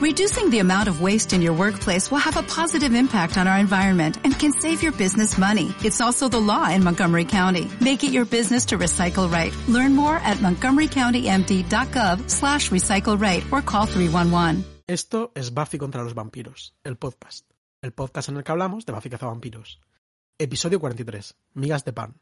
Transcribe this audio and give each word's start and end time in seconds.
Reducing 0.00 0.48
the 0.48 0.60
amount 0.60 0.88
of 0.88 1.02
waste 1.02 1.34
in 1.34 1.42
your 1.42 1.52
workplace 1.52 2.10
will 2.10 2.24
have 2.24 2.38
a 2.38 2.42
positive 2.42 2.94
impact 2.94 3.36
on 3.36 3.46
our 3.46 3.58
environment 3.58 4.16
and 4.24 4.32
can 4.32 4.50
save 4.50 4.82
your 4.82 4.92
business 4.92 5.36
money. 5.36 5.74
It's 5.84 6.00
also 6.00 6.26
the 6.26 6.40
law 6.40 6.70
in 6.70 6.82
Montgomery 6.82 7.26
County. 7.26 7.68
Make 7.82 8.02
it 8.02 8.10
your 8.10 8.24
business 8.24 8.64
to 8.68 8.78
recycle 8.78 9.30
right. 9.30 9.52
Learn 9.68 9.94
more 9.94 10.16
at 10.16 10.38
montgomerycountymd.gov 10.38 12.30
slash 12.30 12.70
recycle 12.70 13.20
right 13.20 13.44
or 13.52 13.60
call 13.60 13.84
311. 13.84 14.64
Esto 14.86 15.32
es 15.34 15.52
Buffy 15.52 15.76
contra 15.76 16.02
los 16.02 16.14
vampiros, 16.14 16.72
el 16.82 16.96
podcast. 16.96 17.44
El 17.82 17.92
podcast 17.92 18.30
en 18.30 18.38
el 18.38 18.42
que 18.42 18.52
hablamos 18.52 18.86
de 18.86 18.94
Buffy 18.94 19.10
cazavampiros. 19.10 19.82
Episodio 20.38 20.80
43. 20.80 21.34
Migas 21.52 21.84
de 21.84 21.92
pan. 21.92 22.14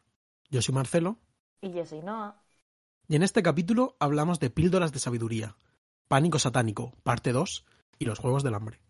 Yo 0.50 0.62
soy 0.62 0.74
Marcelo. 0.74 1.20
Y 1.62 1.70
yo 1.70 1.86
soy 1.86 2.00
Noah. 2.00 2.42
Y 3.06 3.14
en 3.14 3.22
este 3.22 3.44
capítulo 3.44 3.96
hablamos 4.00 4.40
de 4.40 4.50
píldoras 4.50 4.92
de 4.92 4.98
sabiduría, 4.98 5.54
pánico 6.08 6.38
satánico, 6.38 6.94
parte 7.02 7.32
2 7.32 7.66
y 7.98 8.06
los 8.06 8.18
juegos 8.18 8.42
del 8.42 8.54
hambre. 8.54 8.80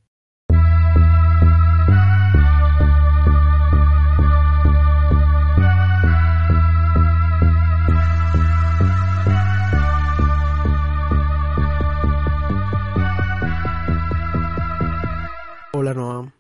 Hola 15.73 15.95
Noah, 15.95 16.33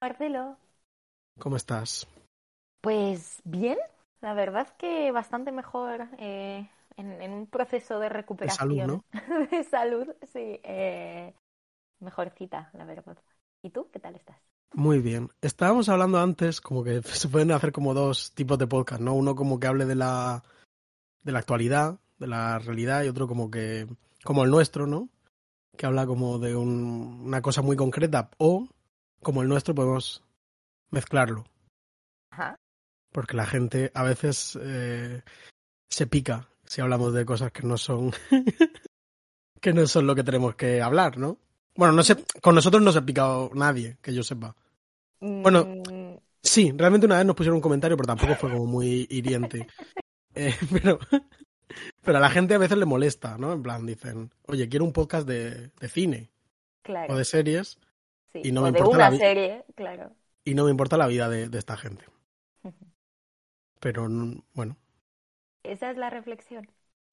Marcelo. 0.00 0.56
¿cómo 1.38 1.56
estás? 1.56 2.06
Pues 2.80 3.40
bien, 3.44 3.78
la 4.20 4.34
verdad 4.34 4.68
que 4.76 5.12
bastante 5.12 5.52
mejor 5.52 6.08
eh, 6.18 6.68
en, 6.96 7.20
en 7.22 7.32
un 7.32 7.46
proceso 7.46 7.98
de 7.98 8.08
recuperación. 8.08 8.58
salud, 8.58 9.02
De 9.50 9.64
salud, 9.64 10.06
sí. 10.32 10.60
eh, 10.62 11.34
mejorcita, 12.00 12.70
la 12.74 12.84
verdad. 12.84 13.16
¿Y 13.62 13.70
tú? 13.70 13.88
¿Qué 13.92 13.98
tal 14.00 14.14
estás? 14.16 14.38
Muy 14.74 15.00
bien. 15.00 15.28
Estábamos 15.40 15.88
hablando 15.88 16.18
antes 16.20 16.60
como 16.60 16.82
que 16.82 17.02
se 17.02 17.28
pueden 17.28 17.52
hacer 17.52 17.72
como 17.72 17.94
dos 17.94 18.32
tipos 18.34 18.58
de 18.58 18.66
podcast, 18.66 19.00
¿no? 19.00 19.14
Uno 19.14 19.34
como 19.34 19.58
que 19.60 19.66
hable 19.66 19.84
de 19.86 19.94
la 19.94 20.42
de 21.22 21.30
la 21.32 21.38
actualidad, 21.38 21.98
de 22.18 22.26
la 22.26 22.58
realidad 22.58 23.04
y 23.04 23.08
otro 23.08 23.28
como 23.28 23.50
que 23.50 23.86
como 24.24 24.42
el 24.44 24.50
nuestro, 24.50 24.86
¿no? 24.86 25.08
Que 25.76 25.86
habla 25.86 26.06
como 26.06 26.38
de 26.38 26.56
un- 26.56 27.22
una 27.26 27.40
cosa 27.42 27.62
muy 27.62 27.76
concreta 27.76 28.30
o 28.38 28.66
como 29.22 29.42
el 29.42 29.48
nuestro 29.48 29.74
podemos 29.74 30.22
mezclarlo, 30.90 31.44
Ajá. 32.32 32.56
porque 33.12 33.36
la 33.36 33.46
gente 33.46 33.90
a 33.94 34.02
veces 34.02 34.58
eh, 34.60 35.22
se 35.88 36.06
pica 36.08 36.48
si 36.72 36.80
hablamos 36.80 37.12
de 37.12 37.26
cosas 37.26 37.52
que 37.52 37.64
no 37.64 37.76
son 37.76 38.12
que 39.60 39.74
no 39.74 39.86
son 39.86 40.06
lo 40.06 40.14
que 40.14 40.24
tenemos 40.24 40.54
que 40.54 40.80
hablar, 40.80 41.18
¿no? 41.18 41.36
Bueno, 41.76 41.92
no 41.92 42.02
sé, 42.02 42.16
con 42.40 42.54
nosotros 42.54 42.82
no 42.82 42.92
se 42.92 42.98
ha 43.00 43.04
picado 43.04 43.50
nadie, 43.52 43.98
que 44.00 44.14
yo 44.14 44.22
sepa. 44.22 44.56
Bueno, 45.20 45.66
Mm, 45.66 46.16
Sí, 46.42 46.72
realmente 46.74 47.06
una 47.06 47.18
vez 47.18 47.26
nos 47.26 47.36
pusieron 47.36 47.56
un 47.56 47.60
comentario, 47.62 47.96
pero 47.96 48.06
tampoco 48.06 48.34
fue 48.34 48.50
como 48.50 48.66
muy 48.66 49.06
hiriente. 49.10 49.66
Eh, 50.34 50.54
pero, 50.72 50.98
pero 52.00 52.16
a 52.16 52.20
la 52.22 52.30
gente 52.30 52.54
a 52.54 52.58
veces 52.58 52.78
le 52.78 52.86
molesta, 52.86 53.36
¿no? 53.36 53.52
En 53.52 53.62
plan, 53.62 53.84
dicen, 53.84 54.32
oye, 54.46 54.66
quiero 54.66 54.86
un 54.86 54.94
podcast 54.94 55.28
de, 55.28 55.68
de 55.78 55.88
cine 55.90 56.30
claro. 56.80 57.12
o 57.12 57.18
de 57.18 57.26
series 57.26 57.78
sí. 58.32 58.40
y 58.44 58.50
no 58.50 58.62
o 58.62 58.64
me 58.64 58.72
de 58.72 58.78
importa 58.78 58.96
una 58.96 59.10
la 59.10 59.16
serie, 59.18 59.66
claro. 59.74 60.10
y 60.42 60.54
no 60.54 60.64
me 60.64 60.70
importa 60.70 60.96
la 60.96 61.06
vida 61.06 61.28
de, 61.28 61.50
de 61.50 61.58
esta 61.58 61.76
gente. 61.76 62.06
Pero 63.78 64.08
bueno, 64.54 64.78
Esa 65.64 65.90
es 65.90 65.96
la 65.96 66.10
reflexión. 66.10 66.66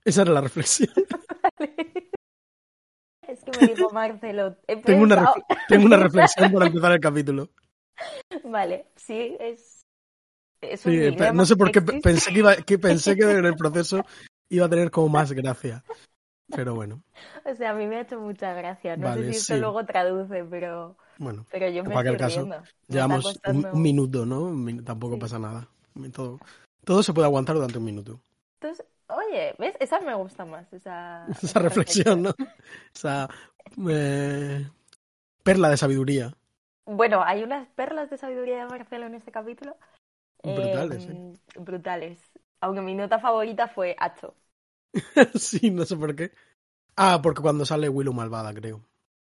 esa 0.06 0.22
era 0.24 0.32
la 0.34 0.42
reflexión. 0.42 0.90
Es 3.28 3.44
que 3.44 3.52
me 3.52 3.68
dijo 3.68 3.92
Marcelo. 3.92 4.58
he 4.68 4.76
tengo, 4.78 5.04
una 5.04 5.32
tengo 5.68 5.86
una 5.86 5.98
reflexión 5.98 6.52
para 6.52 6.66
empezar 6.66 6.92
el 6.94 7.00
capítulo. 7.00 7.50
Vale, 8.44 8.88
sí, 8.96 9.38
es. 9.40 9.82
es 10.62 10.82
Sí, 10.82 10.90
un 10.90 10.96
pe- 10.96 11.00
dilema 11.12 11.32
no 11.34 11.46
sé 11.46 11.56
por 11.56 11.72
qué 11.72 11.82
pensé 11.82 12.34
que, 12.34 12.40
iba, 12.40 12.56
que 12.56 12.80
pensé 12.80 13.16
que 13.16 13.24
en 13.30 13.46
el 13.46 13.56
proceso 13.56 14.04
iba 14.50 14.66
a 14.66 14.70
tener 14.70 14.90
como 14.90 15.10
más 15.10 15.32
gracia. 15.32 15.84
Pero 16.56 16.74
bueno, 16.74 17.04
O 17.46 17.54
sea, 17.54 17.72
a 17.72 17.74
mí 17.76 17.86
me 17.86 17.98
ha 17.98 18.02
hecho 18.02 18.20
mucha 18.20 18.54
gracia. 18.54 18.98
No 18.98 19.04
Vale, 19.10 19.26
sé 19.26 19.34
si 19.34 19.38
esto 19.38 19.54
sí. 19.54 19.60
luego 19.60 19.86
traduce, 19.86 20.44
pero, 20.46 20.98
bueno. 21.20 21.46
pero 21.52 21.68
yo 21.70 21.84
me 21.84 21.90
En 21.90 21.94
cualquier 21.94 22.16
estoy 22.16 22.28
caso, 22.28 22.42
riendo. 22.42 22.64
Llevamos 22.88 23.40
un, 23.46 23.82
minuto, 23.82 24.26
¿no? 24.26 24.84
Tampoco 24.84 25.14
Sí. 25.16 25.20
pasa 25.22 25.38
nada. 25.38 25.68
Todo, 26.14 26.40
todo 26.84 27.04
se 27.04 27.14
puede 27.14 27.28
aguantar 27.28 27.56
durante 27.56 27.78
un 27.78 27.84
minuto. 27.86 28.20
Entonces, 28.62 28.86
oye, 29.08 29.56
¿ves? 29.58 29.76
Esa 29.80 30.00
me 30.02 30.14
gusta 30.16 30.46
más. 30.46 30.72
Esa, 30.74 31.26
Esa 31.42 31.60
reflexión, 31.60 32.24
¿no? 32.24 32.32
Esa 32.94 33.30
eh, 33.90 34.68
perla 35.44 35.70
de 35.70 35.78
sabiduría. 35.78 36.34
Bueno, 36.86 37.24
hay 37.24 37.44
unas 37.44 37.68
perlas 37.70 38.10
de 38.10 38.18
sabiduría 38.18 38.60
de 38.60 38.66
Marcelo 38.66 39.06
en 39.06 39.16
este 39.16 39.32
capítulo. 39.32 39.78
Brutales, 40.44 41.06
Eh, 41.08 41.34
Brutales. 41.58 42.20
Aunque 42.62 42.82
mi 42.82 42.96
nota 42.96 43.20
favorita 43.20 43.68
fue 43.68 43.96
Hacho. 44.00 44.34
sí, 45.36 45.72
no 45.72 45.86
sé 45.86 45.96
por 45.96 46.16
qué. 46.16 46.32
Ah, 46.96 47.20
porque 47.22 47.42
cuando 47.42 47.66
sale 47.66 47.88
Willow 47.90 48.14
malvada, 48.14 48.54
creo. 48.54 48.82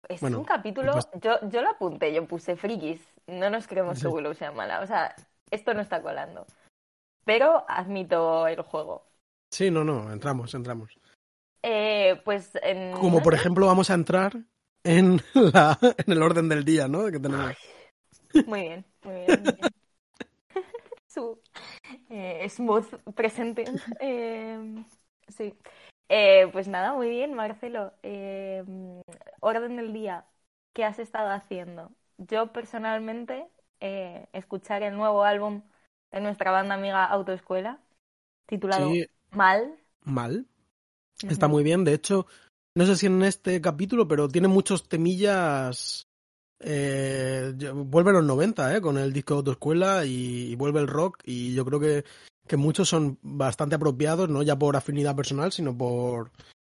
Es 0.09 0.21
Bueno, 0.21 0.39
un 0.39 0.45
capítulo. 0.45 0.93
pues- 0.93 1.09
Yo, 1.21 1.37
yo 1.49 1.61
lo 1.63 1.71
apunté, 1.71 2.15
yo 2.15 2.27
puse 2.27 2.57
frikis. 2.57 3.07
No 3.27 3.51
nos 3.51 3.67
creemos 3.67 3.99
Sí. 3.99 4.03
que 4.03 4.09
Willow 4.09 4.33
sea 4.35 4.53
mala. 4.53 4.81
O 4.81 4.87
sea, 4.87 5.15
esto 5.51 5.75
no 5.75 5.81
está 5.81 6.01
colando. 6.01 6.47
Pero 7.25 7.65
admito 7.69 8.47
el 8.47 8.63
juego. 8.63 9.05
Sí, 9.51 9.71
no, 9.71 9.85
no, 9.85 10.13
entramos, 10.13 10.55
entramos. 10.55 10.99
Eh, 11.63 12.21
pues 12.25 12.51
en. 12.63 12.93
Como 12.93 13.23
por 13.23 13.35
ejemplo 13.35 13.67
vamos 13.67 13.91
a 13.91 13.95
entrar 13.95 14.37
en, 14.85 15.21
la, 15.35 15.79
en 15.83 16.13
el 16.13 16.23
orden 16.23 16.49
del 16.49 16.65
día, 16.65 16.89
¿no? 16.89 17.07
Que 17.07 17.19
tenemos. 17.19 17.53
Muy 18.47 18.61
bien, 18.63 18.85
muy 19.03 19.15
bien. 19.15 19.43
muy 19.43 19.53
bien. 19.53 19.59
Su 21.07 21.41
eh, 22.11 22.49
smooth 22.49 22.87
presente. 23.15 23.65
Eh, 24.01 24.85
sí. 25.29 25.55
Eh, 26.09 26.49
pues 26.53 26.69
nada, 26.69 26.93
muy 26.93 27.09
bien, 27.09 27.35
Marcelo. 27.35 27.93
Eh, 28.03 28.65
orden 29.41 29.77
del 29.77 29.93
día. 29.93 30.27
¿Qué 30.73 30.85
has 30.85 30.99
estado 30.99 31.31
haciendo? 31.31 31.91
Yo 32.19 32.53
personalmente 32.53 33.49
eh, 33.81 34.27
escuchar 34.33 34.83
el 34.83 34.97
nuevo 34.97 35.25
álbum 35.25 35.63
de 36.13 36.21
nuestra 36.21 36.51
banda 36.51 36.75
amiga 36.75 37.05
Autoescuela, 37.05 37.81
titulado 38.47 38.91
Sí, 38.91 39.07
Mal. 39.33 39.77
mal. 40.05 40.47
Está 41.23 41.49
muy 41.49 41.63
bien. 41.63 41.85
De 41.85 41.95
hecho, 41.95 42.27
no 42.75 42.87
sé 42.87 42.97
si 42.97 43.07
en 43.07 43.23
este 43.23 43.61
capítulo, 43.61 44.07
pero 44.07 44.29
tiene 44.29 44.49
muchos 44.49 44.89
temillas. 44.89 46.09
Eh, 46.61 47.53
vuelve 47.75 48.11
a 48.11 48.15
los 48.15 48.25
90, 48.25 48.77
¿eh? 48.77 48.81
Con 48.81 48.99
el 48.99 49.13
disco 49.13 49.35
de 49.35 49.39
autoescuela 49.39 50.05
y, 50.05 50.53
y 50.53 50.55
vuelve 50.57 50.81
el 50.81 50.89
rock. 50.89 51.19
Y 51.25 51.55
yo 51.55 51.65
creo 51.65 51.81
que, 51.81 52.05
que 52.47 52.57
muchos 52.57 52.89
son 52.89 53.19
bastante 53.23 53.77
apropiados, 53.77 54.29
no 54.29 54.43
ya 54.43 54.59
por 54.59 54.77
afinidad 54.77 55.17
personal, 55.17 55.53
sino 55.53 55.77
por, 55.77 56.31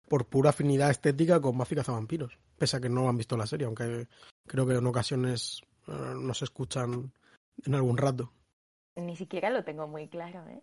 por 0.09 0.27
pura 0.27 0.51
afinidad 0.51 0.91
estética 0.91 1.41
con 1.41 1.57
Buffy 1.57 1.77
Cazavampiros. 1.77 2.39
Pese 2.59 2.77
a 2.77 2.81
que 2.81 2.89
no 2.89 3.09
han 3.09 3.17
visto 3.17 3.37
la 3.37 3.47
serie, 3.47 3.67
aunque 3.67 4.09
creo 4.47 4.67
que 4.67 4.75
en 4.75 4.87
ocasiones 4.87 5.63
eh, 5.87 5.93
no 5.93 6.35
se 6.35 6.45
escuchan 6.45 7.13
en 7.65 7.75
algún 7.75 7.97
rato. 7.97 8.33
Ni 8.97 9.17
siquiera 9.17 9.51
lo 9.51 9.65
tengo 9.65 9.87
muy 9.87 10.09
claro, 10.09 10.47
¿eh? 10.49 10.63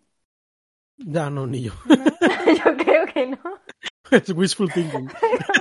Ya, 0.98 1.30
no, 1.30 1.46
ni 1.46 1.62
yo. 1.62 1.72
¿No? 1.86 1.96
Yo 2.64 2.76
creo 2.76 3.06
que 3.06 3.26
no. 3.26 3.38
es 4.10 4.30
wishful 4.30 4.70
thinking. 4.72 5.08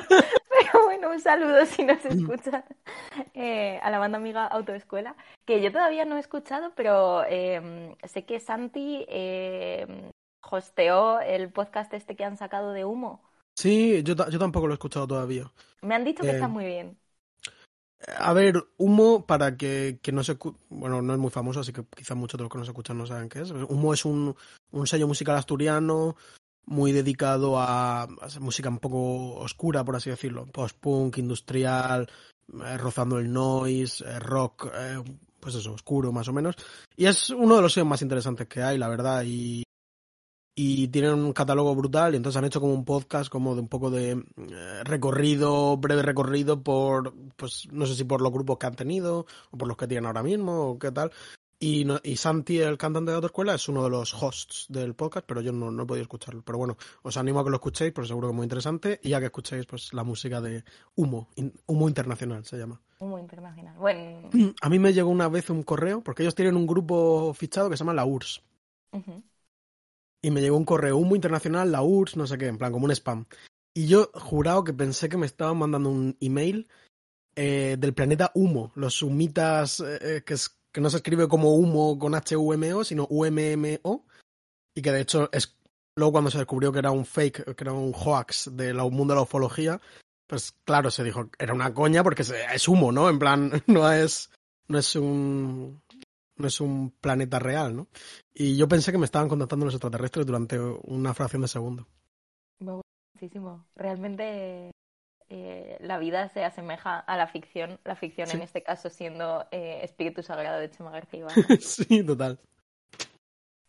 Pero 0.10 0.84
bueno, 0.86 1.12
un 1.12 1.20
saludo 1.20 1.66
si 1.66 1.84
nos 1.84 2.04
escuchan 2.04 2.64
eh, 3.34 3.80
a 3.84 3.90
la 3.92 4.00
banda 4.00 4.18
amiga 4.18 4.46
Autoescuela, 4.48 5.16
que 5.46 5.62
yo 5.62 5.72
todavía 5.72 6.04
no 6.06 6.18
he 6.18 6.20
escuchado, 6.20 6.74
pero 6.76 7.24
eh, 7.30 7.96
sé 8.06 8.26
que 8.26 8.40
Santi 8.40 9.06
eh, 9.08 10.12
hosteó 10.42 11.20
el 11.20 11.52
podcast 11.52 11.94
este 11.94 12.16
que 12.16 12.26
han 12.26 12.38
sacado 12.38 12.74
de 12.74 12.86
humo. 12.86 13.22
Sí, 13.56 14.02
yo, 14.04 14.16
yo 14.30 14.40
tampoco 14.40 14.68
lo 14.68 14.74
he 14.74 14.76
escuchado 14.76 15.08
todavía. 15.08 15.52
Me 15.82 15.96
han 15.96 16.04
dicho 16.04 16.24
que 16.24 16.30
Eh, 16.30 16.34
está 16.34 16.48
muy 16.48 16.66
bien. 16.66 16.98
A 18.16 18.34
ver, 18.34 18.66
Humo, 18.78 19.26
para 19.26 19.58
que, 19.58 20.00
que 20.02 20.12
no 20.12 20.24
se... 20.24 20.38
Bueno, 20.70 21.02
no 21.02 21.14
es 21.14 21.20
muy 21.20 21.30
famoso, 21.30 21.60
así 21.60 21.74
que 21.74 21.84
quizás 21.96 22.16
muchos 22.16 22.38
de 22.38 22.44
los 22.44 22.52
que 22.52 22.58
nos 22.58 22.68
escuchan 22.68 22.98
no 22.98 23.06
saben 23.06 23.28
qué 23.28 23.42
es. 23.42 23.52
Humo 23.52 23.94
es 23.94 24.06
un, 24.06 24.36
un 24.72 24.88
sello 24.88 25.08
musical 25.08 25.36
asturiano 25.36 26.16
muy 26.68 26.92
dedicado 26.92 27.60
a, 27.60 28.08
música 28.40 28.70
un 28.70 28.80
poco 28.80 29.36
oscura, 29.36 29.84
por 29.84 29.96
así 29.96 30.10
decirlo. 30.10 30.46
Post-punk, 30.46 31.18
industrial, 31.18 32.10
eh, 32.66 32.78
rozando 32.78 33.20
el 33.20 33.32
noise, 33.32 34.04
eh, 34.06 34.20
rock, 34.20 34.70
eh, 34.74 35.04
pues 35.40 35.56
eso, 35.56 35.74
oscuro 35.74 36.12
más 36.12 36.28
o 36.28 36.34
menos. 36.34 36.56
Y 36.96 37.06
es 37.06 37.30
uno 37.30 37.56
de 37.56 37.62
los 37.62 37.74
sellos 37.74 37.88
más 37.88 38.02
interesantes 38.02 38.48
que 38.48 38.64
hay, 38.64 38.78
la 38.78 38.90
verdad. 38.90 39.24
Y, 39.26 39.64
y 40.60 40.88
tienen 40.88 41.14
un 41.14 41.34
catálogo 41.34 41.76
brutal 41.76 42.14
y 42.14 42.18
entonces 42.18 42.36
han 42.38 42.46
hecho 42.46 42.60
como 42.60 42.74
un 42.74 42.84
podcast 42.84 43.30
como 43.30 43.54
de 43.54 43.62
un 43.62 43.68
poco 43.68 43.92
de 43.92 44.12
eh, 44.14 44.84
recorrido, 44.84 45.78
breve 45.78 46.02
recorrido 46.02 46.64
por, 46.64 47.14
pues 47.36 47.68
no 47.72 47.86
sé 47.86 47.94
si 47.94 48.04
por 48.06 48.22
los 48.22 48.32
grupos 48.34 48.58
que 48.58 48.66
han 48.66 48.76
tenido 48.76 49.28
o 49.52 49.58
por 49.58 49.68
los 49.68 49.78
que 49.78 49.88
tienen 49.88 50.08
ahora 50.08 50.24
mismo 50.24 50.72
o 50.72 50.80
qué 50.80 50.92
tal. 50.92 51.12
Y, 51.60 51.86
no, 51.86 52.00
y 52.04 52.18
Santi, 52.18 52.58
el 52.60 52.78
cantante 52.78 53.10
de 53.10 53.14
la 53.14 53.18
autoescuela, 53.18 53.54
es 53.56 53.68
uno 53.70 53.84
de 53.84 53.90
los 53.92 54.14
hosts 54.14 54.66
del 54.70 54.96
podcast, 54.96 55.26
pero 55.28 55.42
yo 55.42 55.52
no, 55.52 55.70
no 55.72 55.84
he 55.84 55.86
podido 55.86 56.04
escucharlo. 56.04 56.42
Pero 56.44 56.58
bueno, 56.60 56.76
os 57.04 57.18
animo 57.18 57.40
a 57.40 57.44
que 57.44 57.50
lo 57.50 57.56
escuchéis, 57.58 57.94
porque 57.94 58.08
seguro 58.08 58.28
que 58.28 58.32
es 58.32 58.36
muy 58.36 58.44
interesante, 58.46 59.00
y 59.04 59.14
a 59.14 59.20
que 59.20 59.26
escuchéis 59.26 59.66
pues 59.66 59.92
la 59.94 60.04
música 60.04 60.40
de 60.42 60.64
Humo, 60.96 61.30
in- 61.36 61.54
Humo 61.66 61.88
Internacional 61.88 62.46
se 62.46 62.58
llama. 62.58 62.80
Muy 63.00 63.22
internacional. 63.22 63.76
Bueno, 63.78 64.30
A 64.62 64.70
mí 64.70 64.78
me 64.80 64.94
llegó 64.94 65.10
una 65.10 65.30
vez 65.30 65.50
un 65.50 65.64
correo, 65.64 66.02
porque 66.04 66.22
ellos 66.24 66.36
tienen 66.36 66.56
un 66.56 66.68
grupo 66.68 67.34
fichado 67.34 67.70
que 67.72 67.76
se 67.78 67.84
llama 67.84 67.94
la 67.96 68.06
URSS. 68.06 68.42
ujú. 68.92 69.24
Y 70.22 70.32
me 70.32 70.42
llegó 70.42 70.58
un 70.58 70.66
correo, 70.66 70.98
Humo 70.98 71.16
Internacional, 71.16 71.72
la 71.72 71.84
URSS, 71.84 72.18
no 72.18 72.28
sé 72.28 72.38
qué, 72.38 72.48
en 72.48 72.58
plan, 72.58 72.72
como 72.72 72.86
un 72.86 72.92
spam. 72.92 73.26
Y 73.76 73.88
yo 73.88 74.10
jurado 74.14 74.64
que 74.64 74.74
pensé 74.74 75.08
que 75.10 75.18
me 75.18 75.28
estaban 75.28 75.58
mandando 75.58 75.90
un 75.90 76.18
email 76.20 76.68
eh, 77.36 77.78
del 77.78 77.94
planeta 77.94 78.32
Humo, 78.34 78.72
los 78.76 79.04
humitas, 79.04 79.80
eh, 79.80 80.00
eh, 80.02 80.24
que, 80.26 80.36
que 80.72 80.82
no 80.82 80.90
se 80.90 80.98
escribe 80.98 81.28
como 81.28 81.54
humo 81.54 82.00
con 82.00 82.16
H-U-M-O, 82.16 82.84
sino 82.84 83.06
U-M-M-O. 83.10 84.06
Y 84.76 84.82
que 84.82 84.92
de 84.92 85.02
hecho 85.02 85.30
es 85.32 85.56
luego 85.96 86.14
cuando 86.14 86.32
se 86.32 86.40
descubrió 86.40 86.72
que 86.72 86.80
era 86.80 86.92
un 86.92 87.06
fake, 87.06 87.56
que 87.56 87.64
era 87.64 87.74
un 87.74 87.94
hoax 87.94 88.50
del 88.56 88.78
mundo 88.78 89.14
de 89.14 89.16
la 89.16 89.22
ufología, 89.22 89.80
pues 90.28 90.54
claro, 90.64 90.92
se 90.92 91.04
dijo, 91.04 91.30
era 91.38 91.54
una 91.54 91.74
coña 91.74 92.04
porque 92.04 92.24
es 92.24 92.68
humo, 92.68 92.92
¿no? 92.92 93.10
En 93.10 93.20
plan, 93.20 93.52
no 93.68 93.92
es, 93.92 94.30
no 94.68 94.78
es 94.78 94.96
un, 94.96 95.82
no 96.38 96.48
es 96.48 96.60
un 96.62 96.92
planeta 96.92 97.40
real, 97.40 97.76
¿no? 97.76 97.88
Y 98.34 98.58
yo 98.58 98.68
pensé 98.68 98.92
que 98.92 98.98
me 98.98 99.06
estaban 99.06 99.30
contactando 99.30 99.66
los 99.66 99.74
extraterrestres 99.76 100.26
durante 100.26 100.60
una 100.60 101.14
fracción 101.14 101.42
de 101.42 101.48
segundo. 101.48 101.88
Me 102.60 102.72
gusta 102.74 102.90
muchísimo. 103.16 103.66
Realmente 103.76 104.72
eh, 105.30 105.78
la 105.82 105.98
vida 106.00 106.30
se 106.30 106.44
asemeja 106.44 107.00
a 107.00 107.18
la 107.18 107.28
ficción, 107.28 107.80
la 107.84 107.96
ficción 107.96 108.28
Sí. 108.28 108.38
en 108.38 108.42
este 108.42 108.64
caso 108.64 108.90
siendo 108.90 109.46
eh, 109.52 109.82
Espíritu 109.84 110.24
Sagrado 110.24 110.60
de 110.60 110.70
Chema 110.72 110.92
García 110.92 111.26
sí, 111.60 112.04
total. 112.04 112.40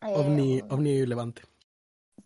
Eh, 0.02 0.12
OVNI, 0.14 0.62
OVNI 0.68 1.06
Levante. 1.06 1.42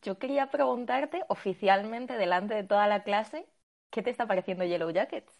Yo 0.02 0.18
quería 0.18 0.50
preguntarte 0.50 1.22
oficialmente 1.28 2.14
delante 2.18 2.54
de 2.54 2.64
toda 2.64 2.86
la 2.86 3.04
clase, 3.04 3.46
¿qué 3.90 4.02
te 4.02 4.10
está 4.10 4.26
pareciendo 4.26 4.64
Yellow 4.64 4.90
Jackets? 4.90 5.32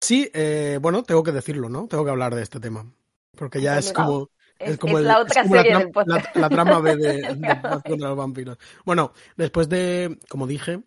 Sí, 0.00 0.30
eh, 0.34 0.78
bueno, 0.80 1.02
tengo 1.02 1.22
que 1.22 1.32
decirlo, 1.32 1.68
¿no? 1.68 1.88
Tengo 1.88 2.04
que 2.04 2.10
hablar 2.10 2.34
de 2.34 2.42
este 2.42 2.60
tema. 2.60 2.92
Porque 3.36 3.60
ya 3.60 3.78
es 3.78 3.92
como, 3.92 4.30
Es, 4.58 4.78
como, 4.78 4.98
es 4.98 5.02
el- 5.02 5.08
la 5.08 5.14
es 5.14 5.20
otra 5.20 5.42
como 5.42 5.54
serie 5.56 5.72
tram- 5.72 5.78
del 5.78 5.90
podcast. 5.90 6.34
la- 6.36 6.40
la 6.40 6.48
trama 6.48 6.80
B 6.80 6.96
de, 6.96 7.12
de 7.34 7.60
contra 7.84 8.08
los 8.08 8.16
vampiros. 8.16 8.58
Bueno, 8.84 9.12
después 9.36 9.68
de, 9.68 10.18
como 10.28 10.46
dije, 10.46 10.80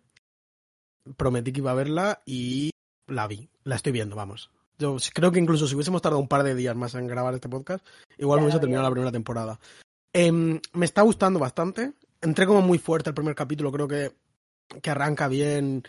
prometí 1.16 1.52
que 1.52 1.60
iba 1.60 1.70
a 1.70 1.74
verla 1.74 2.22
y 2.26 2.70
la 3.06 3.26
vi. 3.26 3.48
La 3.64 3.76
estoy 3.76 3.92
viendo, 3.92 4.16
vamos. 4.16 4.50
Yo 4.78 4.96
creo 5.12 5.32
que 5.32 5.40
incluso 5.40 5.66
si 5.66 5.74
hubiésemos 5.74 6.00
tardado 6.02 6.20
un 6.20 6.28
par 6.28 6.44
de 6.44 6.54
días 6.54 6.76
más 6.76 6.94
en 6.94 7.06
grabar 7.08 7.34
este 7.34 7.48
podcast, 7.48 7.84
igual 8.16 8.38
me 8.40 8.44
hubiese 8.46 8.60
terminado 8.60 8.84
la 8.88 8.92
primera 8.92 9.12
temporada. 9.12 9.58
Em, 10.12 10.60
me 10.72 10.84
está 10.86 11.02
gustando 11.02 11.38
bastante. 11.40 11.92
Entré 12.20 12.46
como 12.46 12.62
muy 12.62 12.78
fuerte 12.78 13.10
el 13.10 13.14
primer 13.14 13.34
capítulo, 13.34 13.72
creo 13.72 13.88
que, 13.88 14.12
que 14.80 14.90
arranca 14.90 15.26
bien 15.28 15.82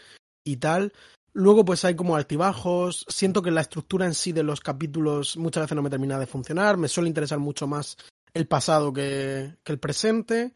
y 0.44 0.58
tal. 0.58 0.92
Luego 1.34 1.66
pues 1.66 1.86
hay 1.86 1.96
como 1.96 2.16
altibajos. 2.16 3.06
Siento 3.08 3.42
que 3.42 3.52
la 3.52 3.62
estructura 3.62 4.06
en 4.06 4.14
sí 4.14 4.32
de 4.32 4.44
los 4.44 4.62
capítulos 4.62 5.38
muchas 5.38 5.64
veces 5.64 5.76
no 5.76 5.82
me 5.82 5.90
termina 5.90 6.20
de 6.20 6.28
funcionar. 6.28 6.78
Me 6.78 6.88
suele 6.88 7.10
interesar 7.10 7.40
mucho 7.40 7.68
más 7.68 7.98
el 8.34 8.48
pasado 8.48 8.92
que, 8.94 9.58
que 9.64 9.72
el 9.72 9.80
presente. 9.80 10.54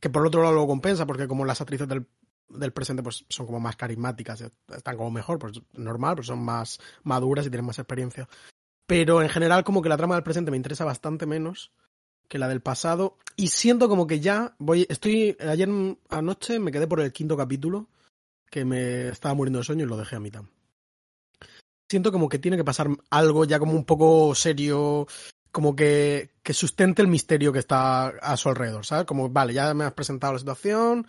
Que 0.00 0.10
por 0.10 0.26
otro 0.26 0.42
lado 0.42 0.54
lo 0.54 0.66
compensa 0.66 1.06
porque 1.06 1.28
como 1.28 1.44
las 1.44 1.60
actrices 1.60 1.86
del, 1.86 2.06
del 2.48 2.72
presente 2.72 3.02
pues 3.02 3.24
son 3.28 3.46
como 3.46 3.60
más 3.60 3.76
carismáticas, 3.76 4.44
están 4.74 4.96
como 4.96 5.10
mejor, 5.10 5.38
pues 5.38 5.60
normal, 5.74 6.16
pues 6.16 6.26
son 6.26 6.42
más 6.44 6.80
maduras 7.02 7.46
y 7.46 7.50
tienen 7.50 7.66
más 7.66 7.78
experiencia. 7.78 8.28
Pero 8.86 9.22
en 9.22 9.28
general 9.28 9.64
como 9.64 9.82
que 9.82 9.88
la 9.88 9.96
trama 9.96 10.14
del 10.14 10.24
presente 10.24 10.50
me 10.50 10.56
interesa 10.56 10.84
bastante 10.84 11.26
menos 11.26 11.72
que 12.28 12.38
la 12.38 12.48
del 12.48 12.60
pasado 12.60 13.18
y 13.36 13.48
siento 13.48 13.88
como 13.88 14.06
que 14.06 14.20
ya 14.20 14.54
voy 14.58 14.86
estoy 14.88 15.36
ayer 15.40 15.68
anoche 16.08 16.60
me 16.60 16.70
quedé 16.70 16.86
por 16.86 17.00
el 17.00 17.12
quinto 17.12 17.36
capítulo 17.36 17.88
que 18.50 18.64
me 18.64 19.08
estaba 19.08 19.34
muriendo 19.34 19.60
de 19.60 19.64
sueño 19.64 19.84
y 19.86 19.88
lo 19.88 19.96
dejé 19.96 20.16
a 20.16 20.20
mitad. 20.20 20.42
Siento 21.88 22.12
como 22.12 22.28
que 22.28 22.38
tiene 22.38 22.56
que 22.56 22.64
pasar 22.64 22.88
algo 23.10 23.44
ya 23.44 23.58
como 23.58 23.72
un 23.72 23.84
poco 23.84 24.34
serio, 24.34 25.06
como 25.50 25.74
que, 25.74 26.30
que 26.42 26.52
sustente 26.52 27.02
el 27.02 27.08
misterio 27.08 27.52
que 27.52 27.58
está 27.58 28.08
a 28.08 28.36
su 28.36 28.48
alrededor, 28.48 28.86
¿sabes? 28.86 29.06
Como, 29.06 29.28
vale, 29.28 29.54
ya 29.54 29.74
me 29.74 29.84
has 29.84 29.92
presentado 29.92 30.32
la 30.32 30.38
situación, 30.38 31.06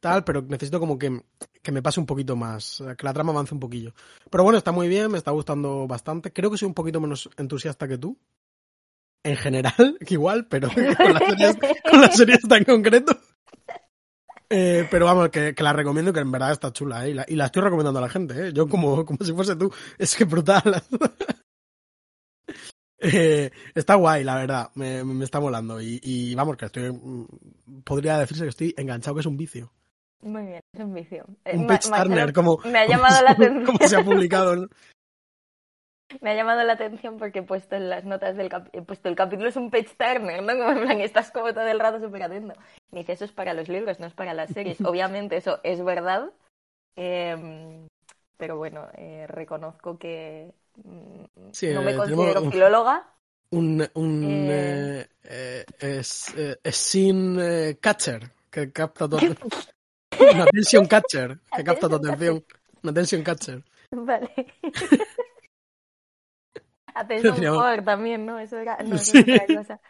tal, 0.00 0.24
pero 0.24 0.42
necesito 0.42 0.80
como 0.80 0.98
que, 0.98 1.22
que 1.62 1.72
me 1.72 1.82
pase 1.82 2.00
un 2.00 2.06
poquito 2.06 2.36
más, 2.36 2.82
que 2.96 3.04
la 3.04 3.12
trama 3.12 3.32
avance 3.32 3.54
un 3.54 3.60
poquillo. 3.60 3.94
Pero 4.30 4.42
bueno, 4.44 4.58
está 4.58 4.72
muy 4.72 4.88
bien, 4.88 5.10
me 5.10 5.18
está 5.18 5.30
gustando 5.30 5.86
bastante. 5.86 6.32
Creo 6.32 6.50
que 6.50 6.58
soy 6.58 6.66
un 6.66 6.74
poquito 6.74 7.00
menos 7.00 7.30
entusiasta 7.36 7.86
que 7.86 7.98
tú. 7.98 8.18
En 9.22 9.36
general, 9.36 9.96
igual, 10.08 10.46
pero 10.48 10.68
con 10.68 11.14
la 12.02 12.10
serie, 12.10 12.38
con 12.40 12.58
en 12.58 12.64
concreto. 12.64 13.18
Eh, 14.50 14.86
pero 14.90 15.06
vamos, 15.06 15.30
que, 15.30 15.54
que 15.54 15.62
la 15.62 15.72
recomiendo, 15.72 16.12
que 16.12 16.20
en 16.20 16.30
verdad 16.30 16.52
está 16.52 16.72
chula, 16.72 17.06
¿eh? 17.06 17.10
y, 17.10 17.14
la, 17.14 17.24
y 17.26 17.34
la 17.34 17.46
estoy 17.46 17.62
recomendando 17.62 17.98
a 17.98 18.02
la 18.02 18.08
gente, 18.08 18.48
¿eh? 18.48 18.52
yo 18.52 18.68
como, 18.68 19.04
como 19.04 19.24
si 19.24 19.32
fuese 19.32 19.56
tú, 19.56 19.72
es 19.98 20.14
que 20.14 20.24
brutal. 20.24 20.82
eh, 22.98 23.50
está 23.74 23.94
guay, 23.94 24.22
la 24.22 24.36
verdad, 24.36 24.70
me, 24.74 25.02
me 25.04 25.24
está 25.24 25.40
molando, 25.40 25.80
y, 25.80 25.98
y, 26.02 26.34
vamos, 26.34 26.56
que 26.56 26.66
estoy, 26.66 26.92
mm, 26.92 27.26
podría 27.84 28.18
decirse 28.18 28.44
que 28.44 28.50
estoy 28.50 28.74
enganchado, 28.76 29.14
que 29.14 29.20
es 29.20 29.26
un 29.26 29.36
vicio. 29.36 29.72
Muy 30.20 30.46
bien, 30.46 30.60
es 30.72 30.80
un 30.80 30.94
vicio. 30.94 31.26
Eh, 31.44 31.56
Un 31.56 31.66
pitch 31.66 31.88
Marcelo, 31.90 32.04
turner, 32.04 32.32
como, 32.32 32.58
me 32.64 32.78
ha 32.78 32.86
llamado 32.86 33.22
la 33.22 33.32
atención. 33.32 33.64
como 33.64 33.78
se 33.86 33.96
ha 33.96 34.04
publicado. 34.04 34.56
¿no? 34.56 34.68
Me 36.20 36.30
ha 36.30 36.34
llamado 36.34 36.62
la 36.64 36.74
atención 36.74 37.16
porque 37.18 37.40
he 37.40 37.42
puesto 37.42 37.76
en 37.76 37.88
las 37.88 38.04
notas 38.04 38.36
del 38.36 38.50
he 38.72 38.82
puesto 38.82 39.08
el 39.08 39.16
capítulo 39.16 39.48
es 39.48 39.56
un 39.56 39.70
page 39.70 39.90
turner, 39.98 40.42
¿no? 40.42 40.52
Como 40.58 40.70
en 40.70 40.82
plan, 40.82 41.00
estás 41.00 41.30
como 41.30 41.52
todo 41.52 41.66
el 41.66 41.80
rato 41.80 41.98
súper 42.00 42.22
atento. 42.24 42.54
Y 42.92 42.98
dice, 42.98 43.12
eso 43.12 43.24
es 43.24 43.32
para 43.32 43.54
los 43.54 43.68
libros, 43.68 43.98
no 44.00 44.06
es 44.06 44.14
para 44.14 44.34
las 44.34 44.50
series. 44.50 44.80
Obviamente 44.84 45.36
eso 45.36 45.60
es 45.62 45.82
verdad. 45.84 46.30
eh, 46.96 47.86
pero 48.36 48.56
bueno, 48.56 48.88
eh, 48.96 49.26
reconozco 49.28 49.96
que 49.98 50.52
mm, 50.82 51.24
Sí, 51.52 51.68
no 51.72 51.82
me 51.82 51.92
eh, 51.92 51.96
considero 51.96 52.34
tenemos- 52.34 52.52
filóloga. 52.52 53.08
Un, 53.50 53.88
un 53.94 54.24
Eh. 54.50 55.06
eh, 55.24 55.64
eh, 55.80 55.98
es, 56.00 56.34
eh, 56.36 56.56
es 56.62 56.76
sin 56.76 57.38
catcher, 57.80 58.30
que 58.50 58.72
capta 58.72 59.08
tu 59.08 59.16
atención. 59.16 59.38
Un 60.20 60.40
attention 60.40 60.86
catcher, 60.86 61.38
que 61.56 61.62
capta 61.64 61.86
Attention 61.86 61.94
atención. 62.14 62.44
Un 62.82 62.90
attention 62.90 63.22
catcher. 63.22 63.62
Vale. 63.92 64.30
Atención 67.02 67.48
Power 67.50 67.84
también, 67.84 68.26
¿no? 68.26 68.38
Eso 68.38 68.58
era, 68.58 68.78
no, 68.84 69.00
eso 69.00 69.12
Sí. 69.12 69.18
es 69.18 69.22
otra 69.22 69.50
cosa. 69.50 69.80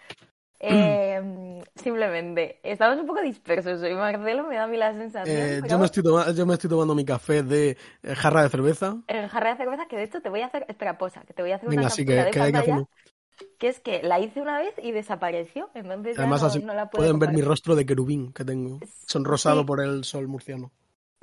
Eh, 0.60 1.64
simplemente, 1.76 2.60
estamos 2.64 2.98
un 3.00 3.06
poco 3.06 3.22
dispersos 3.22 3.82
hoy, 3.82 3.94
Marcelo, 3.94 4.44
me 4.44 4.56
da 4.56 4.64
a 4.64 4.68
mí 4.68 4.76
la 4.78 4.94
sensación. 4.94 5.56
Eh, 5.56 5.60
pero 5.60 5.76
yo, 5.76 5.78
me 5.78 5.86
estoy 5.86 6.02
toma- 6.02 6.30
yo 6.32 6.46
me 6.46 6.54
estoy 6.54 6.68
tomando 6.70 6.94
mi 6.94 7.04
café 7.04 7.42
de 7.42 7.76
eh, 8.02 8.14
jarra 8.14 8.42
de 8.42 8.50
cerveza. 8.50 9.02
El 9.06 9.28
jarra 9.28 9.50
de 9.50 9.56
cerveza, 9.56 9.86
que 9.86 9.96
de 9.96 10.02
hecho 10.04 10.20
te 10.22 10.28
voy 10.28 10.40
a 10.42 10.46
hacer, 10.46 10.64
espera, 10.68 10.98
posa, 10.98 11.22
que 11.24 11.32
te 11.34 11.40
voy 11.42 11.52
a 11.52 11.56
hacer 11.56 11.68
Venga, 11.68 11.88
una 11.88 11.90
sí, 11.90 12.04
que, 12.06 12.26
de 12.26 12.32
que 12.32 12.40
hay 12.40 12.52
que 12.52 12.62
pantalla, 12.62 12.84
que 13.58 13.68
es 13.68 13.80
que 13.80 14.02
la 14.02 14.20
hice 14.20 14.40
una 14.42 14.58
vez 14.58 14.74
y 14.82 14.92
desapareció, 14.92 15.70
entonces 15.74 16.18
ya 16.18 16.30
Además, 16.30 16.42
no, 16.42 16.42
así 16.42 16.60
no 16.60 16.74
la 16.74 16.90
puedo 16.90 17.06
pueden 17.06 17.18
ver 17.20 17.30
mi 17.32 17.40
rostro 17.42 17.74
de 17.76 17.86
querubín 17.86 18.32
que 18.32 18.44
tengo, 18.44 18.84
sonrosado 19.06 19.64
Sí. 19.64 19.66
por 19.66 19.80
el 19.80 20.04
sol 20.04 20.26
murciano. 20.28 20.72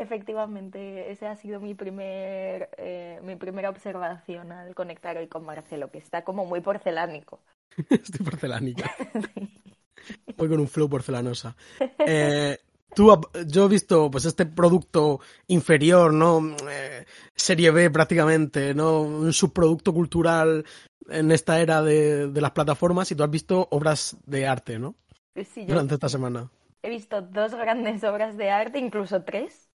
Efectivamente, 0.02 1.12
ese 1.12 1.28
ha 1.28 1.36
sido 1.36 1.60
mi 1.60 1.76
primer, 1.76 2.70
eh, 2.78 3.20
mi 3.24 3.36
primera 3.36 3.70
observación 3.70 4.52
al 4.52 4.74
conectar 4.74 5.16
hoy 5.16 5.28
con 5.28 5.46
Marcelo, 5.46 5.92
que 5.92 6.00
está 6.00 6.24
como 6.24 6.44
muy 6.44 6.60
porcelánico. 6.62 7.40
Estoy 7.90 8.26
porcelánica. 8.26 8.92
Voy 10.38 10.50
con 10.50 10.60
un 10.60 10.68
flow 10.68 10.90
porcelanosa. 10.90 11.56
Eh, 12.00 12.58
tú, 12.96 13.16
yo 13.46 13.66
he 13.66 13.70
visto 13.70 14.10
pues 14.10 14.26
este 14.26 14.48
producto 14.48 15.20
inferior, 15.46 16.12
¿no? 16.12 16.56
Eh, 16.68 17.06
serie 17.36 17.70
B 17.70 17.92
prácticamente, 17.92 18.74
¿no? 18.74 19.02
Un 19.04 19.32
subproducto 19.34 19.94
cultural 19.94 20.66
en 21.10 21.32
esta 21.32 21.62
era 21.62 21.84
de, 21.84 22.28
de 22.28 22.42
las 22.42 22.52
plataformas 22.52 23.12
y 23.12 23.16
tú 23.16 23.22
has 23.24 23.30
visto 23.30 23.68
obras 23.70 24.18
de 24.26 24.48
arte, 24.48 24.80
¿no? 24.80 24.96
Sí, 25.36 25.62
yo 25.68 25.76
Durante 25.76 25.94
esta 25.94 26.10
semana. 26.10 26.50
he 26.82 26.90
visto 26.90 27.22
dos 27.22 27.54
grandes 27.54 28.04
obras 28.04 28.36
de 28.36 28.50
arte, 28.50 28.80
incluso 28.80 29.24
tres, 29.24 29.71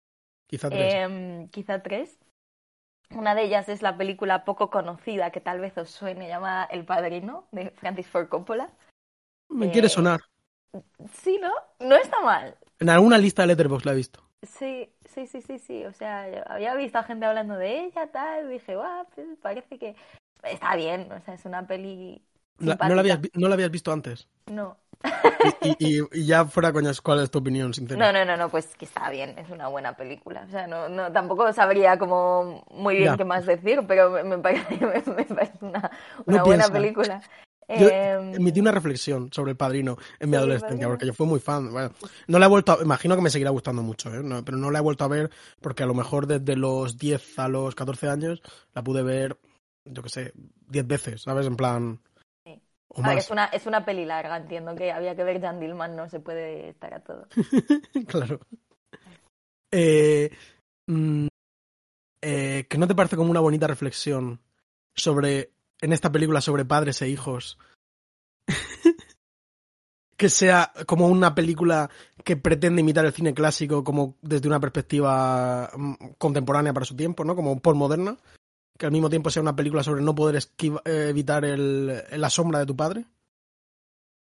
Quizá 0.47 0.69
tres. 0.71 0.95
em, 0.95 1.49
quizá 1.49 1.83
tres. 1.83 2.19
Una 3.11 3.35
de 3.35 3.45
ellas 3.45 3.69
es 3.69 3.83
la 3.83 3.97
película 3.97 4.45
poco 4.45 4.71
conocida, 4.71 5.31
que 5.31 5.41
tal 5.41 5.61
vez 5.61 5.77
os 5.79 5.91
suene, 5.91 6.29
llamada 6.29 6.65
El 6.65 6.85
Padrino, 6.85 7.47
de 7.53 7.71
Francis 7.71 8.09
Ford 8.09 8.29
Coppola. 8.29 8.71
Me 9.49 9.67
eh, 9.67 9.73
quiere 9.73 9.89
sonar. 9.89 10.21
Sí, 11.13 11.39
¿no? 11.41 11.53
No 11.87 11.97
está 11.97 12.21
mal. 12.21 12.57
En 12.81 12.91
alguna 12.91 13.19
lista 13.19 13.43
de 13.43 13.49
Letterboxd 13.49 13.87
la 13.87 13.93
he 13.93 13.97
visto. 13.97 14.21
Sí, 14.43 14.93
sí, 15.05 15.27
sí, 15.27 15.41
sí, 15.41 15.59
sí. 15.59 15.85
O 15.85 15.93
sea, 15.93 16.29
yo 16.31 16.43
había 16.47 16.75
visto 16.75 16.99
a 16.99 17.05
gente 17.05 17.25
hablando 17.25 17.57
de 17.57 17.85
ella, 17.85 18.11
tal, 18.11 18.47
y 18.47 18.55
dije, 18.55 18.75
guau, 18.75 19.07
pues 19.15 19.27
parece 19.41 19.79
que 19.79 19.95
está 20.43 20.77
bien. 20.77 21.11
O 21.13 21.21
sea, 21.21 21.35
es 21.35 21.45
una 21.45 21.67
peli. 21.67 22.23
La- 22.59 22.77
no, 22.77 22.95
la 22.95 23.01
habías, 23.01 23.21
no 23.35 23.49
la 23.49 23.55
habías 23.55 23.71
visto 23.71 23.93
antes. 23.93 24.29
No. 24.47 24.77
Y, 25.63 25.77
y- 25.99 26.01
y 26.13 26.27
ya 26.27 26.45
fuera 26.47 26.73
coñas, 26.73 27.01
¿cuál 27.01 27.21
es 27.21 27.31
tu 27.31 27.39
opinión, 27.39 27.75
sincera? 27.75 28.07
No, 28.07 28.13
no, 28.19 28.25
no, 28.25 28.37
no, 28.37 28.49
pues 28.49 28.67
que 28.77 28.85
está 28.87 29.11
bien, 29.11 29.39
es 29.39 29.51
una 29.51 29.69
buena 29.69 29.95
película. 29.97 30.45
O 30.47 30.51
sea, 30.51 30.67
no, 30.67 30.89
no, 30.89 31.13
tampoco 31.13 31.53
sabría 31.53 31.99
como 31.99 32.65
muy 32.71 32.97
bien 32.97 33.13
Ya. 33.13 33.17
qué 33.17 33.25
más 33.25 33.45
decir, 33.47 33.81
pero 33.87 34.25
me, 34.25 34.39
parece, 34.39 34.79
me, 34.81 35.03
me 35.15 35.25
parece 35.25 35.59
una, 35.61 35.91
No 36.19 36.25
una 36.27 36.43
buena 36.45 36.65
piensa. 36.65 36.73
película. 36.73 37.23
Yo 37.69 37.89
Em, 37.89 38.35
emití 38.35 38.61
una 38.61 38.73
reflexión 38.73 39.31
sobre 39.33 39.53
el 39.53 39.57
padrino 39.57 39.97
en 40.21 40.29
mi 40.31 40.37
adolescencia, 40.37 40.87
porque 40.87 41.07
yo 41.07 41.15
fui 41.15 41.27
muy 41.27 41.41
fan. 41.41 41.73
Bueno, 41.73 41.91
no 42.29 42.39
la 42.39 42.47
he 42.47 42.49
vuelto 42.49 42.73
a, 42.73 42.83
imagino 42.83 43.17
que 43.17 43.23
me 43.23 43.31
seguirá 43.31 43.51
gustando 43.51 43.83
mucho, 43.83 44.15
¿eh? 44.15 44.23
No, 44.23 44.45
pero 44.45 44.59
no 44.59 44.71
la 44.71 44.79
he 44.79 44.83
vuelto 44.83 45.05
a 45.05 45.09
ver 45.09 45.31
porque 45.61 45.83
a 45.83 45.87
lo 45.87 45.95
mejor 45.95 46.27
desde 46.27 46.57
los 46.57 46.99
10 46.99 47.39
a 47.39 47.49
los 47.49 47.75
14 47.75 48.09
años 48.09 48.43
la 48.75 48.83
pude 48.85 49.03
ver, 49.03 49.39
yo 49.85 50.03
qué 50.03 50.09
sé, 50.11 50.33
10 50.69 50.87
veces, 50.87 51.23
¿sabes? 51.23 51.47
En 51.47 51.57
plan. 51.57 52.01
O 52.97 53.11
es, 53.11 53.31
una, 53.31 53.47
es 53.47 53.67
una 53.67 53.85
peli 53.85 54.05
larga, 54.05 54.37
entiendo 54.37 54.75
que 54.75 54.93
había 54.93 55.17
que 55.17 55.25
ver 55.25 55.41
Jan 55.41 55.59
Dillman, 55.59 55.97
no 55.97 56.09
se 56.09 56.21
puede 56.21 56.69
estar 56.69 56.95
a 56.95 57.01
todo. 57.01 57.27
claro. 58.07 58.41
Eh, 59.73 60.31
mm, 60.87 61.27
eh, 62.23 62.67
¿Que 62.69 62.79
no 62.79 62.87
te 62.87 62.95
parece 62.95 63.17
como 63.17 63.31
una 63.31 63.41
bonita 63.41 63.67
reflexión 63.67 64.41
sobre, 64.95 65.51
en 65.81 65.93
esta 65.93 66.13
película, 66.13 66.41
sobre 66.41 66.65
padres 66.65 67.03
e 67.03 67.09
hijos? 67.09 67.59
que 70.17 70.29
sea 70.29 70.73
como 70.87 71.09
una 71.09 71.35
película 71.35 71.91
que 72.23 72.37
pretende 72.37 72.83
imitar 72.83 73.05
el 73.05 73.13
cine 73.13 73.35
clásico 73.35 73.83
como 73.83 74.17
desde 74.23 74.47
una 74.47 74.61
perspectiva 74.61 75.71
mm, 75.77 75.95
contemporánea 76.19 76.73
para 76.73 76.87
su 76.87 76.95
tiempo, 76.95 77.25
¿no? 77.25 77.35
Como 77.35 77.59
postmoderna. 77.61 78.17
Que 78.79 78.87
al 78.87 78.93
mismo 78.93 79.09
tiempo 79.09 79.31
sea 79.31 79.43
una 79.43 79.55
película 79.57 79.83
sobre 79.83 80.03
no 80.03 80.15
poder 80.15 80.37
esquiva- 80.37 80.83
eh, 80.85 81.07
evitar 81.11 81.45
el, 81.45 82.03
la 82.11 82.31
sombra 82.31 82.59
de 82.59 82.67
tu 82.67 82.77
padre. 82.77 83.05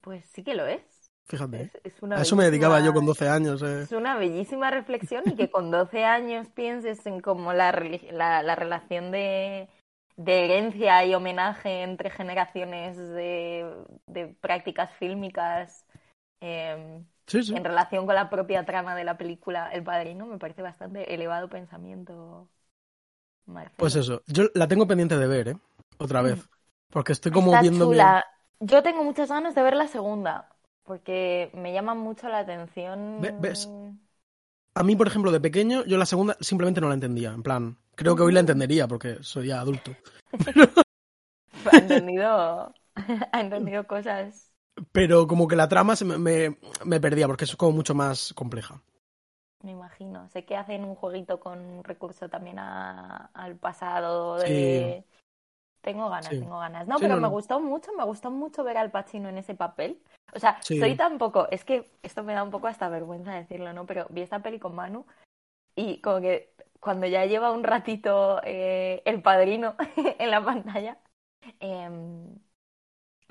Pues 0.00 0.24
sí 0.26 0.44
que 0.44 0.54
lo 0.54 0.66
es. 0.66 0.82
Fíjate. 1.26 1.62
Es, 1.62 1.80
es 1.84 2.02
una 2.02 2.18
A 2.18 2.22
eso 2.22 2.36
me 2.36 2.44
dedicaba 2.44 2.80
yo 2.80 2.92
con 2.92 3.06
12 3.06 3.28
años. 3.28 3.62
eh. 3.62 3.82
Es 3.82 3.92
una 3.92 4.16
bellísima 4.16 4.70
reflexión 4.70 5.24
y 5.26 5.36
que 5.36 5.50
con 5.50 5.70
12 5.70 6.04
años 6.04 6.48
pienses 6.50 7.04
en 7.06 7.20
cómo 7.20 7.52
la, 7.52 7.72
la, 8.12 8.42
la 8.42 8.54
relación 8.54 9.10
de, 9.10 9.68
de 10.16 10.44
herencia 10.44 11.04
y 11.04 11.14
homenaje 11.14 11.82
entre 11.82 12.10
generaciones 12.10 12.96
de, 12.96 13.66
de 14.06 14.26
prácticas 14.40 14.92
fílmicas 14.98 15.84
eh, 16.42 17.02
Sí, 17.26 17.42
sí. 17.42 17.54
en 17.54 17.64
relación 17.64 18.04
con 18.06 18.14
la 18.14 18.28
propia 18.28 18.64
trama 18.66 18.94
de 18.94 19.04
la 19.04 19.16
película 19.16 19.70
El 19.72 19.82
Padrino 19.82 20.26
me 20.26 20.38
parece 20.38 20.60
bastante 20.62 21.14
elevado 21.14 21.48
pensamiento. 21.48 22.48
Pues 23.76 23.96
eso, 23.96 24.22
yo 24.26 24.44
la 24.54 24.68
tengo 24.68 24.86
pendiente 24.86 25.18
de 25.18 25.26
ver, 25.26 25.48
¿eh? 25.48 25.56
Otra 25.98 26.22
vez. 26.22 26.38
Porque 26.90 27.12
estoy 27.12 27.32
como 27.32 27.48
Está 27.48 27.62
viendo 27.62 27.86
chula. 27.86 28.24
Yo 28.60 28.82
tengo 28.82 29.02
muchas 29.02 29.28
ganas 29.28 29.54
de 29.54 29.62
ver 29.62 29.74
la 29.74 29.88
segunda 29.88 30.48
porque 30.84 31.50
me 31.54 31.72
llama 31.72 31.94
mucho 31.94 32.28
la 32.28 32.38
atención. 32.38 33.20
Ve- 33.20 33.34
ves. 33.40 33.68
A 34.74 34.82
mí, 34.82 34.96
por 34.96 35.06
ejemplo, 35.06 35.30
de 35.30 35.40
pequeño, 35.40 35.84
yo 35.84 35.98
la 35.98 36.06
segunda 36.06 36.36
simplemente 36.40 36.80
no 36.80 36.88
la 36.88 36.94
entendía. 36.94 37.32
En 37.32 37.42
plan, 37.42 37.76
creo 37.94 38.16
que 38.16 38.22
hoy 38.22 38.32
la 38.32 38.40
entendería 38.40 38.88
porque 38.88 39.18
soy 39.22 39.48
ya 39.48 39.60
adulto. 39.60 39.92
ha 41.72 41.76
entendido, 41.78 42.74
ha 43.32 43.40
entendido 43.40 43.86
cosas. 43.86 44.50
Pero 44.92 45.26
como 45.26 45.46
que 45.46 45.56
la 45.56 45.68
trama 45.68 45.94
se 45.96 46.04
me, 46.04 46.18
me, 46.18 46.58
me 46.84 47.00
perdía 47.00 47.26
porque 47.26 47.44
es 47.44 47.54
como 47.56 47.72
mucho 47.72 47.94
más 47.94 48.32
compleja. 48.34 48.82
Me 49.64 49.72
imagino. 49.72 50.28
Sé 50.28 50.44
que 50.44 50.56
hacen 50.56 50.84
un 50.84 50.94
jueguito 50.94 51.40
con 51.40 51.82
recurso 51.84 52.28
también 52.28 52.58
a- 52.58 53.30
al 53.32 53.56
pasado. 53.56 54.36
De... 54.36 55.04
Tengo 55.80 56.08
ganas, 56.10 56.28
Sí. 56.28 56.38
tengo 56.40 56.58
ganas. 56.58 56.86
No, 56.86 56.96
Sí, 56.98 57.02
pero 57.02 57.14
no, 57.16 57.20
me 57.22 57.28
no. 57.28 57.30
gustó 57.30 57.60
mucho, 57.60 57.92
me 57.96 58.04
gustó 58.04 58.30
mucho 58.30 58.62
ver 58.62 58.76
al 58.76 58.90
Pacino 58.90 59.28
en 59.28 59.38
ese 59.38 59.54
papel. 59.54 59.98
O 60.34 60.38
sea, 60.38 60.60
Sí. 60.62 60.78
soy 60.78 60.96
tampoco, 60.96 61.48
es 61.50 61.64
que 61.64 61.90
esto 62.02 62.22
me 62.22 62.34
da 62.34 62.42
un 62.42 62.50
poco 62.50 62.66
hasta 62.66 62.88
vergüenza 62.88 63.32
decirlo, 63.32 63.72
¿no? 63.72 63.86
Pero 63.86 64.06
vi 64.10 64.20
esta 64.22 64.40
peli 64.40 64.58
con 64.58 64.74
Manu 64.74 65.06
y 65.74 66.00
como 66.00 66.20
que 66.20 66.52
cuando 66.80 67.06
ya 67.06 67.24
lleva 67.24 67.52
un 67.52 67.64
ratito 67.64 68.40
eh, 68.44 69.02
el 69.06 69.22
padrino 69.22 69.76
en 70.18 70.30
la 70.30 70.44
pantalla, 70.44 70.98
em, 71.60 72.34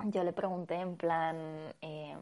yo 0.05 0.23
le 0.23 0.33
pregunté 0.33 0.75
en 0.75 0.97
plan, 0.97 1.73
em, 1.81 2.19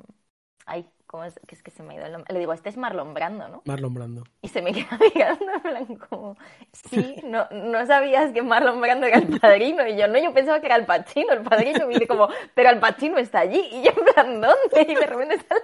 ay, 0.65 0.85
¿cómo 1.11 1.25
es? 1.25 1.37
Que 1.45 1.55
es 1.55 1.61
que 1.61 1.71
se 1.71 1.83
me 1.83 1.93
ha 1.93 1.97
ido 1.97 2.05
el 2.05 2.13
nombre. 2.13 2.33
Le 2.33 2.39
digo, 2.39 2.53
este 2.53 2.69
es 2.69 2.77
Marlon 2.77 3.13
Brando, 3.13 3.49
¿no? 3.49 3.61
Marlon 3.65 3.93
Brando. 3.93 4.23
Y 4.41 4.47
se 4.47 4.61
me 4.61 4.71
queda 4.73 4.97
mirando 5.13 5.45
en 5.53 5.61
plan 5.61 5.95
como, 6.09 6.37
sí, 6.71 7.17
no, 7.25 7.47
no 7.51 7.85
sabías 7.85 8.31
que 8.31 8.41
Marlon 8.41 8.79
Brando 8.79 9.05
era 9.05 9.17
el 9.17 9.39
padrino. 9.39 9.85
Y 9.85 9.97
yo, 9.97 10.07
no, 10.07 10.17
yo 10.17 10.33
pensaba 10.33 10.61
que 10.61 10.67
era 10.67 10.77
el 10.77 10.85
Pachino, 10.85 11.33
el 11.33 11.41
padrino. 11.41 11.91
Y 11.91 11.95
dice 11.95 12.07
como, 12.07 12.29
pero 12.55 12.69
el 12.69 12.79
Pachino 12.79 13.17
está 13.17 13.39
allí. 13.39 13.59
Y 13.71 13.83
yo 13.83 13.91
en 13.91 14.13
plan, 14.13 14.41
¿dónde? 14.41 14.91
Y 14.91 14.95
de 14.95 15.05
repente 15.05 15.35
está 15.35 15.55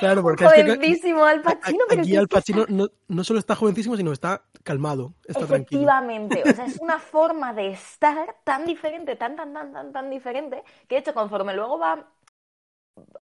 Claro, 0.00 0.22
porque 0.22 0.44
es 0.44 0.52
que 0.52 0.62
jovencísimo 0.64 1.24
Al 1.24 1.42
Pacino. 1.42 1.84
pero 1.88 2.02
aquí 2.02 2.16
Al 2.16 2.24
es 2.24 2.28
Pacino 2.28 2.64
no, 2.68 2.88
no 3.08 3.24
solo 3.24 3.38
está 3.38 3.54
jovencísimo, 3.54 3.96
sino 3.96 4.12
está 4.12 4.42
calmado, 4.62 5.14
está 5.26 5.46
tranquilo. 5.46 5.82
Efectivamente, 5.82 6.42
o 6.44 6.52
sea, 6.52 6.64
es 6.64 6.78
una 6.80 6.98
forma 6.98 7.52
de 7.52 7.72
estar 7.72 8.36
tan 8.44 8.64
diferente, 8.64 9.14
tan, 9.16 9.36
tan, 9.36 9.52
tan, 9.52 9.72
tan, 9.72 9.92
tan 9.92 10.10
diferente, 10.10 10.64
que 10.88 10.96
de 10.96 11.00
hecho, 11.00 11.14
conforme 11.14 11.54
luego 11.54 11.78
va, 11.78 12.06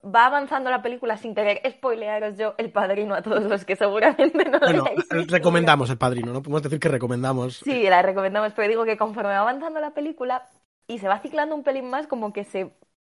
va 0.04 0.26
avanzando 0.26 0.70
la 0.70 0.82
película 0.82 1.16
sin 1.16 1.34
querer 1.34 1.60
spoilearos 1.70 2.36
yo 2.36 2.54
el 2.58 2.70
padrino 2.70 3.14
a 3.14 3.22
todos 3.22 3.44
los 3.44 3.64
que 3.64 3.76
seguramente 3.76 4.44
no 4.44 4.58
lo 4.58 4.66
Bueno, 4.66 4.84
visto. 4.96 5.16
recomendamos 5.34 5.90
El 5.90 5.98
Padrino, 5.98 6.32
¿no? 6.32 6.42
Podemos 6.42 6.62
decir 6.62 6.78
que 6.80 6.88
recomendamos. 6.88 7.56
Sí, 7.58 7.82
la 7.88 8.02
recomendamos, 8.02 8.52
pero 8.54 8.68
digo 8.68 8.84
que 8.84 8.96
conforme 8.96 9.30
va 9.30 9.40
avanzando 9.40 9.80
la 9.80 9.92
película 9.94 10.48
y 10.86 10.98
se 10.98 11.08
va 11.08 11.20
ciclando 11.20 11.54
un 11.54 11.62
pelín 11.62 11.88
más, 11.88 12.06
como 12.06 12.32
que 12.32 12.44
se 12.44 12.72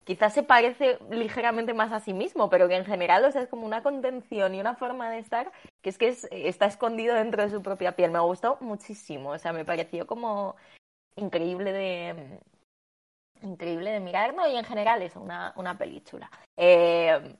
quizás 0.05 0.33
se 0.35 0.43
parece 0.43 0.99
ligeramente 1.09 1.73
más 1.73 1.91
a 1.91 1.99
sí 1.99 2.13
mismo, 2.13 2.49
pero 2.49 2.67
que 2.67 2.75
en 2.75 2.85
general, 2.85 3.25
o 3.25 3.31
sea, 3.31 3.41
es 3.41 3.49
como 3.49 3.65
una 3.65 3.81
contención 3.81 4.53
y 4.53 4.59
una 4.61 4.75
forma 4.75 5.09
de 5.09 5.17
estar 5.19 5.51
que 5.81 5.89
es 5.89 5.97
que 5.97 6.09
es- 6.09 6.27
está 6.31 6.67
escondido 6.67 7.15
dentro 7.15 7.41
de 7.43 7.49
su 7.49 7.61
propia 7.63 7.95
piel. 7.95 8.11
Me 8.11 8.19
gustó 8.19 8.57
muchísimo, 8.61 9.31
o 9.31 9.39
sea, 9.39 9.51
me 9.51 9.65
pareció 9.65 10.05
como 10.05 10.55
increíble 11.15 11.73
de 11.73 12.39
increíble 13.41 13.91
de 13.91 13.99
mirar, 13.99 14.33
¿no? 14.33 14.47
Y 14.47 14.55
en 14.55 14.65
general 14.65 15.01
es 15.01 15.15
una, 15.15 15.53
una 15.55 15.77
peli 15.77 16.01
chula. 16.01 16.29
Eh, 16.57 17.35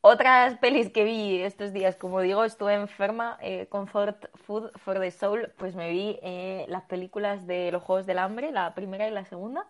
otras 0.00 0.56
pelis 0.58 0.90
que 0.90 1.04
vi 1.04 1.40
estos 1.40 1.72
días, 1.72 1.96
como 1.96 2.20
digo, 2.20 2.44
estuve 2.44 2.74
enferma, 2.74 3.36
eh, 3.42 3.66
Comfort 3.68 4.26
Food 4.46 4.70
for 4.78 5.00
the 5.00 5.10
Soul, 5.10 5.52
pues 5.58 5.74
me 5.74 5.90
vi 5.90 6.18
eh, 6.22 6.66
las 6.68 6.84
películas 6.84 7.46
de 7.46 7.72
los 7.72 7.82
Juegos 7.82 8.06
del 8.06 8.18
Hambre, 8.18 8.52
la 8.52 8.74
primera 8.74 9.08
y 9.08 9.10
la 9.10 9.24
segunda. 9.24 9.66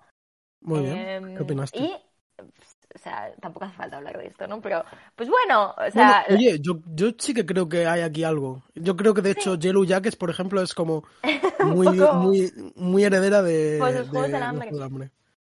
Muy 0.60 0.80
bien. 0.80 0.96
Em, 0.98 1.34
¿Qué 1.36 1.42
opinaste? 1.42 1.78
Y, 1.78 1.92
o 2.94 2.98
sea, 2.98 3.32
tampoco 3.40 3.64
hace 3.66 3.76
falta 3.76 3.96
hablar 3.96 4.18
de 4.18 4.26
esto, 4.26 4.46
¿no? 4.46 4.60
Pero, 4.60 4.84
pues 5.16 5.30
bueno, 5.30 5.70
o 5.70 5.74
Bueno, 5.76 5.92
sea, 5.92 6.24
oye, 6.28 6.58
yo, 6.60 6.74
yo 6.94 7.08
sí 7.18 7.32
que 7.32 7.46
creo 7.46 7.68
que 7.68 7.86
hay 7.86 8.02
aquí 8.02 8.22
algo. 8.22 8.62
Yo 8.74 8.96
creo 8.96 9.14
que 9.14 9.22
de 9.22 9.30
hecho 9.30 9.54
Yellow 9.54 9.84
Jackets, 9.84 10.16
por 10.16 10.30
ejemplo, 10.30 10.60
es 10.60 10.74
como 10.74 11.04
muy, 11.64 11.88
muy, 11.98 12.52
muy 12.76 13.04
heredera 13.04 13.42
de, 13.42 13.76
Pues 13.80 13.94
los 13.94 14.06
de 14.06 14.10
Juegos 14.10 14.30
del 14.30 14.40
los 14.40 14.48
Hambre. 14.48 14.68
Juegos 14.70 14.78
del 14.78 14.86
Hambre. 14.86 15.10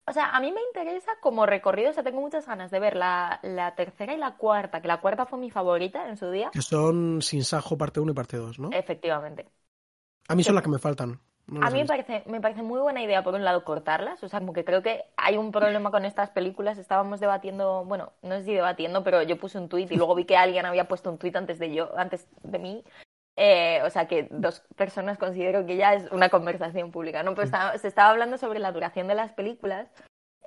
O 0.07 0.13
sea, 0.13 0.35
a 0.35 0.39
mí 0.39 0.51
me 0.51 0.61
interesa 0.61 1.11
como 1.19 1.45
recorrido, 1.45 1.89
o 1.89 1.93
sea, 1.93 2.03
tengo 2.03 2.21
muchas 2.21 2.45
ganas 2.45 2.69
de 2.69 2.79
ver 2.79 2.95
la, 2.95 3.39
la 3.41 3.73
tercera 3.73 4.13
y 4.13 4.17
la 4.17 4.35
cuarta, 4.37 4.81
que 4.81 4.87
la 4.87 5.01
cuarta 5.01 5.25
fue 5.25 5.39
mi 5.39 5.49
favorita 5.49 6.07
en 6.07 6.17
su 6.17 6.29
día. 6.29 6.51
Que 6.53 6.61
son 6.61 7.21
Sin 7.23 7.43
Sajo 7.43 7.77
parte 7.77 7.99
1 7.99 8.11
y 8.11 8.15
parte 8.15 8.37
2, 8.37 8.59
¿no? 8.59 8.69
Efectivamente. 8.71 9.47
A 10.27 10.35
mí 10.35 10.43
son 10.43 10.55
las 10.55 10.63
que 10.63 10.69
me 10.69 10.79
faltan. 10.79 11.19
No 11.47 11.65
A 11.65 11.69
mí 11.69 11.79
me 11.79 11.85
parece, 11.85 12.23
me 12.25 12.41
parece 12.41 12.63
muy 12.63 12.79
buena 12.79 13.03
idea, 13.03 13.23
por 13.23 13.35
un 13.35 13.43
lado, 13.43 13.63
cortarlas. 13.63 14.23
O 14.23 14.29
sea, 14.29 14.39
como 14.39 14.53
que 14.53 14.65
creo 14.65 14.81
que 14.81 15.03
hay 15.15 15.37
un 15.37 15.51
problema 15.51 15.91
con 15.91 16.05
estas 16.05 16.31
películas. 16.31 16.77
Estábamos 16.77 17.19
debatiendo, 17.19 17.85
bueno, 17.85 18.13
no 18.23 18.37
sé 18.37 18.45
si 18.45 18.53
debatiendo, 18.53 19.03
pero 19.03 19.21
yo 19.21 19.39
puse 19.39 19.59
un 19.59 19.69
tuit 19.69 19.91
y 19.91 19.95
luego 19.95 20.15
vi 20.15 20.25
que 20.25 20.37
alguien 20.37 20.65
había 20.65 20.87
puesto 20.87 21.11
un 21.11 21.19
tuit 21.19 21.35
antes 21.35 21.59
de 21.59 21.73
yo, 21.73 21.95
antes 21.97 22.27
de 22.43 22.59
mí. 22.59 22.83
Eh, 23.37 23.81
o 23.83 23.89
sea, 23.89 24.07
que 24.07 24.27
dos 24.31 24.61
personas 24.77 25.17
considero 25.17 25.65
que 25.65 25.75
ya 25.75 25.93
es 25.93 26.09
una 26.11 26.29
conversación 26.29 26.91
pública, 26.91 27.21
¿no? 27.23 27.31
Pero 27.35 27.45
estaba- 27.45 27.77
se 27.77 27.87
estaba 27.87 28.09
hablando 28.09 28.37
sobre 28.37 28.59
la 28.59 28.71
duración 28.71 29.07
de 29.07 29.15
las 29.15 29.31
películas. 29.33 29.89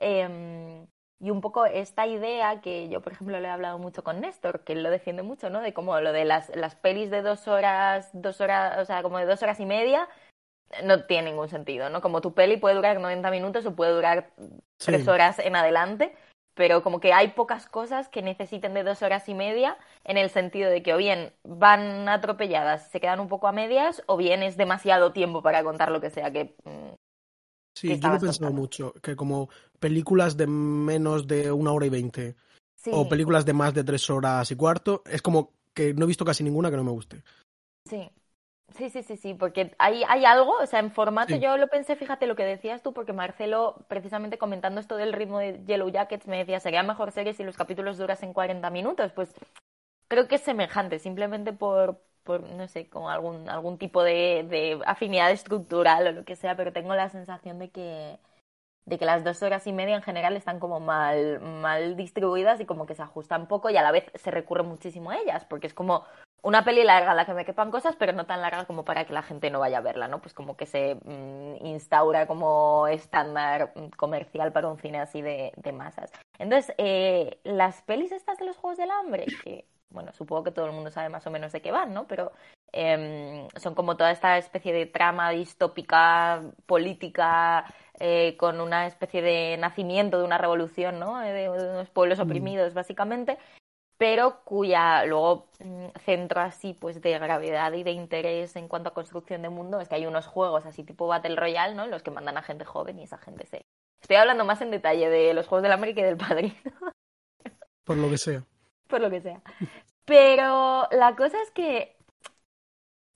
eh, 0.01 0.87
y 1.21 1.31
un 1.31 1.41
poco 1.41 1.67
esta 1.67 2.07
idea 2.07 2.61
que 2.61 2.89
yo, 2.89 3.01
por 3.03 3.13
ejemplo, 3.13 3.41
le 3.41 3.49
he 3.49 3.51
hablado 3.51 3.79
mucho 3.79 4.05
con 4.05 4.21
Néstor, 4.21 4.63
que 4.63 4.75
él 4.75 4.85
lo 4.85 4.91
defiende 4.91 5.23
mucho, 5.25 5.51
¿no? 5.51 5.61
De 5.61 5.75
como 5.75 5.99
lo 6.01 6.13
de 6.13 6.25
las, 6.25 6.55
las 6.55 6.77
pelis 6.77 7.11
de 7.11 7.23
dos 7.23 7.49
horas, 7.49 8.11
dos 8.13 8.41
horas, 8.41 8.79
o 8.79 8.85
sea, 8.85 9.03
como 9.03 9.19
de 9.19 9.27
dos 9.27 9.43
horas 9.43 9.59
y 9.59 9.67
media, 9.67 10.09
no 10.85 11.05
tiene 11.07 11.31
ningún 11.31 11.49
sentido, 11.49 11.91
¿no? 11.91 12.01
Como 12.01 12.21
tu 12.21 12.35
peli 12.35 12.57
puede 12.57 12.77
durar 12.77 13.01
90 13.01 13.33
minutos 13.33 13.67
o 13.67 13.75
puede 13.75 13.91
durar 13.93 14.31
Sí. 14.37 14.93
tres 14.93 15.09
horas 15.09 15.41
en 15.41 15.57
adelante, 15.57 16.15
pero 16.59 16.83
como 16.83 16.99
que 16.99 17.13
hay 17.13 17.29
pocas 17.29 17.67
cosas 17.67 18.09
que 18.09 18.21
necesiten 18.21 18.75
de 18.75 18.83
dos 18.83 19.03
horas 19.03 19.29
y 19.29 19.35
media 19.35 19.79
en 20.05 20.19
el 20.19 20.29
sentido 20.29 20.69
de 20.69 20.83
que 20.83 20.93
o 20.93 20.97
bien 20.97 21.33
van 21.45 22.09
atropelladas, 22.09 22.91
se 22.91 23.01
quedan 23.01 23.21
un 23.21 23.29
poco 23.29 23.47
a 23.47 23.53
medias, 23.53 24.03
o 24.07 24.17
bien 24.17 24.43
es 24.43 24.57
demasiado 24.57 25.13
tiempo 25.13 25.41
para 25.41 25.63
contar 25.63 25.93
lo 25.93 26.01
que 26.01 26.11
sea, 26.11 26.33
que 26.33 26.57
mm, 26.65 26.95
Sí, 27.77 27.87
que 27.87 28.01
yo 28.01 28.09
lo 28.09 28.17
he 28.17 28.21
pensado 28.21 28.53
mucho. 28.53 28.93
Que 29.01 29.15
como 29.15 29.49
películas 29.79 30.37
de 30.37 30.49
menos 30.49 31.29
de 31.29 31.53
una 31.53 31.71
hora 31.71 31.87
y 31.87 31.91
veinte 31.91 32.35
sí, 32.75 32.91
o 32.93 33.09
películas 33.09 33.47
de 33.47 33.53
más 33.53 33.73
de 33.73 33.85
tres 33.85 34.11
horas 34.11 34.51
y 34.51 34.57
cuarto, 34.57 35.05
es 35.07 35.23
como 35.23 35.53
que 35.73 35.95
no 35.95 36.05
he 36.05 36.09
visto 36.09 36.25
casi 36.25 36.43
ninguna 36.43 36.71
que 36.71 36.77
no 36.77 36.83
me 36.83 36.91
guste. 36.91 37.23
sí. 37.89 38.11
Sí, 38.77 38.91
sí, 38.91 39.03
sí, 39.03 39.17
sí, 39.17 39.35
porque 39.35 39.75
hay, 39.79 40.05
hay 40.09 40.25
algo, 40.25 40.53
o 40.61 40.67
sea, 40.67 40.81
en 40.81 40.91
formato 40.93 41.35
Sí. 41.35 41.41
yo 41.41 41.57
lo 41.57 41.69
pensé, 41.69 41.97
fíjate 41.97 42.27
lo 42.27 42.37
que 42.37 42.45
decías 42.45 42.83
tú, 42.83 42.93
porque 42.93 43.13
Marcelo, 43.13 43.77
precisamente 43.89 44.39
comentando 44.39 44.81
esto 44.81 44.97
del 44.97 45.13
ritmo 45.15 45.39
de 45.39 45.65
Yellow 45.65 45.89
Jackets, 45.89 46.27
me 46.29 46.39
decía, 46.39 46.61
sería 46.61 46.83
mejor 46.83 47.11
serie 47.11 47.33
si 47.33 47.45
los 47.45 47.57
capítulos 47.57 47.97
durasen 47.99 48.33
40 48.35 48.71
minutos, 48.71 49.11
pues 49.13 49.35
creo 50.09 50.29
que 50.29 50.37
es 50.37 50.43
semejante, 50.43 50.99
simplemente 50.99 51.53
por, 51.53 52.01
por 52.25 52.43
no 52.43 52.69
sé, 52.69 52.89
como 52.91 53.11
algún, 53.11 53.49
algún 53.49 53.79
tipo 53.79 54.03
de, 54.03 54.47
de 54.49 54.81
afinidad 54.87 55.31
estructural 55.33 56.07
o 56.09 56.13
lo 56.13 56.25
que 56.25 56.37
sea, 56.37 56.57
pero 56.57 56.73
tengo 56.73 56.95
la 56.95 57.09
sensación 57.11 57.59
de 57.59 57.71
que, 57.71 58.19
de 58.87 58.99
que 58.99 59.05
las 59.07 59.25
dos 59.25 59.43
horas 59.43 59.67
y 59.67 59.73
media 59.73 59.97
en 59.97 60.03
general 60.03 60.37
están 60.37 60.61
como 60.61 60.81
mal, 60.81 61.41
mal 61.41 61.97
distribuidas 61.97 62.61
y 62.61 62.67
como 62.67 62.87
que 62.87 62.95
se 62.95 63.03
ajustan 63.03 63.49
poco 63.49 63.71
y 63.71 63.77
a 63.77 63.83
la 63.83 63.93
vez 63.93 64.07
se 64.15 64.31
recurre 64.31 64.63
muchísimo 64.63 65.11
a 65.11 65.19
ellas, 65.19 65.45
porque 65.45 65.67
es 65.69 65.75
como 65.75 66.05
una 66.43 66.65
peli 66.65 66.85
larga 66.85 67.13
a 67.13 67.15
la 67.15 67.25
que 67.25 67.35
me 67.35 67.45
quepan 67.45 67.71
cosas, 67.71 67.97
pero 67.97 68.13
no 68.13 68.27
tan 68.27 68.41
larga 68.41 68.65
como 68.65 68.85
para 68.85 69.05
que 69.05 69.13
la 69.13 69.23
gente 69.23 69.51
no 69.51 69.61
vaya 69.61 69.79
a 69.79 69.83
verla, 69.83 70.09
¿no? 70.09 70.21
Pues 70.21 70.35
como 70.35 70.57
que 70.57 70.67
se 70.67 70.95
mm, 70.95 71.67
instaura 71.67 72.27
como 72.27 72.87
estándar 72.87 73.73
mm, 73.75 73.89
comercial 73.97 74.53
para 74.53 74.69
un 74.69 74.79
cine 74.79 75.01
así 75.01 75.21
de, 75.21 75.53
de 75.57 75.73
masas. 75.73 76.13
Entonces, 76.39 76.75
eh, 76.79 77.39
las 77.45 77.83
pelis 77.83 78.13
estas 78.13 78.39
de 78.39 78.47
los 78.47 78.57
Juegos 78.57 78.79
del 78.79 78.91
Hambre, 78.91 79.27
que, 79.43 79.67
bueno, 79.91 80.13
supongo 80.13 80.45
que 80.45 80.53
todo 80.53 80.67
el 80.67 80.73
mundo 80.73 80.91
sabe 80.91 81.09
más 81.09 81.27
o 81.27 81.31
menos 81.31 81.53
de 81.53 81.61
qué 81.61 81.73
van, 81.73 81.93
¿no? 81.93 82.07
Pero 82.07 82.33
em, 82.73 83.49
son 83.57 83.75
como 83.75 83.97
toda 83.97 84.13
esta 84.13 84.39
especie 84.39 84.73
de 84.73 84.87
trama 84.87 85.31
distópica, 85.31 86.43
política, 86.67 87.65
eh, 87.99 88.37
con 88.37 88.61
una 88.61 88.87
especie 88.87 89.23
de 89.23 89.57
nacimiento 89.59 90.19
de 90.19 90.25
una 90.25 90.39
revolución, 90.39 91.01
¿no? 91.01 91.21
Eh, 91.21 91.33
de, 91.33 91.43
de 91.51 91.71
unos 91.71 91.91
pueblos 91.91 92.21
oprimidos, 92.21 92.75
básicamente, 92.75 93.39
pero 93.99 94.45
cuya 94.45 95.05
luego 95.05 95.49
mm, 95.59 95.89
centro 96.05 96.41
así 96.41 96.73
pues 96.73 97.03
de 97.03 97.19
gravedad 97.19 97.73
y 97.73 97.83
de 97.83 97.91
interés 97.91 98.55
en 98.57 98.69
cuanto 98.69 98.91
a 98.91 98.95
construcción 98.95 99.43
de 99.43 99.49
mundo 99.49 99.81
es 99.81 99.89
que 99.89 99.97
hay 99.97 100.07
unos 100.07 100.27
juegos 100.27 100.65
así 100.65 100.85
tipo 100.85 101.09
Battle 101.09 101.37
Royale, 101.37 101.75
¿no? 101.75 101.87
Los 101.89 102.03
que 102.03 102.13
mandan 102.13 102.39
a 102.39 102.43
gente 102.43 102.65
joven 102.65 102.99
y 102.99 103.03
esa 103.03 103.19
gente 103.19 103.45
se... 103.47 103.63
Estoy 104.01 104.17
hablando 104.17 104.45
más 104.45 104.61
en 104.63 104.71
detalle 104.71 105.11
de 105.11 105.35
los 105.35 105.49
Juegos 105.49 105.65
del 105.65 105.73
Hambre 105.73 105.95
que 105.95 106.05
del 106.05 106.17
Padrino. 106.17 106.55
Por 107.85 107.97
lo 107.97 108.09
que 108.09 108.19
sea. 108.19 108.45
Por 108.87 109.01
lo 109.01 109.11
que 109.11 109.21
sea. 109.21 109.43
Pero 110.05 110.89
la 110.93 111.17
cosa 111.17 111.43
es 111.43 111.51
que 111.51 111.97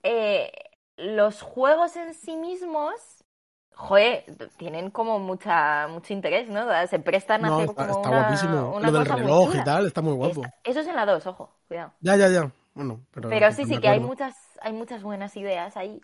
eh, 0.02 0.50
los 0.96 1.40
juegos 1.40 1.94
en 1.96 2.14
sí 2.14 2.36
mismos 2.36 3.22
joder, 3.75 4.25
tienen 4.57 4.91
como 4.91 5.19
mucha 5.19 5.88
mucho 5.88 6.12
interés, 6.12 6.49
¿no? 6.49 6.67
Se 6.87 6.99
prestan 6.99 7.45
a 7.45 7.49
No, 7.49 7.55
hacer 7.57 7.71
está, 7.71 7.87
como 7.87 7.97
está 7.99 8.09
una, 8.11 8.23
guapísimo. 8.23 8.76
una 8.76 8.91
Lo 8.91 8.99
del 8.99 9.07
reloj 9.07 9.55
y 9.55 9.64
tal, 9.64 9.87
está 9.87 10.02
muy 10.02 10.14
guapo. 10.14 10.43
Eso 10.64 10.81
es 10.81 10.87
en 10.87 10.97
la 10.97 11.07
2, 11.07 11.26
ojo, 11.26 11.50
cuidado. 11.69 11.93
Ya, 12.00 12.17
ya, 12.17 12.29
ya. 12.29 12.52
Bueno, 12.75 13.00
pero. 13.12 13.29
Pero 13.29 13.52
sí, 13.52 13.64
sí, 13.67 13.79
que 13.79 13.88
hay 13.88 14.00
muchas, 14.00 14.35
hay 14.61 14.73
muchas 14.73 15.02
buenas 15.02 15.37
ideas 15.37 15.76
ahí. 15.76 16.00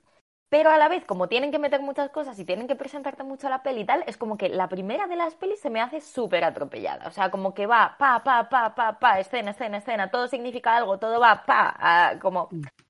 Pero 0.50 0.70
a 0.70 0.78
la 0.78 0.88
vez, 0.88 1.04
como 1.04 1.28
tienen 1.28 1.50
que 1.50 1.58
meter 1.58 1.82
muchas 1.82 2.08
cosas 2.10 2.38
y 2.38 2.44
tienen 2.46 2.66
que 2.66 2.74
presentarte 2.74 3.22
mucho 3.22 3.50
la 3.50 3.62
peli 3.62 3.82
y 3.82 3.84
tal, 3.84 4.02
es 4.06 4.16
como 4.16 4.38
que 4.38 4.48
la 4.48 4.68
primera 4.68 5.06
de 5.06 5.16
las 5.16 5.34
pelis 5.34 5.60
se 5.60 5.68
me 5.68 5.80
hace 5.80 6.00
súper 6.00 6.42
atropellada. 6.42 7.06
O 7.06 7.10
sea, 7.10 7.30
como 7.30 7.52
que 7.52 7.66
va 7.66 7.96
pa, 7.98 8.22
pa, 8.24 8.48
pa, 8.48 8.74
pa, 8.74 8.98
pa, 8.98 9.20
escena, 9.20 9.50
escena, 9.50 9.76
escena, 9.78 10.10
todo 10.10 10.26
significa 10.26 10.74
algo, 10.74 10.98
todo 10.98 11.20
va 11.20 11.44
pa, 11.44 11.74
a, 11.78 12.18
como 12.18 12.48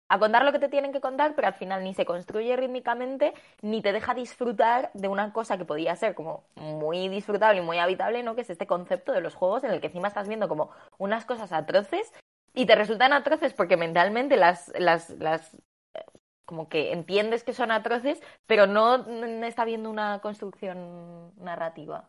a 0.08 0.18
contar 0.18 0.44
lo 0.44 0.52
que 0.52 0.58
te 0.58 0.68
tienen 0.68 0.92
que 0.92 1.00
contar, 1.00 1.34
pero 1.34 1.48
al 1.48 1.54
final 1.54 1.84
ni 1.84 1.94
se 1.94 2.06
construye 2.06 2.56
rítmicamente, 2.56 3.34
ni 3.62 3.82
te 3.82 3.92
deja 3.92 4.14
disfrutar 4.14 4.90
de 4.94 5.08
una 5.08 5.32
cosa 5.32 5.58
que 5.58 5.64
podía 5.64 5.94
ser 5.96 6.14
como 6.14 6.44
muy 6.56 7.08
disfrutable 7.08 7.60
y 7.60 7.64
muy 7.64 7.78
habitable, 7.78 8.22
¿no? 8.22 8.34
Que 8.34 8.40
es 8.40 8.50
este 8.50 8.66
concepto 8.66 9.12
de 9.12 9.20
los 9.20 9.34
juegos 9.34 9.64
en 9.64 9.70
el 9.70 9.80
que 9.80 9.88
encima 9.88 10.08
estás 10.08 10.28
viendo 10.28 10.48
como 10.48 10.70
unas 10.96 11.24
cosas 11.26 11.52
atroces 11.52 12.12
y 12.54 12.66
te 12.66 12.74
resultan 12.74 13.12
atroces 13.12 13.52
porque 13.52 13.76
mentalmente 13.76 14.36
las, 14.36 14.72
las, 14.78 15.10
las 15.10 15.56
como 16.46 16.70
que 16.70 16.92
entiendes 16.92 17.44
que 17.44 17.52
son 17.52 17.70
atroces, 17.70 18.22
pero 18.46 18.66
no 18.66 18.98
no 18.98 19.46
está 19.46 19.66
viendo 19.66 19.90
una 19.90 20.20
construcción 20.20 21.34
narrativa. 21.36 22.08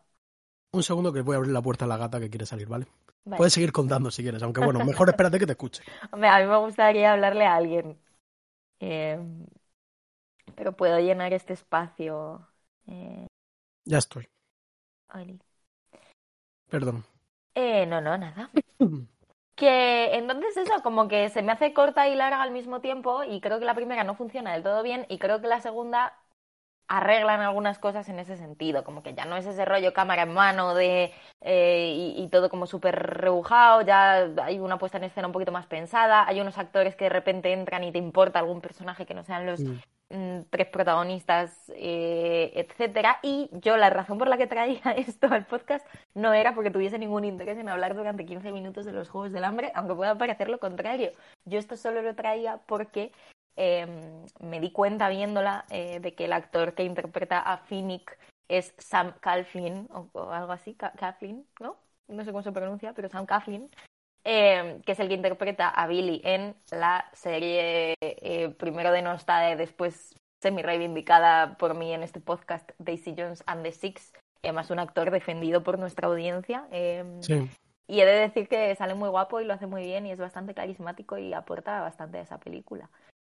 Un 0.71 0.83
segundo 0.83 1.11
que 1.11 1.21
voy 1.21 1.33
a 1.33 1.37
abrir 1.37 1.51
la 1.51 1.61
puerta 1.61 1.83
a 1.83 1.87
la 1.89 1.97
gata 1.97 2.19
que 2.19 2.29
quiere 2.29 2.45
salir, 2.45 2.67
¿vale? 2.67 2.87
Vale. 3.25 3.37
Puedes 3.37 3.53
seguir 3.53 3.71
contando 3.71 4.11
si 4.11 4.23
quieres, 4.23 4.41
aunque 4.43 4.61
bueno, 4.61 4.83
mejor 4.83 5.09
espérate 5.09 5.39
que 5.39 5.45
te 5.45 5.53
escuche. 5.53 5.83
Hombre, 6.11 6.29
a 6.29 6.39
mí 6.39 6.45
me 6.45 6.57
gustaría 6.57 7.13
hablarle 7.13 7.45
a 7.45 7.55
alguien. 7.55 7.97
Eh, 8.81 9.19
pero 10.55 10.73
puedo 10.75 10.99
llenar 10.99 11.33
este 11.33 11.53
espacio. 11.53 12.47
Eh, 12.87 13.27
Ya 13.85 13.97
estoy. 13.97 14.27
Oli. 15.13 15.39
Perdón. 16.69 17.03
Eh, 17.55 17.85
no, 17.85 18.01
no, 18.01 18.17
nada. 18.17 18.49
Que 19.55 20.15
entonces 20.15 20.55
eso, 20.57 20.81
como 20.83 21.07
que 21.09 21.29
se 21.29 21.41
me 21.41 21.51
hace 21.51 21.73
corta 21.73 22.07
y 22.07 22.15
larga 22.15 22.41
al 22.41 22.51
mismo 22.51 22.79
tiempo 22.81 23.23
y 23.23 23.41
creo 23.41 23.59
que 23.59 23.65
la 23.65 23.75
primera 23.75 24.03
no 24.05 24.15
funciona 24.15 24.53
del 24.53 24.63
todo 24.63 24.83
bien 24.83 25.05
y 25.09 25.19
creo 25.19 25.41
que 25.41 25.47
la 25.47 25.59
segunda 25.61 26.17
arreglan 26.89 27.39
algunas 27.41 27.77
cosas 27.77 28.09
en 28.09 28.19
ese 28.19 28.35
sentido, 28.35 28.83
como 28.83 29.03
que 29.03 29.13
ya 29.13 29.25
no 29.25 29.37
es 29.37 29.45
ese 29.45 29.63
rollo 29.63 29.93
cámara 29.93 30.23
en 30.23 30.33
mano 30.33 30.73
de 30.73 31.13
eh, 31.41 31.93
y, 31.95 32.21
y 32.21 32.27
todo 32.29 32.49
como 32.49 32.65
súper 32.65 32.95
rebujado, 32.95 33.81
ya 33.81 34.27
hay 34.43 34.59
una 34.59 34.79
puesta 34.79 34.97
en 34.97 35.05
escena 35.05 35.27
un 35.27 35.33
poquito 35.33 35.51
más 35.51 35.67
pensada, 35.67 36.27
hay 36.27 36.41
unos 36.41 36.57
actores 36.57 36.95
que 36.95 37.05
de 37.05 37.09
repente 37.09 37.53
entran 37.53 37.83
y 37.83 37.91
te 37.91 37.99
importa 37.99 38.39
algún 38.39 38.59
personaje 38.59 39.05
que 39.05 39.13
no 39.13 39.23
sean 39.23 39.45
los 39.45 39.61
mm, 39.61 40.41
tres 40.49 40.67
protagonistas, 40.67 41.71
eh, 41.75 42.51
etcétera. 42.55 43.19
Y 43.21 43.49
yo 43.53 43.77
la 43.77 43.89
razón 43.89 44.17
por 44.17 44.27
la 44.27 44.37
que 44.37 44.47
traía 44.47 44.81
esto 44.97 45.27
al 45.27 45.45
podcast 45.45 45.85
no 46.15 46.33
era 46.33 46.55
porque 46.55 46.71
tuviese 46.71 46.97
ningún 46.97 47.23
interés 47.23 47.57
en 47.57 47.69
hablar 47.69 47.95
durante 47.95 48.25
15 48.25 48.51
minutos 48.51 48.85
de 48.85 48.93
los 48.93 49.09
Juegos 49.09 49.31
del 49.31 49.43
Hambre, 49.43 49.71
aunque 49.75 49.95
pueda 49.95 50.17
parecer 50.17 50.49
lo 50.49 50.59
contrario. 50.59 51.11
Yo 51.45 51.59
esto 51.59 51.77
solo 51.77 52.01
lo 52.01 52.15
traía 52.15 52.59
porque 52.65 53.11
eh, 53.55 53.87
me 54.39 54.59
di 54.59 54.71
cuenta 54.71 55.09
viéndola 55.09 55.65
eh, 55.69 55.99
de 55.99 56.13
que 56.13 56.25
el 56.25 56.33
actor 56.33 56.73
que 56.73 56.83
interpreta 56.83 57.39
a 57.39 57.57
Finnick 57.57 58.17
es 58.47 58.73
Sam 58.77 59.13
Calfin 59.19 59.87
o, 59.91 60.07
o 60.13 60.31
algo 60.31 60.51
así, 60.51 60.73
Ca- 60.73 60.91
Claflin, 60.91 61.45
¿no? 61.59 61.77
No 62.07 62.23
sé 62.23 62.31
cómo 62.31 62.41
se 62.41 62.51
pronuncia, 62.51 62.93
pero 62.93 63.09
Sam 63.09 63.25
Claflin 63.25 63.69
eh, 64.25 64.81
que 64.85 64.91
es 64.91 64.99
el 64.99 65.07
que 65.07 65.13
interpreta 65.13 65.69
a 65.69 65.87
Billy 65.87 66.21
en 66.23 66.55
la 66.71 67.05
serie 67.13 67.95
eh, 68.01 68.49
primero 68.57 68.91
denostada 68.91 69.51
y 69.51 69.55
después 69.55 70.13
semi-reivindicada 70.41 71.57
por 71.57 71.75
mí 71.75 71.93
en 71.93 72.03
este 72.03 72.19
podcast, 72.19 72.69
Daisy 72.79 73.15
Jones 73.17 73.43
and 73.45 73.63
the 73.63 73.71
Six, 73.71 74.13
además 74.43 74.69
un 74.71 74.79
actor 74.79 75.11
defendido 75.11 75.63
por 75.63 75.79
nuestra 75.79 76.07
audiencia. 76.07 76.65
Sí. 77.21 77.49
y 77.87 78.01
he 78.01 78.05
de 78.05 78.19
decir 78.19 78.47
que 78.47 78.75
sale 78.75 78.93
muy 78.93 79.09
guapo 79.09 79.41
y 79.41 79.45
lo 79.45 79.53
hace 79.53 79.67
muy 79.67 79.83
bien 79.83 80.05
y 80.05 80.11
es 80.11 80.19
bastante 80.19 80.53
carismático 80.53 81.17
y 81.17 81.33
aporta 81.33 81.81
bastante 81.81 82.19
a 82.19 82.21
esa 82.21 82.39
película. 82.39 82.89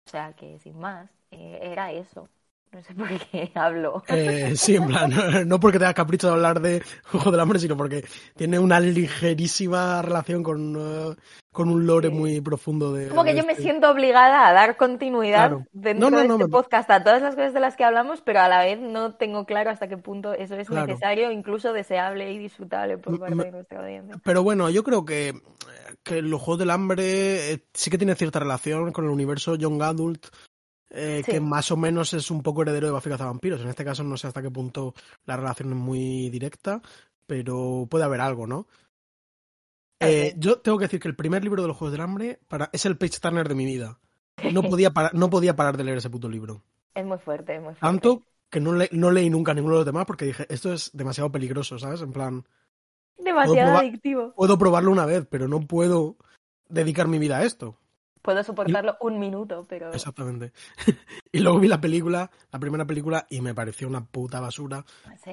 O 0.07 0.09
sea 0.09 0.33
que, 0.33 0.57
sin 0.59 0.79
más, 0.79 1.09
eh, 1.31 1.59
era 1.61 1.91
eso. 1.91 2.29
No 2.71 2.83
sé 2.83 2.93
por 2.93 3.07
qué 3.07 3.51
hablo. 3.55 4.03
Eh, 4.09 4.53
sí, 4.55 4.75
en 4.75 4.87
plan, 4.87 5.11
no 5.47 5.59
porque 5.59 5.79
tengas 5.79 5.93
capricho 5.95 6.27
de 6.27 6.33
hablar 6.33 6.61
de 6.61 6.83
Juego 7.05 7.31
del 7.31 7.39
Hambre, 7.39 7.59
sino 7.59 7.75
porque 7.77 8.05
tiene 8.35 8.59
una 8.59 8.79
ligerísima 8.79 10.01
relación 10.01 10.43
con, 10.43 10.75
eh, 10.77 11.15
con 11.51 11.69
un 11.69 11.87
lore 11.87 12.09
muy 12.09 12.39
profundo 12.41 12.93
de. 12.93 13.07
Como 13.07 13.23
que 13.23 13.31
de 13.33 13.39
yo 13.39 13.45
me 13.45 13.53
este- 13.53 13.63
siento 13.63 13.89
obligada 13.89 14.47
a 14.47 14.53
dar 14.53 14.77
continuidad 14.77 15.49
Claro. 15.49 15.65
dentro 15.71 16.09
No, 16.09 16.15
no, 16.15 16.21
de 16.21 16.27
no, 16.27 16.35
este 16.35 16.47
podcast 16.49 16.89
a 16.91 17.03
todas 17.03 17.21
las 17.21 17.35
cosas 17.35 17.53
de 17.53 17.59
las 17.59 17.75
que 17.75 17.83
hablamos, 17.83 18.21
pero 18.21 18.41
a 18.41 18.47
la 18.47 18.59
vez 18.59 18.79
no 18.79 19.15
tengo 19.15 19.45
claro 19.45 19.69
hasta 19.71 19.87
qué 19.87 19.97
punto 19.97 20.33
eso 20.33 20.55
es 20.55 20.67
Claro. 20.67 20.87
necesario, 20.87 21.31
incluso 21.31 21.73
deseable 21.73 22.31
y 22.33 22.37
disfrutable 22.37 22.97
por 22.97 23.17
parte 23.19 23.35
me- 23.35 23.43
de 23.45 23.51
nuestra 23.51 23.79
audiencia. 23.79 24.15
Pero 24.23 24.43
bueno, 24.43 24.69
yo 24.69 24.83
creo 24.83 25.03
que, 25.05 25.33
que 26.03 26.21
los 26.21 26.41
Juegos 26.41 26.59
del 26.59 26.69
Hambre 26.69 27.53
eh, 27.53 27.63
sí 27.73 27.89
que 27.89 27.97
tiene 27.97 28.13
cierta 28.15 28.39
relación 28.39 28.91
con 28.91 29.05
el 29.05 29.11
universo 29.11 29.55
Young 29.55 29.81
Adult, 29.81 30.27
eh, 30.89 31.21
Sí. 31.25 31.31
que 31.33 31.39
más 31.41 31.69
o 31.71 31.77
menos 31.77 32.13
es 32.13 32.31
un 32.31 32.41
poco 32.43 32.61
heredero 32.61 32.87
de 32.87 32.93
Buffy 32.93 33.09
Vampiros. 33.09 33.61
En 33.61 33.67
este 33.69 33.83
caso 33.85 34.03
no 34.03 34.15
sé 34.17 34.27
hasta 34.27 34.41
qué 34.41 34.49
punto 34.51 34.93
la 35.25 35.35
relación 35.37 35.69
es 35.71 35.75
muy 35.77 36.29
directa, 36.29 36.81
pero 37.25 37.87
puede 37.89 38.05
haber 38.05 38.21
algo, 38.21 38.47
¿no? 38.47 38.67
Eh, 39.99 40.33
yo 40.37 40.59
tengo 40.59 40.77
que 40.77 40.85
decir 40.85 40.99
que 40.99 41.07
el 41.07 41.15
primer 41.15 41.43
libro 41.43 41.61
de 41.61 41.67
los 41.67 41.77
Juegos 41.77 41.91
del 41.91 42.01
Hambre 42.01 42.39
para, 42.47 42.69
es 42.71 42.85
el 42.85 42.97
page 42.97 43.19
turner 43.19 43.47
de 43.49 43.55
mi 43.55 43.65
vida. 43.65 43.99
No 44.53 44.61
podía, 44.79 44.91
parar, 44.91 45.13
no 45.15 45.29
podía 45.29 45.55
parar 45.55 45.75
de 45.77 45.83
leer 45.83 45.97
ese 45.97 46.09
puto 46.09 46.29
libro. 46.29 46.61
Es 46.93 47.05
muy 47.05 47.17
fuerte, 47.17 47.55
es 47.55 47.61
muy 47.61 47.73
fuerte. 47.73 47.81
Tanto 47.81 48.23
que 48.49 48.59
no, 48.59 48.73
le- 48.73 48.89
no 48.91 49.11
leí 49.11 49.29
nunca 49.29 49.53
ninguno 49.53 49.75
de 49.75 49.79
los 49.79 49.85
demás 49.85 50.05
porque 50.05 50.25
dije, 50.25 50.45
esto 50.49 50.71
es 50.73 50.91
demasiado 50.93 51.31
peligroso, 51.31 51.77
¿sabes? 51.79 52.01
En 52.01 52.13
plan, 52.13 52.45
Demasiado 53.17 53.71
probar- 53.71 53.79
adictivo. 53.87 54.33
puedo 54.35 54.57
probarlo 54.57 54.91
una 54.91 55.05
vez, 55.05 55.25
pero 55.29 55.47
no 55.47 55.59
puedo 55.61 56.15
dedicar 56.69 57.07
mi 57.07 57.17
vida 57.17 57.39
a 57.39 57.43
esto. 57.45 57.77
Puedo 58.27 58.43
soportarlo 58.43 58.97
un 58.99 59.19
minuto, 59.19 59.65
pero 59.69 59.93
Exactamente. 59.93 60.51
y 61.31 61.39
luego 61.39 61.61
vi 61.61 61.69
la 61.69 61.79
película, 61.79 62.29
la 62.51 62.59
primera 62.59 62.83
película, 62.83 63.25
y 63.29 63.39
me 63.39 63.55
pareció 63.55 63.87
una 63.87 64.03
puta 64.03 64.41
basura. 64.41 64.83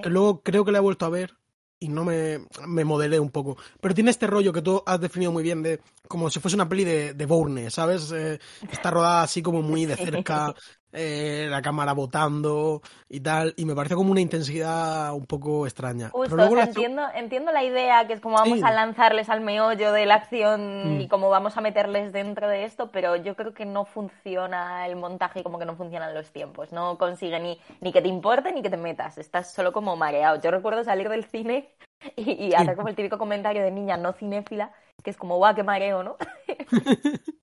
Que 0.01 0.09
luego 0.09 0.45
creo 0.45 0.65
que 0.65 0.71
la 0.71 0.79
he 0.79 0.81
vuelto 0.81 1.05
a 1.05 1.09
ver 1.09 1.37
y 1.81 1.89
no 1.89 2.05
me, 2.05 2.47
me 2.69 2.85
modelé 2.85 3.19
un 3.19 3.31
poco. 3.31 3.57
Pero 3.81 3.97
tiene 3.97 4.13
este 4.13 4.29
rollo 4.29 4.53
que 4.53 4.63
tú 4.63 4.81
has 4.87 5.01
definido 5.01 5.33
muy 5.33 5.43
bien 5.43 5.61
de 5.61 5.81
como 6.07 6.31
si 6.31 6.39
fuese 6.39 6.55
una 6.55 6.69
peli 6.69 6.85
de, 6.85 7.15
de 7.15 7.27
Bourne, 7.27 7.69
¿sabes? 7.69 8.13
Eh, 8.13 8.39
está 8.71 8.93
rodada 8.93 9.23
así 9.23 9.43
como 9.43 9.61
muy 9.61 9.87
de 9.87 9.97
cerca, 9.97 10.55
eh, 10.97 11.49
la 11.51 11.61
cámara 11.61 11.93
botando 11.93 12.81
y 13.09 13.21
tal, 13.21 13.53
y 13.57 13.65
me 13.65 13.75
parece 13.75 13.95
como 13.97 14.13
una 14.13 14.21
intensidad 14.21 15.13
un 15.13 15.27
poco 15.27 15.67
extraña. 15.67 16.11
Justo, 16.11 16.37
Pero 16.37 16.37
luego 16.37 16.53
o 16.53 16.57
sea, 16.57 16.65
la- 16.65 16.71
entiendo, 16.71 17.03
entiendo 17.15 17.53
la 17.53 17.65
idea, 17.65 18.07
que 18.07 18.13
es 18.13 18.21
como 18.21 18.37
vamos 18.37 18.59
Sí. 18.59 18.65
a 18.65 18.71
lanzarles 18.71 19.29
al 19.29 19.41
meollo 19.41 19.93
de 19.93 20.07
la 20.07 20.15
acción 20.15 20.97
Mm. 20.97 21.01
y 21.01 21.09
como 21.09 21.31
vamos 21.31 21.57
a 21.57 21.61
meterles 21.61 22.13
dentro 22.13 22.49
de 22.49 22.65
esto, 22.65 22.91
pero 22.93 23.17
yo 23.17 23.35
creo 23.37 23.53
que 23.53 23.65
no 23.67 23.85
funciona 23.85 24.87
el 24.87 24.97
montaje 24.97 25.41
y 25.41 25.43
como 25.43 25.59
que 25.59 25.67
no 25.67 25.75
funcionan 25.77 26.15
los 26.15 26.31
tiempos. 26.31 26.73
No 26.73 26.97
consigue 26.97 27.41
ni, 27.41 27.59
ni 27.81 27.93
que 27.93 28.01
te 28.01 28.09
importe 28.09 28.53
ni 28.53 28.63
que 28.63 28.71
te 28.71 28.77
metas. 28.77 29.19
Estás 29.19 29.53
solo 29.53 29.73
como 29.73 29.97
mareado. 29.97 30.41
Yo 30.41 30.51
recuerdo 30.51 30.85
salir 30.85 31.09
del 31.09 31.25
cine 31.25 31.69
y, 32.17 32.31
y 32.47 32.55
hacer 32.55 32.77
como 32.77 32.89
el 32.89 32.95
típico 32.95 33.19
comentario 33.19 33.63
de 33.65 33.71
niña 33.71 33.97
no 33.97 34.13
cinéfila, 34.13 34.73
que 35.03 35.11
es 35.11 35.17
como, 35.17 35.37
guau, 35.39 35.55
qué 35.55 35.63
mareo, 35.65 36.03
¿no? 36.05 36.17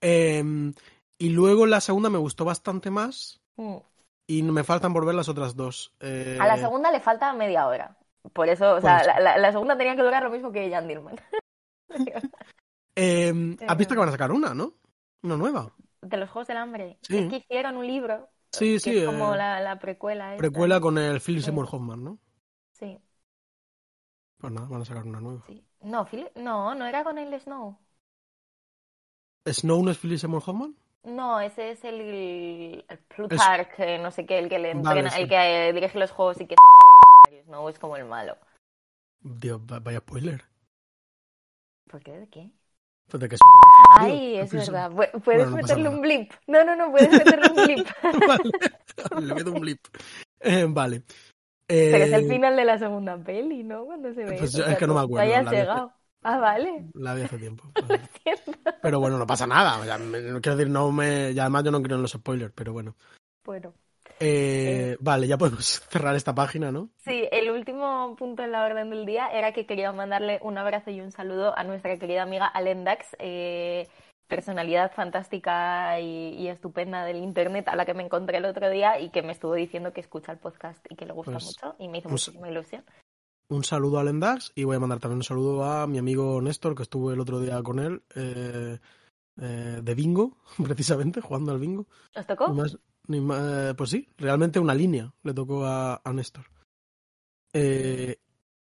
Em, 0.00 0.72
y 1.18 1.30
luego 1.30 1.66
la 1.66 1.80
segunda 1.80 2.10
me 2.10 2.18
gustó 2.18 2.44
bastante 2.44 2.90
más. 2.90 3.40
Mm. 3.56 3.76
y 4.28 4.42
me 4.42 4.64
faltan 4.64 4.92
por 4.92 5.06
ver 5.06 5.14
las 5.14 5.28
otras 5.28 5.54
dos. 5.56 5.94
Eh, 6.00 6.36
A 6.40 6.46
la 6.46 6.56
segunda 6.58 6.90
le 6.90 7.00
falta 7.00 7.32
media 7.32 7.66
hora. 7.68 7.96
Por 8.32 8.48
eso, 8.48 8.74
o 8.74 8.80
sea, 8.80 8.96
Pues- 8.96 9.06
la, 9.06 9.20
la- 9.20 9.38
la 9.38 9.52
segunda 9.52 9.78
tenía 9.78 9.94
que 9.96 10.02
durar 10.02 10.22
lo 10.24 10.30
mismo 10.30 10.50
que 10.52 10.68
Jan 10.70 10.88
Dillman. 10.88 11.16
eh, 12.96 13.56
¿Has 13.68 13.76
visto 13.78 13.94
que 13.94 14.00
van 14.00 14.08
a 14.08 14.12
sacar 14.12 14.32
una, 14.32 14.52
no? 14.54 14.74
Una 15.22 15.36
nueva. 15.36 15.72
De 16.02 16.16
los 16.16 16.28
Juegos 16.30 16.48
del 16.48 16.56
Hambre. 16.56 16.98
Sí. 17.02 17.18
Es 17.18 17.28
que 17.30 17.36
hicieron 17.36 17.76
un 17.76 17.86
libro. 17.86 18.28
Sí, 18.52 18.74
que 18.74 18.80
sí, 18.80 18.98
Es 18.98 19.06
como 19.06 19.34
eh, 19.34 19.38
la, 19.38 19.60
la 19.60 19.78
precuela. 19.78 20.30
esta. 20.32 20.38
Precuela 20.38 20.80
con 20.80 20.98
el 20.98 21.20
Philip. 21.20 21.42
Seymour 21.42 21.68
Hoffman, 21.70 22.02
¿no? 22.04 22.18
Sí, 22.72 22.98
Pues 24.38 24.52
nada, 24.52 24.66
van 24.68 24.82
a 24.82 24.84
sacar 24.84 25.04
una 25.04 25.20
nueva. 25.20 25.44
sí. 25.46 25.64
No, 25.80 26.04
Philip- 26.06 26.34
no, 26.36 26.74
no 26.74 26.84
era 26.86 27.04
con 27.04 27.16
el 27.18 27.38
Snow. 27.40 27.78
¿Snow 29.46 29.82
no 29.84 29.90
es 29.92 29.98
Philip 29.98 30.18
Seymour 30.18 30.42
Hoffman? 30.44 30.76
No, 31.06 31.40
ese 31.40 31.70
es 31.70 31.84
el, 31.84 32.84
el 32.88 32.98
Plutarch, 33.14 33.78
eh, 33.78 33.98
no 33.98 34.10
sé 34.10 34.26
qué, 34.26 34.38
el 34.40 34.48
que 34.48 34.58
le 34.58 34.74
Vale, 34.74 35.00
entrena, 35.00 35.10
sí. 35.10 35.22
el 35.22 35.28
que 35.28 35.68
eh, 35.68 35.72
dirige 35.72 35.98
los 35.98 36.10
juegos 36.10 36.40
y 36.40 36.46
que 36.46 36.56
revolucionario. 36.56 37.44
Snow 37.44 37.68
es 37.68 37.78
como 37.78 37.96
el 37.96 38.04
malo. 38.06 38.36
Dios, 39.20 39.60
va- 39.60 39.78
vaya 39.78 39.98
spoiler. 40.00 40.42
¿Por 41.88 42.02
qué? 42.02 42.18
¿De 42.18 42.28
qué? 42.28 42.50
Pues 43.08 43.20
de 43.20 43.28
que 43.28 43.34
es 43.36 43.40
un. 43.40 44.02
Ay, 44.04 44.36
es 44.36 44.52
verdad. 44.52 44.90
Pu- 44.90 45.22
Puedes 45.22 45.24
Bueno, 45.24 45.50
no 45.50 45.56
meterle 45.56 45.88
un 45.88 46.00
blip. 46.00 46.32
No, 46.48 46.64
no, 46.64 46.74
no, 46.74 46.90
puedes 46.90 47.10
meterle 47.12 47.50
un 47.50 47.64
blip. 47.66 47.86
vale, 49.12 49.26
le 49.26 49.34
meto 49.34 49.52
un 49.52 49.60
blip. 49.60 49.86
Eh, 50.40 50.66
vale. 50.68 50.96
Eh, 51.68 51.90
Pero 51.92 52.04
es 52.04 52.12
el 52.12 52.28
final 52.28 52.56
de 52.56 52.64
la 52.64 52.78
segunda 52.78 53.16
peli, 53.16 53.62
¿no? 53.62 53.84
Cuando 53.84 54.12
se 54.12 54.24
ve. 54.24 54.38
Pues 54.38 54.54
eso. 54.54 54.66
es 54.66 54.76
que 54.76 54.86
no 54.88 54.94
me 54.94 55.00
acuerdo, 55.02 55.24
Vaya 55.28 55.48
segado. 55.48 55.92
Ah, 56.22 56.38
vale. 56.38 56.86
La 56.94 57.14
vi 57.14 57.22
hace 57.22 57.38
tiempo. 57.38 57.64
Entiendo. 57.76 58.58
Pero 58.82 59.00
bueno, 59.00 59.18
no 59.18 59.26
pasa 59.26 59.46
nada. 59.46 59.84
ya 59.86 59.98
me- 59.98 60.18
quiero 60.40 60.56
decir, 60.56 60.70
no 60.70 60.90
me. 60.90 61.32
Ya 61.34 61.42
además 61.42 61.64
yo 61.64 61.70
no 61.70 61.82
creo 61.82 61.96
en 61.96 62.02
los 62.02 62.12
spoilers, 62.12 62.52
pero 62.54 62.72
bueno. 62.72 62.96
Bueno. 63.44 63.72
Eh, 64.18 64.96
Vale, 65.00 65.26
ya 65.26 65.36
podemos 65.36 65.64
cerrar 65.90 66.16
esta 66.16 66.34
página, 66.34 66.72
¿no? 66.72 66.88
Sí, 66.96 67.28
el 67.30 67.50
último 67.50 68.16
punto 68.16 68.42
en 68.42 68.52
la 68.52 68.64
orden 68.64 68.90
del 68.90 69.04
día 69.04 69.28
era 69.28 69.52
que 69.52 69.66
quería 69.66 69.92
mandarle 69.92 70.38
un 70.42 70.56
abrazo 70.58 70.90
y 70.90 71.00
un 71.00 71.12
saludo 71.12 71.56
a 71.56 71.64
nuestra 71.64 71.96
querida 71.98 72.22
amiga 72.22 72.46
Alen 72.46 72.84
Dax, 72.84 73.14
eh, 73.18 73.86
personalidad 74.26 74.92
fantástica 74.92 76.00
y, 76.00 76.30
y 76.34 76.48
estupenda 76.48 77.04
del 77.04 77.18
internet 77.18 77.68
a 77.68 77.76
la 77.76 77.84
que 77.84 77.94
me 77.94 78.02
encontré 78.04 78.38
el 78.38 78.46
otro 78.46 78.70
día 78.70 78.98
y 78.98 79.10
que 79.10 79.22
me 79.22 79.32
estuvo 79.32 79.54
diciendo 79.54 79.92
que 79.92 80.00
escucha 80.00 80.32
el 80.32 80.38
podcast 80.38 80.84
y 80.90 80.96
que 80.96 81.04
le 81.06 81.12
gusta 81.12 81.32
Pues, 81.32 81.44
mucho 81.44 81.76
y 81.78 81.88
me 81.88 81.98
hizo 81.98 82.08
un 82.08 82.14
s- 82.14 82.30
muchísima 82.30 82.48
ilusión. 82.50 82.84
Un 83.48 83.62
saludo 83.62 83.98
a 84.00 84.04
Lendax 84.04 84.50
y 84.56 84.64
voy 84.64 84.76
a 84.76 84.80
mandar 84.80 84.98
también 84.98 85.18
un 85.18 85.22
saludo 85.24 85.64
a 85.64 85.86
mi 85.86 85.98
amigo 85.98 86.40
Néstor, 86.42 86.74
que 86.74 86.82
estuve 86.82 87.14
el 87.14 87.20
otro 87.20 87.38
día 87.40 87.62
con 87.62 87.78
él, 87.78 88.02
eh, 88.16 88.78
eh, 89.40 89.80
de 89.82 89.94
bingo, 89.94 90.36
precisamente, 90.64 91.20
jugando 91.20 91.52
al 91.52 91.60
bingo. 91.60 91.86
¿Os 92.16 92.26
tocó? 92.26 92.48
Ni 92.48 92.54
más- 92.60 92.78
ni 93.08 93.20
más- 93.20 93.74
pues 93.76 93.90
sí, 93.90 94.08
realmente 94.18 94.58
una 94.58 94.74
línea 94.74 95.12
le 95.22 95.32
tocó 95.32 95.64
a, 95.64 96.00
a 96.02 96.12
Néstor. 96.12 96.44
Eh, 97.52 98.18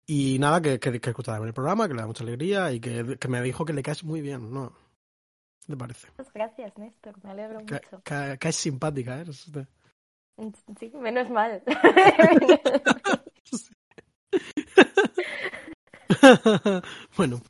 y 0.07 0.38
nada, 0.40 0.61
que, 0.61 0.81
que, 0.81 1.01
que 1.01 1.12
también 1.12 1.47
el 1.47 1.55
programa, 1.55 1.87
que 1.87 1.95
le 1.95 2.01
da 2.01 2.07
mucha 2.09 2.25
alegría 2.25 2.73
y 2.73 2.81
que, 2.81 3.16
que 3.21 3.29
me 3.29 3.40
dijo 3.40 3.64
que 3.64 3.73
le 3.73 3.83
caes 3.85 4.03
muy 4.03 4.21
bien, 4.21 4.53
¿no? 4.53 4.73
¿Qué 5.64 5.73
te 5.75 5.77
parece? 5.77 6.09
Muchas 6.18 6.33
gracias, 6.33 6.77
Néstor, 6.77 7.14
me 7.23 7.31
alegro 7.31 7.61
mucho. 7.61 8.03
que- 8.05 8.37
que 8.40 8.49
es 8.49 8.57
simpática, 8.57 9.21
¿eh? 9.23 9.27
Sí, 10.81 10.90
menos 11.01 11.31
mal. 11.31 11.62
bueno, 17.16 17.40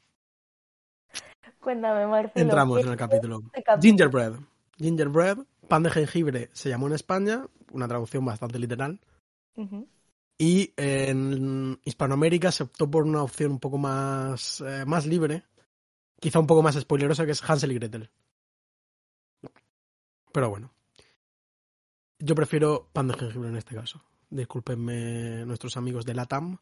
Cuéntame, 1.60 2.06
Marcelo. 2.06 2.42
entramos 2.42 2.78
¿qué 2.78 2.84
en 2.84 2.90
el 2.90 2.96
capítulo. 2.96 3.40
este 3.46 3.62
capítulo? 3.62 3.82
Gingerbread. 3.82 4.32
Gingerbread, 4.78 5.38
pan 5.68 5.82
de 5.84 5.90
jengibre 5.90 6.50
se 6.52 6.68
llamó 6.68 6.88
en 6.88 6.94
España, 6.94 7.46
una 7.70 7.86
traducción 7.86 8.24
bastante 8.24 8.58
literal. 8.58 9.00
Y 10.38 10.72
en 10.76 11.78
Hispanoamérica 11.84 12.50
se 12.50 12.64
optó 12.64 12.90
por 12.90 13.04
una 13.04 13.22
opción 13.22 13.52
un 13.52 13.60
poco 13.60 13.78
más, 13.78 14.60
eh, 14.60 14.84
más 14.86 15.06
libre, 15.06 15.44
quizá 16.18 16.40
un 16.40 16.48
poco 16.48 16.62
más 16.62 16.74
spoilerosa, 16.74 17.24
que 17.26 17.32
es 17.32 17.48
Hansel 17.48 17.72
y 17.72 17.74
Gretel. 17.76 18.10
Pero 20.32 20.50
bueno. 20.50 20.72
Yo 22.18 22.34
prefiero 22.34 22.88
pan 22.92 23.08
de 23.08 23.14
jengibre 23.14 23.50
en 23.50 23.56
este 23.56 23.74
caso. 23.74 24.02
Discúlpenme 24.30 25.44
nuestros 25.44 25.76
amigos 25.76 26.04
de 26.04 26.14
Latam, 26.14 26.58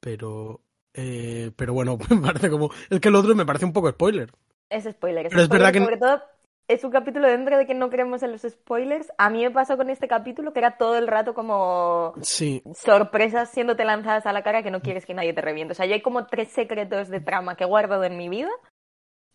pero... 0.00 0.60
eh, 0.94 1.50
pero 1.56 1.72
bueno, 1.74 1.96
me 2.10 2.20
parece 2.20 2.50
como... 2.50 2.70
Es 2.90 3.00
que 3.00 3.08
el 3.08 3.14
otro 3.14 3.34
me 3.34 3.46
parece 3.46 3.64
un 3.64 3.72
poco 3.72 3.90
spoiler. 3.90 4.30
Es 4.70 4.84
spoiler. 4.84 5.26
Es 5.26 5.30
Pero 5.30 5.42
es 5.42 5.46
spoiler, 5.46 5.66
verdad 5.66 5.72
que- 5.72 5.84
Sobre 5.84 5.96
todo, 5.96 6.22
es 6.68 6.84
un 6.84 6.90
capítulo 6.90 7.26
dentro 7.28 7.56
de 7.56 7.66
que 7.66 7.74
no 7.74 7.88
creemos 7.88 8.22
en 8.22 8.32
los 8.32 8.42
spoilers. 8.42 9.10
A 9.16 9.30
mí 9.30 9.42
me 9.42 9.50
pasó 9.50 9.76
con 9.78 9.88
este 9.88 10.06
capítulo 10.06 10.52
que 10.52 10.58
era 10.58 10.76
todo 10.76 10.98
el 10.98 11.06
rato 11.08 11.32
como 11.32 12.12
Sí, 12.20 12.62
sorpresas 12.74 13.50
siéndote 13.50 13.84
lanzadas 13.86 14.26
a 14.26 14.32
la 14.34 14.42
cara 14.42 14.62
que 14.62 14.70
no 14.70 14.82
quieres 14.82 15.06
que 15.06 15.14
nadie 15.14 15.32
te 15.32 15.40
reviente. 15.40 15.72
O 15.72 15.74
sea, 15.74 15.86
yo 15.86 15.94
hay 15.94 16.02
como 16.02 16.26
tres 16.26 16.48
secretos 16.48 17.08
de 17.08 17.20
trama 17.20 17.56
que 17.56 17.64
he 17.64 17.66
guardado 17.66 18.04
en 18.04 18.18
mi 18.18 18.28
vida. 18.28 18.50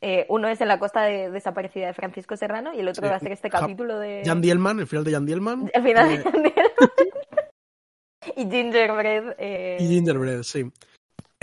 Eh, 0.05 0.25
uno 0.29 0.47
es 0.49 0.59
en 0.61 0.67
la 0.67 0.77
costa 0.79 1.01
de- 1.03 1.31
desaparecida 1.31 1.87
de 1.87 1.93
Francisco 1.93 2.35
Serrano 2.37 2.71
y 2.73 2.81
el 2.81 2.87
otro 2.89 3.03
Sí. 3.07 3.09
va 3.09 3.15
a 3.15 3.19
ser 3.19 3.31
este 3.31 3.49
capítulo 3.49 3.97
de... 3.97 4.21
Jan 4.25 4.41
Dielman, 4.41 4.79
el 4.81 4.85
final 4.87 5.03
de 5.05 5.11
Jan 5.13 5.25
Dielman. 5.25 5.71
Al 5.73 5.81
final 5.83 6.11
eh, 6.11 6.17
de 6.17 6.23
Daniel. 6.23 6.53
y 8.35 8.49
Gingerbread. 8.49 9.35
eh, 9.39 9.77
Y 9.79 9.87
Gingerbread, 9.87 10.43
sí. 10.43 10.71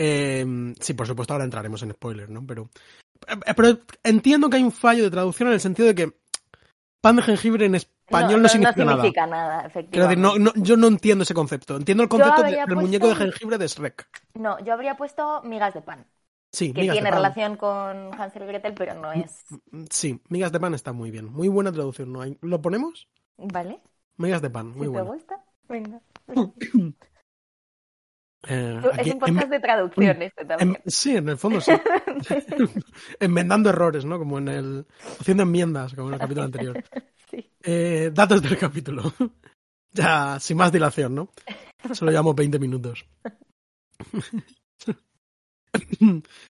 Eh, 0.02 0.74
sí, 0.80 0.94
por 0.94 1.06
supuesto, 1.06 1.34
ahora 1.34 1.44
entraremos 1.44 1.82
en 1.82 1.90
spoilers, 1.92 2.30
¿no? 2.30 2.46
Pero, 2.46 2.70
eh, 3.28 3.52
pero 3.54 3.78
entiendo 4.02 4.48
que 4.48 4.56
hay 4.56 4.62
un 4.62 4.72
fallo 4.72 5.04
de 5.04 5.10
traducción 5.10 5.48
en 5.48 5.54
el 5.54 5.60
sentido 5.60 5.88
de 5.88 5.94
que 5.94 6.16
pan 7.02 7.16
de 7.16 7.22
jengibre 7.22 7.66
en 7.66 7.74
español 7.74 8.40
no, 8.40 8.48
significa, 8.48 8.82
nada. 8.84 8.96
significa 8.96 9.26
nada, 9.26 9.56
Quiero 9.58 9.68
efectivamente. 9.68 10.16
decir, 10.22 10.40
no, 10.42 10.52
no- 10.54 10.64
yo 10.64 10.76
no 10.78 10.86
entiendo 10.86 11.24
ese 11.24 11.34
concepto. 11.34 11.76
Entiendo 11.76 12.02
el 12.02 12.08
concepto 12.08 12.42
de- 12.42 12.64
del 12.66 12.76
muñeco 12.76 13.08
de 13.08 13.14
jengibre 13.14 13.58
de 13.58 13.66
Shrek. 13.68 14.08
No, 14.34 14.58
yo 14.64 14.72
habría 14.72 14.96
puesto 14.96 15.42
migas 15.42 15.74
de 15.74 15.82
pan, 15.82 16.06
Sí, 16.50 16.72
que 16.72 16.80
migas 16.80 16.94
tiene 16.94 17.08
de 17.08 17.12
pan. 17.12 17.18
relación 17.22 17.56
con 17.56 18.14
Hansel 18.18 18.42
y 18.44 18.46
Gretel, 18.46 18.72
pero 18.74 18.94
no 18.94 19.12
es... 19.12 19.44
Sí, 19.90 20.18
migas 20.30 20.50
de 20.50 20.60
pan 20.60 20.72
está 20.72 20.92
muy 20.94 21.10
bien. 21.10 21.26
Muy 21.30 21.48
buena 21.48 21.72
traducción. 21.72 22.10
¿no? 22.10 22.22
hay- 22.22 22.38
¿Lo 22.40 22.62
ponemos? 22.62 23.06
¿Vale? 23.36 23.80
Migas 24.16 24.40
de 24.40 24.48
pan, 24.50 24.68
muy 24.68 24.74
si 24.74 24.80
te 24.84 24.88
bueno. 24.88 25.12
gusta, 25.12 25.44
venga. 25.68 26.00
Eh, 28.48 28.81
es 28.94 28.98
aquí, 28.98 29.11
un 29.11 29.18
podcast 29.18 29.42
en- 29.44 29.50
de 29.50 29.61
traducción 29.61 30.22
este 30.22 30.42
en- 30.42 30.48
también. 30.48 30.79
sí, 30.87 31.16
en 31.16 31.29
el 31.29 31.37
fondo 31.37 31.61
sí. 31.61 31.72
Enmendando 33.20 33.68
errores, 33.70 34.05
¿no? 34.05 34.18
Como 34.18 34.38
en 34.38 34.48
el. 34.48 34.87
Haciendo 35.20 35.42
enmiendas, 35.42 35.94
como 35.94 36.09
en 36.09 36.14
el 36.14 36.20
capítulo 36.20 36.44
anterior. 36.46 36.85
Sí. 37.31 37.50
Eh, 37.62 38.11
datos 38.14 38.42
del 38.42 38.57
capítulo. 38.59 39.12
ya, 39.92 40.38
sin 40.40 40.57
más 40.57 40.72
dilación, 40.72 41.14
¿no? 41.14 41.31
Solo 41.92 42.11
llevamos 42.11 42.35
20 42.35 42.59
minutos. 42.59 43.05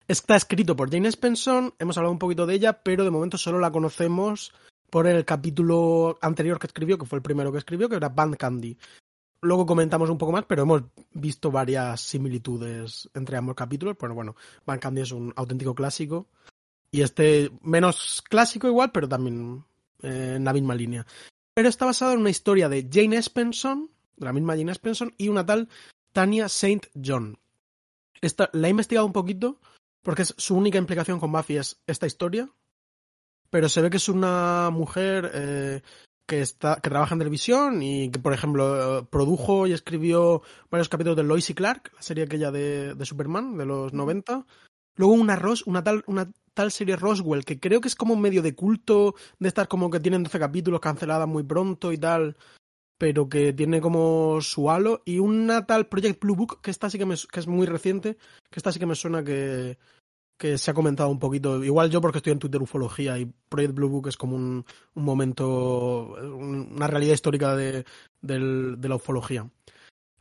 Está 0.09 0.37
escrito 0.37 0.75
por 0.77 0.91
Jane 0.91 1.09
Spenson, 1.09 1.75
hemos 1.79 1.97
hablado 1.97 2.13
un 2.13 2.19
poquito 2.19 2.47
de 2.47 2.55
ella, 2.55 2.83
pero 2.83 3.05
de 3.05 3.11
momento 3.11 3.39
solo 3.39 3.59
la 3.59 3.71
conocemos 3.71 4.53
por 4.91 5.07
el 5.07 5.25
capítulo 5.25 6.19
anterior 6.21 6.59
que 6.59 6.67
escribió, 6.67 6.99
que 6.99 7.07
fue 7.07 7.19
el 7.19 7.23
primero 7.23 7.51
que 7.53 7.59
escribió, 7.59 7.89
que 7.89 7.97
era 7.97 8.09
Band 8.09 8.37
Candy. 8.37 8.77
Luego 9.45 9.67
comentamos 9.67 10.09
un 10.09 10.17
poco 10.17 10.33
más, 10.33 10.47
pero 10.47 10.63
hemos 10.63 10.85
visto 11.13 11.51
varias 11.51 12.01
similitudes 12.01 13.11
entre 13.13 13.37
ambos 13.37 13.55
capítulos. 13.55 13.95
Pero 14.01 14.15
bueno, 14.15 14.35
Band 14.65 14.81
Candy 14.81 15.03
es 15.03 15.13
un 15.13 15.33
auténtico 15.37 15.75
clásico. 15.75 16.27
Y 16.91 17.03
este 17.03 17.51
menos 17.61 18.23
clásico 18.29 18.69
igual, 18.69 18.91
pero 18.91 19.07
también 19.07 19.65
eh, 20.03 20.35
en 20.37 20.45
la 20.45 20.53
misma 20.55 20.75
línea. 20.75 21.07
Pero 21.53 21.69
está 21.69 21.85
basado 21.85 22.15
en 22.15 22.21
una 22.21 22.31
historia 22.31 22.71
de 22.71 22.89
Jane 22.91 23.17
Espenson, 23.17 23.91
de 24.17 24.25
la 24.25 24.33
misma 24.33 24.57
Jane 24.57 24.73
Espenson, 24.73 25.15
y 25.19 25.29
una 25.29 25.45
tal 25.45 25.69
Tania 26.13 26.47
St. 26.47 26.89
John. 27.05 27.39
Esta, 28.23 28.49
la 28.55 28.69
he 28.69 28.71
investigado 28.71 29.07
un 29.07 29.13
poquito, 29.13 29.61
porque 30.03 30.23
es 30.23 30.35
su 30.39 30.57
única 30.57 30.79
implicación 30.79 31.21
con 31.21 31.33
Buffy 31.33 31.59
es 31.59 31.83
esta 31.87 32.07
historia. 32.07 32.49
Pero 33.51 33.69
se 33.69 33.83
ve 33.83 33.91
que 33.91 33.99
es 33.99 34.09
una 34.09 34.71
mujer 34.71 35.31
eh, 35.35 35.83
que, 36.27 36.41
está, 36.41 36.77
que 36.77 36.91
trabaja 36.91 37.15
en 37.15 37.19
televisión 37.19 37.83
y 37.83 38.11
que, 38.11 38.19
por 38.19 38.33
ejemplo, 38.33 39.07
produjo 39.11 39.67
y 39.67 39.73
escribió 39.73 40.43
varios 40.71 40.89
capítulos 40.89 41.17
de 41.17 41.25
Lois 41.25 41.51
y 41.51 41.55
Clark, 41.55 41.93
la 41.95 42.03
serie 42.03 42.25
aquella 42.25 42.51
de, 42.51 42.95
de 42.95 43.07
Superman 43.07 43.57
de 43.57 43.67
los 43.67 43.93
90. 43.93 44.47
Luego 44.97 45.15
una, 45.15 45.37
Ros, 45.37 45.67
una, 45.67 45.83
tal, 45.83 46.05
una 46.07 46.31
tal 46.55 46.71
serie 46.71 46.97
Roswell, 46.97 47.45
que 47.45 47.59
creo 47.59 47.81
que 47.81 47.89
es 47.89 47.97
como 47.97 48.17
medio 48.17 48.43
de 48.43 48.55
culto, 48.55 49.15
de 49.39 49.49
estas 49.49 49.69
como 49.69 49.91
que 49.91 50.01
tienen 50.01 50.23
12 50.23 50.39
capítulos 50.39 50.81
canceladas 50.81 51.29
muy 51.29 51.43
pronto 51.43 51.93
y 51.93 51.99
tal, 51.99 52.37
pero 52.97 53.29
que 53.29 53.53
tiene 53.53 53.81
como 53.81 54.41
su 54.41 54.71
halo. 54.71 55.03
Y 55.05 55.19
una 55.19 55.67
tal 55.67 55.89
Project 55.89 56.21
Blue 56.23 56.37
Book, 56.37 56.61
que 56.63 56.71
esta 56.71 56.89
sí 56.89 56.99
que, 56.99 57.07
me, 57.07 57.17
que 57.31 57.41
es 57.41 57.47
muy 57.47 57.67
reciente, 57.67 58.17
que 58.51 58.59
esta 58.59 58.73
sí 58.73 58.79
que 58.79 58.87
me 58.87 58.95
suena 58.95 59.25
que, 59.25 59.79
que 60.37 60.59
se 60.59 60.71
ha 60.71 60.75
comentado 60.75 61.09
un 61.11 61.19
poquito. 61.19 61.63
Igual 61.65 61.91
yo 61.91 62.01
porque 62.01 62.19
estoy 62.19 62.33
en 62.33 62.39
Twitter 62.39 62.61
ufología 62.63 63.19
y 63.19 63.27
Project 63.49 63.75
Blue 63.75 63.89
Book 63.89 64.09
es 64.09 64.17
como 64.17 64.37
un, 64.37 64.65
un 64.95 65.05
momento, 65.05 66.15
un- 66.37 66.73
una 66.75 66.87
realidad 66.87 67.15
histórica 67.15 67.55
de, 67.57 67.85
de 68.21 68.89
la 68.89 68.97
ufología. 68.97 69.49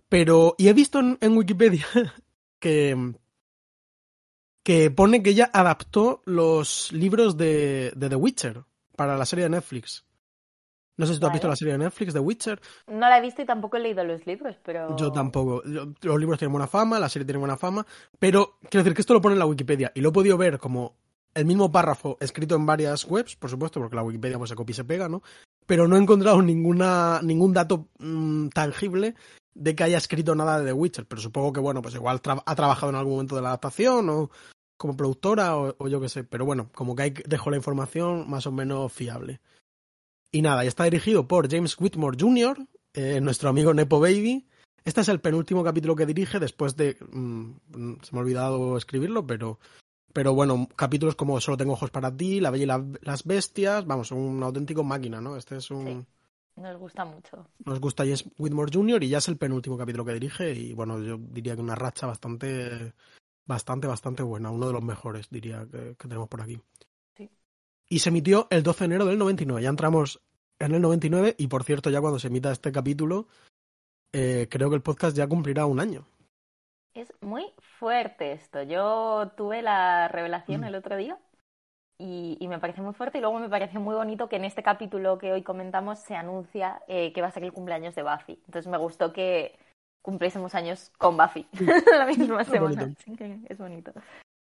Pero, 0.09 0.55
y 0.57 0.67
he 0.67 0.73
visto 0.73 0.99
en, 0.99 1.17
en 1.21 1.35
Wikipedia 1.37 1.85
que, 2.59 3.13
que 4.63 4.91
pone 4.91 5.23
que 5.23 5.31
ella 5.31 5.49
adaptó 5.53 6.21
los 6.25 6.91
libros 6.91 7.35
de, 7.37 7.91
de 7.95 8.09
The 8.09 8.15
Witcher 8.15 8.63
para 8.95 9.17
la 9.17 9.25
serie 9.25 9.43
de 9.45 9.49
Netflix. 9.49 10.05
No 10.97 11.05
sé 11.05 11.13
si 11.15 11.19
tú 11.19 11.25
has 11.25 11.33
visto 11.33 11.47
la 11.47 11.55
serie 11.55 11.73
de 11.73 11.79
Netflix, 11.79 12.13
The 12.13 12.19
Witcher. 12.19 12.61
No 12.87 12.99
la 13.09 13.17
he 13.17 13.21
visto 13.21 13.41
y 13.41 13.45
tampoco 13.45 13.77
he 13.77 13.79
leído 13.79 14.03
los 14.03 14.25
libros, 14.27 14.55
pero... 14.63 14.95
Yo 14.95 15.11
tampoco. 15.11 15.61
Los 15.65 16.19
libros 16.19 16.37
tienen 16.37 16.51
buena 16.53 16.67
fama, 16.67 16.99
la 16.99 17.09
serie 17.09 17.25
tiene 17.25 17.39
buena 17.39 17.57
fama, 17.57 17.85
pero 18.19 18.57
quiero 18.69 18.83
decir 18.83 18.93
que 18.93 19.01
esto 19.01 19.13
lo 19.13 19.21
pone 19.21 19.33
en 19.33 19.39
la 19.39 19.45
Wikipedia 19.47 19.91
y 19.95 20.01
lo 20.01 20.09
he 20.09 20.13
podido 20.13 20.37
ver 20.37 20.59
como 20.59 20.95
el 21.33 21.45
mismo 21.45 21.71
párrafo 21.71 22.17
escrito 22.19 22.55
en 22.55 22.65
varias 22.67 23.05
webs, 23.05 23.35
por 23.35 23.49
supuesto, 23.49 23.79
porque 23.79 23.95
la 23.95 24.03
Wikipedia 24.03 24.37
pues 24.37 24.49
se 24.51 24.55
copia 24.55 24.71
y 24.73 24.75
se 24.75 24.83
pega, 24.85 25.09
¿no? 25.09 25.23
Pero 25.65 25.87
no 25.87 25.95
he 25.95 25.99
encontrado 25.99 26.41
ninguna 26.43 27.21
ningún 27.23 27.53
dato 27.53 27.87
mm, 27.97 28.49
tangible 28.49 29.15
de 29.55 29.75
que 29.75 29.83
haya 29.83 29.97
escrito 29.97 30.35
nada 30.35 30.59
de 30.59 30.65
The 30.65 30.73
Witcher, 30.73 31.05
pero 31.07 31.21
supongo 31.21 31.53
que 31.53 31.59
bueno, 31.59 31.81
pues 31.81 31.95
igual 31.95 32.21
tra- 32.21 32.43
ha 32.45 32.55
trabajado 32.55 32.91
en 32.91 32.97
algún 32.97 33.13
momento 33.13 33.35
de 33.35 33.41
la 33.41 33.47
adaptación 33.49 34.09
o 34.09 34.29
como 34.77 34.95
productora 34.95 35.57
o, 35.57 35.73
o 35.79 35.87
yo 35.87 35.99
qué 36.01 36.09
sé, 36.09 36.23
pero 36.23 36.45
bueno, 36.45 36.69
como 36.73 36.95
que 36.95 37.03
ahí 37.03 37.13
dejo 37.25 37.49
la 37.49 37.57
información 37.57 38.29
más 38.29 38.45
o 38.45 38.51
menos 38.51 38.91
fiable. 38.93 39.39
Y 40.35 40.41
nada, 40.41 40.65
y 40.65 40.67
está 40.67 40.85
dirigido 40.85 41.27
por 41.27 41.47
James 41.47 41.79
Whitmore 41.79 42.17
Jr., 42.19 42.57
eh, 42.95 43.21
nuestro 43.21 43.49
amigo 43.49 43.71
Nepo 43.71 43.99
Baby. 43.99 44.47
Este 44.83 45.01
es 45.01 45.07
el 45.09 45.21
penúltimo 45.21 45.63
capítulo 45.63 45.95
que 45.95 46.07
dirige 46.07 46.39
después 46.39 46.75
de... 46.75 46.97
mm, 47.11 47.51
se 48.01 48.11
me 48.11 48.17
ha 48.17 48.21
olvidado 48.21 48.75
escribirlo, 48.75 49.27
pero... 49.27 49.59
Pero 50.11 50.33
bueno, 50.33 50.67
capítulos 50.75 51.15
como 51.15 51.39
Solo 51.39 51.57
tengo 51.57 51.73
ojos 51.73 51.91
para 51.91 52.15
ti, 52.15 52.39
La 52.39 52.49
Bella 52.49 52.63
y 52.63 52.67
la- 52.67 52.85
las 53.01 53.23
Bestias, 53.25 53.85
vamos, 53.85 54.11
un 54.11 54.41
auténtico 54.41 54.83
máquina, 54.83 55.21
¿no? 55.21 55.37
Este 55.37 55.57
es 55.57 55.69
un... 55.69 55.85
Sí. 55.85 56.61
Nos 56.61 56.77
gusta 56.79 57.05
mucho. 57.05 57.47
Nos 57.65 57.79
gusta 57.79 58.03
James 58.03 58.25
Whitmore 58.39 58.71
Jr. 58.73 59.03
y 59.03 59.09
ya 59.09 59.19
es 59.19 59.27
el 59.27 59.37
penúltimo 59.37 59.77
capítulo 59.77 60.03
que 60.05 60.13
dirige 60.13 60.51
y 60.53 60.73
bueno, 60.73 60.99
yo 60.99 61.17
diría 61.19 61.55
que 61.55 61.61
una 61.61 61.73
racha 61.75 62.05
bastante, 62.05 62.93
bastante, 63.45 63.87
bastante 63.87 64.21
buena, 64.23 64.51
uno 64.51 64.67
de 64.67 64.73
los 64.73 64.83
mejores 64.83 65.29
diría 65.31 65.65
que, 65.71 65.95
que 65.95 66.07
tenemos 66.07 66.27
por 66.29 66.41
aquí. 66.41 66.59
Y 67.93 67.99
se 67.99 68.09
emitió 68.09 68.47
el 68.49 68.63
12 68.63 68.79
de 68.79 68.85
enero 68.85 69.05
del 69.05 69.19
99, 69.19 69.61
ya 69.61 69.69
entramos 69.69 70.19
en 70.57 70.73
el 70.73 70.81
99 70.81 71.35
y 71.37 71.45
por 71.45 71.63
cierto 71.63 71.91
ya 71.91 72.01
cuando 72.01 72.17
se 72.17 72.27
emita 72.27 72.51
este 72.51 72.71
capítulo 72.71 73.27
eh, 74.11 74.47
creo 74.49 74.69
que 74.71 74.75
el 74.77 74.81
podcast 74.81 75.15
ya 75.15 75.27
cumplirá 75.27 75.67
un 75.67 75.79
año. 75.79 76.07
Es 76.95 77.13
muy 77.21 77.45
fuerte 77.77 78.31
esto. 78.31 78.63
Yo 78.63 79.31
tuve 79.37 79.61
la 79.61 80.07
revelación 80.07 80.61
Mm. 80.61 80.63
el 80.63 80.75
otro 80.75 80.95
día 80.97 81.19
y, 81.99 82.35
y 82.39 82.47
me 82.47 82.57
parece 82.57 82.81
muy 82.81 82.95
fuerte 82.95 83.19
y 83.19 83.21
luego 83.21 83.37
me 83.39 83.47
parece 83.49 83.77
muy 83.77 83.93
bonito 83.93 84.27
que 84.27 84.37
en 84.37 84.45
este 84.45 84.63
capítulo 84.63 85.19
que 85.19 85.31
hoy 85.31 85.43
comentamos 85.43 85.99
se 85.99 86.15
anuncia 86.15 86.81
eh, 86.87 87.13
que 87.13 87.21
va 87.21 87.27
a 87.27 87.31
ser 87.31 87.43
el 87.43 87.53
cumpleaños 87.53 87.93
de 87.93 88.01
Buffy. 88.01 88.39
Entonces 88.47 88.71
me 88.71 88.77
gustó 88.79 89.13
que 89.13 89.55
cumpliésemos 90.01 90.55
años 90.55 90.91
con 90.97 91.15
Buffy 91.15 91.47
la 91.95 92.07
misma 92.07 92.43
semana. 92.43 92.91
bonito. 93.05 93.23
Es 93.49 93.57
bonito. 93.59 93.93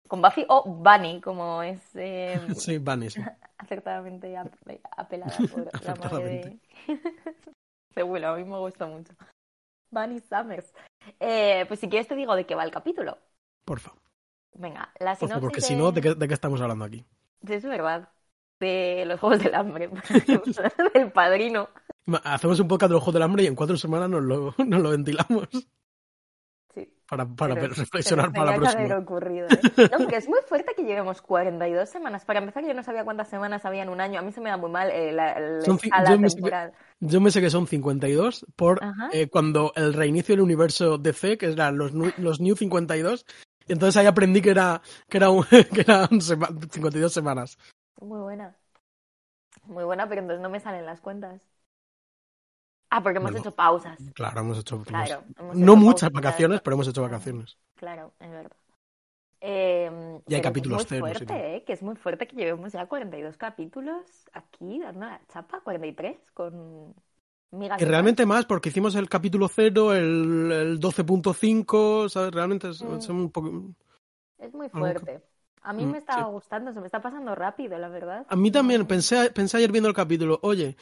Con 0.08 0.22
Buffy 0.22 0.44
o 0.48 0.64
Bunny, 0.64 1.20
como 1.20 1.62
es 1.62 1.80
eh, 1.94 2.40
Sí, 2.56 2.78
Bunny, 2.78 3.10
sí. 3.10 3.20
acertadamente 3.58 4.36
ap- 4.36 4.54
apelada 4.96 5.36
por 5.52 5.84
la 5.84 5.94
madre 5.96 6.58
de... 7.94 8.02
Willow. 8.04 8.32
A 8.34 8.36
mí 8.36 8.44
me 8.44 8.58
gusta 8.58 8.86
mucho. 8.86 9.12
Bunny 9.90 10.20
Summers. 10.20 10.72
Eh, 11.20 11.64
pues 11.68 11.80
si 11.80 11.88
quieres 11.88 12.08
te 12.08 12.14
digo 12.16 12.34
de 12.34 12.44
qué 12.46 12.54
va 12.54 12.64
el 12.64 12.70
capítulo. 12.70 13.18
Porfa. 13.64 13.92
Venga, 14.54 14.90
la 14.98 15.16
Porfa, 15.16 15.26
sinopsis 15.36 15.40
porque 15.40 15.60
de- 15.60 15.66
si 15.66 15.76
no, 15.76 15.92
¿de 15.92 16.00
qué, 16.00 16.14
¿de 16.14 16.28
qué 16.28 16.34
estamos 16.34 16.60
hablando 16.60 16.84
aquí? 16.84 17.04
Es 17.48 17.62
verdad. 17.64 18.08
De 18.58 19.04
los 19.06 19.20
Juegos 19.20 19.42
del 19.42 19.54
Hambre. 19.54 19.88
por 19.90 20.92
del 20.92 21.12
Padrino. 21.12 21.68
Hacemos 22.24 22.58
un 22.60 22.68
podcast 22.68 22.88
de 22.90 22.94
los 22.94 23.02
Juegos 23.02 23.14
del 23.14 23.22
Hambre 23.22 23.42
y 23.44 23.46
en 23.46 23.54
cuatro 23.54 23.76
semanas 23.76 24.08
nos 24.08 24.22
lo, 24.22 24.54
nos 24.64 24.80
lo 24.80 24.90
ventilamos. 24.90 25.48
Para, 27.08 27.26
para 27.26 27.54
pero- 27.54 27.74
reflexionar 27.74 28.30
pero 28.32 28.44
para 28.46 28.56
la 28.58 28.62
próxima. 28.72 28.98
ocurrido, 28.98 29.46
¿eh? 29.48 29.88
No, 29.92 29.98
porque 29.98 30.16
es 30.16 30.28
muy 30.28 30.38
fuerte 30.48 30.72
que 30.74 30.82
llevemos 30.84 31.22
42 31.22 31.88
semanas. 31.88 32.24
Para 32.24 32.40
empezar, 32.40 32.64
yo 32.64 32.74
no 32.74 32.82
sabía 32.82 33.04
cuántas 33.04 33.28
semanas 33.28 33.64
había 33.64 33.82
en 33.82 33.88
un 33.88 34.00
año. 34.00 34.18
A 34.18 34.22
mí 34.22 34.32
se 34.32 34.40
me 34.40 34.50
da 34.50 34.56
muy 34.56 34.70
mal 34.70 34.90
eh, 34.90 35.12
la, 35.12 35.38
la 35.38 35.60
Son 35.62 35.76
escala 35.82 36.10
yo 36.10 36.18
me 36.18 36.28
sé 36.30 36.36
que- 36.36 36.42
temporal. 36.42 36.72
Yo 37.00 37.20
me 37.20 37.30
sé 37.30 37.40
que 37.40 37.50
son 37.50 37.66
52 37.66 38.46
por 38.56 38.80
eh, 39.12 39.28
cuando 39.28 39.72
el 39.76 39.92
reinicio 39.92 40.34
del 40.34 40.42
universo 40.42 40.98
DC, 40.98 41.36
que 41.38 41.46
eran 41.52 41.76
los, 41.78 41.92
los 41.92 42.40
New 42.40 42.56
52, 42.56 43.26
y 43.68 43.72
entonces 43.72 43.96
ahí 44.00 44.06
aprendí 44.06 44.40
que 44.42 44.50
era 44.50 44.80
que 45.08 45.18
era 45.18 45.30
un- 45.30 45.44
que 45.74 45.80
eran 45.82 46.08
sema- 46.20 46.48
52 46.70 47.12
semanas. 47.12 47.58
Muy 48.00 48.20
buena. 48.20 48.56
Muy 49.64 49.84
buena, 49.84 50.08
pero 50.08 50.20
entonces 50.22 50.42
no 50.42 50.48
me 50.50 50.60
salen 50.60 50.86
las 50.86 51.00
cuentas. 51.00 51.40
Ah, 52.96 53.02
porque 53.02 53.18
hemos 53.18 53.30
Bueno. 53.32 53.38
hecho 53.46 53.54
pausas. 53.54 53.98
Claro, 54.14 54.40
hemos 54.40 54.58
hecho 54.58 54.76
hemos- 54.76 54.86
Claro. 54.88 55.22
hemos 55.38 55.56
no 55.56 55.72
hecho 55.72 55.76
muchas 55.76 56.10
pausas. 56.10 56.12
vacaciones, 56.12 56.60
pero 56.62 56.74
hemos 56.74 56.88
hecho 56.88 57.00
Claro. 57.02 57.12
vacaciones. 57.12 57.58
Claro, 57.76 58.12
es 58.20 58.30
verdad. 58.30 58.56
Eh, 59.40 60.20
Y 60.26 60.34
hay 60.34 60.40
capítulos 60.40 60.82
es 60.84 60.90
muy 60.90 60.96
ceros 60.96 61.08
y 61.10 61.12
fuerte, 61.12 61.26
todo. 61.26 61.36
¿eh? 61.36 61.64
Que 61.66 61.72
es 61.74 61.82
muy 61.82 61.96
fuerte 61.96 62.26
que 62.26 62.36
llevemos 62.36 62.72
ya 62.72 62.86
42 62.86 63.36
capítulos 63.36 64.02
aquí 64.32 64.78
dando 64.80 65.06
la 65.06 65.20
chapa, 65.32 65.60
43 65.60 66.16
con 66.32 66.94
migas 67.52 67.80
Y 67.80 67.84
de 67.84 67.90
realmente 67.90 68.24
más, 68.26 68.46
porque 68.46 68.70
hicimos 68.70 68.94
el 68.94 69.08
capítulo 69.08 69.48
0, 69.48 69.94
el, 69.94 70.50
el 70.52 70.80
12.5, 70.80 72.08
¿sabes? 72.08 72.32
Realmente 72.32 72.70
es, 72.70 72.82
Mm. 72.82 73.00
son 73.00 73.16
un 73.16 73.30
poco... 73.30 73.48
Es 74.38 74.52
muy 74.54 74.68
que- 74.68 74.78
fuerte. 74.78 75.20
A 75.62 75.72
mí 75.72 75.84
Mm, 75.84 75.90
me 75.90 75.98
está 75.98 76.14
sí. 76.18 76.22
gustando, 76.30 76.72
se 76.72 76.80
me 76.80 76.86
está 76.86 77.02
pasando 77.02 77.34
rápido, 77.34 77.76
la 77.78 77.88
verdad. 77.88 78.24
A 78.28 78.36
mí 78.36 78.50
también, 78.50 78.82
No- 78.82 78.86
pensé, 78.88 79.30
pensé 79.32 79.56
ayer 79.58 79.70
viendo 79.72 79.88
el 79.88 79.94
capítulo, 79.96 80.38
oye, 80.42 80.76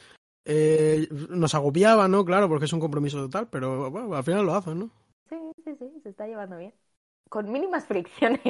eh, 0.45 1.07
nos 1.29 1.53
agobiaba, 1.55 2.07
¿no? 2.07 2.23
Claro, 2.23 2.47
porque 2.47 2.65
es 2.65 2.73
un 2.73 2.79
compromiso 2.79 3.17
total, 3.17 3.47
pero 3.49 3.89
bueno, 3.91 4.15
al 4.15 4.23
final 4.23 4.45
lo 4.45 4.55
hacen, 4.55 4.79
¿no? 4.79 4.89
Sí, 5.29 5.35
sí, 5.63 5.71
sí, 5.79 5.85
se 6.03 6.09
está 6.09 6.27
llevando 6.27 6.57
bien. 6.57 6.73
Con 7.29 7.51
mínimas 7.51 7.85
fricciones. 7.85 8.41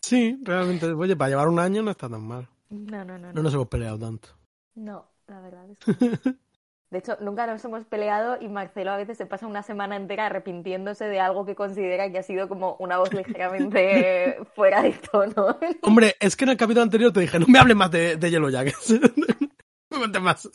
Sí, 0.00 0.38
realmente, 0.42 0.86
oye, 0.86 1.16
para 1.16 1.30
llevar 1.30 1.48
un 1.48 1.58
año 1.58 1.82
no 1.82 1.90
está 1.90 2.08
tan 2.08 2.22
mal. 2.22 2.48
No, 2.70 3.04
no, 3.04 3.18
no, 3.18 3.26
No 3.28 3.32
no. 3.32 3.42
nos 3.42 3.54
hemos 3.54 3.68
peleado 3.68 3.98
tanto. 3.98 4.28
No, 4.74 5.06
la 5.26 5.40
verdad 5.40 5.70
es 5.70 5.78
que. 5.78 5.94
De 6.90 6.98
hecho, 6.98 7.16
nunca 7.20 7.46
nos 7.48 7.64
hemos 7.64 7.84
peleado 7.86 8.36
y 8.40 8.46
Marcelo 8.48 8.92
a 8.92 8.96
veces 8.96 9.18
se 9.18 9.26
pasa 9.26 9.48
una 9.48 9.64
semana 9.64 9.96
entera 9.96 10.26
arrepintiéndose 10.26 11.06
de 11.06 11.18
algo 11.18 11.44
que 11.44 11.56
considera 11.56 12.12
que 12.12 12.18
ha 12.18 12.22
sido 12.22 12.48
como 12.48 12.76
una 12.78 12.98
voz 12.98 13.12
ligeramente 13.12 14.36
fuera 14.54 14.82
de 14.82 14.92
tono. 14.92 15.58
Hombre, 15.82 16.14
es 16.20 16.36
que 16.36 16.44
en 16.44 16.50
el 16.50 16.56
capítulo 16.56 16.82
anterior 16.82 17.12
te 17.12 17.20
dije, 17.20 17.40
no 17.40 17.46
me 17.48 17.58
hables 17.58 17.76
más 17.76 17.90
de, 17.90 18.16
de 18.16 18.30
Yellow 18.30 18.50
Jackets. 18.50 18.94
no 19.98 20.00
me 20.00 20.12
cuentes 20.12 20.22
más. 20.22 20.50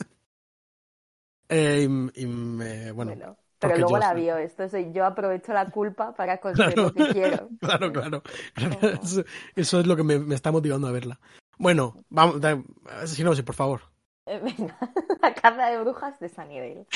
Eh, 1.48 1.86
y, 2.14 2.22
y 2.22 2.26
me, 2.26 2.92
bueno, 2.92 3.12
Bueno, 3.14 3.36
pero 3.58 3.76
luego 3.76 3.90
yo 3.92 3.98
la 3.98 4.14
vio. 4.14 4.36
Esto 4.36 4.68
soy 4.68 4.92
yo 4.92 5.04
aprovecho 5.04 5.52
la 5.52 5.66
culpa 5.70 6.14
para 6.14 6.38
conseguir 6.40 6.74
Claro. 6.74 6.88
lo 6.88 6.94
que 6.94 7.12
quiero. 7.12 7.48
claro, 7.60 7.92
claro. 7.92 8.22
Eso, 9.02 9.24
eso 9.56 9.80
es 9.80 9.86
lo 9.86 9.96
que 9.96 10.04
me, 10.04 10.18
me 10.18 10.34
está 10.34 10.52
motivando 10.52 10.86
a 10.86 10.92
verla. 10.92 11.18
Bueno, 11.58 11.94
vamos, 12.08 12.40
da- 12.40 12.62
por 13.44 13.54
favor. 13.54 13.82
Eh, 14.26 14.38
Venga, 14.38 14.78
la 15.22 15.34
caza 15.34 15.66
de 15.66 15.78
brujas 15.80 16.18
de 16.20 16.28
Sunnydale. 16.28 16.86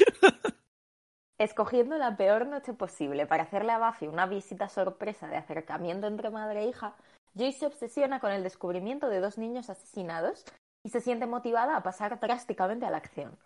Escogiendo 1.37 1.99
la 1.99 2.17
peor 2.17 2.47
noche 2.47 2.73
posible 2.75 3.27
para 3.27 3.43
hacerle 3.43 3.73
a 3.73 3.79
Buffy 3.79 4.07
una 4.07 4.27
visita 4.27 4.69
sorpresa 4.69 5.27
de 5.27 5.37
acercamiento 5.37 6.07
entre 6.07 6.31
madre 6.31 6.63
e 6.63 6.69
hija, 6.69 6.95
Joyce 7.35 7.59
se 7.59 7.67
obsesiona 7.67 8.21
con 8.21 8.31
el 8.31 8.45
descubrimiento 8.45 9.09
de 9.09 9.19
dos 9.21 9.37
niños 9.37 9.69
asesinados 9.69 10.45
y 10.85 10.91
se 10.91 11.01
siente 11.01 11.27
motivada 11.27 11.77
a 11.77 11.83
pasar 11.83 12.21
drásticamente 12.21 12.87
a 12.87 12.91
la 12.91 12.99
acción. 12.99 13.37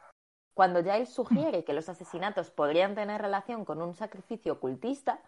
Cuando 0.54 0.82
Giles 0.82 1.14
sugiere 1.14 1.64
que 1.64 1.72
los 1.72 1.88
asesinatos 1.88 2.50
podrían 2.50 2.94
tener 2.94 3.22
relación 3.22 3.64
con 3.64 3.80
un 3.80 3.94
sacrificio 3.94 4.54
ocultista, 4.54 5.20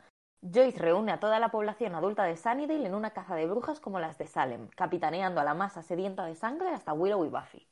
Joyce 0.43 0.79
reúne 0.79 1.13
a 1.13 1.21
toda 1.21 1.39
la 1.39 1.51
población 1.51 1.95
adulta 1.95 2.25
de 2.25 2.37
Sunnydale 2.37 2.87
en 2.87 2.95
una 2.95 3.11
caza 3.13 3.37
de 3.37 3.47
brujas 3.47 3.79
como 3.79 4.01
las 4.01 4.19
de 4.19 4.27
Salem, 4.27 4.69
capitaneando 4.69 5.41
a 5.41 5.45
la 5.45 5.55
masa 5.55 5.83
sedienta 5.83 6.25
de 6.25 6.35
sangre 6.35 6.71
hasta 6.71 6.93
Willow 6.93 7.25
y 7.25 7.29
Buffy. 7.29 7.69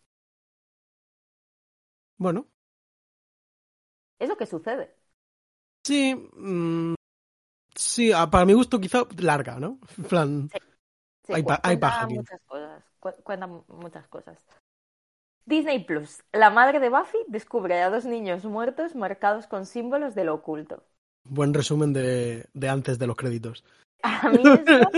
Bueno, 2.16 2.46
Es 4.20 4.29
lo 4.29 4.37
que 4.37 4.46
sucede. 4.46 4.94
sí. 5.85 6.14
mm, 6.14 6.94
sí, 7.74 8.11
para 8.31 8.44
mi 8.44 8.53
gusto 8.55 8.81
quizá 8.81 9.05
larga, 9.18 9.59
¿no? 9.61 9.79
En 9.98 10.05
plan, 10.05 10.51
Sí, 11.27 11.35
Hay 11.35 11.42
pa- 11.42 11.61
hay 11.62 11.77
cuenta 11.77 11.81
paja 11.81 12.05
aquí. 12.05 12.14
muchas 12.14 12.40
cosas. 12.46 12.85
Cu- 13.00 13.14
cuenta 13.22 13.46
mu- 13.46 13.64
muchas 13.68 14.06
cosas. 14.08 14.44
Disney 15.46 15.82
Plus. 15.84 16.22
La 16.32 16.50
madre 16.50 16.78
de 16.80 16.90
Buffy 16.90 17.18
descubre 17.28 17.80
a 17.80 17.90
dos 17.90 18.04
niños 18.04 18.44
muertos 18.44 18.94
marcados 18.94 19.46
con 19.46 19.64
símbolos 19.66 20.14
de 20.14 20.24
lo 20.24 20.34
oculto. 20.34 20.82
buen 21.24 21.52
resumen 21.54 21.92
de, 21.92 22.46
de 22.54 22.68
antes 22.68 22.98
de 22.98 23.06
los 23.06 23.16
créditos. 23.16 23.64
A 24.02 24.28
mí 24.30 24.42
esto 24.46 24.90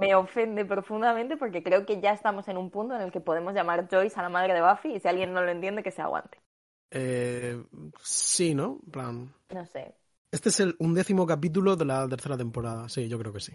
me 0.00 0.14
ofende 0.14 0.64
profundamente 0.64 1.36
porque 1.36 1.62
creo 1.62 1.86
que 1.86 2.00
ya 2.00 2.12
estamos 2.12 2.48
en 2.48 2.56
un 2.56 2.70
punto 2.70 2.94
en 2.96 3.02
el 3.02 3.12
que 3.12 3.20
podemos 3.20 3.54
llamar 3.54 3.88
Joyce 3.90 4.18
a 4.18 4.22
la 4.24 4.28
madre 4.28 4.54
de 4.54 4.62
Buffy 4.62 4.94
y 4.94 5.00
si 5.00 5.08
alguien 5.08 5.32
no 5.32 5.42
lo 5.42 5.50
entiende 5.50 5.82
que 5.82 5.90
se 5.90 6.02
aguante. 6.02 6.38
Eh, 6.90 7.62
sí, 8.02 8.54
¿no? 8.54 8.80
Plan, 8.90 9.32
No 9.50 9.64
sé. 9.66 9.94
Este 10.32 10.48
es 10.48 10.60
el 10.60 10.76
undécimo 10.78 11.26
capítulo 11.26 11.76
de 11.76 11.84
la 11.84 12.08
tercera 12.08 12.36
temporada. 12.36 12.88
Sí, 12.88 13.08
yo 13.08 13.18
creo 13.18 13.32
que 13.32 13.40
sí. 13.40 13.52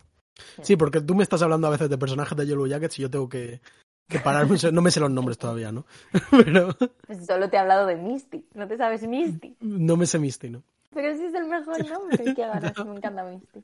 Sí, 0.61 0.75
porque 0.75 1.01
tú 1.01 1.15
me 1.15 1.23
estás 1.23 1.41
hablando 1.41 1.67
a 1.67 1.71
veces 1.71 1.89
de 1.89 1.97
personajes 1.97 2.37
de 2.37 2.45
Yellow 2.45 2.67
Jackets 2.67 2.99
y 2.99 3.01
yo 3.03 3.09
tengo 3.09 3.29
que, 3.29 3.61
que 4.07 4.19
pararme. 4.19 4.57
No 4.71 4.81
me 4.81 4.91
sé 4.91 4.99
los 4.99 5.11
nombres 5.11 5.37
todavía, 5.37 5.71
¿no? 5.71 5.85
Pero 6.31 6.69
Pues 7.07 7.25
solo 7.25 7.49
te 7.49 7.55
he 7.57 7.59
hablado 7.59 7.85
de 7.87 7.95
Misty. 7.95 8.45
¿No 8.53 8.67
te 8.67 8.77
sabes 8.77 9.07
Misty? 9.07 9.55
no 9.61 9.97
me 9.97 10.05
sé 10.05 10.19
Misty, 10.19 10.49
¿no? 10.49 10.63
Pero 10.93 11.15
sí 11.17 11.25
es 11.25 11.33
el 11.33 11.45
mejor 11.45 11.89
nombre. 11.89 12.23
Qué 12.23 12.33
ganas, 12.47 12.73
me 12.85 12.95
encanta 12.95 13.23
Misty. 13.23 13.63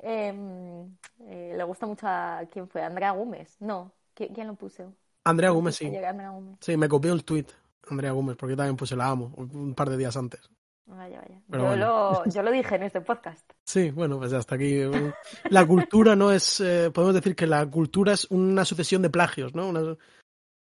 Eh, 0.00 0.34
eh, 1.26 1.54
le 1.56 1.64
gusta 1.64 1.86
mucho 1.86 2.06
a... 2.08 2.42
¿Quién 2.50 2.68
fue? 2.68 2.82
¿Andrea 2.82 3.12
Gómez? 3.12 3.56
No. 3.60 3.92
¿Qui- 4.16 4.32
¿Quién 4.34 4.46
lo 4.48 4.54
puso? 4.54 4.92
Andrea 5.24 5.50
Gómez, 5.50 5.76
sí. 5.76 5.86
Andrea 5.86 6.30
Gómez. 6.30 6.56
Sí, 6.60 6.76
me 6.76 6.88
copió 6.88 7.12
el 7.12 7.24
tweet, 7.24 7.46
Andrea 7.88 8.10
Gómez, 8.12 8.36
porque 8.36 8.52
yo 8.52 8.56
también 8.56 8.76
puse 8.76 8.96
la 8.96 9.06
amo 9.08 9.32
un 9.36 9.74
par 9.74 9.88
de 9.90 9.96
días 9.96 10.16
antes. 10.16 10.50
Vaya, 10.86 11.20
vaya. 11.20 11.40
Pero 11.48 11.62
Yo, 11.62 11.68
bueno. 11.68 11.86
lo, 12.24 12.30
yo 12.30 12.42
lo 12.42 12.50
dije 12.50 12.74
en 12.76 12.82
este 12.84 13.00
podcast. 13.00 13.50
Sí, 13.64 13.90
bueno, 13.90 14.18
pues 14.18 14.32
hasta 14.32 14.56
aquí. 14.56 14.82
La 15.48 15.64
cultura 15.66 16.14
no 16.16 16.30
es. 16.32 16.60
eh, 16.60 16.90
podemos 16.92 17.14
decir 17.14 17.34
que 17.36 17.46
la 17.46 17.64
cultura 17.64 18.12
es 18.12 18.26
una 18.30 18.64
sucesión 18.64 19.00
de 19.00 19.08
plagios, 19.08 19.54
¿no? 19.54 19.68
Una- 19.68 19.96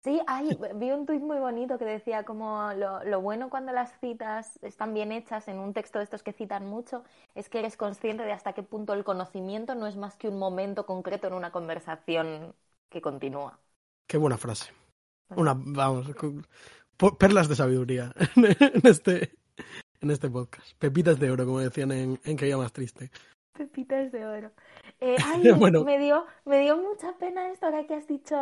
Sí, 0.04 0.20
ay, 0.26 0.58
vi 0.74 0.90
un 0.90 1.06
tuit 1.06 1.22
muy 1.22 1.38
bonito 1.38 1.78
que 1.78 1.84
decía 1.84 2.24
como 2.24 2.72
lo, 2.74 3.04
lo 3.04 3.20
bueno 3.20 3.48
cuando 3.48 3.70
las 3.70 3.96
citas 4.00 4.58
están 4.60 4.94
bien 4.94 5.12
hechas 5.12 5.46
en 5.46 5.60
un 5.60 5.72
texto 5.72 6.00
de 6.00 6.04
estos 6.04 6.24
que 6.24 6.32
citan 6.32 6.66
mucho 6.66 7.04
es 7.36 7.48
que 7.48 7.60
eres 7.60 7.76
consciente 7.76 8.24
de 8.24 8.32
hasta 8.32 8.52
qué 8.52 8.64
punto 8.64 8.94
el 8.94 9.04
conocimiento 9.04 9.76
no 9.76 9.86
es 9.86 9.94
más 9.96 10.16
que 10.16 10.26
un 10.28 10.40
momento 10.40 10.86
concreto 10.86 11.28
en 11.28 11.34
una 11.34 11.52
conversación 11.52 12.52
que 12.90 13.00
continúa. 13.00 13.60
Qué 14.08 14.18
buena 14.18 14.36
frase. 14.38 14.72
Una, 15.36 15.54
vamos, 15.56 16.08
perlas 17.20 17.48
de 17.48 17.54
sabiduría 17.54 18.12
en 18.36 18.80
este, 18.82 19.36
en 20.02 20.10
este 20.10 20.28
podcast. 20.28 20.72
Pepitas 20.78 21.18
de 21.18 21.30
oro, 21.30 21.46
como 21.46 21.60
decían 21.60 21.92
en, 21.92 22.20
en 22.24 22.36
Que 22.36 22.46
Día 22.46 22.56
Más 22.58 22.72
Triste. 22.72 23.10
Pepitas 23.52 24.10
de 24.12 24.24
oro. 24.26 24.50
Eh, 25.00 25.16
ay, 25.24 25.52
Bueno. 25.58 25.84
me, 25.84 25.98
dio, 25.98 26.26
me 26.44 26.58
dio 26.60 26.76
mucha 26.78 27.12
pena 27.18 27.50
esto 27.50 27.66
ahora 27.66 27.86
que 27.86 27.94
has 27.94 28.06
dicho 28.08 28.36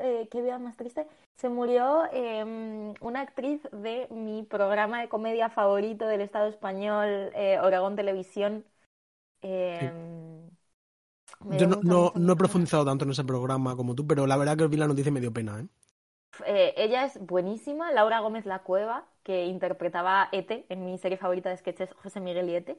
eh, 0.00 0.28
que 0.30 0.42
vida 0.42 0.58
más 0.58 0.76
triste. 0.76 1.06
Se 1.36 1.48
murió 1.48 2.04
eh, 2.12 2.94
una 3.00 3.20
actriz 3.20 3.60
de 3.72 4.08
mi 4.10 4.42
programa 4.44 5.00
de 5.00 5.08
comedia 5.08 5.50
favorito 5.50 6.06
del 6.06 6.20
Estado 6.22 6.48
español, 6.48 7.08
eh, 7.34 7.58
Oregón 7.62 7.96
Televisión. 7.96 8.64
Me 11.44 11.58
Yo 11.58 11.66
no, 11.66 11.76
mucha, 11.76 11.92
no, 11.92 12.00
mucha, 12.00 12.14
no 12.16 12.32
he 12.32 12.36
profundizado 12.36 12.84
tanto 12.84 13.04
en 13.04 13.12
ese 13.12 13.24
programa 13.24 13.76
como 13.76 13.94
tú, 13.94 14.06
pero 14.06 14.26
la 14.26 14.36
verdad 14.36 14.56
que 14.58 14.66
vi 14.66 14.76
la 14.76 14.86
noticia 14.88 15.10
y 15.10 15.12
me 15.12 15.20
dio 15.20 15.32
pena, 15.32 15.60
¿eh? 15.60 15.68
Eh, 16.46 16.74
ella 16.76 17.04
es 17.04 17.18
buenísima, 17.24 17.92
Laura 17.92 18.20
Gómez 18.20 18.46
La 18.46 18.62
Cueva, 18.62 19.06
que 19.24 19.46
interpretaba 19.46 20.24
a 20.24 20.30
Ete 20.32 20.66
en 20.70 20.84
mi 20.86 20.98
serie 20.98 21.18
favorita 21.18 21.50
de 21.50 21.58
sketches, 21.58 21.92
José 21.94 22.20
Miguel 22.20 22.50
y 22.50 22.56
Ete. 22.56 22.78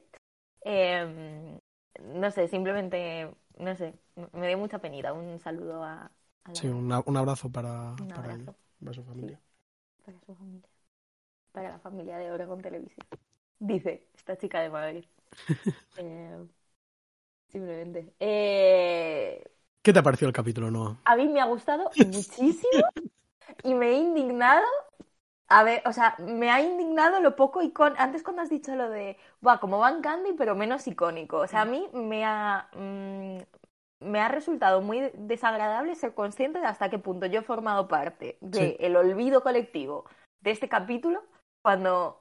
Eh, 0.64 1.58
no 2.02 2.30
sé, 2.30 2.48
simplemente, 2.48 3.30
no 3.58 3.76
sé, 3.76 3.94
me 4.32 4.48
dio 4.48 4.58
mucha 4.58 4.78
penita. 4.80 5.12
Un 5.12 5.38
saludo 5.40 5.82
a, 5.84 6.10
a 6.44 6.52
la- 6.52 6.62
Sí, 6.62 6.66
un, 6.68 6.90
abrazo 7.16 7.50
para, 7.52 7.94
un 7.98 8.12
para, 8.12 8.12
abrazo 8.12 8.34
ella, 8.34 8.56
para 8.80 8.94
su 8.94 9.04
familia. 9.04 9.40
para 10.04 10.18
su 10.20 10.34
familia, 10.34 10.68
para 11.52 11.70
la 11.70 11.78
familia 11.80 12.18
de 12.18 12.32
Oregon 12.32 12.62
Televisión. 12.62 13.06
Dice 13.60 14.08
esta 14.16 14.36
chica 14.38 14.60
de 14.62 14.70
Madrid. 14.70 15.06
Eh, 15.96 16.38
simplemente. 17.48 18.12
Eh, 18.20 19.42
¿Qué 19.82 19.92
te 19.92 19.98
ha 20.00 20.02
parecido 20.02 20.28
el 20.28 20.34
capítulo, 20.34 20.70
Noah? 20.70 20.98
a 21.04 21.16
mí 21.16 21.28
me 21.28 21.40
ha 21.40 21.46
gustado 21.46 21.92
muchísimo 21.96 22.84
y 23.64 23.74
me 23.74 23.90
he 23.90 23.98
indignado. 23.98 24.64
A 25.48 25.62
ver, 25.62 25.82
o 25.86 25.92
sea, 25.92 26.16
me 26.18 26.50
ha 26.50 26.60
indignado 26.60 27.20
lo 27.20 27.36
poco 27.36 27.62
icónico. 27.62 28.02
Antes 28.02 28.22
cuando 28.22 28.42
has 28.42 28.50
dicho 28.50 28.74
lo 28.74 28.90
de, 28.90 29.16
va, 29.46 29.60
como 29.60 29.78
Van 29.78 30.02
Candy, 30.02 30.32
pero 30.32 30.54
menos 30.56 30.86
icónico. 30.86 31.38
O 31.38 31.46
sea, 31.46 31.62
a 31.62 31.64
mí 31.64 31.88
me 31.92 32.24
ha, 32.24 32.68
mm, 32.74 33.38
me 34.00 34.20
ha 34.20 34.28
resultado 34.28 34.80
muy 34.80 35.10
desagradable 35.14 35.94
ser 35.94 36.14
consciente 36.14 36.58
de 36.58 36.66
hasta 36.66 36.90
qué 36.90 36.98
punto 36.98 37.26
yo 37.26 37.40
he 37.40 37.44
formado 37.44 37.86
parte 37.88 38.38
Sí. 38.52 38.76
del 38.80 38.96
olvido 38.96 39.42
colectivo 39.42 40.04
de 40.40 40.50
este 40.50 40.68
capítulo 40.68 41.22
cuando 41.62 42.18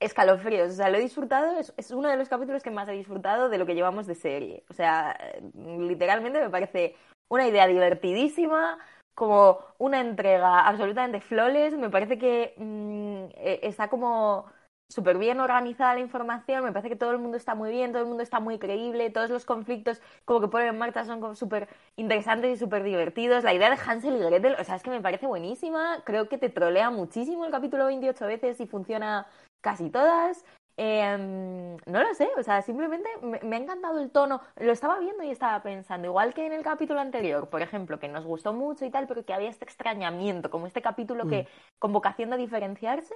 escalofríos. 0.00 0.70
O 0.70 0.74
sea, 0.74 0.90
lo 0.90 0.98
he 0.98 1.00
disfrutado, 1.00 1.58
es, 1.58 1.72
es 1.76 1.90
uno 1.90 2.08
de 2.08 2.16
los 2.16 2.28
capítulos 2.28 2.62
que 2.62 2.70
más 2.70 2.88
he 2.88 2.92
disfrutado 2.92 3.48
de 3.48 3.58
lo 3.58 3.66
que 3.66 3.74
llevamos 3.74 4.06
de 4.06 4.14
serie. 4.14 4.64
O 4.70 4.74
sea, 4.74 5.18
literalmente 5.54 6.40
me 6.40 6.50
parece 6.50 6.94
una 7.28 7.48
idea 7.48 7.66
divertidísima, 7.66 8.78
como 9.16 9.58
una 9.78 10.00
entrega 10.00 10.66
absolutamente 10.68 11.20
flawless. 11.20 11.76
Me 11.76 11.90
parece 11.90 12.18
que 12.18 12.54
mm, 12.58 13.24
eh, 13.38 13.60
está 13.62 13.88
como 13.88 14.46
súper 14.88 15.18
bien 15.18 15.40
organizada 15.40 15.94
la 15.94 16.00
información. 16.00 16.62
Me 16.62 16.72
parece 16.72 16.90
que 16.90 16.96
todo 16.96 17.10
el 17.12 17.18
mundo 17.18 17.36
está 17.38 17.54
muy 17.54 17.70
bien, 17.70 17.92
todo 17.92 18.02
el 18.02 18.08
mundo 18.08 18.22
está 18.22 18.40
muy 18.40 18.58
creíble. 18.58 19.10
Todos 19.10 19.30
los 19.30 19.46
conflictos 19.46 20.02
como 20.26 20.40
que 20.42 20.48
ponen 20.48 20.68
en 20.68 20.78
marcha 20.78 21.04
son 21.04 21.34
súper 21.34 21.68
interesantes 21.96 22.56
y 22.56 22.60
súper 22.60 22.82
divertidos. 22.84 23.42
La 23.42 23.54
idea 23.54 23.70
de 23.70 23.78
Hansel 23.84 24.16
y 24.16 24.20
Gretel, 24.20 24.56
o 24.60 24.64
sea, 24.64 24.76
es 24.76 24.82
que 24.82 24.90
me 24.90 25.00
parece 25.00 25.26
buenísima. 25.26 26.02
Creo 26.04 26.28
que 26.28 26.38
te 26.38 26.50
trolea 26.50 26.90
muchísimo 26.90 27.46
el 27.46 27.50
capítulo 27.50 27.86
28 27.86 28.26
veces 28.26 28.60
y 28.60 28.66
funciona 28.66 29.26
casi 29.62 29.90
todas. 29.90 30.44
Eh, 30.78 31.76
no 31.86 32.02
lo 32.02 32.14
sé, 32.14 32.28
o 32.36 32.42
sea, 32.42 32.60
simplemente 32.62 33.08
me, 33.22 33.40
me 33.40 33.56
ha 33.56 33.58
encantado 33.58 33.98
el 33.98 34.10
tono. 34.10 34.40
Lo 34.56 34.72
estaba 34.72 34.98
viendo 34.98 35.22
y 35.24 35.30
estaba 35.30 35.62
pensando, 35.62 36.06
igual 36.06 36.34
que 36.34 36.46
en 36.46 36.52
el 36.52 36.62
capítulo 36.62 37.00
anterior, 37.00 37.48
por 37.48 37.62
ejemplo, 37.62 37.98
que 37.98 38.08
nos 38.08 38.24
gustó 38.24 38.52
mucho 38.52 38.84
y 38.84 38.90
tal, 38.90 39.06
pero 39.06 39.24
que 39.24 39.32
había 39.32 39.48
este 39.48 39.64
extrañamiento, 39.64 40.50
como 40.50 40.66
este 40.66 40.82
capítulo 40.82 41.26
que, 41.26 41.48
con 41.78 41.92
vocación 41.92 42.30
de 42.30 42.36
diferenciarse. 42.36 43.14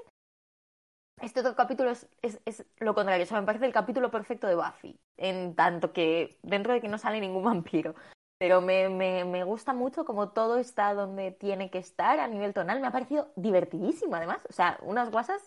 Este 1.21 1.41
otro 1.41 1.55
capítulo 1.55 1.91
es, 1.91 2.09
es, 2.23 2.41
es 2.47 2.65
lo 2.79 2.95
contrario, 2.95 3.25
o 3.25 3.27
sea, 3.27 3.41
me 3.41 3.47
parece 3.47 3.67
el 3.67 3.75
capítulo 3.75 4.11
perfecto 4.11 4.47
de 4.47 4.55
Buffy, 4.55 4.99
en 5.19 5.55
tanto 5.55 5.93
que 5.93 6.39
dentro 6.43 6.73
de 6.73 6.81
que 6.81 6.89
no 6.89 6.97
sale 6.97 7.21
ningún 7.21 7.45
vampiro. 7.45 7.95
Pero 8.39 8.63
me, 8.63 8.89
me, 8.89 9.27
me 9.27 9.45
gusta 9.45 9.75
mucho 9.75 10.07
como 10.07 10.31
todo 10.31 10.57
está 10.57 10.95
donde 10.95 11.31
tiene 11.31 11.71
que 11.71 11.77
estar 11.77 12.21
a 12.21 12.27
nivel 12.27 12.55
tonal. 12.55 12.81
Me 12.81 12.87
ha 12.87 12.91
parecido 12.91 13.31
divertidísimo, 13.37 14.17
además. 14.17 14.39
O 14.49 14.53
sea, 14.55 14.79
unas 14.81 15.11
guasas 15.11 15.47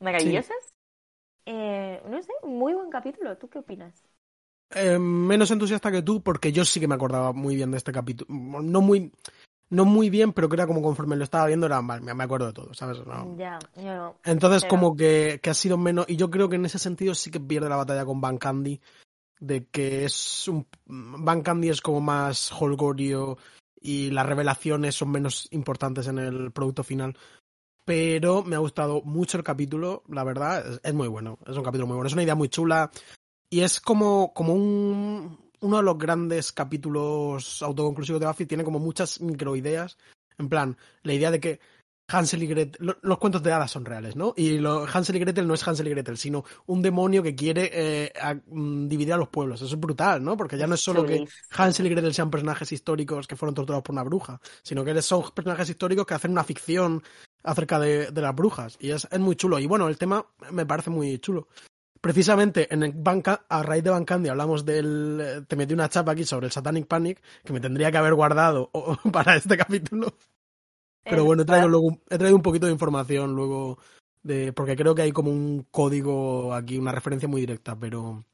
maravillosas. 0.00 0.72
Eh, 1.50 2.02
no 2.06 2.20
sé, 2.22 2.30
muy 2.42 2.74
buen 2.74 2.90
capítulo. 2.90 3.38
¿Tú 3.38 3.48
qué 3.48 3.60
opinas? 3.60 4.04
Eh, 4.74 4.98
menos 4.98 5.50
entusiasta 5.50 5.90
que 5.90 6.02
tú, 6.02 6.22
porque 6.22 6.52
yo 6.52 6.62
sí 6.66 6.78
que 6.78 6.86
me 6.86 6.94
acordaba 6.94 7.32
muy 7.32 7.56
bien 7.56 7.70
de 7.70 7.78
este 7.78 7.90
capítulo. 7.90 8.28
No 8.28 8.82
muy, 8.82 9.10
no 9.70 9.86
muy 9.86 10.10
bien, 10.10 10.34
pero 10.34 10.50
que 10.50 10.56
era 10.56 10.66
como 10.66 10.82
conforme 10.82 11.16
lo 11.16 11.24
estaba 11.24 11.46
viendo, 11.46 11.64
era 11.64 11.80
mal, 11.80 12.02
me 12.02 12.22
acuerdo 12.22 12.48
de 12.48 12.52
todo, 12.52 12.74
¿sabes? 12.74 12.98
No. 13.06 13.34
Ya, 13.38 13.58
yo 13.76 13.94
no. 13.94 14.16
Entonces, 14.24 14.64
Pero- 14.64 14.70
como 14.70 14.94
que, 14.94 15.40
que 15.42 15.48
ha 15.48 15.54
sido 15.54 15.78
menos. 15.78 16.04
Y 16.06 16.16
yo 16.16 16.28
creo 16.30 16.50
que 16.50 16.56
en 16.56 16.66
ese 16.66 16.78
sentido 16.78 17.14
sí 17.14 17.30
que 17.30 17.40
pierde 17.40 17.70
la 17.70 17.76
batalla 17.76 18.04
con 18.04 18.20
Van 18.20 18.36
Candy. 18.36 18.78
De 19.40 19.64
que 19.66 20.04
es 20.04 20.48
un. 20.48 20.66
Van 20.84 21.40
Candy 21.40 21.70
es 21.70 21.80
como 21.80 22.02
más 22.02 22.52
holgorio 22.52 23.38
y 23.80 24.10
las 24.10 24.26
revelaciones 24.26 24.96
son 24.96 25.12
menos 25.12 25.48
importantes 25.52 26.08
en 26.08 26.18
el 26.18 26.50
producto 26.50 26.82
final. 26.84 27.16
Pero 27.88 28.42
me 28.44 28.54
ha 28.54 28.58
gustado 28.58 29.00
mucho 29.02 29.38
el 29.38 29.44
capítulo, 29.44 30.02
la 30.08 30.22
verdad, 30.22 30.62
es, 30.74 30.80
es 30.84 30.92
muy 30.92 31.08
bueno. 31.08 31.38
Es 31.46 31.56
un 31.56 31.64
capítulo 31.64 31.86
muy 31.86 31.94
bueno. 31.96 32.06
Es 32.06 32.12
una 32.12 32.22
idea 32.22 32.34
muy 32.34 32.50
chula. 32.50 32.90
Y 33.50 33.60
es 33.60 33.80
como, 33.80 34.34
como 34.34 34.52
un. 34.52 35.38
Uno 35.60 35.78
de 35.78 35.82
los 35.82 35.96
grandes 35.98 36.52
capítulos 36.52 37.62
autoconclusivos 37.62 38.20
de 38.20 38.26
Buffy 38.26 38.44
tiene 38.46 38.62
como 38.62 38.78
muchas 38.78 39.20
microideas. 39.22 39.96
En 40.36 40.50
plan, 40.50 40.76
la 41.02 41.14
idea 41.14 41.30
de 41.30 41.40
que 41.40 41.60
Hansel 42.10 42.42
y 42.42 42.46
Gretel, 42.46 42.76
lo- 42.86 42.98
los 43.02 43.18
cuentos 43.18 43.42
de 43.42 43.52
hadas 43.52 43.70
son 43.70 43.84
reales, 43.84 44.14
¿no? 44.16 44.34
Y 44.36 44.58
lo- 44.58 44.86
Hansel 44.86 45.16
y 45.16 45.20
Gretel 45.20 45.46
no 45.48 45.54
es 45.54 45.66
Hansel 45.66 45.88
y 45.88 45.90
Gretel, 45.90 46.16
sino 46.18 46.44
un 46.66 46.80
demonio 46.82 47.22
que 47.22 47.34
quiere 47.34 47.70
eh, 47.72 48.12
a- 48.20 48.34
mm, 48.34 48.86
dividir 48.88 49.14
a 49.14 49.16
los 49.16 49.28
pueblos. 49.30 49.60
Eso 49.62 49.74
es 49.74 49.80
brutal, 49.80 50.22
¿no? 50.22 50.36
Porque 50.36 50.56
ya 50.58 50.66
no 50.68 50.74
es 50.74 50.80
solo 50.82 51.04
que. 51.06 51.14
Hansel 51.56 51.86
y 51.86 51.90
Gretel 51.90 52.14
sean 52.14 52.30
personajes 52.30 52.70
históricos 52.70 53.26
que 53.26 53.34
fueron 53.36 53.54
torturados 53.54 53.82
por 53.82 53.94
una 53.94 54.04
bruja, 54.04 54.40
sino 54.62 54.84
que 54.84 55.00
son 55.02 55.24
personajes 55.34 55.68
históricos 55.70 56.06
que 56.06 56.14
hacen 56.14 56.30
una 56.30 56.44
ficción 56.44 57.02
acerca 57.42 57.78
de, 57.78 58.10
de 58.10 58.20
las 58.22 58.34
brujas. 58.34 58.76
Y 58.80 58.90
es, 58.90 59.06
es 59.10 59.18
muy 59.20 59.36
chulo. 59.36 59.58
Y 59.58 59.66
bueno, 59.66 59.88
el 59.88 59.98
tema 59.98 60.24
me 60.50 60.66
parece 60.66 60.90
muy 60.90 61.18
chulo. 61.18 61.48
Precisamente 62.00 62.72
en 62.72 62.84
el 62.84 62.92
Banca, 62.94 63.44
a 63.48 63.62
raíz 63.62 63.82
de 63.82 63.90
Van 63.90 64.04
Candy 64.04 64.28
hablamos 64.28 64.64
del. 64.64 65.18
eh, 65.20 65.42
Te 65.48 65.56
metí 65.56 65.74
una 65.74 65.88
chapa 65.88 66.12
aquí 66.12 66.24
sobre 66.24 66.46
el 66.46 66.52
Satanic 66.52 66.86
Panic, 66.86 67.20
que 67.44 67.52
me 67.52 67.60
tendría 67.60 67.90
que 67.90 67.98
haber 67.98 68.14
guardado 68.14 68.70
para 69.12 69.34
este 69.36 69.56
capítulo. 69.56 70.14
Pero 71.02 71.22
Eh, 71.22 71.24
bueno, 71.24 71.42
he 71.42 71.46
traído, 71.46 71.68
luego, 71.68 71.86
un- 71.88 72.00
he 72.08 72.18
traído 72.18 72.36
un 72.36 72.42
poquito 72.42 72.66
de 72.66 72.72
información 72.72 73.34
luego, 73.34 73.78
de, 74.22 74.52
porque 74.52 74.76
creo 74.76 74.94
que 74.94 75.02
hay 75.02 75.12
como 75.12 75.30
un 75.30 75.66
código 75.70 76.54
aquí, 76.54 76.78
una 76.78 76.92
referencia 76.92 77.28
muy 77.28 77.40
directa, 77.40 77.74
pero 77.76 78.24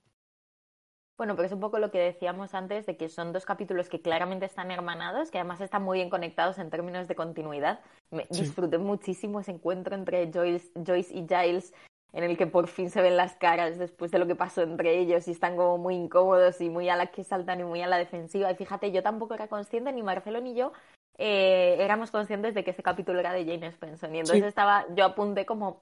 Bueno, 1.17 1.37
pero 1.37 1.47
es 1.47 1.53
un 1.53 1.61
poco 1.61 1.79
lo 1.79 1.93
que 1.93 1.99
decíamos 1.99 2.55
antes 2.55 2.87
de 2.87 2.97
que 2.97 3.09
son 3.09 3.33
dos 3.33 3.45
capítulos 3.47 3.89
que 3.89 4.03
claramente 4.03 4.47
están 4.47 4.73
hermanados, 4.73 5.31
que 5.31 5.39
además 5.39 5.61
están 5.61 5.85
muy 5.85 5.99
bien 5.99 6.11
conectados 6.11 6.59
en 6.59 6.71
términos 6.71 7.07
de 7.07 7.15
continuidad. 7.15 7.81
Me 8.11 8.27
Sí. 8.31 8.39
disfruté 8.39 8.79
muchísimo 8.79 9.39
ese 9.39 9.53
encuentro 9.53 9.95
entre 9.95 10.31
Joyce, 10.33 10.73
Joyce 10.85 11.15
y 11.17 11.25
Giles, 11.29 11.73
en 12.13 12.25
el 12.25 12.37
que 12.37 12.49
por 12.49 12.67
fin 12.67 12.91
se 12.91 13.01
ven 13.01 13.17
las 13.17 13.37
caras 13.37 13.79
después 13.79 14.11
de 14.11 14.19
lo 14.19 14.27
que 14.27 14.35
pasó 14.35 14.63
entre 14.63 14.99
ellos 14.99 15.29
y 15.29 15.31
están 15.31 15.57
como 15.57 15.79
muy 15.79 15.95
incómodos 15.95 16.61
y 16.61 16.69
muy 16.69 16.89
a 16.89 16.97
la 16.97 17.07
que 17.07 17.23
saltan 17.23 17.61
y 17.61 17.65
muy 17.65 17.81
a 17.81 17.87
la 17.87 17.99
defensiva. 17.99 18.51
Y 18.51 18.57
fíjate, 18.57 18.91
yo 18.91 19.03
tampoco 19.05 19.35
era 19.35 19.47
consciente, 19.47 19.93
ni 19.93 20.03
Marcelo 20.03 20.41
ni 20.41 20.55
yo, 20.55 20.73
eh, 21.19 21.77
éramos 21.79 22.11
conscientes 22.11 22.55
de 22.55 22.65
que 22.65 22.71
ese 22.73 22.83
capítulo 22.83 23.21
era 23.21 23.33
de 23.33 23.45
Jane 23.45 23.69
Spencer. 23.69 24.13
Y 24.13 24.19
entonces 24.19 24.43
Sí. 24.43 24.49
estaba, 24.49 24.85
yo 24.97 25.05
apunté 25.05 25.47
como, 25.47 25.81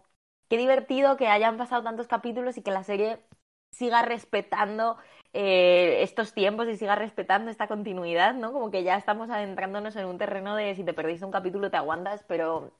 qué 0.49 0.59
divertido 0.59 1.17
que 1.17 1.29
hayan 1.29 1.57
pasado 1.57 1.83
tantos 1.83 2.07
capítulos 2.07 2.59
y 2.59 2.63
que 2.63 2.71
la 2.71 2.85
serie 2.85 3.19
siga 3.71 4.03
respetando 4.03 4.99
eh, 5.33 6.03
estos 6.03 6.35
tiempos 6.35 6.69
y 6.69 6.77
siga 6.77 6.95
respetando 6.95 7.51
esta 7.51 7.69
continuidad, 7.69 8.35
¿no? 8.35 8.53
Como 8.53 8.71
que 8.71 8.83
ya 8.83 8.97
estamos 8.97 9.31
adentrándonos 9.31 9.97
en 9.97 10.07
un 10.07 10.19
terreno 10.19 10.57
de 10.57 10.75
si 10.75 10.85
te 10.85 10.93
perdiste 10.93 11.25
un 11.25 11.33
capítulo 11.33 11.71
te 11.71 11.77
aguantas, 11.77 12.25
pero 12.29 12.73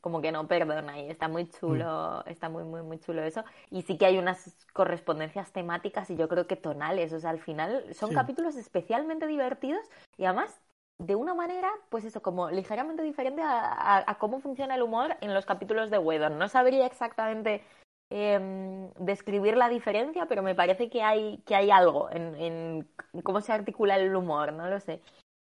como 0.00 0.20
que 0.20 0.30
no 0.30 0.46
perdona 0.46 1.00
y 1.00 1.10
está 1.10 1.26
muy 1.26 1.48
chulo, 1.48 2.24
está 2.26 2.48
muy, 2.48 2.62
muy, 2.62 2.82
muy 2.82 2.98
chulo 3.00 3.22
eso. 3.24 3.44
Y 3.70 3.82
sí 3.82 3.98
que 3.98 4.06
hay 4.06 4.18
unas 4.18 4.56
correspondencias 4.72 5.52
temáticas 5.52 6.10
y 6.10 6.16
yo 6.16 6.28
creo 6.28 6.46
que 6.46 6.54
tonales, 6.54 7.12
o 7.12 7.18
sea, 7.18 7.30
al 7.30 7.40
final 7.40 7.92
son 7.92 8.10
Sí. 8.10 8.14
capítulos 8.14 8.56
especialmente 8.56 9.26
divertidos 9.26 9.84
y 10.16 10.24
además 10.24 10.60
de 10.98 11.14
una 11.14 11.34
manera, 11.34 11.70
pues 11.90 12.04
eso, 12.04 12.22
como 12.22 12.50
ligeramente 12.50 13.02
diferente 13.02 13.42
a, 13.44 14.16
cómo 14.18 14.40
funciona 14.40 14.76
el 14.76 14.82
humor 14.82 15.16
en 15.20 15.34
los 15.34 15.44
capítulos 15.44 15.90
de 15.90 15.98
Whedon. 15.98 16.38
No 16.38 16.48
sabría 16.48 16.86
exactamente 16.86 17.62
em, 18.10 18.90
describir 18.98 19.56
la 19.56 19.68
diferencia, 19.68 20.26
pero 20.26 20.42
me 20.42 20.54
parece 20.54 20.88
que 20.88 21.02
hay, 21.02 21.38
que 21.46 21.54
hay 21.54 21.70
algo 21.70 22.08
en, 22.10 22.88
cómo 23.22 23.40
se 23.40 23.52
articula 23.52 23.96
el 23.96 24.14
humor, 24.14 24.52
no 24.52 24.68
lo 24.68 24.80
sé. 24.80 25.00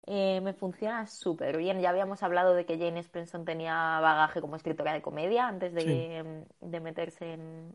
Eh, 0.09 0.41
me 0.41 0.53
funciona 0.53 1.07
súper 1.07 1.57
bien. 1.57 1.81
Ya 1.81 1.91
habíamos 1.91 2.23
hablado 2.23 2.55
de 2.55 2.65
que 2.65 2.79
Jane 2.79 3.01
Spencer 3.01 3.45
tenía 3.45 3.99
bagaje 4.01 4.41
como 4.41 4.55
escritora 4.55 4.93
de 4.93 5.03
comedia 5.03 5.49
antes 5.49 5.75
de, 5.75 6.19
em, 6.19 6.45
de 6.61 6.81
meterse 6.81 7.33
en, 7.33 7.75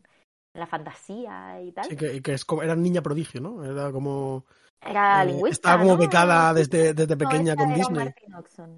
la 0.54 0.66
fantasía 0.66 1.62
y 1.62 1.72
tal. 1.72 1.86
Sí, 1.86 1.96
que, 1.96 2.20
que 2.20 2.34
es 2.34 2.44
como, 2.44 2.62
era 2.62 2.76
niña 2.76 3.02
prodigio, 3.02 3.40
¿no? 3.40 3.64
Era 3.64 3.90
como 3.90 4.44
era 4.84 5.22
eh, 5.22 5.26
lingüista. 5.26 5.68
Estaba 5.68 5.82
como 5.82 5.96
becada 5.96 6.54
desde, 6.54 6.94
desde 6.94 7.16
pequeña 7.16 7.56
con 7.56 7.74
Disney. 7.74 8.14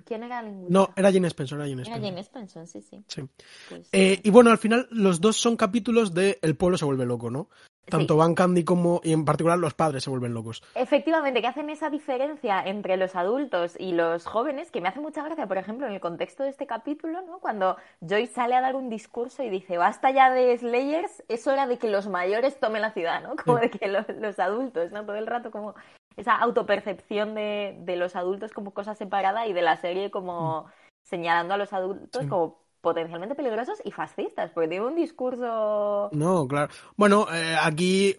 ¿Quién 0.04 0.22
era 0.22 0.42
lingüista? 0.42 0.72
No, 0.72 0.90
era 0.96 1.12
Jane 1.12 1.28
Spencer. 1.28 1.58
Era 1.58 1.68
Jane 1.68 1.82
Spencer, 1.82 2.02
era 2.02 2.08
Jane 2.08 2.20
Spencer 2.20 2.66
sí, 2.66 2.82
sí. 2.82 3.04
sí. 3.06 3.22
Pues, 3.68 3.88
eh, 3.92 4.20
y 4.22 4.30
bueno, 4.30 4.50
al 4.50 4.58
final 4.58 4.86
los 4.90 5.20
dos 5.20 5.36
son 5.36 5.56
capítulos 5.56 6.14
de 6.14 6.38
El 6.42 6.56
pueblo 6.56 6.78
se 6.78 6.84
vuelve 6.84 7.06
loco, 7.06 7.30
¿no? 7.30 7.48
Tanto 7.86 8.16
Van 8.16 8.34
Candy 8.34 8.64
como, 8.64 9.00
y 9.04 9.12
en 9.12 9.24
particular 9.24 9.58
los 9.58 9.74
padres 9.74 10.04
se 10.04 10.10
vuelven 10.10 10.34
locos. 10.34 10.62
Efectivamente, 10.74 11.40
que 11.40 11.46
hacen 11.46 11.70
esa 11.70 11.90
diferencia 11.90 12.62
entre 12.64 12.96
los 12.96 13.14
adultos 13.14 13.76
y 13.78 13.92
los 13.92 14.26
jóvenes, 14.26 14.70
que 14.70 14.80
me 14.80 14.88
hace 14.88 15.00
mucha 15.00 15.22
gracia, 15.22 15.46
por 15.46 15.58
ejemplo, 15.58 15.86
en 15.86 15.92
el 15.92 16.00
contexto 16.00 16.42
de 16.42 16.50
este 16.50 16.66
capítulo, 16.66 17.22
¿no? 17.22 17.38
Cuando 17.38 17.76
Joy 18.00 18.26
sale 18.26 18.54
a 18.54 18.60
dar 18.60 18.76
un 18.76 18.88
discurso 18.88 19.42
y 19.42 19.50
dice, 19.50 19.76
basta 19.76 20.10
ya 20.10 20.30
de 20.30 20.56
Slayers, 20.56 21.22
es 21.28 21.46
hora 21.46 21.66
de 21.66 21.78
que 21.78 21.88
los 21.88 22.08
mayores 22.08 22.58
tomen 22.58 22.82
la 22.82 22.92
ciudad, 22.92 23.22
¿no? 23.22 23.36
Como 23.44 23.58
de 23.58 23.70
que 23.70 23.88
los, 23.88 24.08
los, 24.08 24.38
adultos, 24.38 24.90
¿no? 24.90 25.04
Todo 25.04 25.16
el 25.16 25.26
rato 25.26 25.50
como 25.50 25.74
esa 26.16 26.36
autopercepción 26.36 27.34
de, 27.34 27.76
de, 27.80 27.96
los 27.96 28.16
adultos 28.16 28.52
como 28.52 28.72
cosa 28.72 28.94
separada 28.94 29.46
y 29.46 29.52
de 29.52 29.62
la 29.62 29.76
serie 29.76 30.10
como 30.10 30.62
mm. 30.62 30.66
señalando 31.02 31.54
a 31.54 31.56
los 31.56 31.72
adultos 31.72 32.26
como 32.26 32.63
potencialmente 32.84 33.34
peligrosos 33.34 33.82
y 33.84 33.90
fascistas, 33.90 34.52
porque 34.52 34.68
tiene 34.68 34.86
un 34.86 34.94
discurso... 34.94 36.10
No, 36.12 36.46
claro. 36.46 36.72
Bueno, 36.96 37.26
eh, 37.32 37.56
aquí 37.60 38.16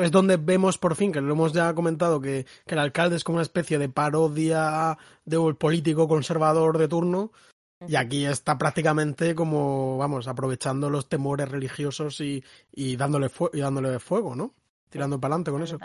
es 0.00 0.10
donde 0.10 0.38
vemos 0.38 0.78
por 0.78 0.94
fin, 0.94 1.12
que 1.12 1.20
lo 1.20 1.34
hemos 1.34 1.52
ya 1.52 1.74
comentado, 1.74 2.22
que, 2.22 2.46
que 2.66 2.74
el 2.74 2.80
alcalde 2.80 3.16
es 3.16 3.24
como 3.24 3.36
una 3.36 3.42
especie 3.42 3.78
de 3.78 3.90
parodia 3.90 4.96
de 5.26 5.36
un 5.36 5.54
político 5.56 6.08
conservador 6.08 6.78
de 6.78 6.88
turno, 6.88 7.32
y 7.86 7.94
aquí 7.94 8.24
está 8.24 8.56
prácticamente 8.58 9.34
como, 9.34 9.98
vamos, 9.98 10.26
aprovechando 10.26 10.88
los 10.90 11.08
temores 11.08 11.48
religiosos 11.48 12.20
y, 12.20 12.42
y 12.72 12.96
dándole, 12.96 13.30
y 13.52 13.60
dándole 13.60 13.98
fuego, 13.98 14.34
¿no? 14.34 14.54
Tirando 14.88 15.20
para 15.20 15.34
adelante 15.34 15.50
con 15.50 15.62
eso. 15.62 15.78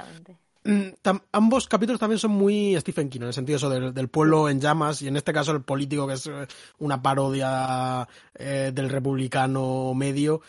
Mm, 0.65 0.91
ambos 1.33 1.67
capítulos 1.67 1.99
también 1.99 2.19
son 2.19 2.31
muy 2.31 2.79
Stephen 2.79 3.09
King, 3.09 3.21
en 3.21 3.27
el 3.27 3.33
sentido 3.33 3.57
eso 3.57 3.69
del, 3.69 4.07
pueblo 4.07 4.47
en 4.47 4.61
llamas, 4.61 5.01
y 5.01 5.07
en 5.07 5.17
este 5.17 5.33
caso 5.33 5.51
el 5.51 5.61
político, 5.61 6.07
que 6.07 6.13
es 6.13 6.27
eh, 6.27 6.47
una 6.79 7.01
parodia 7.01 8.07
eh, 8.33 8.71
del 8.73 8.89
republicano 8.89 9.93
medio, 9.93 10.41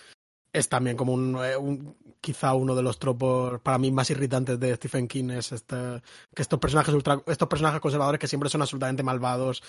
es 0.52 0.68
también 0.68 0.96
como 0.96 1.44
eh, 1.44 1.56
un, 1.56 1.96
quizá 2.20 2.54
uno 2.54 2.76
de 2.76 2.82
los 2.82 2.98
tropos 3.00 3.60
para 3.60 3.78
mí 3.78 3.90
más 3.90 4.08
irritantes 4.10 4.58
de 4.60 4.76
Stephen 4.76 5.08
King 5.08 5.30
es 5.30 5.50
este, 5.50 6.00
que 6.34 6.42
estos 6.42 6.60
personajes 6.60 6.94
ultra, 6.94 7.20
estos 7.26 7.48
personajes 7.48 7.80
conservadores 7.80 8.20
que 8.20 8.28
siempre 8.28 8.48
son 8.48 8.62
absolutamente 8.62 9.02
malvados 9.02 9.62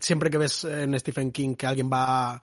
siempre 0.00 0.30
que 0.30 0.38
ves 0.38 0.64
en 0.64 0.98
Stephen 1.00 1.32
King 1.32 1.54
que 1.54 1.66
alguien 1.66 1.90
va 1.92 2.40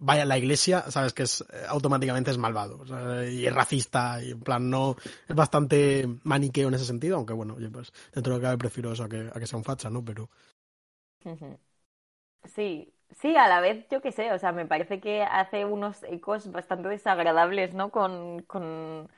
vaya 0.00 0.22
a 0.22 0.26
la 0.26 0.38
iglesia, 0.38 0.90
sabes 0.90 1.12
que 1.12 1.24
es 1.24 1.40
eh, 1.52 1.64
automáticamente 1.68 2.30
es 2.30 2.38
malvado 2.38 2.84
y 3.28 3.46
es 3.46 3.54
racista 3.54 4.22
y 4.22 4.32
en 4.32 4.40
plan 4.40 4.68
no 4.70 4.96
es 5.28 5.34
bastante 5.34 6.08
maniqueo 6.24 6.68
en 6.68 6.74
ese 6.74 6.84
sentido, 6.84 7.16
aunque 7.16 7.32
bueno, 7.32 7.54
oye, 7.54 7.70
pues 7.70 7.92
dentro 8.12 8.32
de 8.32 8.38
lo 8.38 8.40
que 8.40 8.46
cabe 8.46 8.58
prefiero 8.58 8.92
eso 8.92 9.04
a 9.04 9.08
que, 9.08 9.30
a 9.32 9.38
que 9.38 9.46
sea 9.46 9.58
un 9.58 9.64
facha, 9.64 9.90
¿no? 9.90 10.04
Pero 10.04 10.30
sí, 12.44 12.92
sí, 13.10 13.36
a 13.36 13.48
la 13.48 13.60
vez 13.60 13.86
yo 13.90 14.00
qué 14.00 14.12
sé, 14.12 14.32
o 14.32 14.38
sea, 14.38 14.52
me 14.52 14.66
parece 14.66 15.00
que 15.00 15.22
hace 15.22 15.64
unos 15.64 16.02
ecos 16.04 16.50
bastante 16.50 16.88
desagradables, 16.88 17.74
¿no? 17.74 17.90
Con, 17.90 18.42
con 18.42 19.08